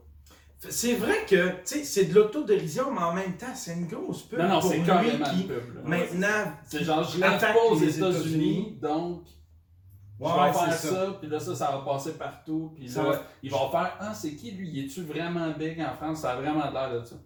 C'est 0.59 0.95
vrai 0.95 1.25
que, 1.29 1.49
tu 1.51 1.55
sais, 1.65 1.85
c'est 1.85 2.05
de 2.07 2.15
l'autodérision, 2.15 2.91
mais 2.93 3.03
en 3.03 3.13
même 3.13 3.37
temps, 3.37 3.55
c'est 3.55 3.75
une 3.75 3.87
grosse 3.87 4.23
pub. 4.23 4.39
Non, 4.41 4.49
non, 4.49 4.61
c'est 4.61 4.81
carrément 4.81 5.25
qui, 5.27 5.43
une 5.43 5.49
pub. 5.49 5.75
là. 5.77 5.81
maintenant, 5.85 6.53
C'est 6.67 6.83
genre, 6.83 7.05
je 7.05 7.19
pas 7.21 7.55
aux 7.71 7.79
États-Unis, 7.79 8.79
donc 8.81 9.25
ouais, 10.19 10.31
je 10.31 10.45
vais 10.59 10.67
faire 10.67 10.73
ça. 10.79 11.17
puis 11.21 11.29
là, 11.29 11.39
ça, 11.39 11.55
ça 11.55 11.71
va 11.71 11.79
passer 11.85 12.13
partout, 12.15 12.73
puis 12.75 12.89
Ça 12.89 13.03
là, 13.03 13.11
va- 13.11 13.23
ils 13.43 13.51
vont 13.51 13.71
faire 13.71 13.97
Ah, 14.01 14.15
c'est 14.15 14.35
qui 14.35 14.51
lui? 14.53 14.71
Il 14.71 14.85
est-tu 14.87 15.03
vraiment 15.03 15.51
big 15.51 15.81
en 15.81 15.95
France 15.95 16.21
Ça 16.21 16.33
a 16.33 16.37
vraiment 16.37 16.71
l'air 16.71 17.01
de 17.01 17.05
ça. 17.05 17.17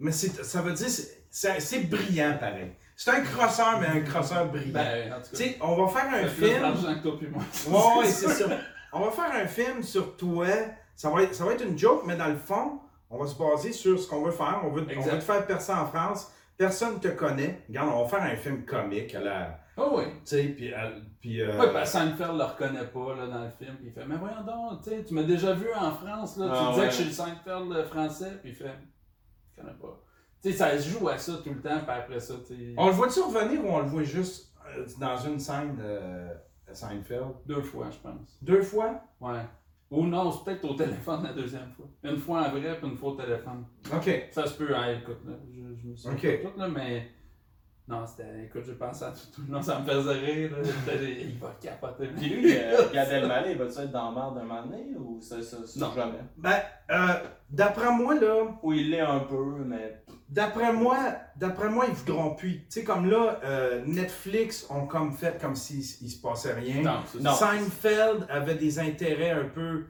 Mais 0.00 0.10
ça 0.10 0.60
veut 0.60 0.72
dire, 0.72 0.88
c'est- 0.88 1.88
brillant, 1.88 2.36
pareil. 2.38 2.72
C'est 2.96 3.10
un 3.10 3.20
crosseur, 3.22 3.80
mais 3.80 3.86
un 3.86 4.00
crosseur 4.00 4.50
brillant. 4.50 4.72
Ben, 4.72 5.12
en 5.12 5.16
tout 5.20 5.30
tu 5.30 5.30
cas, 5.30 5.36
sais, 5.36 5.58
on 5.60 5.84
va 5.84 5.88
faire 5.92 6.12
un 6.12 6.26
plus 6.28 6.46
film. 6.46 6.60
d'argent 6.60 6.94
que 6.96 7.02
toi, 7.02 7.18
puis 7.18 7.28
moi. 7.28 7.42
Ouais, 7.68 7.98
ouais, 8.00 8.06
c'est 8.10 8.28
ça. 8.34 8.46
On 8.92 9.00
va 9.00 9.10
faire 9.10 9.32
un 9.32 9.46
film 9.46 9.82
sur 9.82 10.16
toi. 10.16 10.46
Ça 10.96 11.10
va, 11.10 11.22
être, 11.22 11.34
ça 11.34 11.44
va 11.44 11.52
être 11.54 11.64
une 11.64 11.76
joke, 11.78 12.02
mais 12.06 12.16
dans 12.16 12.28
le 12.28 12.36
fond, 12.36 12.80
on 13.10 13.18
va 13.18 13.26
se 13.26 13.36
baser 13.36 13.72
sur 13.72 13.98
ce 13.98 14.08
qu'on 14.08 14.22
veut 14.22 14.32
faire. 14.32 14.60
On 14.64 14.70
veut, 14.70 14.82
on 14.86 14.90
Exact. 14.90 15.12
veut 15.12 15.18
te 15.18 15.24
faire 15.24 15.46
percer 15.46 15.72
en 15.72 15.86
France. 15.86 16.32
Personne 16.56 17.00
te 17.00 17.08
connaît. 17.08 17.62
Regarde, 17.68 17.90
on 17.94 18.02
va 18.04 18.08
faire 18.08 18.22
un 18.22 18.36
film 18.36 18.64
comique 18.64 19.14
à 19.14 19.20
la. 19.20 19.58
Oh 19.76 19.94
oui. 19.96 20.04
Tu 20.20 20.20
sais, 20.24 20.44
puis. 20.44 20.72
puis 21.20 21.42
euh, 21.42 21.72
ben 21.72 21.84
Seinfeld 21.84 22.36
le 22.36 22.44
reconnaît 22.44 22.86
pas 22.86 23.16
là, 23.16 23.26
dans 23.26 23.42
le 23.44 23.50
film, 23.50 23.76
puis 23.76 23.86
il 23.88 23.92
fait 23.92 24.06
Mais 24.06 24.16
voyons 24.16 24.42
donc, 24.44 24.82
tu 24.84 24.90
sais, 24.90 25.02
tu 25.04 25.14
m'as 25.14 25.24
déjà 25.24 25.52
vu 25.52 25.66
en 25.74 25.90
France, 25.92 26.36
là, 26.36 26.46
tu 26.46 26.52
Ah, 26.54 26.68
disais 26.70 26.80
ouais. 26.80 26.86
que 26.86 26.92
je 26.92 26.96
suis 26.98 27.04
le 27.06 27.10
Seinfeld 27.10 27.72
euh, 27.72 27.84
français, 27.86 28.38
puis 28.40 28.50
il 28.50 28.54
fait 28.54 28.70
Je 29.56 29.60
connais 29.60 29.74
pas. 29.76 30.00
Tu 30.40 30.52
sais, 30.52 30.56
ça 30.56 30.78
se 30.78 30.88
joue 30.90 31.08
à 31.08 31.18
ça 31.18 31.32
tout 31.42 31.50
le 31.52 31.60
temps, 31.60 31.80
puis 31.80 31.90
après 31.96 32.20
ça, 32.20 32.34
tu. 32.46 32.74
On 32.76 32.86
le 32.86 32.92
voit-tu 32.92 33.20
revenir 33.20 33.64
ou 33.64 33.68
on 33.70 33.80
le 33.80 33.86
voit 33.88 34.02
juste 34.04 34.52
euh, 34.76 34.86
dans 35.00 35.16
une 35.16 35.40
scène 35.40 35.74
de 35.76 36.28
de 36.68 36.72
Seinfeld? 36.72 37.34
Deux 37.44 37.62
fois, 37.62 37.88
je 37.90 37.98
pense. 37.98 38.38
Deux 38.42 38.62
fois? 38.62 39.00
Ouais. 39.20 39.40
Ou 39.96 40.06
non, 40.06 40.30
c'est 40.32 40.44
peut-être 40.44 40.64
au 40.70 40.74
téléphone 40.74 41.22
la 41.22 41.32
deuxième 41.32 41.70
fois. 41.76 41.86
Une 42.02 42.16
fois 42.16 42.40
en 42.42 42.50
vrai, 42.50 42.78
puis 42.80 42.90
une 42.90 42.96
fois 42.96 43.10
au 43.12 43.16
téléphone. 43.16 43.64
Ok. 43.94 44.28
Ça 44.30 44.46
se 44.46 44.56
peut, 44.58 44.74
hein, 44.74 44.98
écoute, 45.00 45.18
là, 45.26 45.32
je, 45.52 45.60
je 45.82 45.88
me 45.88 45.94
suis 45.96 46.08
Ok. 46.08 46.42
pas 46.42 46.50
tout, 46.50 46.58
là, 46.58 46.68
mais 46.68 47.08
Non, 47.86 48.06
c'était. 48.06 48.44
Écoute, 48.46 48.62
je 48.66 48.72
pense 48.72 49.02
à 49.02 49.10
tout, 49.10 49.26
tout 49.34 49.42
le 49.46 49.52
long, 49.52 49.60
ça 49.62 49.78
me 49.78 49.84
faisait 49.86 50.12
rire. 50.12 50.52
Là. 50.52 50.94
Il 51.02 51.38
va 51.38 51.54
capoter. 51.60 52.06
Puis 52.06 52.30
lui, 52.30 52.56
euh, 52.56 52.88
Gad 52.94 53.10
Elmaleh, 53.12 53.52
il 53.52 53.58
va-tu 53.58 53.78
être 53.78 53.90
dans 53.92 54.10
la 54.10 54.20
merde 54.22 54.34
d'un 54.36 54.42
moment 54.44 54.62
donné 54.64 54.84
ou 54.98 55.20
ça, 55.20 55.42
ça, 55.42 55.58
ça 55.66 55.80
Non. 55.80 55.92
jamais? 55.94 56.18
Ben, 56.38 56.56
euh, 56.90 57.12
d'après 57.50 57.90
moi, 57.92 58.14
là, 58.14 58.44
Ou 58.62 58.72
il 58.72 58.90
l'est 58.90 59.00
un 59.00 59.20
peu, 59.20 59.44
mais. 59.66 60.00
D'après 60.30 60.72
moi, 60.72 60.96
d'après 61.36 61.68
moi, 61.68 61.84
ils 61.86 61.94
voudront 61.94 62.34
plus. 62.34 62.60
Tu 62.60 62.64
sais, 62.70 62.84
comme 62.84 63.10
là, 63.10 63.38
euh, 63.44 63.82
Netflix 63.84 64.66
ont 64.70 64.86
comme 64.86 65.12
fait 65.12 65.38
comme 65.38 65.54
s'il 65.54 65.80
il 65.80 66.10
se 66.10 66.20
passait 66.22 66.54
rien. 66.54 66.80
Non, 66.82 67.00
c'est 67.12 67.20
Non. 67.20 67.34
Seinfeld 67.34 68.26
avait 68.30 68.54
des 68.54 68.78
intérêts 68.78 69.32
un 69.32 69.44
peu 69.44 69.84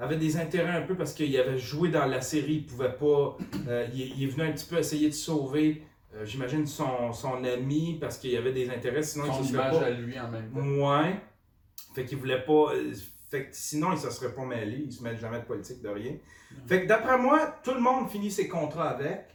avait 0.00 0.16
des 0.16 0.36
intérêts 0.36 0.76
un 0.76 0.82
peu 0.82 0.94
parce 0.94 1.12
qu'il 1.12 1.36
avait 1.40 1.58
joué 1.58 1.88
dans 1.88 2.06
la 2.06 2.20
série, 2.20 2.54
il 2.56 2.66
pouvait 2.66 2.92
pas. 2.92 3.36
euh, 3.68 3.86
il, 3.92 4.00
il 4.16 4.22
est 4.24 4.26
venu 4.30 4.48
un 4.48 4.52
petit 4.52 4.66
peu 4.66 4.78
essayer 4.78 5.08
de 5.08 5.14
sauver, 5.14 5.82
euh, 6.14 6.24
j'imagine, 6.24 6.66
son, 6.66 7.12
son 7.12 7.44
ami 7.44 7.98
parce 8.00 8.18
qu'il 8.18 8.30
y 8.30 8.36
avait 8.36 8.52
des 8.52 8.68
intérêts, 8.70 9.02
sinon 9.02 9.26
Son 9.26 9.42
il 9.42 9.46
se 9.46 9.52
serait 9.54 9.70
pas. 9.70 9.84
à 9.84 9.90
lui 9.90 10.18
en 10.18 10.28
même 10.30 10.50
temps. 10.50 10.60
Ouais. 10.60 11.20
Fait 11.94 12.04
qu'il 12.04 12.18
voulait 12.18 12.42
pas. 12.44 12.72
euh, 12.74 12.92
Fait 13.30 13.44
que 13.46 13.50
sinon, 13.52 13.92
il 13.92 13.98
se 13.98 14.10
serait 14.10 14.34
pas 14.34 14.44
mêlé. 14.44 14.82
Il 14.86 14.92
se 14.92 15.02
mêle 15.02 15.18
jamais 15.18 15.38
de 15.40 15.44
politique, 15.44 15.82
de 15.82 15.88
rien. 15.88 16.14
Fait 16.66 16.82
que 16.82 16.88
d'après 16.88 17.18
moi, 17.18 17.58
tout 17.62 17.74
le 17.74 17.80
monde 17.80 18.08
finit 18.08 18.30
ses 18.30 18.48
contrats 18.48 18.90
avec. 18.90 19.26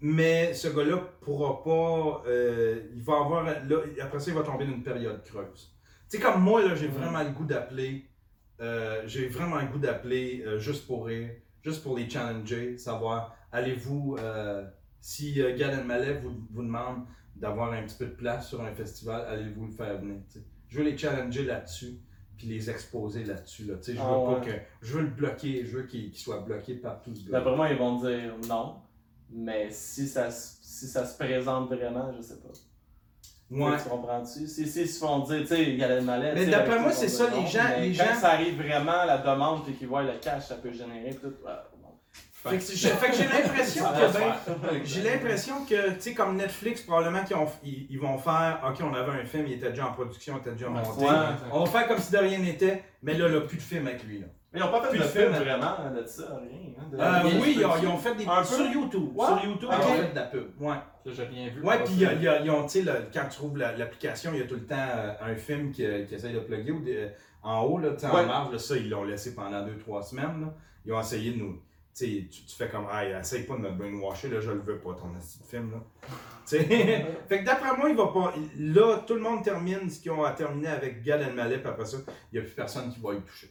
Mais 0.00 0.54
ce 0.54 0.68
gars-là 0.68 0.98
pourra 1.20 1.62
pas. 1.64 2.22
euh, 2.28 2.80
il 2.94 3.02
va 3.02 3.14
avoir. 3.14 3.42
Là, 3.44 3.54
après 4.00 4.20
ça, 4.20 4.30
il 4.30 4.36
va 4.36 4.42
tomber 4.42 4.64
dans 4.64 4.72
une 4.72 4.82
période 4.84 5.24
creuse. 5.24 5.74
Tu 6.08 6.16
sais, 6.16 6.22
comme 6.22 6.40
moi, 6.42 6.62
là, 6.64 6.74
j'ai 6.76 6.86
vraiment 6.86 7.22
le 7.22 7.30
goût 7.30 7.44
d'appeler. 7.44 8.06
euh, 8.60 9.02
j'ai 9.06 9.26
vraiment 9.28 9.56
le 9.56 9.66
goût 9.66 9.78
d'appeler 9.78 10.44
juste 10.58 10.86
pour 10.86 11.06
rire, 11.06 11.30
juste 11.62 11.82
pour 11.82 11.96
les 11.98 12.08
challenger, 12.08 12.78
savoir, 12.78 13.34
allez-vous, 13.52 14.16
si 15.00 15.40
euh, 15.40 15.56
Gad 15.56 15.78
Elmaleh 15.78 16.14
vous, 16.22 16.32
vous 16.50 16.62
demande 16.62 17.04
d'avoir 17.36 17.72
un 17.72 17.82
petit 17.82 17.96
peu 17.96 18.06
de 18.06 18.10
place 18.14 18.48
sur 18.48 18.60
un 18.62 18.72
festival, 18.74 19.24
allez-vous 19.28 19.66
le 19.66 19.72
faire 19.72 19.98
venir. 19.98 20.16
Je 20.68 20.78
veux 20.78 20.84
les 20.84 20.98
challenger 20.98 21.44
là-dessus, 21.44 21.98
puis 22.36 22.46
les 22.48 22.68
exposer 22.70 23.24
là-dessus. 23.24 23.64
Là, 23.64 23.74
je, 23.84 23.92
veux 23.92 23.98
Ah 24.00 24.04
pas 24.04 24.38
ouais. 24.40 24.46
que, 24.46 24.52
je 24.86 24.94
veux 24.94 25.02
le 25.02 25.10
bloquer, 25.10 25.64
je 25.64 25.76
veux 25.78 25.82
qu'il 25.84 26.14
soit 26.16 26.40
bloqué 26.40 26.74
partout. 26.74 27.14
ce 27.14 27.24
gars. 27.24 27.38
D'après 27.38 27.56
moi, 27.56 27.70
ils 27.70 27.78
vont 27.78 28.00
dire 28.00 28.34
non. 28.48 28.76
Mais 29.30 29.68
si 29.70 30.06
ça, 30.08 30.30
se- 30.30 30.56
si 30.62 30.86
ça 30.86 31.04
se 31.04 31.16
présente 31.18 31.68
vraiment, 31.68 32.10
je 32.16 32.22
sais 32.22 32.38
pas. 32.40 32.48
Ouais. 33.50 33.76
Tu 33.82 33.88
comprends-tu? 33.88 34.46
Si, 34.46 34.66
si 34.66 34.82
ils 34.82 34.88
se 34.88 34.98
font 34.98 35.20
dire, 35.20 35.40
tu 35.40 35.46
sais, 35.48 36.00
malais. 36.02 36.34
Mais 36.34 36.46
d'après 36.46 36.80
moi, 36.80 36.90
tout, 36.90 36.96
c'est 36.98 37.08
ça, 37.08 37.30
les 37.30 37.46
gens- 37.46 37.80
les 37.80 37.92
quand 37.96 38.04
gens- 38.04 38.20
ça 38.20 38.30
arrive 38.32 38.56
vraiment, 38.56 39.04
la 39.04 39.18
demande, 39.18 39.64
puis 39.64 39.74
qu'ils 39.74 39.88
voient 39.88 40.02
le 40.02 40.18
cash, 40.20 40.46
ça 40.48 40.56
peut 40.56 40.72
générer 40.72 41.14
tout. 41.14 41.32
Fait 42.40 42.56
que, 42.56 42.62
j'ai- 42.72 42.88
fait 42.90 43.10
que 43.10 43.16
j'ai 43.16 43.24
l'impression 43.26 43.84
que 43.84 44.12
ben. 44.12 44.80
J'ai 44.84 45.02
l'impression 45.02 45.64
que, 45.64 45.90
tu 45.94 46.00
sais, 46.00 46.14
comme 46.14 46.36
Netflix, 46.36 46.82
probablement 46.82 47.24
qu'ils 47.24 47.36
ont- 47.36 47.48
ils, 47.64 47.88
ils 47.90 47.98
vont 47.98 48.16
faire, 48.16 48.60
OK, 48.64 48.76
on 48.80 48.94
avait 48.94 49.20
un 49.20 49.24
film, 49.24 49.46
il 49.48 49.54
était 49.54 49.70
déjà 49.70 49.88
en 49.88 49.92
production, 49.92 50.34
il 50.36 50.40
était 50.40 50.52
déjà 50.52 50.68
Ouais, 50.68 50.74
monté. 50.82 51.04
Ouais. 51.04 51.10
On 51.52 51.64
va 51.64 51.66
faire 51.70 51.88
comme 51.88 51.98
si 51.98 52.12
de 52.12 52.18
rien 52.18 52.38
n'était, 52.38 52.84
mais 53.02 53.14
là, 53.14 53.28
là, 53.28 53.40
plus 53.40 53.56
de 53.56 53.62
film 53.62 53.86
avec 53.88 54.04
lui. 54.04 54.20
Là. 54.20 54.26
Mais 54.52 54.60
ils 54.60 54.62
n'ont 54.62 54.70
pas 54.70 54.82
fait 54.86 54.96
de 54.96 55.02
film 55.02 55.30
film, 55.30 55.32
vraiment 55.42 55.64
hein, 55.78 55.90
de 56.00 56.06
ça, 56.06 56.22
rien. 56.40 56.72
hein, 56.78 56.84
de- 56.90 56.96
Euh, 56.96 57.40
oui, 57.42 57.54
ils 57.58 57.66
ont, 57.66 57.70
peux- 57.72 57.78
ils 57.82 57.88
ont 57.88 57.98
fait 57.98 58.14
des 58.14 58.26
Un 58.26 58.36
peu? 58.38 58.44
sur 58.44 58.66
YouTube. 58.66 59.10
Ouais. 59.16 59.26
Sur 59.26 59.44
YouTube, 59.44 59.68
ils 59.72 59.86
ont 59.86 59.90
ouais. 59.90 59.96
fait 59.98 60.10
de 60.10 60.14
la 60.14 60.22
pub. 60.22 60.44
Ouais, 60.60 60.74
Ça, 61.04 61.10
j'ai 61.12 61.22
rien 61.24 61.48
vu. 61.48 61.60
ouais 61.62 61.78
puis 61.84 61.92
il 61.94 62.00
y 62.00 62.06
a- 62.06 62.12
il 62.14 62.22
y 62.22 62.28
a- 62.28 62.40
ils 62.40 62.50
ont, 62.50 62.62
tu 62.66 62.82
sais, 62.82 62.84
quand 63.12 63.28
tu 63.28 63.42
ouvres 63.42 63.58
la- 63.58 63.76
l'application, 63.76 64.30
il 64.32 64.38
y 64.38 64.42
a 64.42 64.46
tout 64.46 64.54
le 64.54 64.64
temps 64.64 64.76
euh, 64.78 65.12
un 65.20 65.34
film 65.34 65.70
qui, 65.72 65.84
qui 66.06 66.14
essaye 66.14 66.32
de 66.32 66.38
plugger 66.38 66.70
ou 66.72 66.82
en 67.42 67.62
haut, 67.62 67.78
là, 67.78 67.90
tu 67.90 67.98
sais, 68.00 68.06
en 68.06 68.14
Ouais. 68.14 68.24
marge, 68.26 68.52
là, 68.52 68.58
ça, 68.58 68.76
ils 68.76 68.88
l'ont 68.88 69.04
laissé 69.04 69.34
pendant 69.34 69.60
2-3 69.66 70.02
semaines. 70.02 70.40
là. 70.40 70.54
Ils 70.86 70.92
ont 70.94 71.00
essayé 71.00 71.32
de 71.32 71.38
nous. 71.38 71.60
Tu, 71.98 72.28
fais 72.56 72.68
comme, 72.68 72.86
ah, 72.90 73.04
essaye 73.20 73.44
pas 73.44 73.56
de 73.56 73.62
me 73.62 73.70
brainwasher, 73.70 74.28
là, 74.28 74.40
je 74.40 74.50
le 74.50 74.60
veux 74.60 74.78
pas, 74.78 74.94
ton 74.94 75.16
esti 75.16 75.40
de 75.40 75.44
film. 75.44 75.72
Là. 75.72 75.82
Fait 76.48 77.40
que 77.40 77.44
d'après 77.44 77.76
moi, 77.76 77.90
il 77.90 77.96
va 77.96 78.06
pas. 78.08 78.34
Là, 78.58 79.04
tout 79.06 79.14
le 79.14 79.20
monde 79.20 79.42
termine 79.42 79.90
ce 79.90 80.00
qu'ils 80.00 80.12
ont 80.12 80.24
à 80.24 80.32
terminer 80.32 80.68
avec 80.68 81.02
Gad 81.02 81.20
Elmaleh, 81.20 81.58
puis 81.58 81.68
après 81.68 81.84
ça, 81.84 81.98
il 82.32 82.38
n'y 82.38 82.38
a 82.38 82.42
plus 82.42 82.54
personne 82.54 82.90
qui 82.92 83.00
va 83.00 83.14
y 83.14 83.20
toucher. 83.20 83.50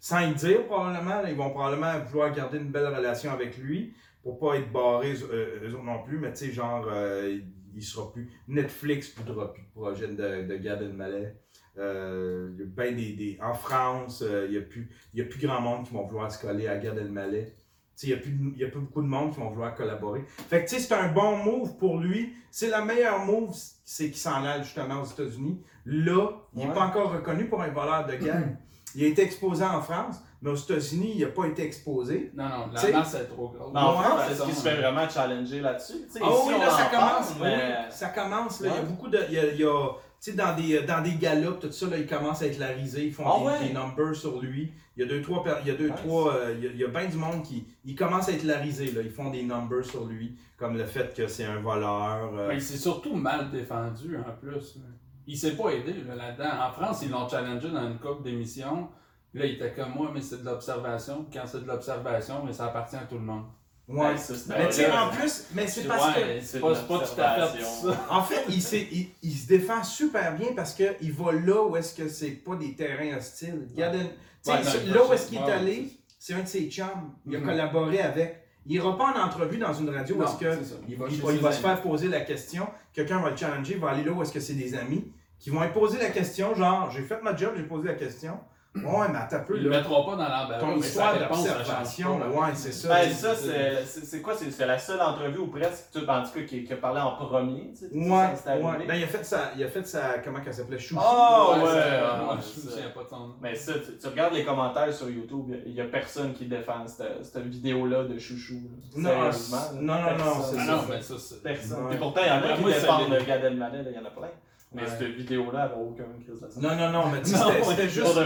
Sans 0.00 0.20
y 0.20 0.34
dire, 0.34 0.66
probablement, 0.66 1.22
là, 1.22 1.30
ils 1.30 1.36
vont 1.36 1.50
probablement 1.50 1.98
vouloir 2.04 2.32
garder 2.32 2.58
une 2.58 2.70
belle 2.70 2.86
relation 2.86 3.32
avec 3.32 3.58
lui 3.58 3.94
pour 4.22 4.38
pas 4.38 4.56
être 4.56 4.72
barrés 4.72 5.14
euh, 5.30 5.60
eux 5.62 5.74
autres 5.74 5.84
non 5.84 6.02
plus, 6.02 6.18
mais 6.18 6.32
tu 6.32 6.46
sais, 6.46 6.52
genre, 6.52 6.86
euh, 6.90 7.38
il 7.74 7.82
sera 7.82 8.10
plus. 8.12 8.30
Netflix 8.48 9.16
ne 9.16 9.22
voudra 9.22 9.52
plus 9.52 9.62
de 9.62 9.68
projet 9.68 10.08
de, 10.08 10.46
de 10.46 10.56
Gad 10.56 10.82
Elmaleh. 10.82 11.34
Euh, 11.78 12.50
ben 12.66 12.94
des, 12.94 13.12
des- 13.14 13.38
en 13.42 13.54
France, 13.54 14.22
euh, 14.24 14.44
il 14.46 14.52
n'y 14.52 14.58
a, 14.58 14.60
plus- 14.62 14.88
il 15.12 15.20
y 15.20 15.22
a 15.22 15.26
plus 15.28 15.44
grand 15.44 15.60
monde 15.60 15.84
qui 15.86 15.92
vont 15.92 16.06
vouloir 16.06 16.30
se 16.30 16.40
coller 16.40 16.68
à 16.68 16.76
Gad 16.78 16.96
Elmaleh. 16.96 17.46
Tu 17.46 17.52
sais, 17.96 18.06
Il 18.08 18.10
n'y 18.14 18.18
a, 18.18 18.22
plus 18.22 18.30
de- 18.32 18.52
il 18.54 18.60
y 18.60 18.64
a 18.64 18.68
plus 18.68 18.80
beaucoup 18.80 19.02
de 19.02 19.06
monde 19.08 19.32
qui 19.32 19.40
vont 19.40 19.50
vouloir 19.50 19.74
collaborer. 19.74 20.24
Fait 20.48 20.64
que 20.64 20.68
tu 20.70 20.76
sais, 20.76 20.80
c'est 20.80 20.94
un 20.94 21.08
bon 21.08 21.36
move 21.36 21.76
pour 21.76 21.98
lui. 21.98 22.32
C'est 22.50 22.68
la 22.68 22.84
meilleure 22.84 23.20
move, 23.24 23.52
c'est 23.84 24.06
qu'il 24.06 24.16
s'en 24.18 24.44
aille 24.44 24.62
justement 24.62 25.02
aux 25.02 25.04
États-Unis. 25.04 25.60
Là, 25.86 26.28
il 26.54 26.60
n'est 26.60 26.68
Ouais. 26.68 26.74
pas 26.74 26.86
encore 26.86 27.12
reconnu 27.12 27.46
pour 27.48 27.60
un 27.60 27.68
voleur 27.70 28.06
de 28.06 28.12
gag. 28.24 28.56
il 28.94 29.04
a 29.04 29.06
été 29.08 29.22
exposé 29.22 29.64
en 29.64 29.80
France, 29.82 30.16
mais 30.40 30.50
aux 30.50 30.56
États-Unis, 30.56 31.14
il 31.16 31.20
n'a 31.22 31.28
pas 31.32 31.46
été 31.46 31.64
exposé. 31.64 32.30
Non, 32.34 32.44
non, 32.48 32.66
la 32.72 32.90
masse 32.92 33.14
est 33.14 33.24
trop 33.26 33.48
grosse. 33.48 33.72
En 33.74 33.92
France, 33.94 34.20
c'est 34.28 34.32
est-ce 34.34 34.42
qu'il 34.44 34.54
se 34.54 34.62
fait 34.68 34.76
vraiment 34.76 35.08
challenger 35.08 35.60
là-dessus? 35.60 35.94
Ah 36.14 36.18
ici, 36.18 36.22
oui, 36.46 36.52
là, 36.60 36.70
ça 36.70 36.86
en 36.86 36.90
commence. 36.90 37.32
parle, 37.32 37.42
mais- 37.42 37.56
oui, 37.56 37.84
ça 37.90 38.08
commence. 38.10 38.60
Là. 38.60 38.68
Il 38.70 38.74
y 38.76 38.78
a 38.78 38.82
beaucoup 38.82 39.08
de. 39.08 39.18
Il 39.28 39.34
y 39.34 39.38
a, 39.38 39.46
il 39.52 39.60
y 39.60 39.64
a- 39.64 39.88
tu 39.88 40.03
sais, 40.30 40.36
dans 40.36 40.54
des, 40.56 40.80
dans 40.82 41.02
des 41.02 41.14
galops, 41.14 41.60
tout 41.60 41.72
ça, 41.72 41.86
là, 41.88 41.98
ils 41.98 42.06
commencent 42.06 42.42
à 42.42 42.46
être 42.46 42.58
larisés. 42.58 43.06
Ils 43.06 43.12
font 43.12 43.24
Ah 43.26 43.38
des, 43.38 43.44
ouais? 43.46 43.68
des 43.68 43.74
numbers 43.74 44.14
sur 44.14 44.40
lui. 44.40 44.72
Il 44.96 45.00
y 45.02 45.06
a 45.06 45.08
deux, 45.08 45.20
trois. 45.22 45.44
Il 45.62 45.68
y 45.68 45.70
a 45.70 45.74
deux, 45.74 45.88
Nice. 45.88 45.96
trois. 45.96 46.34
euh, 46.34 46.54
il 46.56 46.64
y 46.64 46.66
a, 46.68 46.70
il 46.70 46.78
y 46.78 46.84
a 46.84 46.88
bien 46.88 47.06
du 47.08 47.16
monde 47.16 47.42
qui. 47.42 47.66
Ils 47.84 47.94
commencent 47.96 48.28
à 48.28 48.32
être 48.32 48.44
larisés. 48.44 48.92
Là. 48.92 49.02
Ils 49.02 49.10
font 49.10 49.30
des 49.30 49.42
numbers 49.42 49.84
sur 49.84 50.04
lui. 50.06 50.36
Comme 50.56 50.76
le 50.78 50.84
fait 50.84 51.14
que 51.14 51.26
c'est 51.26 51.44
un 51.44 51.60
voleur. 51.60 52.30
euh, 52.38 52.48
Mais 52.48 52.54
il 52.56 52.62
s'est 52.62 52.76
surtout 52.78 53.14
mal 53.16 53.50
défendu 53.50 54.16
en 54.16 54.32
plus. 54.40 54.78
Il 55.26 55.36
s'est 55.36 55.56
pas 55.56 55.70
aidé 55.70 55.94
là, 56.06 56.14
là-dedans. 56.14 56.50
En 56.68 56.70
France, 56.72 57.02
ils 57.02 57.10
l'ont 57.10 57.28
challengé 57.28 57.70
dans 57.70 57.86
une 57.90 57.98
couple 57.98 58.22
d'émissions. 58.22 58.88
Là, 59.34 59.46
il 59.46 59.54
était 59.54 59.72
comme 59.72 59.92
moi, 59.94 60.10
mais 60.14 60.20
c'est 60.20 60.40
de 60.42 60.44
l'observation. 60.44 61.26
Quand 61.32 61.42
c'est 61.46 61.62
de 61.62 61.66
l'observation, 61.66 62.44
mais 62.44 62.52
ça 62.52 62.66
appartient 62.66 62.94
à 62.96 63.00
tout 63.00 63.16
le 63.16 63.22
monde. 63.22 63.44
Ouais. 63.88 64.00
Ouais, 64.06 64.16
ça, 64.16 64.34
c'est 64.34 64.48
Mais 64.48 64.66
tu 64.68 64.72
sais, 64.74 64.90
en 64.90 65.08
plus, 65.10 65.44
mais 65.54 65.66
c'est 65.66 65.84
parce 65.84 66.14
que. 66.14 66.20
Ouais, 66.20 66.38
c'est 66.40 66.46
c'est 66.46 66.56
de 66.58 66.62
pas, 66.62 66.74
c'est 66.74 66.86
pas 66.86 66.98
tout 66.98 67.20
à 67.20 67.34
fait 67.34 67.40
l'observation. 67.40 67.90
ça. 67.92 68.06
En 68.10 68.22
fait, 68.22 68.44
il, 68.48 68.54
il, 68.92 69.08
il 69.22 69.32
se 69.36 69.46
défend 69.46 69.82
super 69.84 70.34
bien 70.36 70.48
parce 70.56 70.74
qu'il 70.74 71.12
va 71.12 71.32
là 71.32 71.62
où 71.62 71.76
est-ce 71.76 71.94
que 71.94 72.08
c'est 72.08 72.30
pas 72.30 72.56
des 72.56 72.74
terrains 72.74 73.16
hostiles. 73.16 73.66
Regarde, 73.74 73.96
tu 73.96 74.00
sais, 74.42 74.50
Ouais, 74.52 74.64
non, 74.64 74.70
ce- 74.70 74.76
il 74.86 74.92
là 74.92 75.06
où 75.06 75.12
est-ce 75.12 75.26
qu'il 75.28 75.38
est 75.38 75.50
allé, 75.50 75.90
c'est 76.18 76.34
un 76.34 76.42
de 76.42 76.48
ses 76.48 76.68
chums. 76.70 77.12
Il 77.26 77.36
a 77.36 77.38
Mhm. 77.40 77.44
collaboré 77.46 78.00
avec. 78.00 78.40
Il 78.66 78.72
ira 78.76 78.96
pas 78.96 79.12
en 79.14 79.26
entrevue 79.26 79.58
dans 79.58 79.74
une 79.74 79.90
radio 79.90 80.22
est-ce 80.24 80.36
que 80.38 80.58
il 80.88 80.96
va, 80.96 81.06
il 81.10 81.20
va- 81.20 81.32
il 81.32 81.54
se 81.54 81.60
faire 81.60 81.82
poser 81.82 82.08
la 82.08 82.20
question. 82.22 82.66
Quelqu'un 82.94 83.20
va 83.20 83.28
le 83.30 83.36
challenger, 83.36 83.74
il 83.74 83.80
va 83.80 83.90
aller 83.90 84.02
là 84.04 84.12
où 84.12 84.22
est-ce 84.22 84.32
que 84.32 84.40
c'est 84.40 84.54
des 84.54 84.74
amis 84.74 85.04
qui 85.38 85.50
vont 85.50 85.60
lui 85.62 85.68
poser 85.72 85.98
la 85.98 86.08
question, 86.08 86.54
genre, 86.54 86.90
j'ai 86.90 87.02
fait 87.02 87.20
ma 87.22 87.36
job, 87.36 87.52
j'ai 87.58 87.64
posé 87.64 87.88
la 87.88 87.94
question. 87.94 88.38
Ouais, 88.76 89.06
mais 89.08 89.18
attends 89.18 89.36
un 89.36 89.40
peu, 89.40 89.56
Il 89.56 89.62
le 89.62 89.70
là. 89.70 89.76
mettra 89.78 90.04
pas 90.04 90.10
dans 90.16 90.28
l'embarras. 90.28 90.58
Ton 90.58 90.76
histoire 90.76 91.14
ça 91.14 91.18
d'observation, 91.28 92.16
ouais, 92.16 92.48
c'est 92.54 92.72
ça. 92.72 92.88
Ben, 92.88 93.10
ça, 93.12 93.34
c'est- 93.36 94.20
quoi? 94.20 94.34
C'est 94.36 94.50
c'est 94.50 94.66
la 94.66 94.78
seule 94.78 95.00
entrevue 95.00 95.38
ou 95.38 95.46
presque, 95.46 95.90
tout, 95.92 96.04
en 96.08 96.22
tout 96.24 96.30
cas, 96.34 96.40
qui, 96.42 96.64
qui 96.64 96.72
a 96.72 96.76
parlé 96.76 97.00
en 97.00 97.12
premier. 97.12 97.72
tu 97.72 97.86
sais, 97.88 97.94
Ouais, 97.94 98.34
ça, 98.34 98.56
ouais. 98.56 98.86
Ben, 98.88 98.94
il 98.96 99.04
a 99.04 99.06
fait 99.06 99.24
sa, 99.24 99.52
il 99.56 99.62
a 99.62 99.68
fait 99.68 99.86
sa, 99.86 100.18
comment 100.24 100.40
qu'elle 100.40 100.54
s'appelait, 100.54 100.78
Chouchou. 100.78 101.00
Oh, 101.00 101.52
Ouais, 101.54 101.62
ouais, 101.62 101.66
ouais, 101.66 101.70
ouais, 101.72 102.40
ça. 102.40 102.60
souviens 102.70 102.90
pas 102.92 103.04
de 103.04 103.08
son 103.08 103.18
nom. 103.20 103.34
Mais 103.40 103.54
ça, 103.54 103.74
tu, 103.74 103.96
tu 103.96 104.06
regardes 104.08 104.34
les 104.34 104.44
commentaires 104.44 104.92
sur 104.92 105.08
YouTube, 105.08 105.54
il 105.66 105.72
n'y 105.74 105.80
a, 105.80 105.84
personne 105.84 106.32
qui 106.32 106.46
défend 106.46 106.84
cette, 106.88 107.24
cette 107.24 107.46
vidéo-là 107.46 108.02
de 108.04 108.18
chouchou. 108.18 108.60
là. 108.96 109.02
Non, 109.02 109.10
non, 109.10 109.94
non, 109.94 109.94
non, 109.94 110.06
Personne. 110.16 110.42
c'est 110.50 110.56
Ah 110.60 110.66
ça. 110.66 110.72
non, 110.72 110.82
mais 110.90 111.00
ça, 111.00 111.14
c'est. 111.18 111.42
Personne. 111.44 111.92
Et 111.92 111.96
pourtant, 111.96 112.20
il 112.24 112.28
y 112.28 112.30
en 112.32 112.50
a 112.52 112.56
qui 112.56 112.64
défendent 112.64 113.08
ça, 113.08 113.18
le 113.18 113.24
Gad 113.24 113.44
Elmaleh, 113.44 113.82
là, 113.84 113.90
il 113.90 113.96
y 113.96 113.98
en 114.00 114.04
a 114.04 114.10
plein. 114.10 114.28
Mais 114.74 114.82
Ouais. 114.82 114.88
cette 114.88 115.02
vidéo-là, 115.14 115.70
elle 115.72 115.78
n'a 115.78 115.84
aucun 115.84 116.04
crise 116.24 116.40
de. 116.40 116.60
Non, 116.60 116.74
non, 116.76 116.90
non, 116.90 117.08
mais 117.10 117.22
tu 117.22 117.30
sais, 117.30 117.38
Non, 117.38 117.50
c'était- 117.64 117.88
juste. 117.88 118.18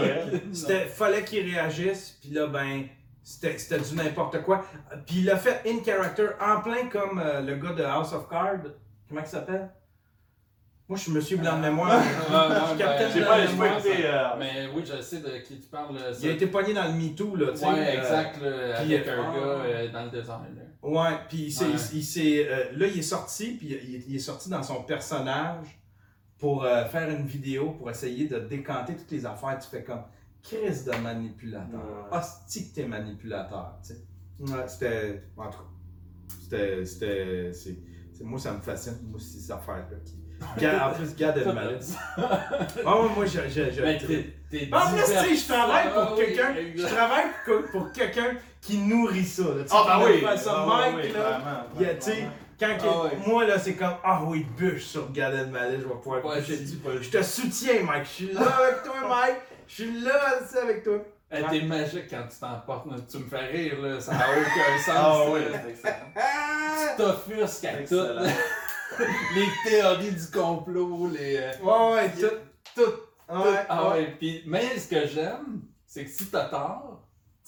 C'était, 0.53 0.85
fallait 0.85 1.23
qu'il 1.23 1.45
réagisse, 1.45 2.17
puis 2.21 2.31
là, 2.31 2.47
ben, 2.47 2.85
c'était, 3.23 3.57
c'était 3.57 3.79
du 3.79 3.95
n'importe 3.95 4.41
quoi. 4.41 4.65
Puis 5.05 5.17
il 5.19 5.25
l'a 5.25 5.37
fait 5.37 5.61
in 5.69 5.83
character, 5.83 6.27
en 6.41 6.61
plein 6.61 6.87
comme 6.87 7.19
euh, 7.23 7.41
le 7.41 7.55
gars 7.57 7.73
de 7.73 7.83
House 7.83 8.13
of 8.13 8.27
Cards. 8.29 8.61
Comment 9.07 9.21
il 9.21 9.27
s'appelle? 9.27 9.69
Moi, 10.87 10.97
je 10.97 11.03
suis 11.03 11.11
monsieur 11.11 11.37
blanc 11.37 11.55
de 11.57 11.61
mémoire. 11.61 11.99
Ouais, 11.99 12.03
Je 12.03 13.11
suis 13.11 13.19
ben, 13.19 13.25
pas, 13.27 13.37
mémoire. 13.45 13.77
été. 13.77 14.05
euh, 14.05 14.23
Mais 14.39 14.67
oui, 14.73 14.83
je 14.83 14.99
sais 15.03 15.19
de 15.19 15.37
qui 15.45 15.59
tu 15.59 15.67
parles. 15.67 15.95
ça. 15.99 16.17
Il 16.23 16.29
a 16.29 16.31
été 16.31 16.47
pogné 16.47 16.73
dans 16.73 16.85
le 16.85 16.93
MeToo, 16.93 17.35
là, 17.35 17.51
tu 17.51 17.57
sais. 17.57 17.65
Ouais, 17.67 17.73
euh, 17.77 17.99
exact, 17.99 18.41
là, 18.41 18.81
puis, 18.81 18.95
avec 18.95 19.07
euh, 19.07 19.21
un 19.21 19.31
gars 19.33 19.39
euh, 19.39 19.91
dans 19.91 20.03
le 20.05 20.09
désert. 20.09 20.39
là. 20.39 20.61
Ouais, 20.81 21.17
puis 21.27 21.37
il 21.43 21.51
s'est, 21.51 21.65
Ouais. 21.65 21.71
il- 21.93 21.97
il 21.99 22.03
s'est, 22.03 22.47
euh, 22.49 22.63
là, 22.75 22.87
il 22.87 22.97
est 22.97 23.03
sorti, 23.03 23.51
puis 23.59 23.67
il, 23.67 24.03
il 24.09 24.15
est 24.15 24.19
sorti 24.19 24.49
dans 24.49 24.63
son 24.63 24.81
personnage 24.81 25.78
pour 26.39 26.63
euh, 26.63 26.85
faire 26.85 27.09
une 27.09 27.25
vidéo 27.25 27.71
pour 27.71 27.89
essayer 27.89 28.27
de 28.27 28.39
décanter 28.39 28.95
toutes 28.95 29.11
les 29.11 29.25
affaires. 29.25 29.59
Tu 29.59 29.67
fais 29.69 29.83
comme 29.83 30.03
crise 30.41 30.85
de 30.85 30.91
manipulateur. 30.97 31.79
Ouais. 32.11 32.17
Hostie 32.17 32.69
que 32.69 32.75
t'es 32.75 32.85
manipulateur, 32.87 33.77
tu 33.85 33.93
sais. 33.93 34.01
Ouais, 34.39 34.67
c'était. 34.67 35.23
En 35.37 35.49
tout 35.49 35.57
cas, 35.59 36.35
c'était. 36.41 36.85
c'était 36.85 37.51
c'est, 37.53 37.77
c'est- 38.13 38.23
moi, 38.23 38.39
ça 38.39 38.53
me 38.53 38.59
fascine, 38.61 38.97
moi, 39.09 39.19
ces 39.19 39.51
affaires-là. 39.51 39.97
Qui... 40.05 40.15
En 40.65 40.93
plus, 40.93 41.15
garde 41.17 41.37
le 41.39 41.51
malade. 41.53 41.83
Ah, 42.17 43.01
ouais, 43.01 43.09
moi, 43.13 43.25
je. 43.25 43.39
je, 43.49 43.71
je- 43.71 43.81
Mais 43.81 43.97
t'es- 43.97 44.33
t'es 44.49 44.69
en 44.73 44.87
plus, 44.93 45.03
tu 45.03 45.11
sais, 45.11 45.35
je 45.35 45.47
travaille 45.47 45.89
pour 45.89 46.01
Ah 46.01 46.15
quelqu'un. 46.15 46.55
Je 46.75 46.85
travaille 46.85 47.25
pour, 47.45 47.91
quelqu'un 47.91 48.31
qui 48.61 48.77
nourrit 48.77 49.25
ça. 49.25 49.43
là. 49.43 49.63
Ah, 49.69 49.83
bah 49.85 50.05
oui! 50.05 50.21
ça, 50.37 50.53
Ah, 50.55 50.65
Mike, 50.93 50.95
oui, 51.07 51.11
là. 51.13 51.39
vraiment, 51.39 51.63
Il 51.79 51.85
Quand 52.59 52.77
que- 52.77 52.83
Ah 52.85 53.03
ouais. 53.03 53.11
moi 53.27 53.45
là, 53.45 53.57
c'est 53.57 53.75
comme 53.75 53.95
ah 54.03 54.21
oui, 54.25 54.45
bûche 54.57 54.83
sur 54.83 55.11
Gad 55.11 55.33
Elmaleh, 55.33 55.77
je 55.79 55.87
vais 55.87 55.93
pouvoir 55.95 56.25
Ouais, 56.25 56.39
bûcher 56.41 56.57
si, 56.57 56.63
dessus. 56.63 56.77
pas 56.77 56.89
Je 57.01 57.09
te 57.09 57.23
soutiens, 57.23 57.83
Mike. 57.83 58.03
Je 58.05 58.09
suis 58.09 58.33
là 58.33 58.41
avec 58.57 58.83
toi, 58.83 58.95
Mike. 59.07 59.35
Je 59.67 59.73
suis 59.75 59.99
là 60.01 60.39
aussi 60.41 60.57
avec 60.57 60.83
toi. 60.83 60.97
Hey, 61.31 61.45
T'es 61.49 61.61
magique 61.61 62.09
quand 62.09 62.23
tu 62.29 62.39
t'emportes. 62.39 62.87
là. 62.87 62.95
Tu 63.09 63.17
me 63.19 63.29
fais 63.29 63.45
rire, 63.45 63.79
là. 63.81 63.99
Ça 63.99 64.13
n'a 64.13 64.25
aucun 64.31 64.77
sens. 64.83 64.89
Ah 64.89 64.93
là. 65.25 65.31
oui, 65.31 65.41
c'est 65.63 65.69
excellent. 65.69 65.95
Ah! 66.15 66.87
Tu 66.97 67.03
t'offusques 67.03 67.65
à 67.65 67.73
tout. 67.73 67.79
Excellent. 67.81 68.13
là. 68.21 68.29
les 69.35 69.69
théories 69.69 70.11
du 70.11 70.27
complot, 70.31 71.07
les. 71.13 71.37
euh, 71.37 71.51
Ouais, 71.61 71.93
ouais, 71.93 72.09
tout, 72.19 72.35
tout. 72.75 72.91
Ouais, 73.31 73.59
Ah 73.69 73.89
ouais, 73.91 74.15
puis 74.17 74.43
mais 74.47 74.75
ce 74.79 74.87
que 74.89 75.05
j'aime, 75.07 75.61
c'est 75.85 76.03
que 76.05 76.09
si 76.09 76.25
t'as 76.31 76.45
tort, 76.45 77.03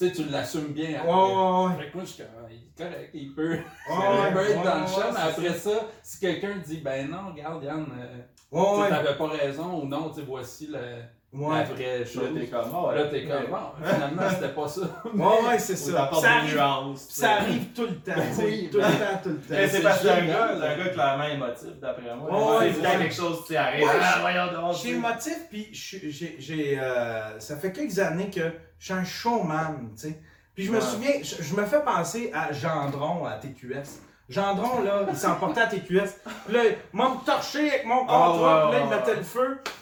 tu 0.09 0.15
sais, 0.15 0.23
tu 0.23 0.29
l'assumes 0.29 0.73
bien. 0.73 0.99
Après. 0.99 1.09
ouais, 1.11 1.15
ouais. 1.15 1.83
Fait 1.85 1.91
que 1.91 1.97
moi, 1.97 2.03
je 2.05 2.09
suis 2.11 2.23
comme, 2.23 2.47
il 2.49 2.55
est 2.57 2.77
correct, 2.89 3.09
il 3.13 3.33
peut, 3.33 3.51
Ouais, 3.53 3.63
il 4.29 4.33
peut 4.33 4.39
être 4.41 4.57
ouais, 4.59 4.63
dans 4.65 4.75
le 4.75 4.81
ouais, 4.81 4.87
champ, 4.87 5.11
mais 5.13 5.19
après 5.29 5.53
ça, 5.57 5.71
si 6.03 6.19
quelqu'un 6.19 6.55
dit, 6.65 6.77
ben 6.83 7.09
non, 7.09 7.31
regarde, 7.31 7.63
Yann, 7.63 7.85
euh, 7.99 8.17
Ouais, 8.51 8.65
tu 8.75 8.81
ouais. 8.81 8.89
t'avais 8.89 9.15
pas 9.17 9.27
raison, 9.29 9.81
ou 9.81 9.85
non, 9.87 10.09
tu 10.09 10.15
sais, 10.19 10.25
voici 10.27 10.67
le- 10.67 11.03
la 11.33 11.63
vraie 11.63 12.05
chose. 12.05 12.23
Là, 12.35 12.41
t'es 12.41 12.47
comme, 12.47 12.71
ah 12.75 12.87
ouais. 12.87 12.95
Là, 12.95 13.03
t'es 13.07 13.23
comme, 13.25 13.45
bon, 13.49 13.85
finalement, 13.89 14.29
c'était 14.29 14.49
pas 14.53 14.67
ça. 14.67 14.81
ouais, 15.13 15.47
ouais, 15.47 15.59
c'est 15.59 15.75
ça. 15.77 16.11
Ça 16.21 16.29
arrive, 16.31 16.55
nuances. 16.55 17.07
ça 17.09 17.31
arrive 17.35 17.65
tout 17.73 17.83
le 17.83 17.95
temps. 17.95 18.11
Oui, 18.39 18.67
tout 18.69 18.77
le 18.79 18.83
temps, 18.83 19.19
tout 19.23 19.29
le 19.29 19.35
temps. 19.35 19.41
Mais 19.51 19.67
c'est 19.69 19.81
parce 19.81 19.99
que 20.01 20.07
c'est 20.07 20.11
un 20.13 20.19
génial. 20.19 20.59
gars, 20.59 20.65
un 20.69 20.77
gars 20.77 20.89
clairement 20.89 21.23
émotif, 21.23 21.79
d'après 21.79 22.13
moi. 22.13 22.29
Ouais, 22.29 22.57
ouais, 22.67 22.73
c'est 22.73 22.81
ouais. 22.81 22.87
quand 22.91 22.99
quelque 22.99 23.15
chose, 23.15 23.37
tu 23.47 23.53
sais, 23.53 23.57
arrive. 23.57 23.83
Ouais, 23.85 23.91
ah, 24.01 24.13
je- 24.17 24.19
voyons 24.21 24.51
donc. 24.51 24.73
Je 24.73 24.77
suis 24.79 24.89
émotif, 24.91 25.37
puis 25.49 25.69
je 25.71 25.79
suis- 25.81 26.11
j'ai, 26.11 26.35
j'ai, 26.39 26.77
euh, 26.81 27.39
ça 27.39 27.55
fait 27.55 27.71
quelques 27.71 27.97
années 27.99 28.29
que 28.29 28.41
je 28.81 28.85
suis 28.85 28.93
un 28.93 29.03
showman, 29.03 29.91
tu 29.95 30.09
sais. 30.09 30.19
Puis 30.55 30.65
je 30.65 30.71
me 30.71 30.81
souviens, 30.81 31.13
je, 31.21 31.41
je 31.41 31.55
me 31.55 31.65
fais 31.65 31.81
penser 31.83 32.31
à 32.33 32.51
Gendron 32.51 33.25
à 33.25 33.33
TQS. 33.37 34.01
Gendron, 34.27 34.81
là, 34.81 35.05
il 35.09 35.15
s'emportait 35.15 35.61
à 35.61 35.67
TQS. 35.67 36.19
Puis 36.45 36.53
là, 36.53 36.63
il 36.65 36.77
m'a 36.97 37.11
torché 37.25 37.69
avec 37.69 37.85
mon 37.85 38.01
Ah, 38.03 38.27
contrat, 38.31 38.65
ouais, 38.65 38.71
puis 38.71 38.79
là, 38.79 38.85
il 38.85 38.89
mettait 38.97 39.15
le 39.17 39.23
feu. 39.23 39.61
Puis 39.63 39.73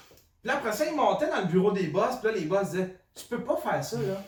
là, 0.43 0.53
après 0.57 0.73
ça, 0.73 0.85
il 0.85 0.95
montait 0.95 1.29
dans 1.29 1.39
le 1.39 1.45
bureau 1.47 1.71
des 1.71 1.87
boss, 1.87 2.17
puis 2.21 2.31
là, 2.31 2.37
les 2.37 2.45
boss 2.45 2.71
disaient 2.71 2.95
Tu 3.15 3.25
peux 3.25 3.41
pas 3.43 3.55
faire 3.57 3.83
ça, 3.83 3.97
là. 3.97 4.21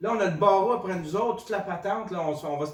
Là, 0.00 0.12
on 0.14 0.20
a 0.20 0.26
le 0.26 0.36
barreau 0.36 0.72
après 0.72 0.94
nous 0.96 1.16
autres, 1.16 1.40
toute 1.40 1.50
la 1.50 1.60
patente, 1.60 2.10
là, 2.10 2.20
on, 2.20 2.36
se- 2.36 2.46
on 2.46 2.56
va 2.58 2.66
se. 2.66 2.72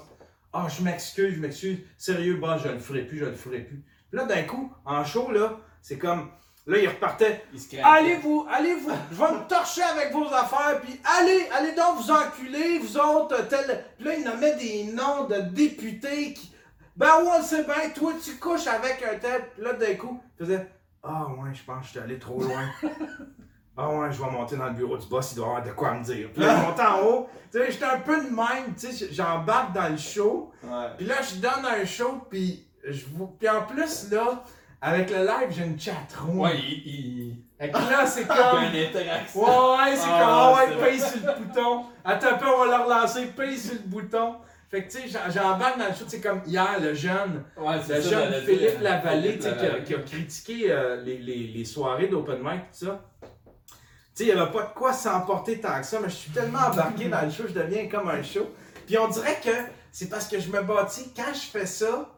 Ah, 0.53 0.67
je 0.69 0.83
m'excuse, 0.83 1.35
je 1.35 1.39
m'excuse. 1.39 1.79
Sérieux, 1.97 2.35
boss, 2.35 2.61
je 2.63 2.69
le 2.69 2.79
ferai 2.79 3.01
plus, 3.01 3.17
je 3.17 3.25
le 3.25 3.33
ferai 3.35 3.59
plus. 3.61 3.83
Puis 4.09 4.17
là, 4.19 4.25
d'un 4.25 4.43
coup, 4.43 4.71
en 4.85 5.03
show, 5.03 5.31
là, 5.31 5.53
c'est 5.81 5.97
comme. 5.97 6.29
Là, 6.67 6.79
il 6.79 6.87
repartait. 6.87 7.45
Il. 7.53 7.79
Allez-vous, 7.83 8.47
allez-vous, 8.51 8.89
je 9.11 9.15
vais 9.15 9.31
me 9.31 9.47
torcher 9.47 9.83
avec 9.83 10.11
vos 10.11 10.25
affaires, 10.33 10.81
puis 10.81 10.99
allez, 11.19 11.47
allez 11.53 11.73
donc 11.73 11.97
vous 11.97 12.11
enculer, 12.11 12.79
vous 12.79 12.97
autres, 12.97 13.47
tel. 13.47 13.85
Puis 13.97 14.05
là, 14.05 14.15
il 14.15 14.23
nommait 14.23 14.55
des 14.55 14.85
noms 14.85 15.25
de 15.25 15.41
députés 15.41 16.33
qui. 16.33 16.51
Ben 16.95 17.23
ouais, 17.23 17.41
sait 17.43 17.65
bien, 17.65 17.89
toi, 17.93 18.13
tu 18.23 18.37
couches 18.37 18.67
avec 18.67 19.03
un 19.03 19.17
tel. 19.19 19.49
Puis 19.53 19.63
là, 19.63 19.73
d'un 19.73 19.93
coup, 19.95 20.19
il 20.39 20.45
faisait 20.45 20.67
Ah 21.03 21.27
ouais, 21.27 21.53
je 21.53 21.63
pense 21.63 21.81
que 21.81 21.85
je 21.85 21.89
suis 21.91 21.99
allé 21.99 22.17
trop 22.17 22.41
loin. 22.41 22.63
Ah 23.77 23.89
ouais, 23.89 24.09
je 24.09 24.23
vais 24.23 24.31
monter 24.31 24.55
dans 24.55 24.67
le 24.67 24.73
bureau 24.73 24.97
du 24.97 25.05
boss, 25.05 25.33
il 25.33 25.35
doit 25.35 25.47
avoir 25.47 25.63
de 25.63 25.71
quoi 25.71 25.93
me 25.95 26.03
dire. 26.03 26.29
Puis 26.33 26.41
là, 26.41 26.55
je 26.55 26.61
monte 26.65 26.79
en 26.79 27.05
haut. 27.05 27.29
Tu 27.51 27.57
sais, 27.57 27.71
j'étais 27.71 27.85
un 27.85 27.99
peu 27.99 28.23
de 28.23 28.29
même, 28.29 28.73
tu 28.79 28.89
sais, 28.89 29.09
j'embarque 29.11 29.73
dans 29.73 29.89
le 29.89 29.97
show. 29.97 30.53
Ouais. 30.63 30.87
Puis 30.97 31.05
là, 31.05 31.15
je 31.21 31.35
donne 31.41 31.65
un 31.65 31.83
show, 31.85 32.21
puis 32.29 32.65
je 32.87 33.05
vous. 33.13 33.27
Puis 33.27 33.49
en 33.49 33.63
plus, 33.63 34.09
là, 34.09 34.43
avec 34.81 35.09
le 35.09 35.17
live, 35.25 35.49
j'ai 35.51 35.63
une 35.65 35.79
chatroom. 35.79 36.39
Ouais, 36.39 36.57
il, 36.57 36.87
il... 36.87 37.35
Fait 37.59 37.69
que 37.71 37.77
là, 37.77 38.05
c'est 38.05 38.21
il 38.23 38.27
y 38.27 38.31
a 38.31 38.51
comme. 38.51 38.63
une 38.63 38.75
interaction. 38.85 39.41
Ouais, 39.41 39.47
ouais, 39.89 39.95
c'est 39.95 40.07
Ah, 40.11 40.19
comme, 40.19 40.29
ah 40.29 40.55
ouais, 40.55 40.85
paye 40.89 40.99
sur 40.99 41.19
le 41.25 41.43
bouton. 41.43 41.85
Attends 42.03 42.27
un 42.27 42.33
peu, 42.33 42.45
on 42.47 42.65
va 42.65 42.77
le 42.77 42.83
relancer, 42.83 43.25
paye 43.27 43.57
sur 43.57 43.73
le 43.73 43.79
bouton. 43.87 44.35
Fait 44.69 44.83
que, 44.85 44.91
tu 44.91 45.07
sais, 45.09 45.19
j'embarque 45.33 45.77
dans 45.79 45.87
le 45.87 45.93
show, 45.93 46.03
c'est 46.07 46.19
comme 46.19 46.41
hier, 46.45 46.79
le 46.81 46.93
jeune, 46.93 47.43
Ouais, 47.57 47.77
le 47.77 48.01
ça, 48.01 48.01
jeune 48.01 48.33
Philippe 48.43 48.59
dire. 48.59 48.81
Lavallée, 48.81 49.35
tu 49.37 49.43
sais, 49.43 49.49
qui, 49.53 49.59
a- 49.59 49.63
Lavallée. 49.63 49.83
qui 49.83 49.93
a 49.93 49.99
critiqué 49.99 50.71
euh, 50.71 51.01
les, 51.03 51.17
les, 51.19 51.47
les 51.47 51.65
soirées 51.65 52.07
d'open 52.07 52.39
mic, 52.43 52.61
tout 52.77 52.85
ça. 52.87 53.05
Tu 53.21 53.27
sais, 54.15 54.29
il 54.29 54.33
n'y 54.35 54.39
avait 54.41 54.51
pas 54.51 54.63
de 54.63 54.73
quoi 54.73 54.91
s'emporter 54.91 55.59
tant 55.61 55.79
que 55.79 55.85
ça, 55.85 55.99
mais 56.01 56.09
je 56.09 56.15
suis 56.15 56.31
tellement 56.31 56.59
embarqué 56.59 57.07
dans 57.09 57.21
le 57.21 57.29
show, 57.31 57.43
je 57.47 57.53
deviens 57.53 57.87
comme 57.87 58.09
un 58.09 58.23
show. 58.23 58.49
Puis 58.85 58.97
on 58.97 59.07
dirait 59.07 59.39
que 59.43 59.51
c'est 59.91 60.09
parce 60.09 60.27
que 60.27 60.39
je 60.39 60.49
me 60.49 60.61
bâtis, 60.61 61.13
quand 61.15 61.33
je 61.33 61.39
fais 61.59 61.65
ça, 61.65 62.09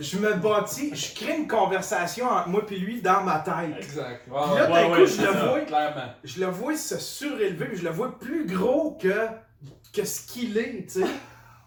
je 0.00 0.18
me 0.18 0.34
bâtis, 0.34 0.94
je 0.94 1.14
crée 1.14 1.36
une 1.36 1.48
conversation 1.48 2.26
entre 2.28 2.48
moi 2.48 2.62
et 2.70 2.76
lui 2.76 3.00
dans 3.02 3.22
ma 3.22 3.38
tête. 3.40 3.76
Exact. 3.78 4.22
Puis 4.24 4.32
là, 4.32 4.66
d'un 4.66 4.72
ouais, 4.72 4.88
coup, 4.88 5.06
je 5.06 5.22
le 5.22 5.32
ça, 5.32 5.32
vois, 5.32 5.60
Clairement. 5.60 6.12
je 6.24 6.40
le 6.40 6.46
vois 6.46 6.76
se 6.76 6.98
surélever, 6.98 7.66
puis 7.66 7.78
je 7.78 7.84
le 7.84 7.90
vois 7.90 8.18
plus 8.18 8.46
gros 8.46 8.98
que, 9.00 9.26
que 9.92 10.04
ce 10.04 10.26
qu'il 10.26 10.56
est, 10.58 10.86
tu 10.90 11.00
sais. 11.00 11.06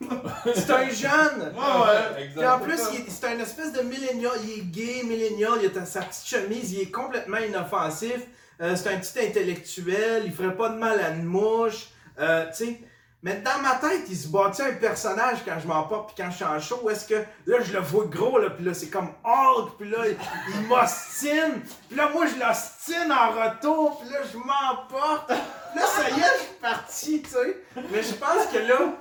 c'est 0.54 0.72
un 0.72 0.90
jeune! 0.90 1.54
Ouais, 1.54 2.18
ouais. 2.18 2.30
Puis 2.36 2.46
en 2.46 2.60
plus, 2.60 2.80
c'est 3.08 3.28
un 3.28 3.40
espèce 3.40 3.72
de 3.72 3.82
millénial, 3.82 4.34
il 4.44 4.60
est 4.60 4.64
gay, 4.64 5.04
millénial, 5.04 5.60
il 5.64 5.78
a 5.78 5.86
sa 5.86 6.02
petite 6.02 6.26
chemise, 6.26 6.74
il 6.74 6.82
est 6.82 6.92
complètement 6.92 7.38
inoffensif, 7.38 8.20
euh, 8.62 8.76
c'est 8.76 8.94
un 8.94 8.98
petit 8.98 9.20
intellectuel, 9.20 10.24
il 10.26 10.34
ferait 10.34 10.56
pas 10.56 10.70
de 10.70 10.78
mal 10.78 11.00
à 11.00 11.12
une 11.12 11.24
mouche, 11.24 11.88
euh, 12.20 12.46
tu 12.56 12.66
sais. 12.66 12.80
Mais 13.26 13.42
dans 13.44 13.60
ma 13.60 13.78
tête, 13.78 14.04
il 14.08 14.16
se 14.16 14.28
bâtit 14.28 14.62
un 14.62 14.74
personnage 14.74 15.40
quand 15.44 15.60
je 15.60 15.68
m'emporte 15.68 16.14
puis 16.14 16.24
quand 16.24 16.30
je 16.30 16.36
suis 16.36 16.46
en 16.46 16.60
show, 16.60 16.88
est-ce 16.92 17.08
que 17.08 17.16
là 17.48 17.58
je 17.60 17.74
le 17.74 17.80
vois 17.80 18.06
gros 18.06 18.38
là, 18.38 18.52
puis 18.52 18.64
là 18.64 18.76
c'est 18.76 18.92
comme 18.92 19.10
Hulk, 19.24 19.78
puis 19.80 19.90
là 19.90 19.98
il, 20.08 20.68
m'ostine, 20.68 21.60
puis 21.88 21.98
là 21.98 22.12
moi 22.14 22.28
je 22.28 22.36
l'ostine 22.36 23.12
en 23.12 23.32
retour, 23.32 24.00
puis 24.00 24.12
là 24.12 24.20
je 24.32 24.38
m'emporte, 24.38 25.32
là 25.32 25.82
ça 25.88 26.08
y 26.08 26.20
est, 26.20 26.38
je 26.38 26.44
suis 26.44 26.56
parti, 26.62 27.22
tu 27.24 27.30
sais. 27.32 27.64
Mais 27.92 28.04
je 28.04 28.14
pense 28.14 28.46
que 28.54 28.60
là, 28.60 28.94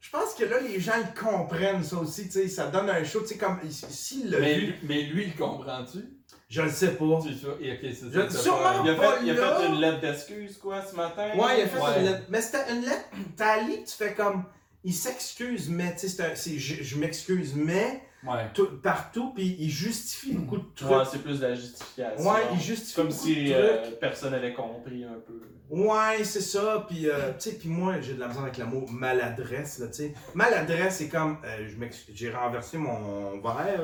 je 0.00 0.10
pense 0.10 0.32
que 0.32 0.44
là 0.44 0.60
les 0.60 0.80
gens 0.80 0.94
ils 1.02 1.20
comprennent 1.20 1.84
ça 1.84 1.96
aussi, 1.96 2.24
tu 2.24 2.40
sais, 2.40 2.48
ça 2.48 2.68
donne 2.68 2.88
un 2.88 3.04
show, 3.04 3.20
tu 3.20 3.26
sais 3.26 3.36
comme 3.36 3.60
s'il 3.70 4.30
l'a 4.30 4.38
Mais, 4.38 4.60
vu, 4.60 4.74
mais 4.84 5.02
lui, 5.02 5.24
il 5.24 5.36
comprend-tu? 5.36 6.17
Je 6.48 6.62
le 6.62 6.70
sais 6.70 6.92
pas. 6.94 7.20
C'est 7.22 7.34
ça. 7.46 7.48
Et 7.60 7.72
ok, 7.72 7.78
c'est 7.82 8.12
Je- 8.12 8.20
ça, 8.20 8.30
c'est 8.30 8.38
sûrement 8.38 8.82
Il 8.84 8.90
a, 8.90 8.94
Pas 8.94 9.12
fait, 9.18 9.24
il 9.26 9.30
a 9.30 9.56
fait 9.56 9.66
une 9.68 9.80
lettre 9.80 10.00
d'excuse, 10.00 10.56
quoi, 10.58 10.82
ce 10.82 10.96
matin. 10.96 11.28
Ouais, 11.36 11.58
il 11.60 11.62
a 11.64 11.66
fait 11.68 11.78
Ouais. 11.78 11.98
une 12.00 12.04
lettre. 12.06 12.22
Mais 12.28 12.40
c'était 12.40 12.72
une 12.72 12.82
lettre. 12.82 13.04
Tali, 13.36 13.84
tu 13.84 13.94
fais 13.94 14.14
comme. 14.14 14.44
Il 14.84 14.94
s'excuse, 14.94 15.68
mais 15.68 15.94
tu 15.96 16.08
sais, 16.08 16.34
c'est 16.36 16.56
je, 16.58 16.82
je 16.82 16.96
m'excuse, 16.98 17.54
mais 17.54 18.02
Ouais. 18.24 18.46
tout- 18.54 18.78
partout, 18.82 19.32
puis 19.34 19.56
il 19.58 19.70
justifie 19.70 20.32
beaucoup 20.32 20.56
de 20.58 20.64
trucs. 20.74 20.88
Ouais, 20.90 21.04
c'est 21.10 21.22
plus 21.22 21.40
de 21.40 21.46
la 21.46 21.54
justification. 21.54 22.28
Ouais, 22.30 22.40
il 22.54 22.60
justifie 22.60 22.94
Comme 22.94 23.08
beaucoup 23.08 23.18
si 23.26 23.44
de 23.44 23.52
euh, 23.52 23.82
trucs. 23.82 23.98
personne 24.00 24.30
n'avait 24.32 24.54
compris 24.54 25.04
un 25.04 25.18
peu. 25.26 25.40
Ouais, 25.70 26.24
c'est 26.24 26.40
ça. 26.40 26.86
Puis, 26.88 27.08
euh, 27.10 27.32
tu 27.38 27.50
sais, 27.50 27.56
puis 27.58 27.68
moi, 27.68 28.00
j'ai 28.00 28.14
de 28.14 28.20
la 28.20 28.28
misère 28.28 28.42
avec 28.44 28.56
le 28.58 28.64
mot 28.66 28.86
maladresse, 28.88 29.78
là, 29.80 29.88
tu 29.88 29.94
sais. 29.94 30.14
Maladresse, 30.34 30.96
c'est 30.98 31.08
comme. 31.08 31.38
euh, 31.44 31.68
je 31.68 31.74
j'ai 32.14 32.30
renversé 32.30 32.78
mon 32.78 33.40
verre, 33.40 33.82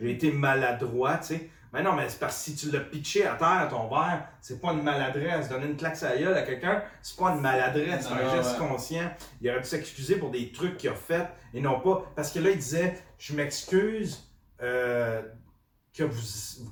j'ai 0.00 0.10
été 0.10 0.30
maladroit, 0.32 1.18
tu 1.18 1.26
sais. 1.34 1.50
Mais 1.72 1.82
non, 1.82 1.92
mais 1.94 2.08
c'est 2.08 2.18
parce 2.18 2.36
que 2.36 2.50
si 2.50 2.56
tu 2.56 2.70
l'as 2.70 2.80
pitché 2.80 3.24
à 3.26 3.34
terre, 3.34 3.68
ton 3.70 3.88
verre, 3.88 4.26
c'est 4.40 4.60
pas 4.60 4.72
une 4.72 4.82
maladresse. 4.82 5.48
Donner 5.48 5.66
une 5.66 5.76
claque 5.76 6.02
à 6.02 6.16
gueule 6.16 6.36
à 6.36 6.42
quelqu'un, 6.42 6.82
c'est 7.00 7.16
pas 7.16 7.30
une 7.30 7.40
maladresse, 7.40 8.06
c'est 8.08 8.12
un 8.12 8.30
geste 8.36 8.58
ouais. 8.60 8.66
conscient. 8.68 9.10
Il 9.40 9.48
aurait 9.50 9.60
dû 9.60 9.68
s'excuser 9.68 10.16
pour 10.16 10.30
des 10.30 10.50
trucs 10.50 10.76
qu'il 10.78 10.90
a 10.90 10.94
fait 10.94 11.28
et 11.54 11.60
non 11.60 11.78
pas. 11.80 12.04
Parce 12.16 12.32
que 12.32 12.40
là, 12.40 12.50
il 12.50 12.58
disait 12.58 12.94
Je 13.18 13.34
m'excuse 13.34 14.28
euh, 14.62 15.22
que 15.94 16.02
vous. 16.04 16.20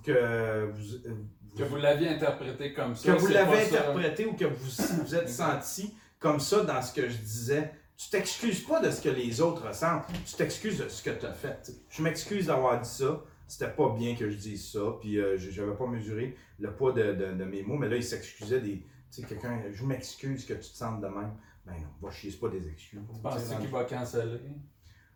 que 0.05 0.71
vous. 0.73 0.95
euh, 1.07 1.15
Que 1.57 1.63
vous 1.63 1.77
l'aviez 1.77 2.09
interprété 2.09 2.73
comme 2.75 2.95
ça. 2.97 3.13
que 3.13 3.19
vous 3.19 3.29
l'avez 3.29 3.65
ça. 3.67 3.77
interprété 3.81 4.27
ou 4.27 4.35
que 4.35 4.45
vous 4.47 4.71
vous 5.05 5.15
êtes 5.15 5.29
senti 5.29 5.95
comme 6.19 6.41
ça 6.41 6.63
dans 6.63 6.83
ce 6.83 6.93
que 6.93 7.09
je 7.09 7.17
disais. 7.19 7.73
Tu 7.97 8.11
t'excuses 8.11 8.61
pas 8.65 8.79
de 8.81 8.91
ce 8.93 9.01
que 9.01 9.09
les 9.09 9.41
autres 9.41 9.67
ressentent, 9.67 10.05
tu 10.25 10.35
t'excuses 10.37 10.79
de 10.79 10.89
ce 10.89 11.03
que 11.03 11.11
tu 11.11 11.27
as 11.27 11.33
fait. 11.33 11.69
Je 11.89 12.01
m'excuse 12.03 12.47
d'avoir 12.47 12.81
dit 12.81 12.89
ça, 12.89 13.21
c'était 13.49 13.71
pas 13.73 13.89
bien 13.91 14.15
que 14.15 14.29
je 14.31 14.37
dise 14.37 14.71
ça, 14.73 14.81
puis 15.01 15.19
euh, 15.19 15.37
je- 15.37 15.51
j'avais 15.51 15.75
pas 15.75 15.87
mesuré 15.87 16.37
le 16.61 16.73
poids 16.75 16.93
de, 16.93 17.15
de- 17.15 17.33
de 17.33 17.45
mes 17.45 17.63
mots, 17.63 17.77
mais 17.77 17.89
là 17.89 17.97
il 17.97 18.05
s'excusait 18.05 18.61
des. 18.61 18.79
Tu 19.11 19.23
sais, 19.23 19.27
quelqu'un, 19.27 19.61
je 19.73 19.85
m'excuse 19.85 20.45
que 20.45 20.53
tu 20.55 20.61
te 20.71 20.77
sentes 20.77 21.01
de 21.01 21.07
même. 21.09 21.33
Ben 21.67 21.73
non, 21.73 21.89
va 22.09 22.11
chier, 22.13 22.31
c'est 22.31 22.39
pas 22.39 22.49
des 22.49 22.67
excuses. 22.69 23.01
Tu 23.15 23.21
penses 23.21 23.49
qu'il 23.59 23.69
va 23.69 23.85
canceller? 23.85 24.41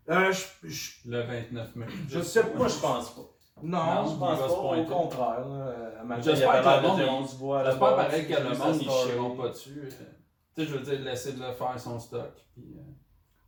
Euh, 0.08 0.32
je, 0.32 0.68
je- 0.68 1.08
le 1.08 1.20
29 1.22 1.76
mai? 1.76 1.86
je 2.08 2.20
sais 2.20 2.42
Moi, 2.42 2.52
pas. 2.58 2.68
je 2.68 2.78
pense 2.80 3.14
pas. 3.14 3.22
Non, 3.62 3.78
Non. 4.02 4.10
Je 4.14 4.18
pense 4.18 4.38
pas, 4.38 4.46
au 4.50 4.84
contraire. 4.84 5.48
là. 5.48 6.02
Matin, 6.04 6.22
J'espère 6.22 6.62
que 6.62 6.68
le 6.68 6.82
de 6.82 6.86
monde, 7.06 7.20
on 7.22 7.26
se 7.26 7.36
voit 7.36 7.64
J'espère 7.64 7.96
pareil 7.96 8.26
que 8.26 8.32
le 8.32 8.58
monde, 8.58 8.76
ils 8.80 8.90
chieront 8.90 9.36
pas 9.36 9.48
dessus. 9.50 9.80
euh. 9.84 9.88
Tu 10.56 10.62
sais, 10.64 10.68
je 10.68 10.76
veux 10.76 10.82
dire, 10.84 11.00
laisser 11.00 11.32
de 11.34 11.38
le 11.40 11.52
faire 11.52 11.78
son 11.78 11.98
stock. 12.00 12.32
Puis, 12.54 12.74
euh, 12.76 12.80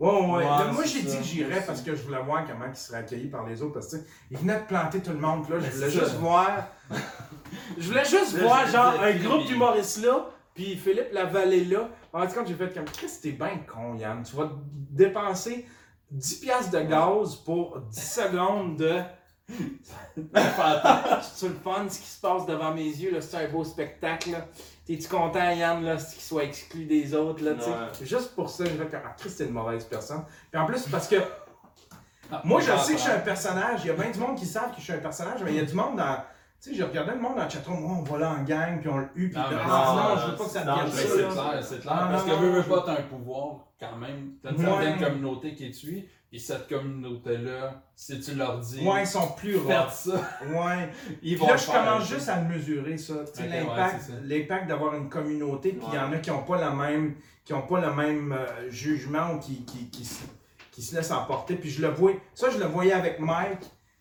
Ouais, 0.01 0.11
ouais, 0.11 0.73
moi, 0.73 0.85
j'ai 0.85 1.03
dit 1.03 1.17
que 1.17 1.23
j'irais 1.23 1.63
parce 1.65 1.81
que 1.81 1.95
je 1.95 2.03
voulais 2.03 2.21
voir 2.23 2.45
comment 2.47 2.67
il 2.69 2.75
serait 2.77 2.99
accueilli 2.99 3.29
par 3.29 3.47
les 3.47 3.63
autres. 3.63 3.75
Parce 3.75 3.93
que, 3.93 3.97
il 4.31 4.37
venait 4.37 4.59
de 4.61 4.67
planter 4.67 5.01
tout 5.01 5.13
le 5.13 5.19
monde. 5.21 5.49
Là, 5.49 5.57
je 5.61 5.65
Mais 5.65 5.71
voulais 5.71 5.91
juste 5.91 6.07
ça. 6.07 6.17
voir. 6.19 6.67
je 7.79 7.89
voulais 7.89 8.05
juste 8.05 8.37
Là, 8.37 8.43
voir, 8.43 8.67
je 8.67 8.73
genre, 8.73 9.01
un 9.01 9.13
groupe 9.17 9.47
d'humoristes 9.47 10.05
là, 10.05 10.27
puis 10.55 10.77
Philippe 10.77 11.13
Lavallée 11.13 11.65
là. 11.65 11.89
En 12.13 12.27
tout 12.27 12.35
cas, 12.35 12.45
j'ai 12.45 12.55
fait 12.55 12.75
comme, 12.75 12.85
Chris, 12.87 13.11
t'es 13.23 13.33
bien 13.33 13.59
con, 13.73 13.97
Yann. 13.97 14.23
Tu 14.25 14.35
vas 14.37 14.51
dépenser 14.91 15.67
10$ 16.13 16.41
piastres 16.41 16.73
de 16.73 16.81
gaz 16.81 17.37
pour 17.37 17.79
10 17.81 18.01
secondes 18.13 18.77
de. 18.77 19.01
C'est 21.35 21.49
le 21.49 21.55
fun, 21.63 21.89
ce 21.89 21.99
qui 22.01 22.07
se 22.09 22.21
passe 22.21 22.47
devant 22.47 22.73
mes 22.75 22.83
yeux, 22.85 23.13
là, 23.13 23.21
c'est 23.21 23.37
un 23.37 23.49
beau 23.49 23.63
spectacle. 23.63 24.31
là. 24.33 24.47
T'es-tu 24.87 25.09
content, 25.09 25.51
Yann, 25.51 25.83
là, 25.83 25.97
qu'il 25.97 26.21
soit 26.23 26.45
exclu 26.45 26.85
des 26.85 27.15
autres, 27.15 27.43
là, 27.43 27.55
tu 27.55 27.63
sais? 27.63 27.71
Ouais. 27.71 28.07
Juste 28.07 28.35
pour 28.35 28.51
ça, 28.51 28.65
je 28.67 28.71
vais 28.71 28.87
comme, 28.87 29.01
ah, 29.05 29.15
Chris, 29.17 29.31
t'es 29.37 29.45
une 29.45 29.53
mauvaise 29.53 29.85
personne. 29.85 30.25
Puis 30.51 30.61
en 30.61 30.67
plus, 30.67 30.83
parce 30.89 31.09
que. 31.09 31.17
Moi, 32.43 32.61
je 32.61 32.77
sais 32.79 32.93
que 32.93 32.99
je 32.99 33.03
suis 33.05 33.13
un 33.13 33.19
personnage. 33.21 33.81
Il 33.85 33.89
y 33.89 33.91
a 33.91 33.95
bien 33.95 34.11
du 34.11 34.19
monde 34.19 34.37
qui 34.37 34.47
savent 34.47 34.71
que 34.71 34.79
je 34.79 34.83
suis 34.83 34.93
un 34.93 34.99
personnage, 34.99 35.41
mais 35.45 35.53
il 35.53 35.57
y 35.57 35.61
a 35.61 35.65
du 35.65 35.75
monde 35.75 35.97
dans. 35.97 36.17
Tu 36.61 36.71
sais, 36.71 36.77
j'ai 36.77 36.83
regardé 36.83 37.13
le 37.13 37.19
monde 37.21 37.37
dans 37.37 37.45
le 37.45 37.51
chatroom, 37.51 37.79
oh, 37.85 37.97
on 38.01 38.03
va 38.03 38.19
là 38.19 38.31
en 38.31 38.43
gang, 38.43 38.81
puis 38.81 38.89
on 38.89 38.97
le 38.97 39.09
hue, 39.15 39.29
puis 39.29 39.39
Non, 39.39 39.45
ah, 39.51 39.93
non, 39.95 40.15
non, 40.15 40.21
je 40.23 40.31
veux 40.31 40.37
pas 40.37 40.45
que 40.45 40.51
ça 40.51 40.61
devienne 40.61 40.87
je 40.91 40.97
Mais 40.97 41.03
ça. 41.03 41.09
c'est 41.09 41.33
clair, 41.35 41.63
c'est 41.63 41.81
clair. 41.81 41.95
Ah, 41.95 42.09
parce 42.11 42.27
non, 42.27 42.35
que 42.35 42.41
veux, 42.41 42.51
veux 42.51 42.63
pas, 42.63 42.83
t'as 42.87 42.93
un 42.93 43.03
pouvoir 43.03 43.57
quand 43.79 43.97
même. 43.97 44.33
T'as 44.43 44.51
une 44.51 44.57
Ouais. 44.57 44.65
certaine 44.65 44.99
communauté 44.99 45.55
qui 45.55 45.71
te 45.71 45.77
suit. 45.77 46.09
Et 46.35 46.39
cette 46.41 46.67
communauté-là, 46.69 47.83
si 47.95 48.19
tu 48.21 48.35
leur 48.35 48.59
dis 48.59 48.81
Ouais, 48.85 49.03
ils 49.03 49.07
sont 49.07 49.29
plus 49.37 49.57
rough. 49.57 49.91
ça, 49.93 50.13
Ouais. 50.49 50.89
ils 51.23 51.37
Puis 51.37 51.37
vont 51.37 51.47
là, 51.47 51.57
je 51.57 51.63
faire. 51.63 51.75
commence 51.85 52.09
juste 52.09 52.29
à 52.29 52.41
le 52.41 52.49
mesurer, 52.49 52.99
ça. 52.99 53.15
Ouais, 53.15 53.49
l'impact, 53.49 53.97
c'est 54.01 54.13
ça. 54.13 54.19
l'impact 54.25 54.67
d'avoir 54.69 54.95
une 54.97 55.09
communauté, 55.09 55.71
puis 55.73 55.87
il 55.93 55.95
y 55.95 55.99
en 55.99 56.13
a 56.13 56.19
qui 56.19 56.31
n'ont 56.31 56.43
pas 56.43 56.59
la 56.61 56.71
même, 56.71 57.15
qui 57.45 57.53
ont 57.55 57.63
pas 57.63 57.81
le 57.81 57.93
même 57.95 58.33
euh, 58.33 58.69
jugement 58.71 59.35
ou 59.35 59.39
qui, 59.39 59.65
qui, 59.65 59.89
qui, 59.91 60.05
se, 60.05 60.25
qui 60.73 60.83
se 60.83 60.97
laissent 60.97 61.13
emporter. 61.13 61.55
Puis 61.55 61.71
je 61.71 61.83
le 61.83 61.89
vois, 61.89 62.13
ça, 62.35 62.51
je 62.51 62.59
le 62.59 62.67
voyais 62.67 62.93
avec 62.95 63.21
Mike. 63.21 63.61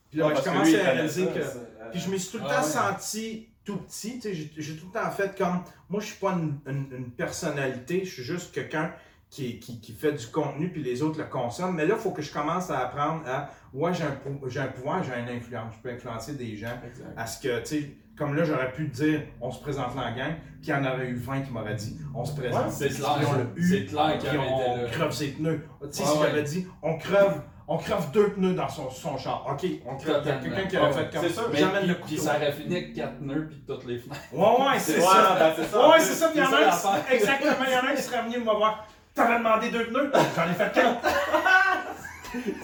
Puis 0.09 0.17
là, 0.19 0.27
Ouais, 0.27 0.35
je 0.35 0.41
commençais 0.41 0.81
à 0.81 0.91
réaliser 0.91 1.25
ça, 1.25 1.31
que. 1.31 1.39
euh, 1.39 1.91
Puis 1.91 1.99
je 2.01 2.09
me 2.09 2.17
suis 2.17 2.31
tout 2.31 2.43
le 2.43 2.49
Ah 2.49 2.55
temps 2.61 2.63
ouais. 2.65 2.97
senti 2.99 3.49
tout 3.63 3.77
petit, 3.77 4.15
tu 4.15 4.21
sais, 4.21 4.33
j'ai 4.33 4.51
j'ai 4.57 4.75
tout 4.75 4.87
le 4.87 4.99
temps 4.99 5.09
fait 5.11 5.37
comme, 5.37 5.61
moi 5.87 6.01
je 6.01 6.07
suis 6.07 6.17
pas 6.19 6.31
une, 6.31 6.59
une- 6.67 6.87
une 6.97 7.11
personnalité, 7.11 8.03
je 8.03 8.11
suis 8.11 8.23
juste 8.23 8.51
quelqu'un 8.53 8.91
qui, 9.33 9.59
qui, 9.59 9.79
qui 9.81 9.93
fait 9.93 10.11
du 10.11 10.27
contenu 10.27 10.69
puis 10.69 10.83
les 10.83 11.01
autres 11.01 11.17
le 11.17 11.25
consomment, 11.25 11.75
mais 11.75 11.87
là 11.87 11.95
il 11.97 11.99
faut 12.01 12.11
que 12.11 12.21
je 12.21 12.31
commence 12.31 12.69
à 12.69 12.77
apprendre 12.81 13.23
à, 13.27 13.49
ouais 13.73 13.91
j'ai 13.91 14.03
un, 14.03 14.15
j'ai 14.47 14.59
un 14.59 14.67
pouvoir, 14.67 15.01
j'ai 15.03 15.19
une 15.19 15.27
influence, 15.35 15.73
je 15.75 15.81
peux 15.81 15.89
influencer 15.89 16.33
des 16.33 16.55
gens 16.55 16.67
Exact. 16.85 17.07
à 17.17 17.25
ce 17.25 17.41
que, 17.41 17.59
tu 17.61 17.65
sais, 17.65 17.89
comme 18.15 18.35
là 18.35 18.43
j'aurais 18.43 18.71
pu 18.71 18.87
dire, 18.89 19.21
on 19.41 19.49
se 19.49 19.59
présente 19.59 19.95
là 19.95 20.11
en 20.11 20.15
gang, 20.15 20.33
puis 20.61 20.67
il 20.67 20.69
y 20.69 20.73
en 20.73 20.85
aurait 20.85 21.07
eu 21.07 21.15
20 21.15 21.41
qui 21.41 21.51
m'auraient 21.51 21.73
dit, 21.73 21.97
on 22.13 22.23
se 22.23 22.35
présente, 22.35 22.65
Ouais, 22.65 22.71
c'est 22.71 22.87
Puis 22.89 22.97
clair, 22.97 23.09
on 23.27 23.33
l'a 23.33 23.45
eu, 23.55 23.69
c'est 23.69 23.85
clair 23.87 24.17
qu'il 24.19 24.29
puis 24.29 24.37
on 24.39 24.85
creve 24.91 25.11
ses 25.11 25.27
pneus, 25.29 25.61
tu 25.81 25.87
sais, 25.89 26.03
Ouais, 26.03 26.07
si 26.09 26.17
ouais. 26.19 26.27
j'avais 26.27 26.43
dit, 26.43 26.67
on 26.83 26.97
creve, 26.99 27.41
on 27.67 27.77
creve 27.77 28.11
deux 28.11 28.29
pneus 28.33 28.53
dans 28.53 28.69
son, 28.69 28.91
son 28.91 29.17
char, 29.17 29.47
ok, 29.51 29.65
on 29.87 29.95
creve, 29.95 30.21
il 30.25 30.27
y 30.27 30.31
a 30.31 30.35
quelqu'un 30.37 30.67
qui 30.67 30.77
aurait 30.77 30.93
fait 30.93 31.09
comme 31.11 31.25
Mais 31.51 31.57
j'amène 31.57 31.79
puis, 31.79 31.87
le 31.87 31.95
puis 31.95 32.03
couteau. 32.17 32.21
ça 32.21 32.35
aurait 32.35 32.51
fini 32.51 32.75
avec 32.75 32.93
4 32.93 33.21
nœuds 33.21 33.47
puis 33.49 33.63
toutes 33.65 33.85
les 33.85 33.97
fenêtres. 33.97 34.21
Ouais, 34.31 34.41
ouais, 34.67 34.77
c'est 34.79 35.01
ça. 35.01 35.35
ben, 35.39 35.53
c'est 35.55 35.71
ça. 35.71 35.89
Ouais, 35.89 35.99
c'est 35.99 36.13
ça. 36.13 36.27
puis 36.27 36.37
Il 36.39 36.43
y 36.43 36.45
en 36.45 36.53
a 36.53 36.71
ça 36.71 36.99
exactement. 37.11 37.65
Il 37.65 37.73
y 37.73 37.75
en 37.75 37.87
a 37.87 37.91
un 37.91 37.95
qui 37.95 38.01
serait 38.03 38.21
venu 38.21 38.37
me 38.37 38.43
voir. 38.43 38.85
T'avais 39.15 39.37
demandé 39.37 39.69
deux 39.69 39.85
pneus? 39.87 40.11
J'en 40.35 40.49
ai 40.49 40.53
fait 40.53 40.71
quatre. 40.73 41.01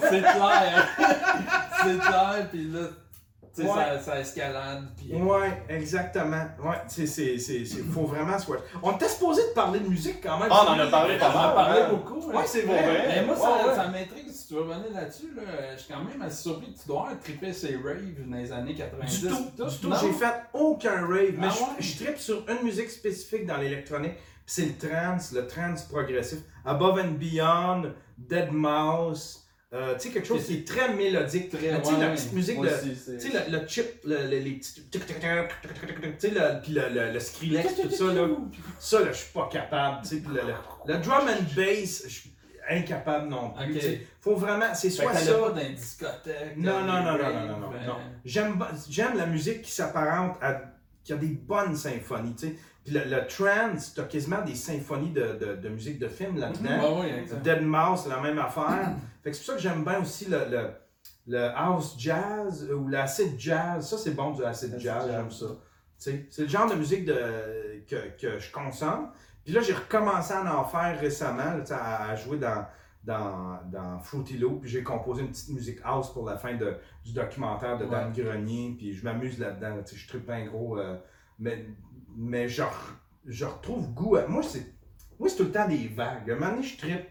C'est 0.02 0.22
clair. 0.22 0.88
c'est 1.84 2.00
clair, 2.00 2.48
puis 2.52 2.64
là, 2.72 2.80
tu 3.56 3.62
sais, 3.62 3.68
Ouais. 3.68 3.76
ça, 3.76 4.00
ça 4.00 4.20
escalade. 4.20 4.88
Puis... 4.98 5.14
Ouais, 5.16 5.64
exactement. 5.70 6.44
Ouais, 6.64 6.78
c'est, 6.88 7.06
c'est, 7.06 7.38
c'est, 7.38 7.66
c'est, 7.66 7.82
faut 7.84 8.06
vraiment 8.06 8.38
swatch. 8.40 8.62
On 8.82 8.94
était 8.94 9.08
supposé 9.10 9.42
de 9.50 9.54
parler 9.54 9.80
de 9.80 9.88
musique 9.88 10.22
quand 10.24 10.40
même. 10.40 10.50
Ah, 10.52 10.66
on 10.68 10.72
en 10.72 10.80
a 10.80 10.88
parlé 10.88 11.16
On 11.16 11.20
pas 11.20 11.30
en 11.30 11.34
mal. 11.34 11.54
parlait 11.56 11.82
hein. 11.82 11.90
beaucoup. 11.92 12.20
Ouais, 12.32 12.38
hein. 12.38 12.44
c'est 12.48 12.62
Pour 12.64 12.74
vrai. 12.74 12.84
vrai. 12.84 13.06
Mais 13.08 13.26
moi, 13.26 13.36
Ouais, 13.36 13.42
ça, 13.42 13.68
ouais. 13.68 13.76
ça 13.76 13.88
m'intrigue 13.88 14.32
si 14.32 14.48
tu 14.48 14.54
veux 14.56 14.62
revenir 14.62 14.92
là-dessus. 14.94 15.34
Là. 15.36 15.42
Je 15.76 15.82
suis 15.82 15.94
quand 15.94 16.04
même 16.04 16.22
assez 16.22 16.42
surpris 16.44 16.74
que 16.74 16.80
tu 16.80 16.88
dois 16.88 17.00
avoir 17.02 17.20
trippé 17.20 17.54
ces 17.54 17.76
raves 17.76 18.28
dans 18.28 18.38
les 18.38 18.52
années 18.52 18.76
90. 18.76 19.22
Du 19.22 19.28
tout, 19.28 19.36
pis 19.56 19.64
du 19.70 19.78
tout. 19.78 19.94
J'ai 20.02 20.14
fait 20.14 20.34
aucun 20.54 21.02
rave, 21.08 21.34
mais 21.38 21.48
Ah 21.50 21.54
je, 21.56 21.60
ouais? 21.62 21.70
je 21.80 22.04
trippe 22.04 22.18
sur 22.20 22.44
une 22.50 22.64
musique 22.66 22.90
spécifique 22.90 23.46
dans 23.46 23.58
l'électronique, 23.58 24.14
c'est 24.52 24.66
le 24.66 24.90
trance, 24.90 25.32
le 25.32 25.46
trance 25.48 25.84
progressif. 25.84 26.40
Above 26.66 27.00
and 27.00 27.12
Beyond, 27.20 27.94
Dead 28.18 28.52
Mouse, 28.52 29.46
euh, 29.72 29.94
tu 29.94 30.08
sais, 30.08 30.10
quelque 30.14 30.28
chose 30.28 30.44
qui 30.46 30.56
est 30.56 30.68
très 30.68 30.92
mélodique. 30.94 31.50
Très- 31.52 31.60
tu 31.80 31.86
sais, 31.86 31.94
ouais, 31.94 32.00
la 32.00 32.10
petite 32.10 32.34
musique 32.34 32.60
de. 32.60 32.68
Tu 32.68 32.96
sais, 32.96 33.30
le, 33.52 33.60
le 33.60 33.68
chip, 33.68 33.86
le, 34.04 34.16
le- 34.24 34.40
les 34.40 34.52
petits. 34.54 34.84
Tu 34.90 35.00
sais, 35.00 36.30
le, 36.32 36.62
puis 36.62 36.72
le, 36.74 36.90
le, 36.90 37.12
le 37.14 37.20
Skrillex, 37.20 37.76
tout 37.76 37.90
ça, 37.92 38.04
là. 38.14 38.28
Ça, 38.80 39.00
là, 39.02 39.12
je 39.12 39.18
suis 39.18 39.32
pas 39.34 39.48
capable. 39.52 40.02
Tu 40.02 40.10
sais, 40.18 40.24
le, 40.28 40.34
le, 40.42 40.54
le 40.94 41.00
drum 41.00 41.28
and 41.28 41.44
bass, 41.56 42.04
je 42.06 42.10
suis 42.10 42.34
incapable 42.70 43.28
non 43.30 43.52
plus. 43.52 43.66
Ok. 43.66 43.80
tu 43.80 43.82
sais. 43.82 44.08
Faut 44.22 44.36
vraiment. 44.36 44.74
C'est 44.74 44.90
soit 44.90 45.14
ça. 45.14 45.34
pas 45.34 45.50
dans 45.50 45.56
les 45.56 45.70
discothèques. 45.74 46.58
Non, 46.58 46.82
non, 46.82 47.04
non, 47.04 47.18
non, 47.18 47.18
non, 47.34 47.48
non, 47.48 47.60
non, 47.60 47.72
non. 47.86 47.96
J'aime 48.26 49.18
la 49.18 49.26
musique 49.28 49.62
qui 49.62 49.72
s'apparente 49.72 50.38
à. 50.42 50.62
qui 51.04 51.14
a 51.14 51.16
des 51.16 51.28
bonnes 51.28 51.76
symphonies, 51.76 52.36
tu 52.36 52.48
sais. 52.48 52.56
Puis 52.86 52.94
le, 52.94 53.02
le 53.06 53.28
trance, 53.28 53.94
t'as 53.94 54.04
quasiment 54.04 54.42
des 54.42 54.56
symphonies 54.56 55.12
de, 55.12 55.34
de, 55.38 55.56
de 55.56 55.70
musique 55.70 56.00
de 56.00 56.08
film 56.08 56.38
là-dedans. 56.38 57.02
Ouais, 57.02 57.20
exact. 57.20 57.42
Dead 57.44 57.62
Mouse, 57.62 58.02
c'est 58.04 58.10
la 58.10 58.22
même 58.22 58.40
affaire. 58.40 58.94
fait 59.24 59.32
que 59.32 59.36
c'est 59.36 59.42
pour 59.44 59.48
ça 59.48 59.54
que 59.56 59.62
j'aime 59.62 59.84
bien 59.84 60.00
aussi 60.02 60.26
le, 60.26 60.40
le, 60.50 60.70
le 61.28 61.46
house 61.56 61.96
jazz 62.00 62.68
euh, 62.70 62.74
ou 62.76 62.88
l'acid 62.88 63.38
jazz. 63.38 63.88
Ça, 63.90 63.98
c'est 63.98 64.12
bon 64.16 64.32
du 64.32 64.44
acid 64.44 64.70
Acid 64.74 64.80
jazz, 64.82 65.04
jazz. 65.06 65.12
j'aime 65.12 65.32
ça. 65.32 65.46
C'est 65.98 66.38
le 66.40 66.48
genre 66.48 66.70
de 66.70 66.76
musique 66.76 67.04
de, 67.06 67.84
que, 67.88 68.18
que 68.20 68.40
je 68.40 68.52
consomme. 68.52 69.10
Puis 69.44 69.54
là, 69.54 69.62
j'ai 69.62 69.74
recommencé 69.74 70.34
à 70.34 70.58
en 70.58 70.64
faire 70.64 70.98
récemment, 71.00 71.58
là, 71.58 71.64
à, 71.72 72.10
à 72.12 72.16
jouer 72.16 72.38
dans, 72.38 72.66
dans, 73.04 73.60
dans 73.70 74.00
Fruity 74.00 74.38
Loop. 74.38 74.62
Puis 74.62 74.70
j'ai 74.70 74.84
composé 74.84 75.22
une 75.24 75.30
petite 75.30 75.50
musique 75.50 75.80
house 75.84 76.14
pour 76.14 76.26
la 76.26 76.38
fin 76.38 76.56
de, 76.56 76.78
du 77.04 77.12
documentaire 77.14 77.78
de 77.78 77.86
Dan 77.86 78.14
Grenier. 78.14 78.76
Puis 78.78 78.94
je 78.94 79.04
m'amuse 79.04 79.38
là-dedans. 79.40 79.76
là, 79.76 79.82
je 79.94 80.08
tripe 80.08 80.26
bien 80.26 80.46
gros. 80.46 80.78
euh, 80.80 80.98
mais 81.38 81.66
mais 82.20 82.48
je, 82.50 82.64
je 83.26 83.46
retrouve 83.46 83.88
goût. 83.94 84.18
à- 84.18 84.28
Moi, 84.28 84.44
c'est 84.44 84.66
moi, 85.20 85.28
c'est 85.30 85.36
tout 85.38 85.44
le 85.44 85.52
temps 85.52 85.68
des 85.68 85.88
vagues. 85.88 86.30
Un 86.32 86.36
moment 86.36 86.52
donné, 86.52 86.64
je 86.64 86.78
tripe 86.78 87.08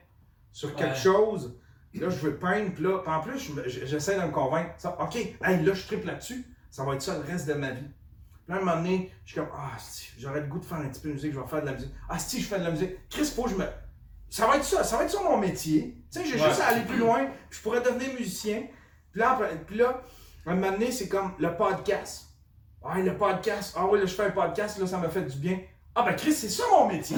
sur 0.53 0.75
quelque 0.75 0.91
Ouais. 0.95 0.97
chose. 0.97 1.59
Là, 1.95 2.09
je 2.11 2.17
veux 2.17 2.37
peindre. 2.37 2.73
Puis 2.73 2.83
là, 2.85 2.99
puis 2.99 3.11
en 3.13 3.21
plus, 3.21 3.51
j'essaie 3.67 4.17
de 4.21 4.25
me 4.27 4.31
convaincre. 4.31 4.71
Ça, 4.79 4.97
OK, 5.01 5.17
hey, 5.17 5.63
là, 5.65 5.75
je 5.75 5.87
tripe 5.87 6.05
là-dessus. 6.05 6.45
Ça 6.71 6.85
va 6.85 6.95
être 6.95 7.03
ça 7.03 7.15
le 7.19 7.21
reste 7.25 7.47
de 7.49 7.55
ma 7.55 7.71
vie. 7.71 7.81
Puis 7.83 8.55
là, 8.55 8.57
un 8.57 8.59
moment 8.61 8.77
donné, 8.77 9.13
je 9.25 9.33
suis 9.33 9.41
comme, 9.41 9.51
ah, 9.55 9.73
si, 9.79 10.11
j'aurais 10.19 10.41
le 10.41 10.47
goût 10.47 10.59
de 10.59 10.65
faire 10.65 10.79
un 10.79 10.89
petit 10.89 11.01
peu 11.01 11.09
de 11.09 11.15
musique, 11.15 11.33
je 11.35 11.41
vais 11.41 11.47
faire 11.47 11.61
de 11.63 11.67
la 11.67 11.73
musique. 11.73 11.93
Ah, 12.09 12.19
si, 12.19 12.41
je 12.41 12.47
fais 12.47 12.59
de 12.59 12.65
la 12.65 12.71
musique. 12.71 12.91
Chris, 13.11 13.25
faut 13.35 13.45
que 13.45 13.51
je 13.51 13.57
me. 13.57 13.65
Ça 14.31 14.47
va 14.47 14.57
être 14.57 14.65
ça, 14.65 14.85
ça 14.85 14.97
va 14.99 15.05
être 15.05 15.11
ça 15.11 15.23
mon 15.23 15.39
métier. 15.39 16.03
Tu 16.13 16.21
sais, 16.21 16.25
j'ai 16.27 16.41
Ouais. 16.41 16.49
juste 16.49 16.61
à 16.61 16.69
aller 16.69 16.85
plus 16.85 16.99
loin, 16.99 17.27
puis 17.51 17.59
je 17.59 17.63
pourrais 17.63 17.81
devenir 17.83 18.13
musicien. 18.15 18.63
Puis 19.13 19.21
là, 19.21 19.39
puis 19.67 19.77
là, 19.77 20.03
un 20.47 20.55
moment 20.55 20.71
donné, 20.73 20.93
c'est 20.93 21.09
comme 21.09 21.33
le 21.39 21.55
podcast. 21.57 22.28
Ah, 22.85 22.99
le 23.01 23.17
podcast. 23.17 23.75
Ah 23.77 23.87
oui, 23.91 23.99
là, 23.99 24.07
je 24.07 24.15
fais 24.15 24.27
un 24.27 24.31
podcast, 24.31 24.79
là, 24.79 24.87
ça 24.87 24.99
me 24.99 25.09
fait 25.09 25.23
du 25.23 25.37
bien. 25.37 25.59
Ah, 25.95 26.03
ben, 26.05 26.15
Chris, 26.15 26.33
c'est 26.33 26.49
ça 26.49 26.65
mon 26.71 26.87
métier. 26.89 27.17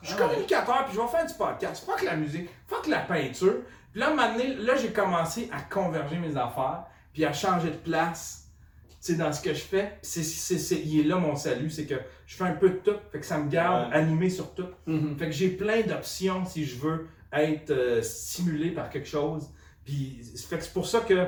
Je 0.00 0.08
suis 0.08 0.16
Ah 0.18 0.22
communicateur, 0.26 0.84
puis 0.86 0.96
je 0.96 1.00
vais 1.00 1.06
faire 1.08 1.26
du 1.26 1.34
podcast. 1.34 1.84
Fuck 1.84 2.02
la 2.02 2.16
musique, 2.16 2.48
fuck 2.66 2.86
la 2.88 3.00
peinture. 3.00 3.56
Puis 3.92 4.00
là, 4.00 4.08
un 4.08 4.10
moment 4.14 4.32
donné, 4.32 4.54
là, 4.54 4.74
j'ai 4.76 4.90
commencé 4.90 5.48
à 5.52 5.60
converger 5.60 6.16
mes 6.18 6.36
affaires, 6.36 6.84
puis 7.12 7.24
à 7.24 7.32
changer 7.32 7.68
de 7.70 7.76
place, 7.76 8.48
tu 8.88 9.12
sais, 9.12 9.14
dans 9.16 9.32
ce 9.32 9.42
que 9.42 9.52
je 9.52 9.60
fais. 9.60 9.98
C'est, 10.02 10.22
c'est, 10.22 10.58
c'est, 10.58 10.80
il 10.80 11.00
est 11.00 11.04
là 11.04 11.16
mon 11.18 11.36
salut, 11.36 11.70
c'est 11.70 11.86
que 11.86 11.96
je 12.26 12.34
fais 12.36 12.44
un 12.44 12.52
peu 12.54 12.70
de 12.70 12.76
tout, 12.76 12.96
fait 13.12 13.20
que 13.20 13.26
ça 13.26 13.38
me 13.38 13.48
garde 13.50 13.90
Ouais. 13.90 13.96
animé 13.96 14.30
sur 14.30 14.54
tout. 14.54 14.68
Mhm. 14.86 15.16
Fait 15.18 15.26
que 15.26 15.32
j'ai 15.32 15.50
plein 15.50 15.82
d'options 15.82 16.44
si 16.46 16.64
je 16.64 16.76
veux 16.78 17.08
être 17.32 17.70
euh, 17.70 18.02
stimulé 18.02 18.70
par 18.70 18.90
quelque 18.90 19.08
chose. 19.08 19.50
Puis 19.84 20.22
fait 20.48 20.58
que 20.58 20.64
c'est 20.64 20.72
pour 20.72 20.86
ça 20.86 21.00
que 21.00 21.26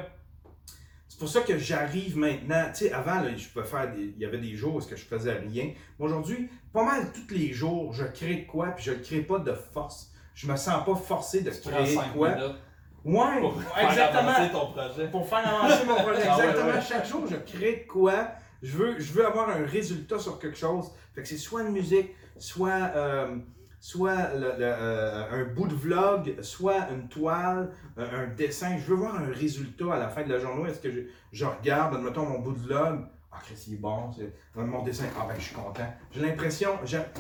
c'est 1.15 1.21
pour 1.21 1.29
ça 1.29 1.43
que 1.43 1.57
j'arrive 1.57 2.19
maintenant. 2.19 2.65
Tu 2.75 2.87
sais, 2.87 2.93
avant, 2.93 3.21
là, 3.21 3.29
je 3.37 3.47
pouvais 3.49 3.65
faire 3.65 3.89
des. 3.95 4.03
Il 4.17 4.19
y 4.19 4.25
avait 4.25 4.39
des 4.41 4.57
jours 4.57 4.75
où 4.75 4.81
je 4.81 4.97
faisais 4.97 5.35
rien. 5.35 5.71
Mais 5.97 6.05
aujourd'hui, 6.05 6.51
pas 6.73 6.85
mal 6.85 7.13
tous 7.13 7.33
les 7.33 7.53
jours, 7.53 7.93
je 7.93 8.03
crée 8.03 8.35
de 8.35 8.47
quoi, 8.49 8.71
puis 8.71 8.83
je 8.87 8.91
ne 8.91 8.97
crée 8.97 9.21
pas 9.21 9.39
de 9.39 9.53
force. 9.53 10.11
Je 10.35 10.49
me 10.49 10.57
sens 10.57 10.85
pas 10.85 10.97
forcé 10.97 11.43
de 11.43 11.51
créer 11.51 11.87
5 11.87 12.15
quoi. 12.15 12.31
minutes 12.35 12.57
Ouais, 13.05 13.41
pour 13.41 13.63
faire 13.63 14.17
avancer 14.17 14.51
ton 14.51 14.73
projet. 14.73 15.09
Pour 15.09 15.29
faire 15.29 15.55
avancer 15.63 15.85
mon 15.87 15.95
projet. 15.95 16.23
Ah 16.29 16.37
ouais, 16.37 16.45
Exactement. 16.49 16.73
ouais. 16.73 16.81
Chaque 16.81 17.07
jour, 17.07 17.25
je 17.31 17.37
crée 17.37 17.85
de 17.87 17.93
quoi. 17.93 18.31
Je 18.61 18.77
veux, 18.77 18.99
je 18.99 19.13
veux 19.13 19.25
avoir 19.25 19.51
un 19.51 19.65
résultat 19.65 20.19
sur 20.19 20.41
quelque 20.41 20.59
chose. 20.59 20.91
Fait 21.15 21.23
que 21.23 21.29
c'est 21.29 21.37
soit 21.37 21.63
une 21.63 21.71
musique, 21.71 22.11
soit, 22.39 22.91
euh, 22.97 23.37
soit 23.85 24.17
euh, 24.33 25.25
un 25.31 25.45
bout 25.45 25.67
de 25.67 25.75
vlog, 25.75 26.37
soit 26.41 26.89
une 26.91 27.07
toile, 27.07 27.71
un, 27.99 28.03
un 28.05 28.27
dessin. 28.29 28.79
Je 28.79 28.85
veux 28.87 28.95
voir 28.95 29.17
un 29.17 29.27
résultat 29.31 29.93
à 29.93 29.99
la 29.99 30.09
fin 30.09 30.23
de 30.23 30.33
la 30.33 30.39
journée. 30.39 30.71
Est-ce 30.71 30.81
que 30.81 30.89
je, 31.33 31.45
regarde, 31.45 31.95
admettons, 31.95 32.25
mon 32.25 32.39
bout 32.39 32.53
de 32.53 32.61
vlog? 32.61 33.05
Ah, 33.31 33.37
Chris, 33.45 33.73
est 33.75 33.77
bon. 33.77 34.11
c'est- 34.11 34.33
Mon 34.57 34.83
dessin, 34.83 35.05
ah 35.21 35.27
ben, 35.29 35.35
je 35.37 35.43
suis 35.45 35.55
content. 35.55 35.87
J'ai 36.13 36.23
l'impression, 36.23 36.71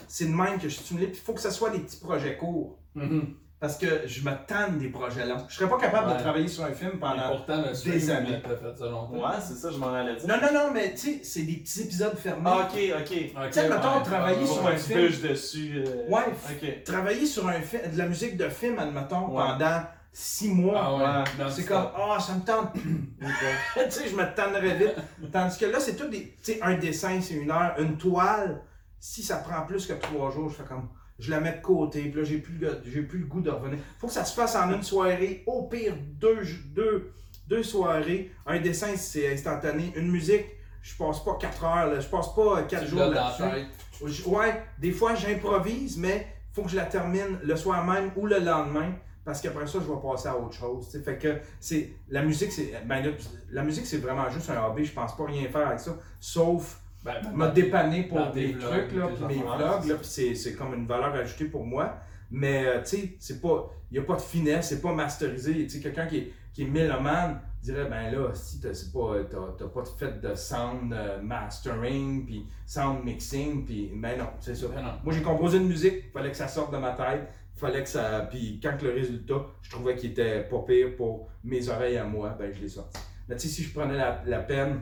c'est 0.08 0.24
de 0.24 0.30
même 0.34 0.56
que 0.56 0.62
je 0.62 0.74
suis 0.76 0.84
stimulé. 0.84 1.08
Il 1.10 1.14
faut 1.16 1.34
que 1.34 1.40
ce 1.42 1.50
soit 1.50 1.68
des 1.68 1.80
petits 1.80 2.00
projets 2.00 2.38
courts. 2.38 2.78
Mhm. 2.94 3.34
Parce 3.60 3.78
que 3.78 4.06
je 4.06 4.20
me 4.28 4.32
tanne 4.46 4.78
des 4.78 4.88
projets 4.88 5.24
longs. 5.24 5.44
Je 5.48 5.54
serais 5.54 5.70
pas 5.70 5.78
capable 5.78 6.08
Ouais. 6.08 6.16
de 6.16 6.20
travailler 6.20 6.48
sur 6.48 6.64
un 6.64 6.72
film 6.72 6.98
pendant 6.98 7.28
pourtant, 7.28 7.62
des 7.84 8.10
années. 8.10 8.42
fait 8.42 8.78
ça 8.78 8.86
longtemps. 8.86 9.14
Ouais, 9.14 9.36
c'est 9.40 9.54
ça, 9.54 9.70
je 9.70 9.78
m'en 9.78 9.92
allais 9.94 10.16
dire. 10.16 10.28
Non, 10.28 10.34
non, 10.42 10.52
non, 10.52 10.70
mais 10.72 10.90
tu 10.92 10.98
sais, 10.98 11.20
c'est 11.22 11.42
des 11.42 11.54
petits 11.54 11.82
épisodes 11.82 12.16
fermés. 12.18 12.42
Ah, 12.52 12.68
ok, 12.70 12.78
ok. 13.00 13.00
Ok, 13.00 13.46
Tu 13.46 13.52
sais, 13.52 13.68
mettons, 13.68 13.96
ouais, 13.98 14.02
travailler 14.04 14.40
ouais, 14.40 14.46
sur 14.46 14.66
un 14.66 14.76
film. 14.76 15.00
bûche 15.00 15.20
dessus. 15.22 15.84
euh, 15.86 16.10
Ouais, 16.10 16.24
Ok. 16.50 16.84
Travailler 16.84 17.24
sur 17.26 17.48
un 17.48 17.60
fi- 17.62 17.88
de 17.90 17.96
la 17.96 18.06
musique 18.06 18.36
de 18.36 18.48
film, 18.50 18.78
admettons, 18.78 19.28
Ouais. 19.28 19.42
pendant 19.44 19.82
six 20.12 20.48
mois, 20.48 21.24
Ah 21.38 21.48
c'est 21.50 21.64
comme, 21.64 21.88
ah, 21.96 22.18
ça 22.20 22.34
me 22.34 22.44
tente 22.44 22.74
tu 22.74 23.90
sais, 23.90 24.08
je 24.08 24.14
me 24.14 24.34
tannerais 24.34 24.74
vite. 24.76 24.94
Tandis 25.32 25.56
que 25.58 25.66
là, 25.66 25.80
c'est 25.80 25.96
tout 25.96 26.08
des. 26.08 26.36
Tu 26.44 26.52
sais, 26.52 26.58
un 26.62 26.74
dessin, 26.74 27.18
c'est 27.22 27.34
une 27.34 27.50
heure. 27.50 27.74
Une 27.78 27.96
toile, 27.96 28.60
si 29.00 29.22
ça 29.22 29.36
prend 29.38 29.62
plus 29.64 29.86
que 29.86 29.94
trois 29.94 30.30
jours, 30.30 30.50
je 30.50 30.56
fais 30.56 30.64
comme. 30.68 30.88
Je 31.18 31.30
la 31.30 31.40
mets 31.40 31.52
de 31.52 31.62
côté, 31.62 32.02
puis 32.02 32.20
là, 32.20 32.24
j'ai 32.24 32.38
plus, 32.38 32.60
j'ai 32.84 33.02
plus 33.02 33.20
le 33.20 33.26
goût 33.26 33.40
de 33.40 33.50
revenir. 33.50 33.78
Faut 33.98 34.08
que 34.08 34.12
ça 34.12 34.24
se 34.24 34.34
fasse 34.34 34.56
en 34.56 34.72
une 34.72 34.82
soirée, 34.82 35.44
au 35.46 35.62
pire 35.64 35.94
deux, 36.20 36.42
deux, 36.74 37.12
deux 37.46 37.62
soirées. 37.62 38.32
Un 38.46 38.60
dessin, 38.60 38.96
c'est 38.96 39.32
instantané. 39.32 39.92
Une 39.96 40.10
musique, 40.10 40.44
je 40.82 40.94
passe 40.96 41.22
pas 41.22 41.36
quatre 41.40 41.64
heures, 41.64 41.86
là. 41.86 42.00
je 42.00 42.08
passe 42.08 42.34
pas 42.34 42.62
quatre 42.64 42.86
jours 42.86 43.06
là-dessus. 43.06 44.26
Ouais, 44.26 44.62
des 44.78 44.90
fois 44.90 45.14
j'improvise, 45.14 45.96
mais 45.96 46.26
faut 46.52 46.62
que 46.62 46.70
je 46.70 46.76
la 46.76 46.84
termine 46.84 47.38
le 47.42 47.56
soir 47.56 47.84
même 47.84 48.10
ou 48.16 48.26
le 48.26 48.38
lendemain 48.38 48.92
parce 49.24 49.40
qu'après 49.40 49.66
ça, 49.66 49.78
je 49.80 49.90
vais 49.90 50.00
passer 50.00 50.28
à 50.28 50.36
autre 50.36 50.52
chose. 50.52 50.86
Fait 51.02 51.16
que 51.16 51.38
c'est 51.58 51.92
la 52.10 52.22
musique, 52.22 52.52
c'est 52.52 52.74
ben, 52.86 53.14
la 53.50 53.62
musique, 53.62 53.86
c'est 53.86 53.98
vraiment 53.98 54.28
juste 54.30 54.50
un 54.50 54.62
hobby. 54.64 54.84
Je 54.84 54.92
pense 54.92 55.16
pas 55.16 55.24
rien 55.24 55.48
faire 55.48 55.68
avec 55.68 55.80
ça, 55.80 55.96
sauf 56.20 56.80
Ben, 57.04 57.12
ben, 57.22 57.32
m'a 57.32 57.48
dépanné 57.48 58.04
pour 58.04 58.30
des 58.30 58.52
vlogs, 58.52 58.70
trucs, 58.70 58.94
là, 58.94 59.08
puis 59.08 59.36
mes 59.36 59.42
vlogs, 59.42 59.82
c'est 59.82 59.88
là, 59.88 59.96
puis 59.96 60.36
c'est, 60.36 60.54
comme 60.54 60.72
une 60.72 60.86
valeur 60.86 61.12
ajoutée 61.14 61.44
pour 61.44 61.66
moi. 61.66 61.98
Mais, 62.30 62.66
euh, 62.66 62.80
tu 62.80 62.96
sais, 62.96 63.16
c'est 63.18 63.42
pas, 63.42 63.70
il 63.90 63.98
n'y 63.98 64.04
a 64.04 64.06
pas 64.06 64.16
de 64.16 64.22
finesse, 64.22 64.68
c'est 64.68 64.80
pas 64.80 64.92
masterisé. 64.92 65.52
Tu 65.52 65.68
sais, 65.68 65.80
quelqu'un 65.80 66.06
qui 66.06 66.16
est, 66.16 66.32
qui 66.54 66.62
est 66.62 66.66
mélomane 66.66 67.40
dirait, 67.62 67.84
ben 67.86 68.10
là, 68.10 68.30
si 68.34 68.60
t'as, 68.60 68.70
pas, 68.92 69.68
pas 69.68 69.84
fait 69.98 70.20
de 70.20 70.34
sound 70.34 70.92
euh, 70.92 71.20
mastering, 71.20 72.24
puis 72.24 72.46
sound 72.66 73.04
mixing, 73.04 73.64
puis, 73.66 73.90
ben 73.94 74.18
non, 74.18 74.28
c'est 74.40 74.54
ça. 74.54 74.68
Ben 74.68 74.82
non. 74.82 74.92
Moi, 75.04 75.12
j'ai 75.12 75.22
composé 75.22 75.58
une 75.58 75.68
musique, 75.68 76.10
fallait 76.12 76.30
que 76.30 76.36
ça 76.36 76.48
sorte 76.48 76.72
de 76.72 76.78
ma 76.78 76.92
tête, 76.92 77.28
fallait 77.54 77.82
que 77.82 77.88
ça. 77.88 78.26
Puis 78.30 78.60
quand 78.62 78.76
que 78.78 78.86
le 78.86 78.94
résultat, 78.94 79.46
je 79.60 79.70
trouvais 79.70 79.94
qu'il 79.94 80.10
était 80.10 80.42
pas 80.44 80.60
pire 80.66 80.96
pour 80.96 81.28
mes 81.42 81.68
oreilles 81.68 81.98
à 81.98 82.04
moi, 82.04 82.34
ben 82.38 82.52
je 82.52 82.60
l'ai 82.60 82.68
sorti. 82.68 82.98
Mais 83.28 83.36
tu 83.36 83.48
sais, 83.48 83.54
si 83.54 83.62
je 83.62 83.72
prenais 83.72 83.96
la, 83.96 84.22
la 84.26 84.40
peine 84.40 84.80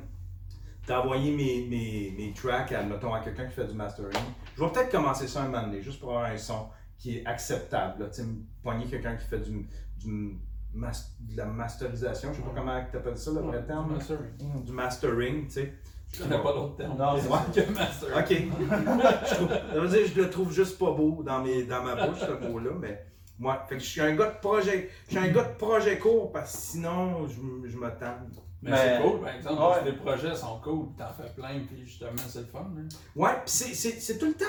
d'envoyer 0.87 1.31
mes, 1.31 1.67
mes, 1.69 2.15
mes 2.17 2.33
tracks 2.33 2.73
à, 2.73 2.83
mettons, 2.83 3.15
à 3.15 3.21
quelqu'un 3.21 3.47
qui 3.47 3.55
fait 3.55 3.67
du 3.67 3.75
mastering, 3.75 4.13
je 4.57 4.63
vais 4.65 4.71
peut-être 4.71 4.91
commencer 4.91 5.29
ça 5.29 5.43
un 5.43 5.49
moment 5.49 5.63
donné, 5.67 5.81
juste 5.83 6.01
pour 6.01 6.11
avoir 6.11 6.25
un 6.31 6.37
son 6.37 6.69
qui 6.99 7.19
est 7.19 7.27
acceptable. 7.27 8.09
Tu 8.11 8.23
sais, 8.23 8.29
pogner 8.63 8.87
quelqu'un 8.87 9.17
qui 9.17 9.27
fait 9.27 9.39
du, 9.41 9.69
du 9.99 10.39
mas- 10.75 11.17
de 11.21 11.37
la 11.37 11.47
masterisation, 11.47 12.33
je 12.33 12.39
sais 12.39 12.43
pas 12.43 12.53
comment 12.55 12.85
tu 12.91 12.97
appelles 12.97 13.17
ça 13.19 13.31
le 13.33 13.41
vrai 13.41 13.65
terme. 13.65 13.91
là. 13.91 13.97
Mastering. 13.97 14.65
Du 14.65 14.73
mastering, 14.73 15.47
tu 15.47 15.53
sais. 15.53 15.75
Je 16.13 16.23
connais 16.23 16.43
pas 16.43 16.53
d'autres 16.53 16.77
termes. 16.77 16.99
Non, 16.99 17.17
c'est 17.17 17.65
que 17.65 17.73
master. 17.73 18.09
Ok. 18.17 18.29
je, 19.29 19.35
trouve, 19.35 19.49
ça 19.49 19.81
veut 19.81 19.89
dire, 19.89 20.07
je 20.15 20.21
le 20.21 20.31
trouve 20.31 20.53
juste 20.53 20.79
pas 20.79 20.91
beau 20.93 21.23
dans, 21.25 21.43
mes, 21.43 21.63
dans 21.65 21.83
ma 21.83 22.07
bouche, 22.07 22.19
ce 22.21 22.49
mot-là, 22.49 22.73
mais 22.79 23.07
moi, 23.39 23.65
fait 23.67 23.77
que 23.77 23.83
je 23.83 23.89
suis 23.89 24.01
un 24.03 24.15
gars 24.15 24.31
de 24.31 24.39
projet, 24.39 24.91
je 25.09 25.17
suis 25.17 25.27
un 25.27 25.33
gars 25.33 25.45
de 25.45 25.57
projet 25.57 25.99
court 25.99 26.31
parce 26.31 26.53
que 26.53 26.59
sinon, 26.59 27.27
je, 27.27 27.69
je 27.69 27.77
me 27.79 27.89
tente. 27.89 28.45
Mais, 28.63 28.71
Mais- 28.71 28.97
c'est 28.97 29.03
cool, 29.03 29.21
par 29.21 29.35
exemple, 29.35 29.55
Ouais. 29.55 29.69
parce 29.69 29.81
que 29.81 29.85
les 29.87 29.97
projets 29.97 30.37
sont 30.37 30.61
cool, 30.61 30.87
t'en 30.97 31.13
fais 31.13 31.29
plein, 31.35 31.61
puis 31.67 31.85
justement, 31.85 32.13
c'est 32.29 32.41
le 32.41 32.47
fun. 32.47 32.61
hein. 32.79 32.89
Ouais, 33.17 33.31
pis 33.45 33.51
c'est, 33.53 33.75
c'est, 33.75 34.01
c'est 34.01 34.19
tout 34.19 34.27
le 34.27 34.35
temps. 34.35 34.47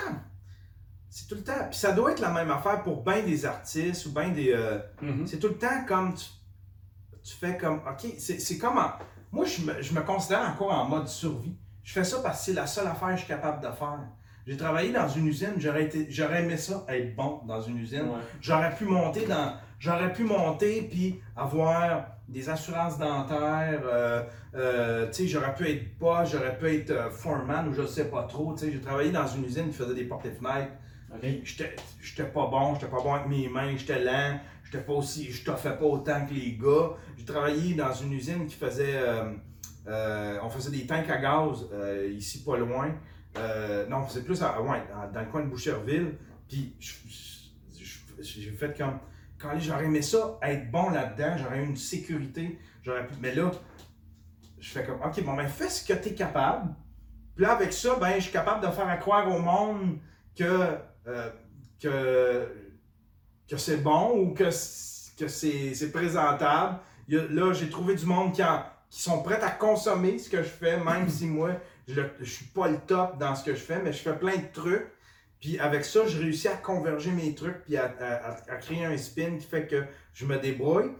C'est 1.09 1.27
tout 1.27 1.35
le 1.35 1.43
temps. 1.43 1.67
Puis 1.69 1.79
ça 1.79 1.91
doit 1.93 2.11
être 2.11 2.19
la 2.19 2.29
même 2.31 2.49
affaire 2.51 2.81
pour 2.83 3.03
bien 3.03 3.21
des 3.23 3.45
artistes 3.45 4.05
ou 4.07 4.11
bien 4.11 4.29
des. 4.29 4.51
euh, 4.53 4.79
C'est 5.25 5.39
tout 5.39 5.47
le 5.49 5.57
temps 5.57 5.83
comme 5.87 6.13
tu, 6.15 6.25
tu 7.23 7.35
fais 7.35 7.57
comme. 7.57 7.81
Ok, 7.87 8.05
c'est, 8.19 8.39
c'est 8.39 8.57
comme. 8.57 8.77
en- 8.77 8.91
moi, 9.31 9.45
je 9.45 9.61
me, 9.63 9.81
je 9.81 9.93
me 9.93 10.01
considère 10.01 10.41
encore 10.49 10.71
en 10.71 10.85
mode 10.85 11.07
survie. 11.07 11.55
Je 11.83 11.93
fais 11.93 12.03
ça 12.03 12.19
parce 12.21 12.39
que 12.39 12.45
c'est 12.45 12.53
la 12.53 12.67
seule 12.67 12.87
affaire 12.87 13.09
que 13.09 13.13
je 13.15 13.19
suis 13.19 13.27
capable 13.27 13.61
de 13.61 13.71
faire. 13.71 13.99
J'ai 14.45 14.57
travaillé 14.57 14.91
dans 14.91 15.07
une 15.07 15.27
usine, 15.27 15.53
j'aurais, 15.57 15.85
été, 15.85 16.05
j'aurais 16.11 16.43
aimé 16.43 16.57
ça, 16.57 16.83
être 16.89 17.15
bon 17.15 17.41
dans 17.45 17.61
une 17.61 17.77
usine. 17.77 18.01
Ouais. 18.09 18.19
J'aurais 18.41 18.73
pu 18.75 18.85
monter 18.85 19.25
dans. 19.25 19.55
J'aurais 19.79 20.11
pu 20.13 20.23
monter 20.23 20.83
puis 20.89 21.21
avoir 21.35 22.07
des 22.27 22.49
assurances 22.49 22.97
dentaires. 22.97 23.81
euh, 23.85 24.23
euh, 24.55 25.07
tu 25.07 25.23
sais, 25.23 25.27
j'aurais 25.27 25.53
pu 25.53 25.69
être 25.69 25.97
pas, 25.97 26.25
j'aurais 26.25 26.57
pu 26.57 26.67
être 26.67 26.91
euh, 26.91 27.09
foreman 27.09 27.67
ou 27.67 27.73
je 27.73 27.85
sais 27.85 28.05
pas 28.09 28.23
trop. 28.23 28.53
Tu 28.53 28.65
sais, 28.65 28.71
j'ai 28.71 28.81
travaillé 28.81 29.11
dans 29.11 29.27
une 29.27 29.43
usine 29.43 29.69
qui 29.69 29.75
faisait 29.75 29.93
des 29.93 30.05
portes 30.05 30.25
et 30.25 30.31
fenêtres. 30.31 30.71
Puis 31.21 31.41
J'étais 31.43 31.75
j'étais 32.01 32.23
pas 32.23 32.47
bon, 32.47 32.73
j'étais 32.73 32.87
pas 32.87 33.01
bon 33.01 33.13
avec 33.13 33.27
mes 33.27 33.47
mains, 33.47 33.75
j'étais 33.77 34.03
lent, 34.03 34.39
j'étais 34.63 34.83
pas 34.83 34.93
aussi, 34.93 35.31
je 35.31 35.45
toffais 35.45 35.77
pas 35.77 35.85
autant 35.85 36.25
que 36.25 36.33
les 36.33 36.57
gars. 36.57 36.95
J'ai 37.17 37.25
travaillé 37.25 37.75
dans 37.75 37.93
une 37.93 38.13
usine 38.13 38.47
qui 38.47 38.55
faisait, 38.55 38.99
on 39.85 40.49
faisait 40.49 40.71
des 40.71 40.87
tanks 40.87 41.07
à 41.11 41.17
gaz 41.17 41.67
ici 42.17 42.43
pas 42.43 42.57
loin. 42.57 42.95
Non, 43.89 44.07
c'est 44.09 44.25
plus 44.25 44.41
à, 44.41 44.59
ouais, 44.59 44.81
dans, 44.89 45.11
dans 45.11 45.19
le 45.19 45.27
coin 45.27 45.41
de 45.43 45.49
Boucherville. 45.49 46.15
Puis 46.49 46.73
j'ai 46.79 48.51
fait 48.51 48.75
comme, 48.75 48.97
quand 49.43 49.59
j'aurais 49.59 49.85
aimé 49.85 50.01
ça, 50.01 50.39
être 50.41 50.71
bon 50.71 50.89
là-dedans, 50.89 51.35
j'aurais 51.37 51.59
eu 51.59 51.65
une 51.65 51.77
sécurité, 51.77 52.57
j'aurais 52.81 53.05
pu, 53.05 53.13
mais 53.21 53.35
là, 53.35 53.51
je 54.59 54.69
fais 54.71 54.85
comme, 54.85 55.01
ok, 55.03 55.23
bon 55.23 55.33
ben 55.35 55.47
fais 55.47 55.69
ce 55.69 55.85
que 55.85 55.93
tu 56.01 56.09
es 56.09 56.13
capable. 56.15 56.73
Puis 57.35 57.43
là, 57.45 57.51
avec 57.53 57.73
ça, 57.73 57.95
ben 57.99 58.13
je 58.15 58.21
suis 58.21 58.31
capable 58.31 58.65
de 58.65 58.71
faire 58.71 58.97
croire 58.99 59.27
au 59.29 59.39
monde 59.39 59.99
que, 60.37 60.77
euh, 61.07 61.29
que, 61.81 62.47
que 63.49 63.57
c'est 63.57 63.77
bon 63.77 64.17
ou 64.17 64.33
que, 64.33 64.45
que 64.45 65.27
c'est 65.27 65.73
c'est 65.75 65.91
présentable. 65.91 66.79
A- 67.11 67.15
là, 67.29 67.53
j'ai 67.53 67.69
trouvé 67.69 67.95
du 67.95 68.05
monde 68.05 68.31
qui, 68.33 68.43
en- 68.43 68.63
qui 68.89 69.01
sont 69.01 69.21
prêts 69.21 69.41
à 69.41 69.49
consommer 69.51 70.17
ce 70.19 70.29
que 70.29 70.37
je 70.37 70.49
fais, 70.49 70.77
même 70.77 71.09
si 71.17 71.27
moi, 71.27 71.51
je, 71.87 72.01
je 72.21 72.29
suis 72.29 72.45
pas 72.45 72.69
le 72.69 72.77
top 72.79 73.17
dans 73.17 73.35
ce 73.35 73.43
que 73.43 73.53
je 73.53 73.59
fais, 73.59 73.81
mais 73.81 73.91
je 73.91 73.97
fais 73.99 74.15
plein 74.17 74.37
de 74.37 74.51
trucs. 74.53 74.87
Puis 75.43 75.59
avec 75.59 75.83
ça, 75.83 76.07
je 76.07 76.17
réussis 76.21 76.47
à 76.47 76.55
converger 76.55 77.11
mes 77.11 77.35
trucs 77.35 77.65
puis 77.65 77.75
à, 77.75 77.93
à- 77.99 78.55
créer 78.61 78.85
un 78.85 78.95
spin 78.95 79.35
qui 79.37 79.45
fait 79.45 79.67
que 79.67 79.83
je 80.13 80.25
me 80.25 80.37
débrouille. 80.39 80.91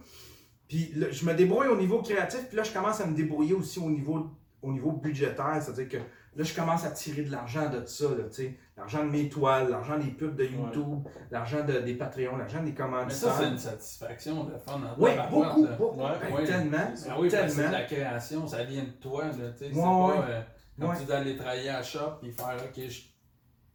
Puis 0.68 0.92
là, 0.96 1.06
je 1.10 1.24
me 1.24 1.32
débrouille 1.32 1.68
au 1.68 1.76
niveau 1.78 2.02
créatif, 2.02 2.40
puis 2.48 2.56
là, 2.58 2.62
je 2.62 2.70
commence 2.70 3.00
à 3.00 3.06
me 3.06 3.16
débrouiller 3.16 3.54
aussi 3.54 3.78
au 3.78 3.88
niveau, 3.88 4.26
au 4.60 4.70
niveau 4.70 4.92
budgétaire. 4.92 5.56
C'est-à-dire 5.62 5.88
que 5.88 5.96
là, 5.96 6.44
je 6.44 6.54
commence 6.54 6.84
à 6.84 6.90
tirer 6.90 7.22
de 7.22 7.30
l'argent 7.32 7.70
de 7.70 7.86
ça, 7.86 8.04
là, 8.10 8.24
tu 8.24 8.34
sais. 8.42 8.58
L'argent 8.76 9.02
de 9.02 9.08
mes 9.10 9.30
toiles, 9.30 9.70
l'argent 9.70 9.96
des 9.98 10.10
pubs 10.10 10.36
de 10.36 10.44
YouTube, 10.44 10.98
l'argent 11.30 11.64
de- 11.64 11.78
des 11.80 11.94
Patreons, 11.94 12.36
l'argent 12.36 12.58
des 12.62 12.70
Mais 12.72 12.74
commanditaires. 12.74 13.32
ça, 13.32 13.38
c'est 13.40 13.48
une 13.48 13.56
satisfaction 13.58 14.44
de 14.44 14.52
fun. 14.58 14.74
en 14.74 15.00
Oui, 15.02 15.10
beaucoup, 15.30 15.66
beaucoup. 15.78 15.96
Ouais, 16.02 16.10
Ben, 16.20 16.34
ouais. 16.34 16.44
tellement. 16.44 16.76
Ah 17.08 17.16
oui, 17.18 17.28
que 17.28 17.34
c'est 17.36 17.46
de 17.46 17.52
tellement. 17.54 17.70
la 17.70 17.82
création, 17.84 18.46
ça 18.46 18.62
vient 18.64 18.84
de 18.84 18.90
toi, 19.00 19.24
là, 19.24 19.30
tu 19.32 19.38
sais. 19.38 19.70
C'est 19.72 19.80
pas 19.80 20.10
euh, 20.28 20.86
Ouais. 20.86 20.96
tu 20.98 21.04
dis 21.06 21.12
aller 21.12 21.36
travailler 21.36 21.68
à 21.70 21.76
la 21.78 21.82
shop 21.82 22.18
et 22.24 22.30
faire, 22.30 22.56
ok, 22.62 22.82
je 22.88 23.00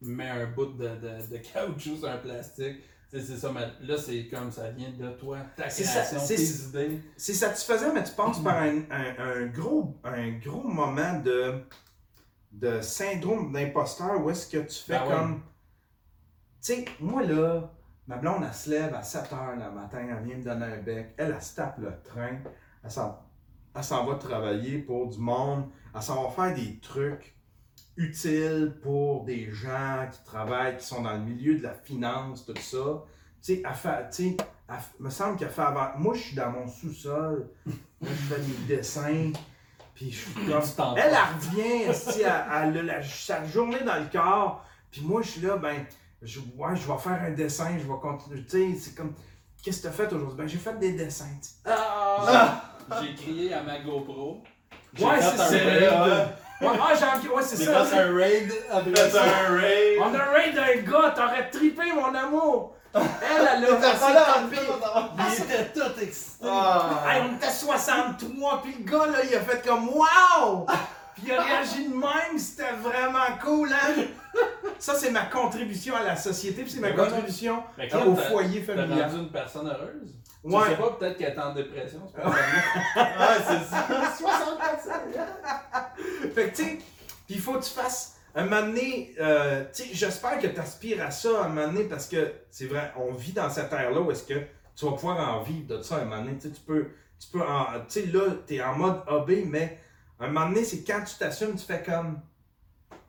mets 0.00 0.28
un 0.28 0.46
bout 0.46 0.66
de, 0.66 0.88
de, 0.88 1.26
de 1.30 1.36
caoutchouc 1.38 1.96
sur 1.96 2.08
un 2.08 2.18
plastique. 2.18 2.78
C'est 3.12 3.20
ça, 3.22 3.50
mais 3.52 3.66
là, 3.80 3.98
c'est 3.98 4.28
comme 4.28 4.52
ça 4.52 4.70
vient 4.70 4.90
de 4.92 5.10
toi, 5.10 5.38
ta 5.56 5.68
ça, 5.68 5.82
création, 5.82 6.18
tes 6.28 6.42
idées. 6.44 7.00
C'est 7.16 7.34
satisfaisant, 7.34 7.92
mais 7.92 8.04
tu 8.04 8.12
passes 8.12 8.38
par 8.38 8.58
un, 8.58 8.82
un- 8.88 9.16
un 9.18 9.46
gros, 9.46 9.98
un 10.04 10.38
gros 10.38 10.62
moment 10.62 11.18
de, 11.18 11.60
de 12.52 12.80
syndrome 12.80 13.52
d'imposteur 13.52 14.24
où 14.24 14.30
est-ce 14.30 14.46
que 14.48 14.58
tu 14.58 14.78
fais 14.78 15.00
ouais. 15.00 15.08
comme. 15.08 15.42
Tu 16.62 16.74
sais, 16.74 16.84
moi 17.00 17.24
là, 17.24 17.72
ma 18.06 18.16
blonde, 18.16 18.44
elle 18.46 18.54
se 18.54 18.70
lève 18.70 18.94
à 18.94 19.02
7 19.02 19.22
h 19.32 19.54
le 19.58 19.74
matin, 19.74 20.06
elle 20.08 20.24
vient 20.24 20.36
me 20.36 20.44
donner 20.44 20.66
un 20.66 20.76
bec, 20.80 21.14
elle, 21.16 21.32
elle 21.34 21.42
se 21.42 21.56
tape 21.56 21.78
le 21.78 21.92
train, 22.04 22.38
elle 22.84 22.90
s'en 23.84 24.06
va 24.06 24.14
travailler 24.16 24.78
pour 24.78 25.08
du 25.08 25.18
monde, 25.18 25.68
elle 25.92 26.02
s'en 26.02 26.22
va 26.22 26.30
faire 26.30 26.54
des 26.54 26.78
trucs 26.78 27.34
utiles 28.00 28.74
pour 28.82 29.24
des 29.24 29.50
gens 29.50 30.08
qui 30.10 30.22
travaillent, 30.24 30.76
qui 30.76 30.84
sont 30.86 31.02
dans 31.02 31.12
le 31.12 31.20
milieu 31.20 31.58
de 31.58 31.62
la 31.62 31.74
finance, 31.74 32.44
tout 32.46 32.54
ça. 32.56 33.04
Tu 33.42 33.62
sais, 33.62 33.62
me 34.98 35.10
semble 35.10 35.36
qu'elle 35.38 35.50
fait 35.50 35.62
avant. 35.62 35.88
Moi, 35.98 36.14
je 36.14 36.20
suis 36.20 36.36
dans 36.36 36.50
mon 36.50 36.66
sous-sol, 36.68 37.48
là, 37.66 37.72
je 38.02 38.06
fais 38.34 38.40
des 38.40 38.76
dessins, 38.76 39.32
puis 39.94 40.10
je 40.10 40.18
suis 40.18 40.34
comme. 40.46 40.62
Elle, 40.96 41.12
elle 41.12 41.36
revient, 41.36 41.82
esti, 41.90 42.22
elle, 42.22 42.76
elle 42.76 42.78
a 42.78 42.82
la- 42.98 43.02
sa 43.02 43.44
journée 43.46 43.80
dans 43.84 43.96
le 43.96 44.06
corps, 44.10 44.64
puis 44.90 45.00
moi, 45.02 45.22
je 45.22 45.28
suis 45.30 45.40
là, 45.40 45.56
ben, 45.56 45.84
je, 46.22 46.40
ouais, 46.40 46.76
je 46.76 46.86
vais 46.90 46.98
faire 46.98 47.20
un 47.22 47.30
dessin, 47.30 47.76
je 47.78 47.90
vais 47.90 47.98
continuer. 48.00 48.44
Tu 48.44 48.72
sais, 48.74 48.78
c'est 48.78 48.94
comme. 48.94 49.14
Qu'est-ce 49.62 49.78
que 49.78 49.82
tu 49.82 49.88
as 49.88 49.92
fait 49.92 50.12
aujourd'hui? 50.12 50.36
Ben, 50.38 50.46
j'ai 50.48 50.58
fait 50.58 50.78
des 50.78 50.92
dessins. 50.92 51.26
Ah! 51.66 52.62
J'ai 53.02 53.14
crié 53.14 53.52
à 53.54 53.62
ma 53.62 53.78
GoPro. 53.80 54.42
J'ai 54.94 55.04
Ouais, 55.04 55.20
fait 55.20 55.22
c'est 55.36 55.40
un 55.40 55.90
ça. 55.90 56.39
Ouais, 56.60 56.68
ah, 56.80 56.92
j'ai 57.22 57.28
ouais, 57.28 57.42
c'est 57.42 57.56
C'est 57.56 57.64
ça. 57.64 57.72
pas 57.72 57.96
un 57.96 58.14
raid 58.14 58.52
un 58.70 59.56
raid. 59.56 59.98
On 60.00 60.14
a 60.14 60.24
raid 60.24 60.58
un 60.58 60.80
gars, 60.90 61.10
t'aurais 61.16 61.48
trippé, 61.50 61.92
mon 61.92 62.14
amour! 62.14 62.74
Elle, 62.94 63.48
elle 63.56 63.64
a 63.66 63.76
tapé. 63.76 64.56
Il 65.28 65.44
était 65.44 65.64
tout 65.72 66.00
excité. 66.02 66.46
Hey, 66.46 67.22
on 67.30 67.36
était 67.36 67.50
63, 67.50 68.62
puis 68.62 68.74
le 68.78 68.90
gars, 68.90 69.06
là, 69.06 69.18
il 69.30 69.34
a 69.36 69.40
fait 69.40 69.66
comme 69.66 69.88
Wow! 69.88 70.66
Puis 71.14 71.24
il 71.26 71.32
a 71.32 71.42
réagi 71.42 71.88
de 71.88 71.94
même, 71.94 72.38
c'était 72.38 72.72
vraiment 72.82 73.36
cool, 73.42 73.70
hein? 73.72 74.02
Ça, 74.78 74.94
c'est 74.94 75.10
ma 75.10 75.22
contribution 75.26 75.94
à 75.96 76.02
la 76.02 76.16
société, 76.16 76.62
puis 76.62 76.70
c'est 76.72 76.80
ma 76.80 76.92
contribution 76.92 77.62
au 77.78 78.14
t'as- 78.14 78.22
foyer 78.30 78.64
T'as 78.66 78.74
familial. 78.74 79.08
rendu 79.10 79.20
une 79.22 79.30
personne 79.30 79.66
heureuse? 79.66 80.14
Ouais. 80.42 80.62
Je 80.64 80.70
sais 80.70 80.76
pas, 80.76 80.90
peut-être 80.92 81.18
qu'elle 81.18 81.34
est 81.34 81.38
en 81.38 81.52
dépression. 81.54 82.00
c'est 82.14 82.22
pas. 82.22 82.30
Ouais, 82.96 83.44
c'est 83.46 83.64
ça. 83.64 83.86
64 84.18 84.88
Fait 86.34 86.50
que, 86.50 86.56
tu 86.56 86.64
sais, 86.64 86.78
puis 87.26 87.34
il 87.36 87.40
faut 87.40 87.54
que 87.54 87.64
tu 87.64 87.70
fasses. 87.70 88.16
Un 88.34 88.44
moment 88.44 88.62
donné, 88.62 89.12
euh, 89.20 89.64
tu 89.74 89.82
sais, 89.82 89.88
j'espère 89.92 90.38
que 90.38 90.46
tu 90.46 90.60
aspires 90.60 91.04
à 91.04 91.10
ça 91.10 91.42
un 91.44 91.48
moment 91.48 91.66
donné 91.66 91.84
parce 91.84 92.06
que 92.06 92.32
c'est 92.50 92.66
vrai, 92.66 92.92
on 92.96 93.12
vit 93.12 93.32
dans 93.32 93.50
cette 93.50 93.72
ère-là 93.72 94.00
où 94.00 94.10
est-ce 94.12 94.22
que 94.22 94.38
tu 94.76 94.84
vas 94.84 94.92
pouvoir 94.92 95.36
en 95.36 95.42
vivre 95.42 95.66
de 95.66 95.82
ça 95.82 95.96
un 95.96 96.04
moment 96.04 96.22
donné. 96.22 96.38
Tu 96.38 96.48
sais, 96.48 96.54
tu 96.54 96.60
peux, 96.60 96.86
tu 97.18 97.28
peux 97.32 97.42
en. 97.42 97.64
Tu 97.88 98.02
sais, 98.02 98.06
là, 98.06 98.20
tu 98.46 98.54
es 98.54 98.62
en 98.62 98.76
mode 98.76 99.02
hobby, 99.08 99.44
mais 99.44 99.78
un 100.20 100.28
moment 100.28 100.48
donné, 100.48 100.64
c'est 100.64 100.84
quand 100.84 101.02
tu 101.04 101.16
t'assumes, 101.18 101.56
tu 101.56 101.66
fais 101.66 101.82
comme. 101.82 102.20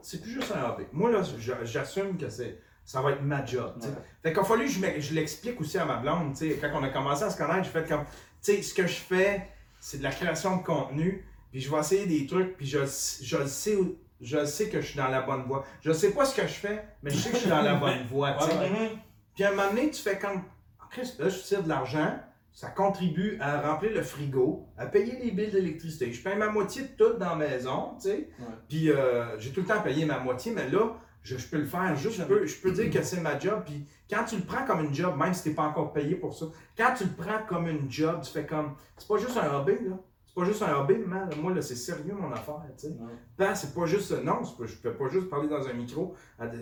C'est 0.02 0.22
plus 0.22 0.32
juste 0.32 0.52
un 0.56 0.70
hobby. 0.70 0.86
Moi, 0.92 1.12
là, 1.12 1.22
j'assume 1.64 2.18
que 2.18 2.30
c'est. 2.30 2.60
Ça 2.86 3.02
va 3.02 3.12
être 3.12 3.22
ma 3.22 3.46
job. 3.46 3.74
Ouais. 3.82 3.88
Fait 4.24 4.32
qu'il 4.32 4.40
a 4.42 4.44
fallu 4.44 4.66
que 4.66 5.00
je, 5.02 5.14
l'explique 5.14 5.60
aussi 5.62 5.78
à 5.78 5.86
ma 5.86 5.98
blonde. 5.98 6.34
Quand 6.60 6.70
on 6.74 6.84
a 6.84 6.90
commencé 6.90 7.24
à 7.24 7.30
se 7.30 7.38
connaître, 7.38 7.64
j'ai 7.66 7.70
fait 7.72 7.88
comme. 7.88 8.04
Tu 8.44 8.54
sais, 8.56 8.62
ce 8.62 8.74
que 8.74 8.88
je 8.88 8.94
fais, 8.96 9.48
c'est 9.80 10.00
de 10.00 10.04
la 10.04 10.12
création 10.12 10.58
de 10.58 10.64
contenu. 10.64 11.26
Puis 11.52 11.62
je 11.62 11.70
vais 11.72 11.80
essayer 11.80 12.06
des 12.06 12.26
trucs, 12.26 12.56
puis 12.58 12.66
je, 12.66 12.80
je 13.22 13.38
le 13.38 13.48
sais 13.48 13.76
où- 13.76 13.98
je 14.22 14.46
sais 14.46 14.70
que 14.70 14.80
je 14.82 14.88
suis 14.88 14.98
dans 14.98 15.08
la 15.10 15.22
bonne 15.22 15.44
voie. 15.44 15.66
Je 15.82 15.92
sais 15.92 16.12
pas 16.12 16.26
ce 16.26 16.36
que 16.36 16.44
je 16.48 16.54
fais, 16.54 16.86
mais 17.04 17.12
je 17.12 17.18
sais 17.18 17.30
que 17.30 17.36
je 17.36 17.42
suis 17.42 17.50
dans 17.50 17.62
la 17.62 17.76
bonne 17.80 18.06
voie. 18.10 18.32
Ouais, 18.46 18.58
ouais. 18.72 18.92
Puis 19.36 19.44
à 19.44 19.50
un 19.50 19.52
moment 19.56 19.70
donné, 19.70 19.90
tu 19.92 20.02
fais 20.02 20.18
comme. 20.18 20.42
Chris, 20.90 21.14
là, 21.20 21.30
je 21.30 21.38
tire 21.40 21.64
de 21.64 21.70
l'argent, 21.70 22.20
ça 22.52 22.70
contribue 22.70 23.38
à 23.40 23.62
remplir 23.62 23.92
le 23.94 24.02
frigo, 24.04 24.68
à 24.78 24.86
payer 24.86 25.18
les 25.24 25.32
billes 25.32 25.52
d'électricité. 25.52 26.12
Je 26.12 26.22
paye 26.22 26.36
ma 26.36 26.50
moitié 26.50 26.82
de 26.84 26.88
tout 26.90 27.18
dans 27.18 27.30
la 27.30 27.36
maison, 27.36 27.94
tu 28.02 28.10
sais. 28.10 28.30
Ouais. 28.40 28.46
Puis 28.68 28.90
euh, 28.92 29.38
j'ai 29.40 29.52
tout 29.52 29.62
le 29.62 29.68
temps 29.68 29.82
payé 29.82 30.04
ma 30.06 30.20
moitié, 30.20 30.52
mais 30.54 30.68
là, 30.70 30.90
je, 31.24 31.38
je 31.38 31.48
peux 31.48 31.58
le 31.58 31.66
faire. 31.66 31.96
Juste, 31.96 32.18
je 32.18 32.24
peux, 32.24 32.46
je 32.46 32.56
peux 32.62 32.72
dire 32.72 32.90
que 32.92 33.04
c'est 33.04 33.20
ma 33.22 33.38
job. 33.38 33.64
Puis 33.66 33.86
quand 34.10 34.24
tu 34.26 34.36
le 34.38 34.44
prends 34.44 34.66
comme 34.66 34.82
une 34.86 34.94
job, 34.94 35.16
même 35.18 35.34
si 35.34 35.44
t'es 35.44 35.52
pas 35.56 35.64
encore 35.64 35.94
payé 35.94 36.16
pour 36.16 36.34
ça, 36.34 36.46
quand 36.78 36.94
tu 36.98 37.04
le 37.06 37.12
prends 37.12 37.44
comme 37.48 37.68
une 37.68 37.92
job, 37.92 38.22
tu 38.24 38.32
fais 38.32 38.46
comme. 38.46 38.76
C'est 38.98 39.08
pas 39.08 39.18
juste 39.18 39.38
un 39.38 39.54
hobby, 39.54 39.74
là. 39.88 39.98
C'est 40.26 40.36
pas 40.42 40.46
juste 40.46 40.62
un 40.62 40.74
hobby, 40.78 40.96
man. 40.96 41.30
Moi, 41.42 41.54
là, 41.54 41.62
c'est 41.62 41.76
sérieux 41.76 42.14
mon 42.14 42.32
affaire, 42.32 42.62
tu 42.78 42.88
sais. 42.88 42.94
Ouais. 42.94 43.12
Ben, 43.38 43.54
c'est 43.54 43.74
pas 43.76 43.86
juste. 43.86 44.12
Non, 44.24 44.42
pas- 44.44 44.66
je 44.66 44.76
peux 44.76 44.94
pas 44.94 45.10
juste 45.10 45.30
parler 45.30 45.50
dans 45.50 45.68
un 45.68 45.74
micro. 45.74 46.16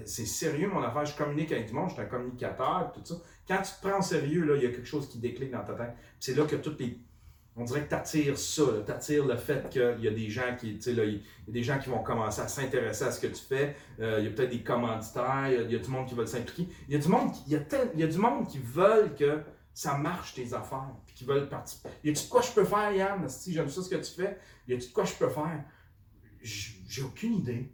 C'est 0.05 0.25
sérieux 0.25 0.67
mon 0.67 0.81
affaire. 0.81 1.05
Je 1.05 1.15
communique 1.15 1.51
avec 1.51 1.67
du 1.67 1.73
monde, 1.73 1.89
je 1.89 1.93
suis 1.93 2.01
un 2.01 2.05
communicateur, 2.05 2.91
tout 2.93 3.01
ça. 3.05 3.15
Quand 3.47 3.57
tu 3.61 3.71
te 3.79 3.87
prends 3.87 3.99
au 3.99 4.01
sérieux, 4.01 4.43
là, 4.43 4.55
il 4.55 4.63
y 4.63 4.65
a 4.65 4.69
quelque 4.69 4.87
chose 4.87 5.07
qui 5.07 5.19
déclic 5.19 5.51
dans 5.51 5.63
ta 5.63 5.73
tête. 5.73 5.93
Puis 5.95 6.03
c'est 6.19 6.33
là 6.35 6.45
que 6.45 6.55
toutes 6.55 6.79
les. 6.79 6.99
On 7.55 7.63
dirait 7.65 7.81
que 7.83 7.89
tu 7.89 7.95
attires 7.95 8.37
ça, 8.37 8.63
tu 8.85 8.91
attires 8.91 9.25
le 9.25 9.35
fait 9.35 9.69
qu'il 9.69 9.99
y 10.01 10.07
a 10.07 10.11
des 10.11 10.29
gens 10.29 10.55
qui, 10.57 10.75
tu 10.75 10.81
sais, 10.81 10.93
là, 10.93 11.03
il 11.03 11.15
y 11.15 11.49
a 11.49 11.51
des 11.51 11.63
gens 11.63 11.77
qui 11.77 11.89
vont 11.89 12.01
commencer 12.03 12.41
à 12.41 12.47
s'intéresser 12.47 13.03
à 13.03 13.11
ce 13.11 13.19
que 13.19 13.27
tu 13.27 13.41
fais. 13.41 13.75
Euh, 13.99 14.17
il 14.19 14.25
y 14.25 14.27
a 14.27 14.31
peut-être 14.31 14.51
des 14.51 14.63
commanditaires, 14.63 15.47
il 15.47 15.53
y 15.53 15.57
a, 15.57 15.61
il 15.63 15.71
y 15.71 15.75
a 15.75 15.79
du 15.79 15.89
monde 15.89 16.07
qui 16.07 16.15
veulent 16.15 16.27
s'impliquer. 16.27 16.67
Il 16.87 16.93
y 16.93 16.97
a 16.97 16.99
du 17.01 17.07
monde 17.09 17.33
qui, 17.33 17.41
il 17.47 17.53
y 17.53 17.55
a 17.57 17.59
tel- 17.59 17.91
il 17.95 17.99
y 17.99 18.03
a 18.03 18.07
du 18.07 18.17
monde 18.17 18.47
qui 18.47 18.59
veulent 18.59 19.13
que 19.13 19.41
ça 19.73 19.97
marche 19.97 20.33
tes 20.35 20.53
affaires, 20.53 20.91
puis 21.05 21.15
qui 21.15 21.25
veulent 21.25 21.49
participer. 21.49 21.89
Y 22.03 22.11
a-tu 22.11 22.23
de 22.25 22.29
quoi 22.29 22.41
je 22.41 22.51
peux 22.51 22.63
faire, 22.65 22.91
Yann? 22.93 23.27
Si 23.27 23.51
j'aime 23.53 23.67
ça 23.69 23.81
ce 23.81 23.89
que 23.89 23.95
tu 23.95 24.11
fais, 24.21 24.37
y 24.67 24.73
a-tu 24.73 24.87
de 24.87 24.93
quoi 24.93 25.03
je 25.03 25.13
peux 25.15 25.29
faire? 25.29 25.63
J'ai 26.41 27.03
aucune 27.03 27.35
idée. 27.35 27.71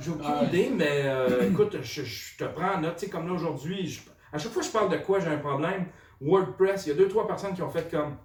J'ai 0.00 0.10
aucune 0.10 0.26
Ouais. 0.26 0.46
idée, 0.48 0.70
mais 0.74 1.02
euh, 1.04 1.48
écoute, 1.50 1.76
je, 1.80 2.02
je 2.02 2.36
te 2.36 2.44
prends 2.44 2.74
en 2.74 2.80
note, 2.80 2.96
tu 2.96 3.06
sais, 3.06 3.10
comme 3.10 3.26
là 3.26 3.32
aujourd'hui, 3.34 4.02
à 4.32 4.38
chaque 4.38 4.52
fois 4.52 4.60
que 4.62 4.68
je 4.68 4.72
parle 4.72 4.90
de 4.90 4.98
quoi 4.98 5.20
j'ai 5.20 5.28
un 5.28 5.38
problème, 5.38 5.86
WordPress, 6.20 6.86
il 6.86 6.88
y 6.90 6.92
a 6.92 6.94
deux, 6.96 7.08
trois 7.08 7.26
personnes 7.26 7.54
qui 7.54 7.62
ont 7.62 7.70
fait 7.70 7.90
comme 7.90 8.16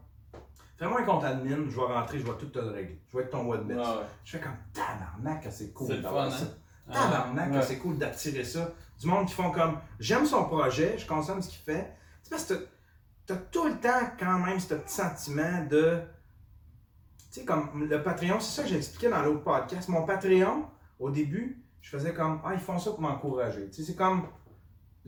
Fais-moi 0.80 1.02
un 1.02 1.04
compte 1.04 1.24
admin, 1.26 1.58
je 1.70 1.76
vais 1.76 1.82
rentrer, 1.94 2.20
je 2.20 2.24
vais 2.26 2.38
tout 2.38 2.46
te 2.48 2.60
le 2.60 2.70
régler. 2.72 3.00
Je 3.12 3.18
vais 3.18 3.24
être 3.24 3.30
ton 3.32 3.44
WordPress. 3.44 3.78
Ouais, 3.78 3.84
ouais. 3.84 4.06
Je 4.24 4.32
fais 4.38 4.40
comme 4.44 4.56
tabarnak, 4.74 5.46
c'est 5.52 5.74
cool 5.74 6.02
d'avoir 6.02 6.32
ça. 6.32 6.46
hein? 6.46 6.48
Ah, 6.90 6.94
Tabarnak, 7.04 7.52
Ouais. 7.54 7.62
c'est 7.62 7.78
cool 7.78 7.98
d'attirer 7.98 8.44
ça. 8.44 8.72
Du 9.00 9.08
monde 9.08 9.28
qui 9.28 9.34
font 9.34 9.52
comme 9.52 9.78
j'aime 10.00 10.26
son 10.26 10.46
projet, 10.46 10.98
je 10.98 11.06
consomme 11.06 11.42
ce 11.42 11.50
qu'il 11.50 11.60
fait. 11.60 11.94
C'est 12.24 12.30
parce 12.32 12.46
que 12.46 12.68
t'as- 13.26 13.36
tout 13.36 13.66
le 13.68 13.76
temps 13.80 14.10
quand 14.18 14.40
même 14.40 14.60
ce 14.60 14.74
petit 14.74 14.94
sentiment 14.96 15.66
de. 15.70 16.00
Tu 17.32 17.42
sais, 17.42 17.46
comme 17.46 17.86
le 17.88 18.02
Patreon, 18.02 18.40
c'est 18.40 18.56
ça 18.56 18.64
que 18.64 18.70
j'ai 18.70 18.78
expliqué 18.78 19.10
dans 19.10 19.22
l'autre 19.22 19.44
podcast. 19.44 19.88
Mon 19.90 20.04
Patreon, 20.04 20.66
au 20.98 21.12
début, 21.12 21.64
je 21.82 21.90
faisais 21.92 22.14
comme 22.14 22.42
Ah, 22.44 22.54
ils 22.54 22.60
font 22.60 22.80
ça 22.80 22.90
pour 22.92 23.02
m'encourager. 23.02 23.68
Tu 23.70 23.84
sais, 23.84 23.92
c'est 23.92 23.96
comme 23.96 24.24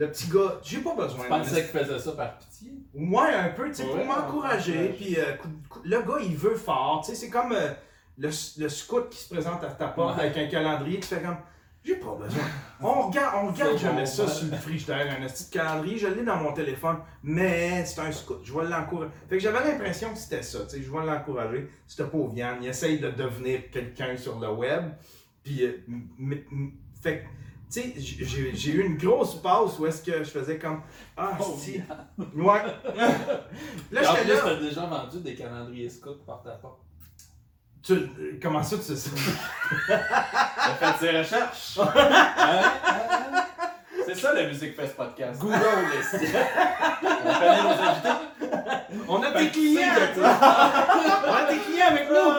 le 0.01 0.09
petit 0.09 0.27
gars, 0.29 0.59
j'ai 0.63 0.79
pas 0.79 0.95
besoin 0.95 1.25
de 1.25 1.29
pensais 1.29 1.61
qu'il 1.69 1.79
faisait 1.79 1.99
ça 1.99 2.11
par 2.13 2.35
pitié? 2.39 2.71
Ouais, 2.95 3.33
un 3.35 3.49
peu, 3.49 3.67
tu 3.69 3.75
sais, 3.75 3.83
Ouais, 3.83 4.03
pour 4.03 4.05
m'encourager. 4.05 4.89
Puis 4.97 5.15
euh, 5.19 5.35
le 5.83 6.01
gars, 6.01 6.17
il 6.23 6.35
veut 6.35 6.55
fort. 6.55 7.03
Tu 7.05 7.11
sais, 7.11 7.15
c'est 7.15 7.29
comme 7.29 7.51
euh, 7.51 7.69
le, 8.17 8.29
le 8.57 8.69
scout 8.69 9.09
qui 9.11 9.19
se 9.19 9.29
présente 9.31 9.63
à 9.63 9.67
ta 9.67 9.87
porte 9.89 10.17
Ouais. 10.17 10.23
avec 10.25 10.37
un 10.39 10.47
calendrier. 10.47 10.99
Tu 10.99 11.07
fais 11.07 11.21
comme, 11.21 11.37
j'ai 11.83 11.97
pas 11.97 12.15
besoin. 12.15 12.41
On 12.81 13.09
regarde, 13.09 13.35
on 13.43 13.51
regarde 13.51 13.77
jamais 13.77 13.99
bon, 14.01 14.05
ça 14.07 14.23
ouais. 14.25 14.29
sur 14.31 14.47
le 14.47 14.57
frigidaire, 14.57 15.17
un 15.21 15.27
petit 15.27 15.49
calendrier. 15.51 15.97
Je 15.99 16.07
l'ai 16.07 16.23
dans 16.23 16.37
mon 16.37 16.53
téléphone, 16.53 16.97
mais 17.21 17.85
c'est 17.85 18.01
un 18.01 18.11
scout. 18.11 18.39
Je 18.43 18.53
vais 18.53 18.67
l'encourager. 18.67 19.11
Fait 19.29 19.37
que 19.37 19.43
j'avais 19.43 19.63
l'impression 19.71 20.11
que 20.13 20.17
c'était 20.17 20.41
ça. 20.41 20.59
Tu 20.63 20.77
sais, 20.77 20.81
je 20.81 20.91
vais 20.91 21.05
l'encourager. 21.05 21.69
C'était 21.85 22.09
pauvre 22.09 22.35
Yann. 22.35 22.57
Il 22.59 22.67
essaye 22.69 22.97
de 22.99 23.11
devenir 23.11 23.69
quelqu'un 23.69 24.17
sur 24.17 24.39
le 24.39 24.49
web. 24.51 24.85
Puis, 25.43 25.63
euh, 25.63 25.73
fait 27.01 27.19
que, 27.19 27.23
tu 27.23 27.27
sais, 27.71 27.93
j'ai- 27.97 28.71
eu 28.71 28.85
une 28.85 28.97
grosse 28.97 29.35
pause 29.41 29.79
où 29.79 29.85
est-ce 29.87 30.03
que 30.03 30.23
je 30.23 30.29
faisais 30.29 30.57
comme, 30.57 30.81
ah, 31.17 31.31
Oh, 31.39 31.55
si. 31.59 31.81
Ouais. 32.35 32.61
Là, 33.91 34.01
j'étais 34.03 34.33
là. 34.33 34.41
t'as 34.43 34.55
déjà 34.55 34.81
vendu 34.85 35.19
des 35.19 35.35
calendriers 35.35 35.89
scouts 35.89 36.15
porte 36.25 36.47
à 36.47 36.51
porte. 36.51 36.79
Tu, 37.83 37.93
euh, 37.93 38.39
comment 38.41 38.61
ça, 38.61 38.77
tu 38.77 38.83
sais? 38.83 38.95
Ça? 38.95 39.09
T'as 39.87 40.73
fait 40.75 40.99
ses 40.99 41.17
recherches? 41.17 41.79
Hein? 41.79 42.61
C'est 44.05 44.15
ça 44.15 44.33
la 44.33 44.47
musique 44.47 44.75
fait 44.75 44.87
ce 44.87 44.93
podcast. 44.93 45.39
Google, 45.41 45.57
les 45.91 46.27
On 47.03 47.33
connaît 47.39 47.63
nos 47.63 47.69
invités. 47.81 48.09
On 49.07 49.23
a 49.23 49.31
des 49.31 49.49
clients! 49.49 49.81
On 50.17 51.33
a 51.33 51.51
des 51.51 51.59
clients 51.59 51.87
avec 51.87 52.09
nous! 52.09 52.31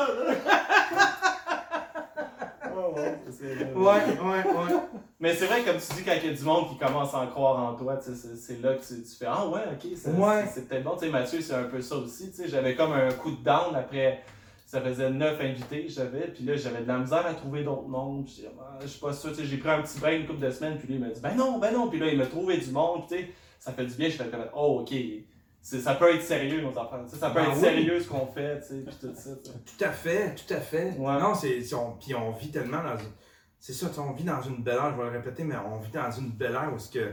Oh, 2.74 2.94
ouais, 2.96 3.18
c'est- 3.30 3.72
Ouais, 3.74 3.84
ouais, 3.84 4.44
ouais. 4.46 5.02
Mais 5.22 5.34
c'est 5.34 5.46
vrai, 5.46 5.62
comme 5.62 5.76
tu 5.76 5.94
dis, 5.94 6.02
quand 6.04 6.12
il 6.22 6.30
y 6.30 6.32
a 6.32 6.36
du 6.36 6.42
monde 6.42 6.68
qui 6.68 6.76
commence 6.76 7.14
à 7.14 7.20
en 7.20 7.26
croire 7.28 7.56
en 7.62 7.74
toi, 7.76 7.98
c'est 8.02 8.60
là 8.60 8.74
que 8.74 8.80
tu, 8.84 9.02
tu 9.02 9.16
fais 9.16 9.26
Ah 9.28 9.46
ouais, 9.46 9.60
ok, 9.72 9.90
c'est 9.96 10.10
Ouais. 10.10 10.44
peut-être 10.68 10.82
bon. 10.82 10.96
Tu 10.96 11.06
sais, 11.06 11.10
Mathieu, 11.10 11.40
c'est 11.40 11.54
un 11.54 11.62
peu 11.64 11.80
ça 11.80 11.94
aussi. 11.96 12.30
tu 12.30 12.36
sais, 12.38 12.48
J'avais 12.48 12.74
comme 12.74 12.92
un 12.92 13.10
coup 13.12 13.30
de 13.30 13.42
down 13.42 13.74
après. 13.74 14.20
Ça 14.66 14.80
faisait 14.80 15.10
neuf 15.10 15.38
invités 15.40 15.84
que 15.84 15.92
j'avais, 15.92 16.28
puis 16.28 16.44
là 16.44 16.56
j'avais 16.56 16.80
de 16.80 16.88
la 16.88 16.96
misère 16.98 17.26
à 17.26 17.34
trouver 17.34 17.62
d'autres 17.62 17.88
noms. 17.88 18.22
puis 18.22 18.40
Je 18.42 18.46
ah, 18.58 18.78
je 18.80 18.86
suis 18.86 19.00
pas 19.00 19.12
sûr, 19.12 19.28
tu 19.30 19.36
sais, 19.36 19.44
j'ai 19.44 19.58
pris 19.58 19.68
un 19.68 19.82
petit 19.82 20.00
break 20.00 20.20
une 20.22 20.26
couple 20.26 20.40
de 20.40 20.50
semaines, 20.50 20.78
puis 20.78 20.88
lui 20.88 20.94
il 20.94 21.00
m'a 21.00 21.08
dit 21.10 21.20
ben 21.20 21.34
non, 21.36 21.58
ben 21.58 21.72
non, 21.74 21.88
puis 21.88 21.98
là 22.00 22.06
il 22.06 22.16
m'a 22.16 22.24
trouvé 22.24 22.56
du 22.56 22.70
monde, 22.70 23.02
tu 23.06 23.16
sais, 23.18 23.28
ça 23.60 23.72
fait 23.72 23.84
du 23.84 23.92
bien, 23.94 24.08
je 24.08 24.16
fais 24.16 24.24
comme 24.30 24.46
oh 24.56 24.80
ok, 24.80 24.94
ça 25.60 25.94
peut 25.94 26.14
être 26.14 26.22
sérieux 26.22 26.62
nos 26.62 26.70
enfants, 26.78 27.04
ça 27.06 27.28
peut 27.28 27.34
Ben 27.40 27.50
être 27.50 27.54
oui. 27.56 27.60
sérieux 27.60 28.00
ce 28.00 28.08
qu'on 28.08 28.24
fait, 28.26 28.60
tu 28.62 28.66
sais, 28.68 28.74
puis 28.80 28.94
tout 28.98 29.12
ça. 29.14 29.30
Tout 29.44 29.84
à 29.84 29.90
fait, 29.90 30.34
tout 30.36 30.54
à 30.54 30.60
fait. 30.60 30.94
Ouais. 30.98 31.18
Non, 31.20 31.34
c'est. 31.34 31.60
c'est- 31.60 31.74
on- 31.74 31.92
Puis 32.00 32.14
on 32.14 32.30
vit 32.30 32.50
tellement 32.50 32.82
dans 32.82 32.96
une. 32.98 33.10
C'est 33.64 33.74
ça, 33.74 33.86
tu 33.90 33.94
sais, 33.94 34.00
on 34.00 34.10
vit 34.12 34.24
dans 34.24 34.42
une 34.42 34.56
belle 34.60 34.74
ère, 34.74 34.90
je 34.90 34.96
vais 35.00 35.04
le 35.08 35.16
répéter, 35.18 35.44
mais 35.44 35.54
on 35.54 35.78
vit 35.78 35.92
dans 35.92 36.10
une 36.10 36.30
belle 36.32 36.54
ère 36.54 36.68
où 36.72 36.76
est-ce 36.76 36.90
que 36.90 37.12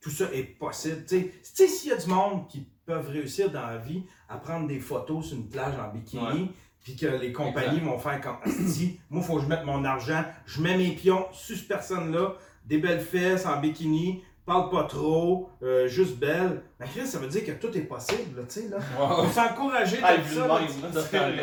tout 0.00 0.10
ça 0.10 0.24
est 0.32 0.42
possible. 0.58 1.04
Tu 1.06 1.20
sais, 1.20 1.22
Tu 1.26 1.38
sais, 1.54 1.68
s'il 1.68 1.90
y 1.90 1.92
a 1.92 1.96
du 1.96 2.08
monde 2.08 2.48
qui 2.48 2.66
peuvent 2.84 3.08
réussir 3.08 3.48
dans 3.52 3.64
la 3.64 3.76
vie 3.78 4.02
à 4.28 4.38
prendre 4.38 4.66
des 4.66 4.80
photos 4.80 5.26
sur 5.26 5.36
une 5.36 5.48
plage 5.48 5.74
en 5.78 5.92
bikini, 5.92 6.50
puis 6.82 6.96
que 6.96 7.06
les 7.06 7.32
compagnies 7.32 7.78
vont 7.78 7.96
faire 7.96 8.20
comme 8.20 8.38
Asti, 8.44 8.98
moi, 9.08 9.22
il 9.22 9.26
faut 9.26 9.36
que 9.36 9.42
je 9.42 9.46
mette 9.46 9.64
mon 9.64 9.84
argent, 9.84 10.24
je 10.46 10.60
mets 10.60 10.76
mes 10.76 10.90
pions 10.90 11.26
sur 11.32 11.56
cette 11.56 11.68
personne-là, 11.68 12.34
des 12.66 12.78
belles 12.78 13.00
fesses 13.00 13.46
en 13.46 13.60
bikini, 13.60 14.24
parle 14.44 14.68
pas 14.68 14.82
trop, 14.84 15.48
euh, 15.62 15.86
juste 15.86 16.16
belle. 16.18 16.60
Mais 16.80 16.86
Chris, 16.86 17.06
ça 17.06 17.18
veut 17.20 17.28
dire 17.28 17.46
que 17.46 17.52
tout 17.52 17.74
est 17.78 17.82
possible, 17.82 18.36
là, 18.40 18.42
tu 18.48 18.62
sais, 18.62 18.68
là. 18.68 18.78
On 18.98 19.22
Wow. 19.22 19.30
s'encourager 19.30 19.98
Ah, 20.02 20.16
de 20.18 20.24
ça. 20.24 20.46
là, 20.46 20.46
là, 20.46 20.58
ouais, 20.58 20.88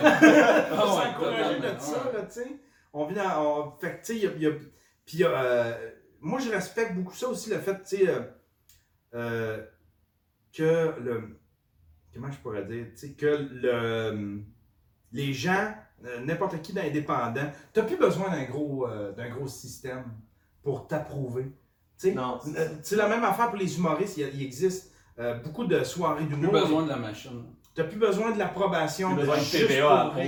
s'encourager 0.75 1.59
de 1.61 1.79
ça, 1.79 2.11
là, 2.13 2.21
tu 2.23 2.33
sais. 2.33 2.47
On 2.93 3.05
vit 3.05 3.15
dans. 3.15 3.67
on- 3.67 3.71
Fait 3.79 3.91
que, 3.93 4.05
tu 4.05 4.05
sais, 4.05 4.15
il 4.17 4.23
y 4.23 4.27
a. 4.27 4.31
il 4.35 4.41
y 4.41 4.47
a- 4.47 4.51
Puis, 5.05 5.17
il 5.17 5.19
y 5.21 5.23
a, 5.23 5.29
euh, 5.29 5.89
moi, 6.19 6.39
je 6.39 6.49
respecte 6.49 6.93
beaucoup 6.95 7.15
ça 7.15 7.27
aussi, 7.29 7.49
le 7.49 7.57
fait, 7.59 7.75
tu 7.83 7.97
sais, 7.97 8.07
euh, 8.09 8.21
euh, 9.13 9.65
que 10.53 10.93
le. 10.99 11.39
Comment 12.13 12.31
je 12.31 12.37
pourrais 12.39 12.65
dire, 12.65 12.87
tu 12.91 12.97
sais, 12.97 13.13
que 13.13 13.47
le. 13.51 14.41
Les 15.13 15.33
gens, 15.33 15.73
n'importe 16.23 16.61
qui 16.61 16.71
d'indépendant, 16.73 17.51
t'as 17.73 17.83
plus 17.83 17.97
besoin 17.97 18.29
d'un 18.29 18.45
gros, 18.45 18.87
d'un 19.17 19.29
gros 19.29 19.47
système 19.47 20.05
pour 20.63 20.87
t'approuver. 20.87 21.51
Tu 21.99 22.13
sais, 22.83 22.95
la 22.95 23.07
même 23.09 23.23
affaire 23.23 23.49
pour 23.49 23.57
les 23.59 23.77
humoristes. 23.77 24.17
Il, 24.17 24.41
existe 24.41 24.93
beaucoup 25.43 25.65
de 25.65 25.83
soirées 25.83 26.25
Plus 26.25 26.35
d'humour. 26.37 26.53
besoin 26.53 26.83
de 26.83 26.89
la 26.89 26.95
machine. 26.97 27.43
T'as 27.73 27.85
plus 27.85 27.97
besoin 27.99 28.31
de 28.31 28.39
l'approbation 28.39 29.11
de 29.15 29.19
besoin 29.21 29.35
de 29.37 29.41
juste 29.41 29.67
TVA 29.67 30.11
ton 30.13 30.19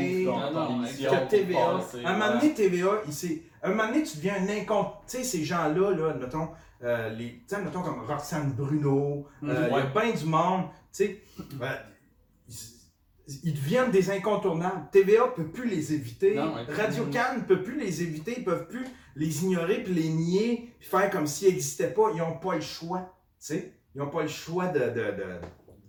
non, 0.52 0.84
que 1.10 1.20
pour 1.20 1.28
TVA. 1.28 1.60
passer, 1.78 2.06
Un 2.06 2.14
moment 2.14 2.34
donné, 2.40 2.54
TVA, 2.54 2.90
il 3.08 3.14
un 3.62 3.70
moment 3.70 3.88
donné, 3.88 4.04
tu 4.04 4.18
deviens 4.18 4.36
un 4.42 4.50
incompte. 4.50 4.94
Tu 5.08 5.18
sais, 5.18 5.24
ces 5.24 5.44
gens-là, 5.44 5.92
là, 5.92 6.14
mettons, 6.14 6.50
euh, 6.84 7.10
les, 7.10 7.32
tu 7.40 7.44
sais, 7.48 7.62
mettons 7.62 7.82
comme 7.82 8.02
Roxane 8.06 8.52
Bruno, 8.54 9.28
euh, 9.44 9.48
il 9.48 9.48
Mhm, 9.48 9.72
y 9.72 9.82
a 9.82 9.86
bien 10.02 10.12
du 10.14 10.26
monde, 10.26 10.64
tu 10.94 11.06
sais, 11.06 11.22
euh, 11.62 11.76
ils, 13.28 13.40
ils 13.44 13.54
deviennent 13.54 13.92
des 13.92 14.12
incontournables. 14.12 14.88
TVA 14.92 15.28
peut 15.30 15.48
plus 15.48 15.68
les 15.68 15.94
éviter. 15.94 16.36
Non, 16.36 16.56
ouais. 16.56 16.66
Radio 16.74 17.06
Cannes 17.06 17.46
peut 17.46 17.62
plus 17.64 17.80
les 17.80 18.04
éviter. 18.04 18.36
Ils 18.38 18.44
peuvent 18.44 18.68
plus 18.68 18.86
les 19.16 19.44
ignorer 19.44 19.84
puis 19.84 19.94
les 19.94 20.10
nier 20.10 20.74
puis 20.80 20.88
faire 20.90 21.10
comme 21.10 21.28
s'ils 21.28 21.50
n'existaient 21.50 21.94
pas. 21.94 22.12
Ils 22.14 22.18
n'ont 22.20 22.38
pas 22.38 22.56
le 22.56 22.62
choix. 22.62 23.00
Tu 23.40 23.48
sais, 23.48 23.74
ils 23.96 24.00
n'ont 24.00 24.10
pas 24.10 24.24
le 24.24 24.28
choix 24.28 24.68
de, 24.68 24.80
de, 24.80 24.90
de- 24.90 25.40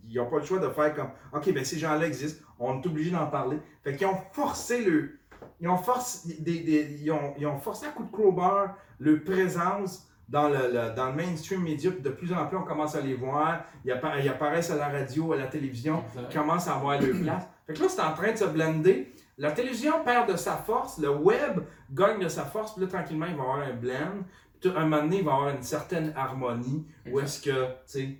ils 0.08 0.16
n'ont 0.16 0.28
pas 0.30 0.38
le 0.38 0.44
choix 0.44 0.58
de 0.58 0.68
faire 0.70 0.94
comme 0.94 1.08
OK, 1.32 1.52
ben 1.52 1.64
ces 1.64 1.78
gens-là 1.78 2.06
existent, 2.06 2.44
on 2.58 2.80
est 2.80 2.86
obligé 2.86 3.10
d'en 3.10 3.26
parler. 3.26 3.58
Fait 3.82 3.96
qu'ils 3.96 4.06
ont 4.06 4.18
forcé 4.32 4.84
le. 4.84 5.18
Ils 5.60 5.68
ont, 5.68 5.76
forcé, 5.76 6.36
des, 6.40 6.60
des- 6.60 6.98
ils, 7.02 7.10
ont, 7.10 7.34
ils 7.38 7.46
ont 7.46 7.58
forcé 7.58 7.86
à 7.86 7.90
coup 7.90 8.04
de 8.04 8.10
crowbar 8.12 8.76
leur 8.98 9.22
présence 9.24 10.08
dans 10.28 10.48
le, 10.48 10.56
le- 10.72 10.94
dans 10.94 11.06
le 11.10 11.12
mainstream 11.14 11.62
média, 11.62 11.90
puis 11.90 12.00
de 12.02 12.08
plus 12.10 12.32
en 12.32 12.46
plus 12.46 12.56
on 12.56 12.62
commence 12.62 12.94
à 12.94 13.00
les 13.00 13.14
voir. 13.14 13.62
Ils, 13.84 13.92
appa- 13.92 14.20
ils 14.22 14.28
apparaissent 14.28 14.70
à 14.70 14.76
la 14.76 14.88
radio, 14.88 15.32
à 15.32 15.36
la 15.36 15.46
télévision, 15.46 16.02
Exact. 16.08 16.26
ils 16.30 16.34
commencent 16.38 16.68
à 16.68 16.74
avoir 16.76 17.00
leur 17.00 17.20
place. 17.20 17.44
Fait 17.66 17.74
que 17.74 17.82
là, 17.82 17.88
c'est 17.88 18.00
en 18.00 18.12
train 18.14 18.32
de 18.32 18.36
se 18.36 18.44
blender. 18.44 19.12
La 19.36 19.52
télévision 19.52 20.02
perd 20.04 20.30
de 20.30 20.36
sa 20.36 20.52
force, 20.56 20.98
le 20.98 21.10
web 21.10 21.60
gagne 21.92 22.20
de 22.22 22.28
sa 22.28 22.44
force, 22.44 22.72
puis 22.74 22.82
là, 22.82 22.88
tranquillement, 22.88 23.26
il 23.26 23.34
va 23.36 23.42
y 23.42 23.44
avoir 23.46 23.58
un 23.60 23.72
blend. 23.74 24.22
Puis 24.60 24.70
un 24.74 24.84
moment 24.86 25.02
donné, 25.02 25.18
il 25.18 25.24
va 25.24 25.32
y 25.32 25.34
avoir 25.34 25.48
une 25.50 25.62
certaine 25.62 26.12
harmonie 26.16 26.86
où 27.10 27.20
est-ce 27.20 27.42
que, 27.42 27.50
tu 27.50 27.72
sais, 27.86 28.18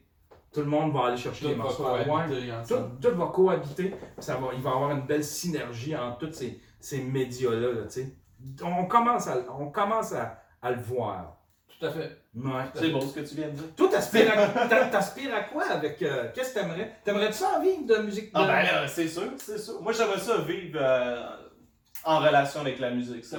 tout 0.55 0.61
le 0.61 0.67
monde 0.67 0.93
va 0.95 1.07
aller 1.09 1.17
chercher 1.17 1.43
Tout 1.43 1.49
les 1.49 1.55
va 1.55 1.63
morceaux. 1.65 1.85
Ouais. 1.93 2.05
cohabiter 2.05 2.53
Tout, 2.69 3.09
tout 3.09 3.17
va 3.17 3.27
cohabiter, 3.27 3.95
ça 4.19 4.37
va, 4.37 4.49
il 4.55 4.63
va 4.63 4.71
y 4.71 4.73
avoir 4.73 4.91
une 4.93 5.03
belle 5.07 5.25
synergie 5.25 5.95
entre 5.97 6.19
tous 6.19 6.33
ces, 6.33 6.61
ces 6.81 7.03
médias-là, 7.03 7.73
là, 7.73 7.83
tu 7.83 7.91
sais. 7.91 8.17
On 8.63 8.85
commence 8.87 9.27
à, 9.27 9.39
on 9.59 9.71
commence 9.71 10.13
à, 10.13 10.39
à 10.63 10.71
le 10.71 10.81
voir. 10.81 11.37
Tout 11.79 11.87
à 11.87 11.91
fait. 11.91 12.19
Ouais. 12.37 12.63
C'est 12.75 12.91
beau 12.91 13.01
ce 13.01 13.15
que 13.15 13.21
tu 13.27 13.35
viens 13.35 13.49
de 13.49 13.53
dire. 13.53 13.75
Toi, 13.77 13.89
t'aspires 13.91 14.33
à, 14.39 14.85
t'aspires 14.87 15.35
à 15.35 15.41
quoi 15.43 15.65
avec. 15.71 16.01
euh, 16.03 16.29
qu'est-ce 16.35 16.55
que 16.55 16.61
t'aimerais? 16.61 16.97
T'aimerais-tu 17.05 17.33
ça 17.35 17.59
en 17.59 17.61
vivre 17.63 17.85
de 17.87 17.97
musique 18.03 18.31
Ah 18.35 18.47
ben 18.47 18.63
là, 18.63 18.87
c'est 18.89 19.09
sûr, 19.09 19.23
c'est 19.39 19.59
sûr. 19.59 19.81
Moi 19.83 19.93
j'aimerais 19.93 20.19
ça 20.19 20.39
vivre 20.39 20.79
euh, 20.81 21.27
en 22.05 22.19
relation 22.21 22.61
avec 22.61 22.79
la 22.79 22.91
musique. 22.91 23.25
ça. 23.25 23.39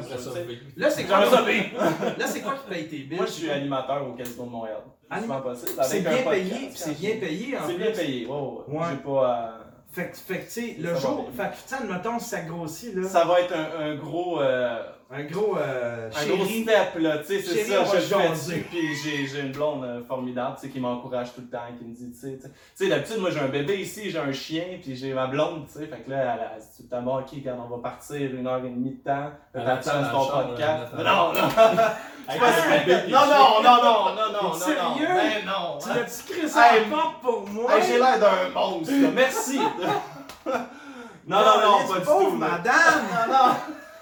Là, 0.75 0.89
c'est 0.89 1.05
quoi, 1.05 1.19
J'aimerais 1.21 1.35
ça 1.35 1.41
vivre. 1.43 1.79
là, 2.17 2.27
c'est 2.27 2.41
quoi 2.41 2.55
qui 2.55 2.69
paye 2.69 2.87
tes 2.89 2.97
billes? 3.03 3.17
Moi 3.17 3.25
je 3.25 3.31
suis 3.31 3.49
animateur 3.49 4.07
au 4.07 4.13
Casino 4.13 4.45
de 4.45 4.49
Montréal. 4.49 4.81
C'est 5.11 5.43
possible. 5.43 5.71
C'est 5.83 5.99
bien 6.01 6.23
payé, 6.31 6.69
c'est 6.75 6.97
bien 6.99 7.17
payé 7.19 7.57
en 7.57 7.67
C'est 7.67 7.77
bien 7.77 7.91
payé, 7.91 8.25
ouais, 8.27 8.33
ouais. 8.67 8.83
J'ai 8.91 8.97
pas. 8.97 9.55
euh, 9.59 9.63
Fait 9.91 10.11
que, 10.11 10.43
tu 10.45 10.49
sais, 10.49 10.75
le 10.79 10.95
jour. 10.95 11.29
Fait 11.37 11.51
que, 11.51 11.75
admettons, 11.83 12.19
ça 12.19 12.41
grossit, 12.41 12.95
là. 12.95 13.07
Ça 13.07 13.25
va 13.25 13.41
être 13.41 13.53
un, 13.53 13.79
un 13.91 13.95
gros. 13.95 14.41
euh, 14.41 14.83
Un 15.15 15.23
gros. 15.23 15.57
Euh, 15.57 16.09
un 16.09 16.25
gros 16.27 16.45
step 16.45 16.95
là, 16.99 17.19
tu 17.19 17.25
sais, 17.25 17.41
c'est 17.41 17.63
ça, 17.63 17.83
je 17.85 17.99
fais 17.99 18.59
puis 18.69 18.95
j'ai, 19.03 19.25
j'ai 19.27 19.39
une 19.39 19.51
blonde 19.51 19.83
euh, 19.85 20.03
formidable, 20.05 20.55
tu 20.59 20.67
sais, 20.67 20.73
qui 20.73 20.79
m'encourage 20.79 21.33
tout 21.33 21.41
le 21.41 21.47
temps, 21.47 21.67
qui 21.77 21.85
me 21.85 21.93
dit, 21.93 22.11
tu 22.11 22.19
sais, 22.19 22.35
tu 22.35 22.41
sais, 22.41 22.49
tu 22.49 22.53
sais, 22.75 22.89
d'habitude, 22.89 23.19
moi 23.19 23.29
j'ai 23.31 23.39
un 23.39 23.47
bébé 23.47 23.77
ici, 23.79 24.09
j'ai 24.09 24.19
un 24.19 24.33
chien, 24.33 24.65
puis 24.81 24.95
j'ai 24.95 25.13
ma 25.13 25.27
blonde, 25.27 25.67
tu 25.67 25.79
sais, 25.79 25.87
fait 25.87 25.99
que 25.99 26.09
là, 26.09 26.37
elle, 26.53 26.59
dit 26.59 26.67
tout 26.75 26.83
le 26.83 26.89
temps, 26.89 27.01
bon, 27.01 27.19
ok, 27.19 27.29
regarde, 27.33 27.59
on 27.65 27.75
va 27.77 27.81
partir 27.81 28.35
une 28.35 28.45
heure 28.45 28.59
et 28.59 28.69
demie 28.69 28.91
de 28.91 29.03
temps, 29.03 29.31
dans 29.53 30.11
ton 30.11 30.25
podcast. 30.31 30.91
Non, 32.27 33.25
non, 33.27 33.61
non, 33.61 33.61
non, 33.61 33.61
non, 33.61 33.83
non, 33.83 33.83
non, 33.83 34.15
non, 34.15 34.31
non, 34.33 34.49
non, 34.49 34.53
sérieux? 34.53 35.07
ben 35.07 35.45
non, 35.45 35.77
Tu 35.79 35.89
l'as-tu 35.89 36.33
créé 36.33 36.47
ça 36.47 36.63
porte 36.89 37.21
pour 37.21 37.47
moi? 37.49 37.79
J'ai 37.79 37.99
l'air 37.99 38.19
d'un 38.19 38.49
monstre, 38.49 38.91
là. 38.91 39.09
merci. 39.13 39.59
non, 40.47 41.37
non, 41.37 41.61
non, 41.61 41.87
pas 41.87 41.99
du 41.99 42.05
pauvre 42.05 42.31
tout. 42.31 42.37
madame! 42.37 43.03
Non, 43.27 43.33
non. 43.33 43.55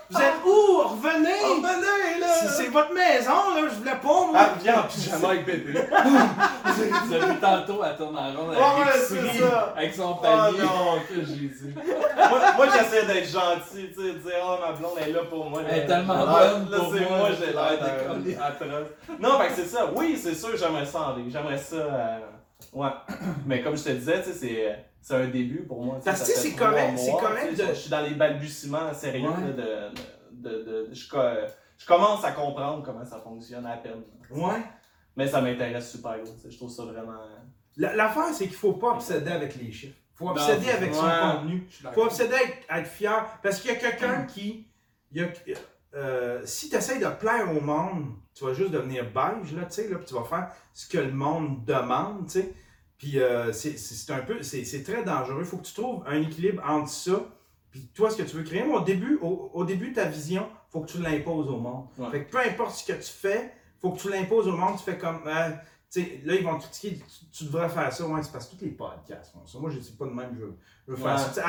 Vous 0.09 0.19
êtes 0.21 0.34
où? 0.45 0.77
Revenez! 0.89 1.30
Oh, 1.45 1.55
venez, 1.61 2.19
là. 2.19 2.27
Si 2.34 2.47
c'est 2.49 2.67
votre 2.69 2.93
maison, 2.93 3.31
là, 3.55 3.61
je 3.69 3.75
voulais 3.75 3.91
pas, 3.91 4.07
moi! 4.07 4.31
Ah, 4.35 4.49
viens 4.61 4.80
en 4.81 4.84
pyjama 4.84 5.30
avec 5.30 5.45
bébé. 5.45 5.73
Vous 6.65 7.13
avez 7.13 7.25
vu 7.25 7.39
tantôt, 7.39 7.81
elle 7.84 7.95
tourne 7.97 8.17
en 8.17 8.31
rond 8.31 8.49
avec, 8.49 8.59
Ouais, 8.59 8.65
ouais, 8.65 8.93
l'épicerie, 8.93 9.30
c'est 9.34 9.39
ça. 9.49 9.73
avec 9.77 9.93
son 9.95 10.11
Oh 10.11 10.21
panier. 10.21 10.59
non, 10.59 10.99
que 11.09 11.15
j'ai 11.15 11.34
dit? 11.35 11.73
moi, 12.30 12.39
moi 12.57 12.65
j'essaie 12.73 13.05
d'être 13.05 13.30
gentil, 13.30 13.89
tu 13.89 14.01
sais, 14.01 14.13
de 14.13 14.17
dire, 14.19 14.34
oh 14.43 14.55
ma 14.65 14.71
blonde 14.73 14.91
elle 15.01 15.09
est 15.09 15.13
là 15.13 15.21
pour 15.30 15.49
moi. 15.49 15.61
Elle 15.69 15.80
est 15.80 15.85
tellement 15.85 16.15
Ah, 16.17 16.25
bonne 16.49 16.69
Là, 16.71 16.77
pour 16.77 16.93
c'est 16.93 17.09
moi, 17.09 17.30
j'ai 17.39 17.45
l'air 17.53 17.55
la 17.63 17.77
d'un 17.77 18.19
décoller. 18.19 18.35
atroce. 18.38 19.19
Non, 19.19 19.39
fait 19.39 19.47
que 19.47 19.53
c'est 19.55 19.67
ça. 19.67 19.85
Oui, 19.95 20.19
c'est 20.21 20.35
sûr, 20.35 20.49
j'aimerais 20.57 20.85
ça. 20.85 21.15
J'aimerais 21.30 21.57
ça. 21.57 21.75
euh, 21.75 22.17
Ouais. 22.72 22.90
Mais 23.45 23.61
comme 23.61 23.76
je 23.76 23.84
te 23.84 23.90
disais, 23.90 24.22
tu 24.23 24.30
sais, 24.30 24.34
c'est. 24.34 24.85
C'est 25.02 25.15
un 25.15 25.27
début 25.27 25.64
pour 25.68 25.84
moi. 25.84 25.99
Parce 26.03 26.22
que 26.22 26.27
c'est 26.40 26.53
correct, 26.56 26.98
c'est 26.98 27.11
correct 27.11 27.57
de- 27.57 27.65
Je 27.68 27.73
suis 27.73 27.90
dans 27.90 27.99
les 27.99 28.14
balbutiements 28.14 28.94
sérieux 28.94 29.27
Ouais. 29.27 29.48
là, 29.48 29.52
de, 29.52 29.95
de, 30.31 30.49
de, 30.49 30.64
de- 30.64 30.90
je, 30.94 31.03
je 31.77 31.85
commence 31.85 32.23
à 32.23 32.31
comprendre 32.31 32.84
comment 32.85 33.03
ça 33.03 33.19
fonctionne 33.19 33.65
à 33.65 33.76
peine. 33.76 34.02
Ouais. 34.31 34.61
Mais 35.18 35.27
ça 35.27 35.41
m'intéresse 35.41 35.91
super 35.91 36.18
gros. 36.23 36.34
Je 36.49 36.56
trouve 36.56 36.69
ça 36.72 36.84
vraiment. 36.85 37.19
La- 37.76 37.94
L'affaire, 37.98 38.30
c'est 38.34 38.45
qu'il 38.48 38.56
faut 38.56 38.73
pas 38.73 38.91
obséder 38.91 39.31
avec 39.31 39.56
les 39.57 39.73
chiffres. 39.73 39.98
faut 40.15 40.30
obséder 40.30 40.68
Non, 40.68 40.73
avec 40.73 40.95
son 40.95 41.02
contenu. 41.02 41.68
Faut 41.94 42.03
obséder 42.06 42.35
à 42.69 42.80
être, 42.80 42.88
fier. 42.88 43.26
Parce 43.44 43.60
qu'il 43.60 43.72
y 43.72 43.73
a 43.73 43.77
quelqu'un 43.77 44.23
qui. 44.23 44.68
il 45.11 45.22
y 45.22 45.26
a- 45.26 45.57
euh, 45.95 46.41
si 46.45 46.70
tu 46.70 46.76
essaies 46.76 46.99
de 46.99 47.07
plaire 47.07 47.49
au 47.56 47.61
monde, 47.61 48.06
tu 48.34 48.44
vas 48.45 48.53
juste 48.53 48.72
devenir 48.72 49.06
beige, 49.06 49.53
là, 49.53 49.65
tu 49.65 49.74
sais, 49.74 49.88
là, 49.90 49.98
puis 49.98 50.06
tu 50.07 50.14
vas 50.14 50.24
faire 50.24 50.49
ce 50.74 50.88
que 50.88 50.98
le 50.98 51.11
monde 51.11 51.64
demande, 51.65 52.26
tu 52.28 52.41
sais. 52.41 52.53
Puis 52.98 53.20
euh, 53.20 53.52
c'est- 53.52 54.11
un 54.11 54.20
peu. 54.20 54.41
C'est 54.44 54.84
très 54.84 55.03
dangereux. 55.03 55.41
Il 55.41 55.45
faut 55.45 55.57
que 55.57 55.65
tu 55.65 55.74
trouves 55.74 56.03
un 56.07 56.22
équilibre 56.22 56.64
entre 56.65 56.90
ça. 56.90 57.20
Puis 57.70 57.90
toi, 57.94 58.10
ce 58.10 58.18
que 58.18 58.24
tu 58.24 58.38
veux 58.38 58.44
créer, 58.44 58.64
mais 58.64 58.74
au 58.76 58.82
début, 58.82 59.18
au, 59.22 59.49
au 59.53 59.65
début, 59.65 59.91
ta 59.94 60.06
vision, 60.06 60.48
faut 60.70 60.82
que 60.82 60.91
tu 60.91 60.99
l'imposes 61.02 61.48
au 61.49 61.57
monde. 61.57 61.88
Ouais. 61.98 62.10
Fait 62.11 62.24
que 62.26 62.32
peu 62.32 62.40
importe 62.40 62.76
ce 62.76 62.86
que 62.86 62.94
tu 62.98 63.11
fais, 63.11 63.52
faut 63.82 63.91
que 63.91 63.99
tu 63.99 64.10
l'imposes 64.10 64.48
au 64.48 64.56
monde. 64.56 64.78
Tu 64.78 64.84
fais 64.84 64.98
comme. 64.98 65.22
euh, 65.28 65.49
tu 65.91 66.02
sais, 66.02 66.22
là, 66.24 66.34
ils 66.36 66.44
vont 66.44 66.57
te 66.57 66.64
critiquer, 66.64 66.98
tu, 66.98 67.26
tu 67.32 67.44
devrais 67.45 67.70
faire 67.70 67.91
ça. 67.91 68.07
Ouais, 68.07 68.24
c'est 68.24 68.32
parce 68.32 68.48
que 68.48 68.56
tous 68.56 68.65
les 68.65 68.72
podcasts 68.72 69.32
font 69.34 69.45
ça. 69.45 69.60
Moi, 69.60 69.70
je 69.70 69.78
ne 69.78 69.82
sais 69.82 69.94
pas 69.94 70.06
de 70.06 70.11
même, 70.11 70.30
je 70.40 70.45
veux, 70.45 70.57
je 70.88 70.91
veux 70.94 70.98
faire 70.98 71.20
ça. 71.20 71.41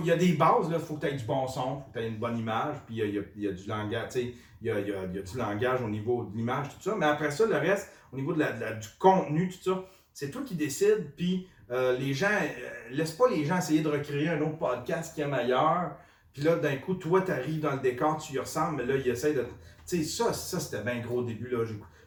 Il 0.00 0.06
y 0.06 0.12
a 0.12 0.16
des 0.16 0.32
bases, 0.32 0.68
il 0.70 0.78
faut 0.78 0.94
que 0.94 1.06
tu 1.06 1.12
aies 1.12 1.16
du 1.16 1.24
bon 1.24 1.46
son, 1.46 1.80
faut 1.80 1.90
que 1.92 1.98
tu 1.98 2.04
aies 2.04 2.08
une 2.08 2.18
bonne 2.18 2.38
image, 2.38 2.76
puis 2.86 2.96
il 2.96 3.42
y 3.42 3.48
a, 3.48 3.52
du 3.52 3.66
langage, 3.66 4.08
tu 4.10 4.20
sais, 4.20 4.34
il 4.62 4.68
y 4.68 4.70
a, 4.70 4.80
du 5.06 5.38
langage 5.38 5.82
au 5.82 5.88
niveau 5.88 6.24
de 6.24 6.36
l'image, 6.36 6.68
tout 6.70 6.82
ça. 6.82 6.94
Mais 6.96 7.06
après 7.06 7.30
ça, 7.30 7.46
le 7.46 7.56
reste, 7.56 7.90
au 8.12 8.16
niveau 8.16 8.32
de 8.32 8.40
la- 8.40 8.72
du 8.72 8.88
contenu, 8.98 9.48
tout 9.48 9.62
ça, 9.62 9.84
c'est 10.12 10.30
toi 10.30 10.42
qui 10.44 10.54
décides, 10.54 11.12
puis 11.16 11.46
euh, 11.70 11.96
les 11.98 12.14
gens, 12.14 12.28
euh, 12.30 12.90
laisse 12.90 13.12
pas 13.12 13.28
les 13.28 13.44
gens 13.44 13.58
essayer 13.58 13.82
de 13.82 13.88
recréer 13.88 14.28
un 14.28 14.40
autre 14.40 14.58
podcast 14.58 15.14
qui 15.14 15.20
est 15.20 15.24
ailleurs. 15.32 15.96
Puis 16.32 16.42
là, 16.42 16.56
d'un 16.56 16.76
coup, 16.76 16.94
toi, 16.94 17.22
tu 17.22 17.32
arrives 17.32 17.60
dans 17.60 17.72
le 17.72 17.80
décor, 17.80 18.18
tu 18.18 18.34
y 18.34 18.38
ressembles, 18.38 18.76
mais 18.76 18.86
là, 18.86 18.96
il 18.96 19.08
essaie 19.08 19.32
de. 19.32 19.44
Tu 19.86 19.98
sais, 19.98 20.04
ça, 20.04 20.32
ça 20.32 20.60
c'était 20.60 20.82
bien 20.82 21.00
gros 21.00 21.18
au 21.18 21.24
début. 21.24 21.48
Là. 21.48 21.64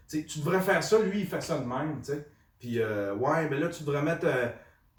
Tu 0.07 0.39
devrais 0.39 0.61
faire 0.61 0.83
ça, 0.83 0.99
lui, 0.99 1.21
il 1.21 1.27
fait 1.27 1.41
ça 1.41 1.57
de 1.57 1.65
même, 1.65 1.99
tu 2.01 2.11
sais. 2.13 2.25
Puis, 2.59 2.79
euh, 2.79 3.15
ouais, 3.15 3.49
mais 3.49 3.59
là, 3.59 3.69
tu 3.69 3.83
devrais 3.83 4.01
mettre 4.01 4.25
euh, 4.25 4.47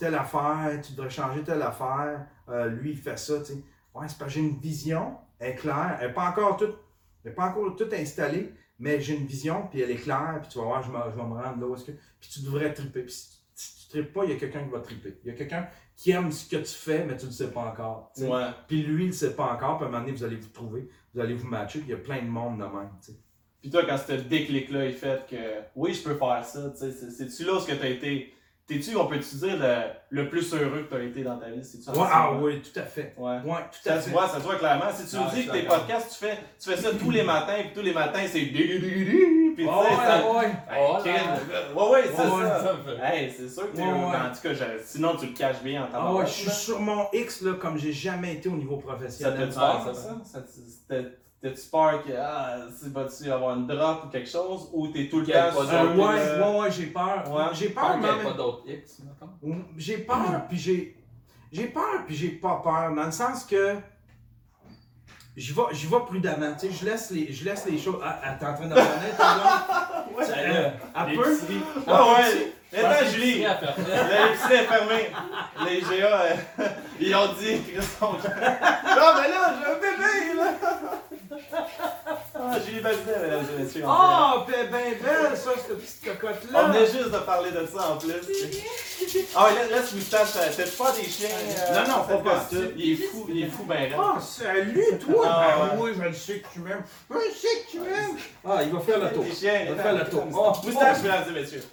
telle 0.01 0.15
affaire, 0.17 0.81
tu 0.83 0.93
devrais 0.95 1.11
changer 1.11 1.43
telle 1.45 1.63
affaire. 1.63 2.27
Euh, 2.49 2.67
lui, 2.69 2.91
il 2.91 2.97
fait 2.97 3.19
ça, 3.19 3.39
tu 3.39 3.45
sais. 3.53 3.65
Ouais, 3.95 4.09
c'est 4.09 4.19
parce 4.19 4.33
que 4.35 4.41
j'ai 4.41 4.41
une 4.41 4.59
vision, 4.59 5.17
elle 5.39 5.53
est 5.53 5.55
claire, 5.57 5.99
elle 6.01 6.09
n'est 6.09 6.15
pas 6.15 6.29
encore 6.31 6.57
toute, 6.57 6.77
elle 7.25 7.31
est 7.33 7.35
pas 7.35 7.45
encore 7.47 7.77
toute 7.77 7.93
installée, 7.93 8.53
mais 8.79 9.01
j'ai 9.01 9.15
une 9.17 9.27
vision, 9.27 9.69
puis 9.71 9.81
elle 9.81 9.91
est 9.91 9.97
claire, 9.97 10.39
puis 10.41 10.51
tu 10.51 10.59
vas 10.59 10.65
voir, 10.65 10.83
je, 10.83 10.89
je 10.89 11.17
vais 11.17 11.23
me 11.29 11.35
rendre 11.35 11.61
là 11.61 11.67
où 11.67 11.75
est-ce 11.75 11.85
que. 11.85 11.93
Puis 12.21 12.31
tu 12.33 12.41
devrais 12.43 12.73
triper. 12.75 13.03
Puis 13.03 13.13
si, 13.13 13.41
si 13.55 13.83
tu 13.85 13.89
tripes 13.91 14.13
pas, 14.13 14.25
il 14.25 14.31
y 14.31 14.33
a 14.33 14.37
quelqu'un 14.37 14.65
qui 14.65 14.71
va 14.71 14.81
triper. 14.81 15.19
Il 15.25 15.31
y 15.31 15.35
a 15.35 15.37
quelqu'un 15.37 15.69
qui 15.97 16.13
aime 16.13 16.33
ce 16.33 16.49
que 16.49 16.57
tu 16.57 16.73
fais, 16.75 17.05
mais 17.05 17.15
tu 17.17 17.25
ne 17.27 17.31
le 17.31 17.35
sais 17.37 17.51
pas 17.51 17.61
encore. 17.61 18.11
tu. 18.17 18.25
Ouais. 18.25 18.47
Puis 18.67 18.83
lui, 18.83 19.05
il 19.05 19.09
ne 19.09 19.13
sait 19.13 19.35
pas 19.37 19.53
encore, 19.53 19.77
puis 19.77 19.85
à 19.85 19.89
un 19.89 19.91
moment 19.91 20.03
donné, 20.05 20.17
vous 20.17 20.25
allez 20.25 20.37
vous 20.37 20.49
trouver, 20.49 20.89
vous 21.13 21.21
allez 21.21 21.35
vous 21.35 21.47
matcher, 21.47 21.81
puis 21.81 21.89
il 21.89 21.93
y 21.93 21.95
a 21.95 21.99
plein 21.99 22.23
de 22.23 22.29
monde 22.29 22.59
de 22.59 22.65
même. 22.65 22.91
tu 23.05 23.13
sais. 23.13 23.19
Puis 23.61 23.69
toi, 23.71 23.83
quand 23.87 23.99
ce 23.99 24.13
déclic-là 24.13 24.87
est 24.87 24.93
fait 24.93 25.27
que 25.29 25.37
oui, 25.77 25.93
je 25.93 26.03
peux 26.03 26.15
faire 26.15 26.43
ça, 26.43 26.71
tu 26.71 26.79
sais, 26.79 26.93
c'est- 26.93 27.11
c'est-tu 27.11 27.45
là 27.45 27.55
où 27.57 27.61
ce 27.61 27.67
que 27.67 27.75
t'as 27.75 27.89
été. 27.91 28.33
T'es-tu, 28.71 28.95
on 28.97 29.07
peut-tu 29.07 29.35
dire, 29.35 29.57
le, 29.59 29.77
le 30.23 30.29
plus 30.29 30.55
heureux 30.55 30.87
que 30.89 30.95
t'as 30.95 31.03
été 31.03 31.23
dans 31.25 31.37
ta 31.39 31.47
vie? 31.51 31.59
Ouais, 31.59 32.07
ah 32.09 32.31
oui, 32.41 32.63
tout 32.63 32.79
à 32.79 32.85
fait. 32.85 33.15
Ouais. 33.19 33.39
Ouais, 33.45 33.59
tout 33.73 33.79
Ça 33.83 33.95
à 33.95 34.01
se 34.01 34.05
fait. 34.05 34.11
voit, 34.13 34.29
ça 34.29 34.37
se 34.39 34.45
voit 34.45 34.55
clairement. 34.57 34.85
Si 34.95 35.07
tu 35.11 35.17
Ah, 35.19 35.29
me 35.29 35.35
dis 35.35 35.47
que 35.47 35.53
tes 35.53 35.63
podcasts, 35.63 36.13
tu 36.13 36.25
fais, 36.25 36.39
tu 36.63 36.71
fais 36.71 36.77
ça 36.77 36.91
tous 36.95 37.11
les 37.11 37.25
matins, 37.25 37.57
puis 37.63 37.73
tous 37.75 37.83
les 37.83 37.93
matins, 37.93 38.23
c'est 38.31 38.43
puis 38.43 38.55
tu 39.57 39.65
Ouais, 39.65 39.75
sais, 39.91 39.97
ça- 39.97 40.31
ouais, 40.31 40.37
ouais. 40.37 40.47
Ouais, 41.75 41.91
ouais, 41.91 42.03
c'est 42.15 42.23
Ouais, 42.23 42.43
ça. 42.49 42.77
Ça 42.97 43.13
Hey, 43.13 43.35
c'est 43.37 43.49
sûr 43.49 43.71
que 43.73 43.77
t'es 43.77 43.83
Ouais, 43.83 43.89
heureux. 43.89 43.99
ouais. 44.13 44.17
En 44.17 44.33
tout 44.35 44.41
cas, 44.43 44.55
je- 44.55 44.83
sinon 44.85 45.17
tu 45.17 45.27
le 45.27 45.33
caches 45.33 45.63
bien 45.63 45.83
en 45.83 45.87
ta 45.89 45.99
Ah 46.01 46.15
ouais, 46.15 46.27
je 46.27 46.31
suis 46.31 46.51
sur 46.51 46.79
mon 46.81 47.07
X 47.13 47.43
là, 47.43 47.55
comme 47.55 47.77
j'ai 47.77 47.93
jamais 47.93 48.35
été 48.35 48.49
au 48.49 48.53
niveau 48.57 48.77
Ça 48.77 48.81
te 48.83 48.87
professionnel. 48.87 49.53
ça 49.53 49.61
ça? 49.61 49.83
va. 49.85 49.95
ça? 50.25 50.97
T'as-tu 51.43 51.69
peur 51.73 52.05
que, 52.05 52.13
ah, 52.19 52.57
c'est 52.79 52.93
vas-tu 52.93 53.31
avoir 53.33 53.57
une 53.57 53.67
drop 53.67 54.05
ou 54.05 54.09
quelque 54.09 54.29
chose, 54.29 54.69
ou 54.75 54.89
t'es 54.89 55.09
tout 55.09 55.21
le 55.21 55.27
temps 55.27 55.51
sur 55.53 55.61
Euh, 55.73 55.95
ouais, 55.95 56.39
ouais, 56.55 56.61
ouais, 56.61 56.71
j'ai 56.71 56.87
peur. 56.87 57.25
Ouais. 57.33 57.45
J'ai 57.55 57.71
Peur 57.71 57.99
peur, 57.99 58.23
pas 58.23 58.33
d'autres 58.33 58.63
X, 58.69 59.01
J'ai 59.79 59.99
peur, 59.99 60.43
puis 60.49 60.59
j'ai. 60.59 60.97
J'ai 61.51 61.67
peur, 61.69 62.05
puis 62.07 62.15
j'ai 62.15 62.29
pas 62.29 62.61
peur, 62.63 62.95
dans 62.95 63.05
le 63.07 63.11
sens 63.11 63.45
que. 63.45 63.77
J'y 65.37 65.53
vais, 65.53 65.63
j'y 65.73 65.87
vais 65.87 66.01
prudemment, 66.01 66.53
tu 66.59 66.67
sais, 66.67 66.73
je 66.79 66.85
laisse 66.85 67.11
les, 67.13 67.33
je 67.33 67.45
laisse 67.45 67.65
les 67.65 67.79
choses. 67.79 68.01
Ah, 68.05 68.21
ah, 68.23 68.35
t'es 68.35 68.45
en 68.45 68.55
train 68.55 68.67
de 68.67 68.75
revenir, 68.75 69.17
ta 69.17 69.35
blonde? 70.13 70.27
Ça, 70.27 70.37
Elle- 70.37 70.53
là, 70.53 70.73
Elle 71.07 71.11
les 71.13 71.17
peut? 71.17 71.33
épiceries. 71.33 71.61
Ah 71.87 72.05
ouais! 72.13 72.53
Attends, 72.79 73.07
Julie! 73.11 73.35
l'épicerie, 73.39 74.55
est 74.55 74.65
fermée. 74.65 75.11
Les 75.65 75.83
euh, 76.03 76.35
ils 77.01 77.15
ont 77.15 77.33
dit, 77.33 77.61
Chris, 77.63 77.87
on... 78.03 78.07
Non, 78.13 78.19
mais 78.19 79.29
là, 79.31 79.55
j'ai 79.57 79.71
un 79.71 79.75
bébé, 79.77 80.35
là! 80.37 80.53
Ah, 82.43 82.57
Julie 82.65 82.81
Bazinet, 82.81 83.19
mesdames 83.23 83.45
et 83.59 83.63
messieurs. 83.63 83.85
Oh, 83.87 84.41
ben, 84.49 84.71
ben 84.71 84.95
belle, 85.03 85.37
ça, 85.37 85.51
cette 85.57 85.79
petite 85.79 86.05
cocotte-là. 86.05 86.65
On 86.65 86.69
venait 86.73 86.87
juste 86.87 87.11
de 87.11 87.19
parler 87.19 87.51
de 87.51 87.67
ça 87.67 87.91
en 87.93 87.97
plus. 87.99 88.15
Ah 89.37 89.45
ouais, 89.45 89.55
là, 89.71 89.77
laisse 89.77 89.93
Moustache, 89.93 90.29
euh, 90.37 90.49
t'as 90.57 90.85
pas 90.85 90.93
des 90.93 91.05
chiens? 91.05 91.29
euh, 91.31 91.75
Non, 91.75 91.89
non, 91.89 92.05
cette 92.09 92.23
pas 92.23 92.31
costume? 92.31 92.59
partout. 92.61 92.73
Il 92.77 92.93
est 92.93 92.97
fou, 93.07 93.27
il 93.29 93.45
est 93.45 93.49
fou, 93.49 93.65
ben 93.65 93.77
raide. 93.77 93.95
Oh, 93.99 94.21
salut, 94.21 94.85
toi! 94.99 95.25
Ah, 95.29 95.55
ben 95.71 95.77
ouais. 95.77 95.83
oui, 95.83 95.91
je 95.99 96.03
le 96.09 96.15
sais 96.15 96.39
que 96.41 96.47
tu 96.53 96.61
m'aimes. 96.61 96.83
Je 97.11 97.17
sais 97.17 97.63
que 97.67 97.71
tu 97.73 97.81
m'aimes. 97.81 98.17
Ah, 98.49 98.63
il 98.63 98.73
va 98.73 98.81
faire 98.81 98.99
le 98.99 99.11
tour. 99.13 99.25
Il 99.27 99.75
va 99.75 99.83
faire 99.83 99.95
le 99.95 100.05
tour. 100.11 100.25
Oh, 100.33 100.53
Moustache, 100.65 100.97
oh. 100.99 101.03
mesdames 101.03 101.25
et 101.29 101.41
messieurs. 101.41 101.65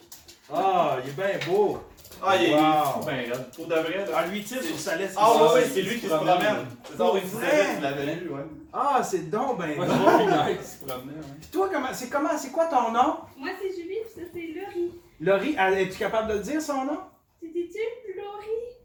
Ah, 0.54 0.98
il 1.04 1.10
est 1.10 1.14
bien 1.14 1.40
beau. 1.48 1.80
Ah, 2.26 2.36
il 2.36 2.44
est, 2.52 2.58
fou, 2.58 3.00
ben 3.06 3.16
raide. 3.32 3.46
Pour 3.56 3.68
de 3.68 3.76
vrai, 3.76 3.98
là. 3.98 4.06
Ah, 4.16 4.26
lui, 4.28 4.44
tire 4.44 4.62
sur 4.64 4.78
sa 4.80 4.96
laisse. 4.96 5.14
Ah 5.18 5.30
ici. 5.34 5.42
ouais, 5.44 5.54
ouais, 5.54 5.70
c'est 5.74 5.82
lui 5.82 6.00
qui 6.00 6.08
se 6.08 6.14
promène. 6.14 6.66
C'est 6.86 6.96
tu 6.98 7.82
l'avais 7.82 8.16
lu, 8.16 8.30
ouais. 8.30 8.42
Ah, 8.74 9.02
c'est 9.04 9.30
donc 9.30 9.58
ben 9.60 9.72
un 9.80 10.54
qui 10.56 10.64
se 10.68 10.86
promenait, 10.86 11.14
ouais. 11.18 11.24
Puis 11.40 11.50
toi, 11.52 11.70
comment, 11.72 11.88
c'est 11.94 12.10
comment, 12.10 12.38
c'est 12.38 12.52
quoi 12.52 12.66
ton 12.66 12.92
nom? 12.92 13.18
Moi, 13.38 13.50
c'est 13.62 13.70
Julie, 13.70 13.98
puis 14.04 14.24
ça, 14.24 14.30
c'est 14.34 14.60
Laurie. 14.60 14.92
Laurie, 15.20 15.56
elle- 15.60 15.80
es-tu 15.80 15.98
capable 15.98 16.30
de 16.30 16.34
le 16.34 16.40
dire, 16.40 16.62
son 16.62 16.86
nom? 16.86 17.00
Tu 17.40 17.50
dis-tu 17.50 17.80
Laurie? 18.18 18.76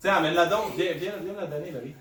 Tiens, 0.00 0.14
amène-la 0.16 0.46
donc. 0.46 0.74
Viens, 0.76 0.92
viens, 0.96 1.12
viens 1.22 1.34
la 1.40 1.46
donner, 1.46 1.70
Laurie. 1.70 1.94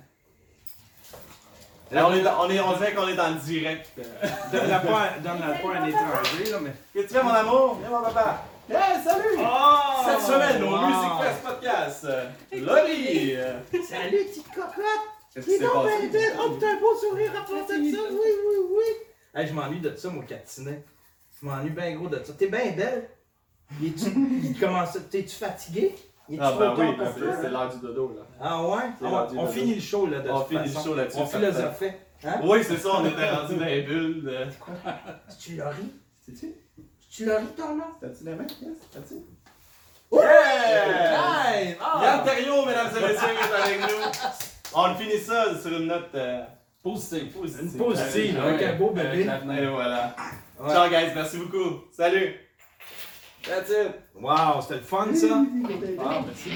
Là, 1.91 2.07
on, 2.07 2.13
est 2.13 2.21
dans- 2.21 2.43
on, 2.45 2.49
est, 2.49 2.59
on 2.59 2.73
dirait 2.73 2.93
qu'on 2.93 3.07
est 3.07 3.15
dans 3.15 3.29
le 3.29 3.35
direct. 3.35 3.91
euh. 3.99 4.03
Donne-la 4.51 4.79
pas, 4.79 5.01
à- 5.01 5.19
donne-la 5.19 5.53
pas 5.59 5.75
à 5.75 5.81
un 5.81 5.85
étranger, 5.87 6.51
là, 6.51 6.57
mais... 6.61 6.71
Qu'est-ce 6.93 7.03
que 7.05 7.09
tu 7.11 7.17
fais, 7.19 7.23
mon 7.23 7.29
amour? 7.29 7.77
Viens, 7.79 7.89
mon 7.91 8.01
papa. 8.03 8.43
Hey, 8.67 9.03
salut! 9.03 9.37
Oh! 9.39 10.03
Cette 10.05 10.21
semaine, 10.21 10.63
au 10.63 10.71
wow. 10.71 10.87
Music 10.87 11.11
Fest 11.21 11.43
Podcast, 11.43 12.07
Laurie! 12.51 13.35
euh, 13.35 13.59
Salut, 13.87 14.25
petite 14.25 14.47
cocotte! 14.53 14.83
Qu'est-ce 15.33 15.45
qui 15.45 15.51
s'est 15.57 15.63
donc 15.63 15.83
passé? 15.83 16.01
ben 16.03 16.11
belle! 16.11 16.33
Oh, 16.39 16.57
t'as 16.59 16.69
un 16.71 16.79
beau 16.79 16.95
sourire 16.95 17.31
à 17.31 17.45
part 17.45 17.63
de 17.67 17.67
ça! 17.71 17.75
Oui, 17.77 17.95
oui, 18.11 18.55
oui! 18.71 18.83
Hey, 19.35 19.47
je 19.47 19.53
m'ennuie 19.53 19.79
de 19.81 19.95
ça, 19.95 20.09
mon 20.09 20.21
catinet. 20.21 20.83
Je 21.39 21.45
m'ennuie 21.45 21.69
bien 21.69 21.95
gros 21.95 22.07
de 22.07 22.23
ça. 22.23 22.33
T'es 22.33 22.47
bien 22.47 22.71
belle. 22.71 23.09
T'es-tu 25.11 25.35
fatigué? 25.35 25.95
Es-tu 26.29 26.39
Ah, 26.41 26.53
ben 26.57 26.73
oui, 26.77 26.85
ben, 26.97 27.13
c'est 27.41 27.49
l'heure 27.49 27.69
du 27.69 27.79
dodo, 27.79 28.15
là. 28.17 28.23
Ah 28.41 28.63
ouais? 28.67 28.77
C'est 28.99 29.05
Ah 29.05 29.27
On 29.31 29.33
dodo. 29.43 29.47
finit 29.51 29.75
le 29.75 29.81
show 29.81 30.07
là 30.07 30.19
de 30.21 30.29
On 30.29 30.39
toute 30.39 30.47
finit 30.49 30.61
le 30.63 30.69
façon. 30.69 30.85
show 30.89 30.95
là-dessus, 30.95 31.19
On 31.19 31.25
philosophait. 31.27 31.99
Hein? 32.23 32.39
Oui, 32.43 32.63
c'est 32.63 32.77
ça, 32.77 32.89
on 32.95 33.05
était 33.05 33.29
rendu 33.29 33.55
dans 33.57 33.65
les 33.65 33.81
bulles 33.83 34.23
de. 34.23 34.37
Tu 35.39 35.55
l'as 35.55 35.69
ri? 35.69 35.91
C'est-tu? 36.21 36.55
Tu 37.15 37.23
l'as 37.23 37.37
ri 37.37 37.45
ton 37.55 37.75
nom? 37.75 37.85
T'as-tu 38.01 38.25
les 38.25 38.35
mains? 38.35 38.45
Yes, 38.61 38.75
t'as-tu? 38.91 39.15
Yeah! 40.11 41.11
Nice! 41.15 41.77
Ah! 41.79 42.01
Yann 42.03 42.25
Terriot, 42.25 42.65
mesdames 42.65 42.89
et 42.89 42.99
messieurs, 42.99 43.29
est 43.29 43.63
avec 43.63 43.79
nous. 43.79 44.03
On 44.73 44.95
finit 44.95 45.21
ça 45.21 45.57
sur 45.57 45.71
une 45.79 45.87
note 45.87 46.09
euh, 46.15 46.43
positive. 46.83 47.31
Une 47.61 47.77
positive, 47.77 48.37
avec 48.37 48.59
ouais, 48.59 48.67
un 48.67 48.75
beau 48.75 48.89
bébé. 48.89 49.21
Et 49.21 49.65
voilà. 49.65 50.13
Ouais. 50.59 50.73
Ciao, 50.73 50.89
guys. 50.89 51.13
Merci 51.15 51.37
beaucoup. 51.37 51.85
Salut. 51.95 52.35
That's 53.47 53.69
it. 53.69 53.95
Wow, 54.15 54.61
c'était 54.61 54.75
le 54.75 54.81
fun 54.81 55.15
ça? 55.15 55.41
Ah, 55.99 56.21
merci. 56.25 56.51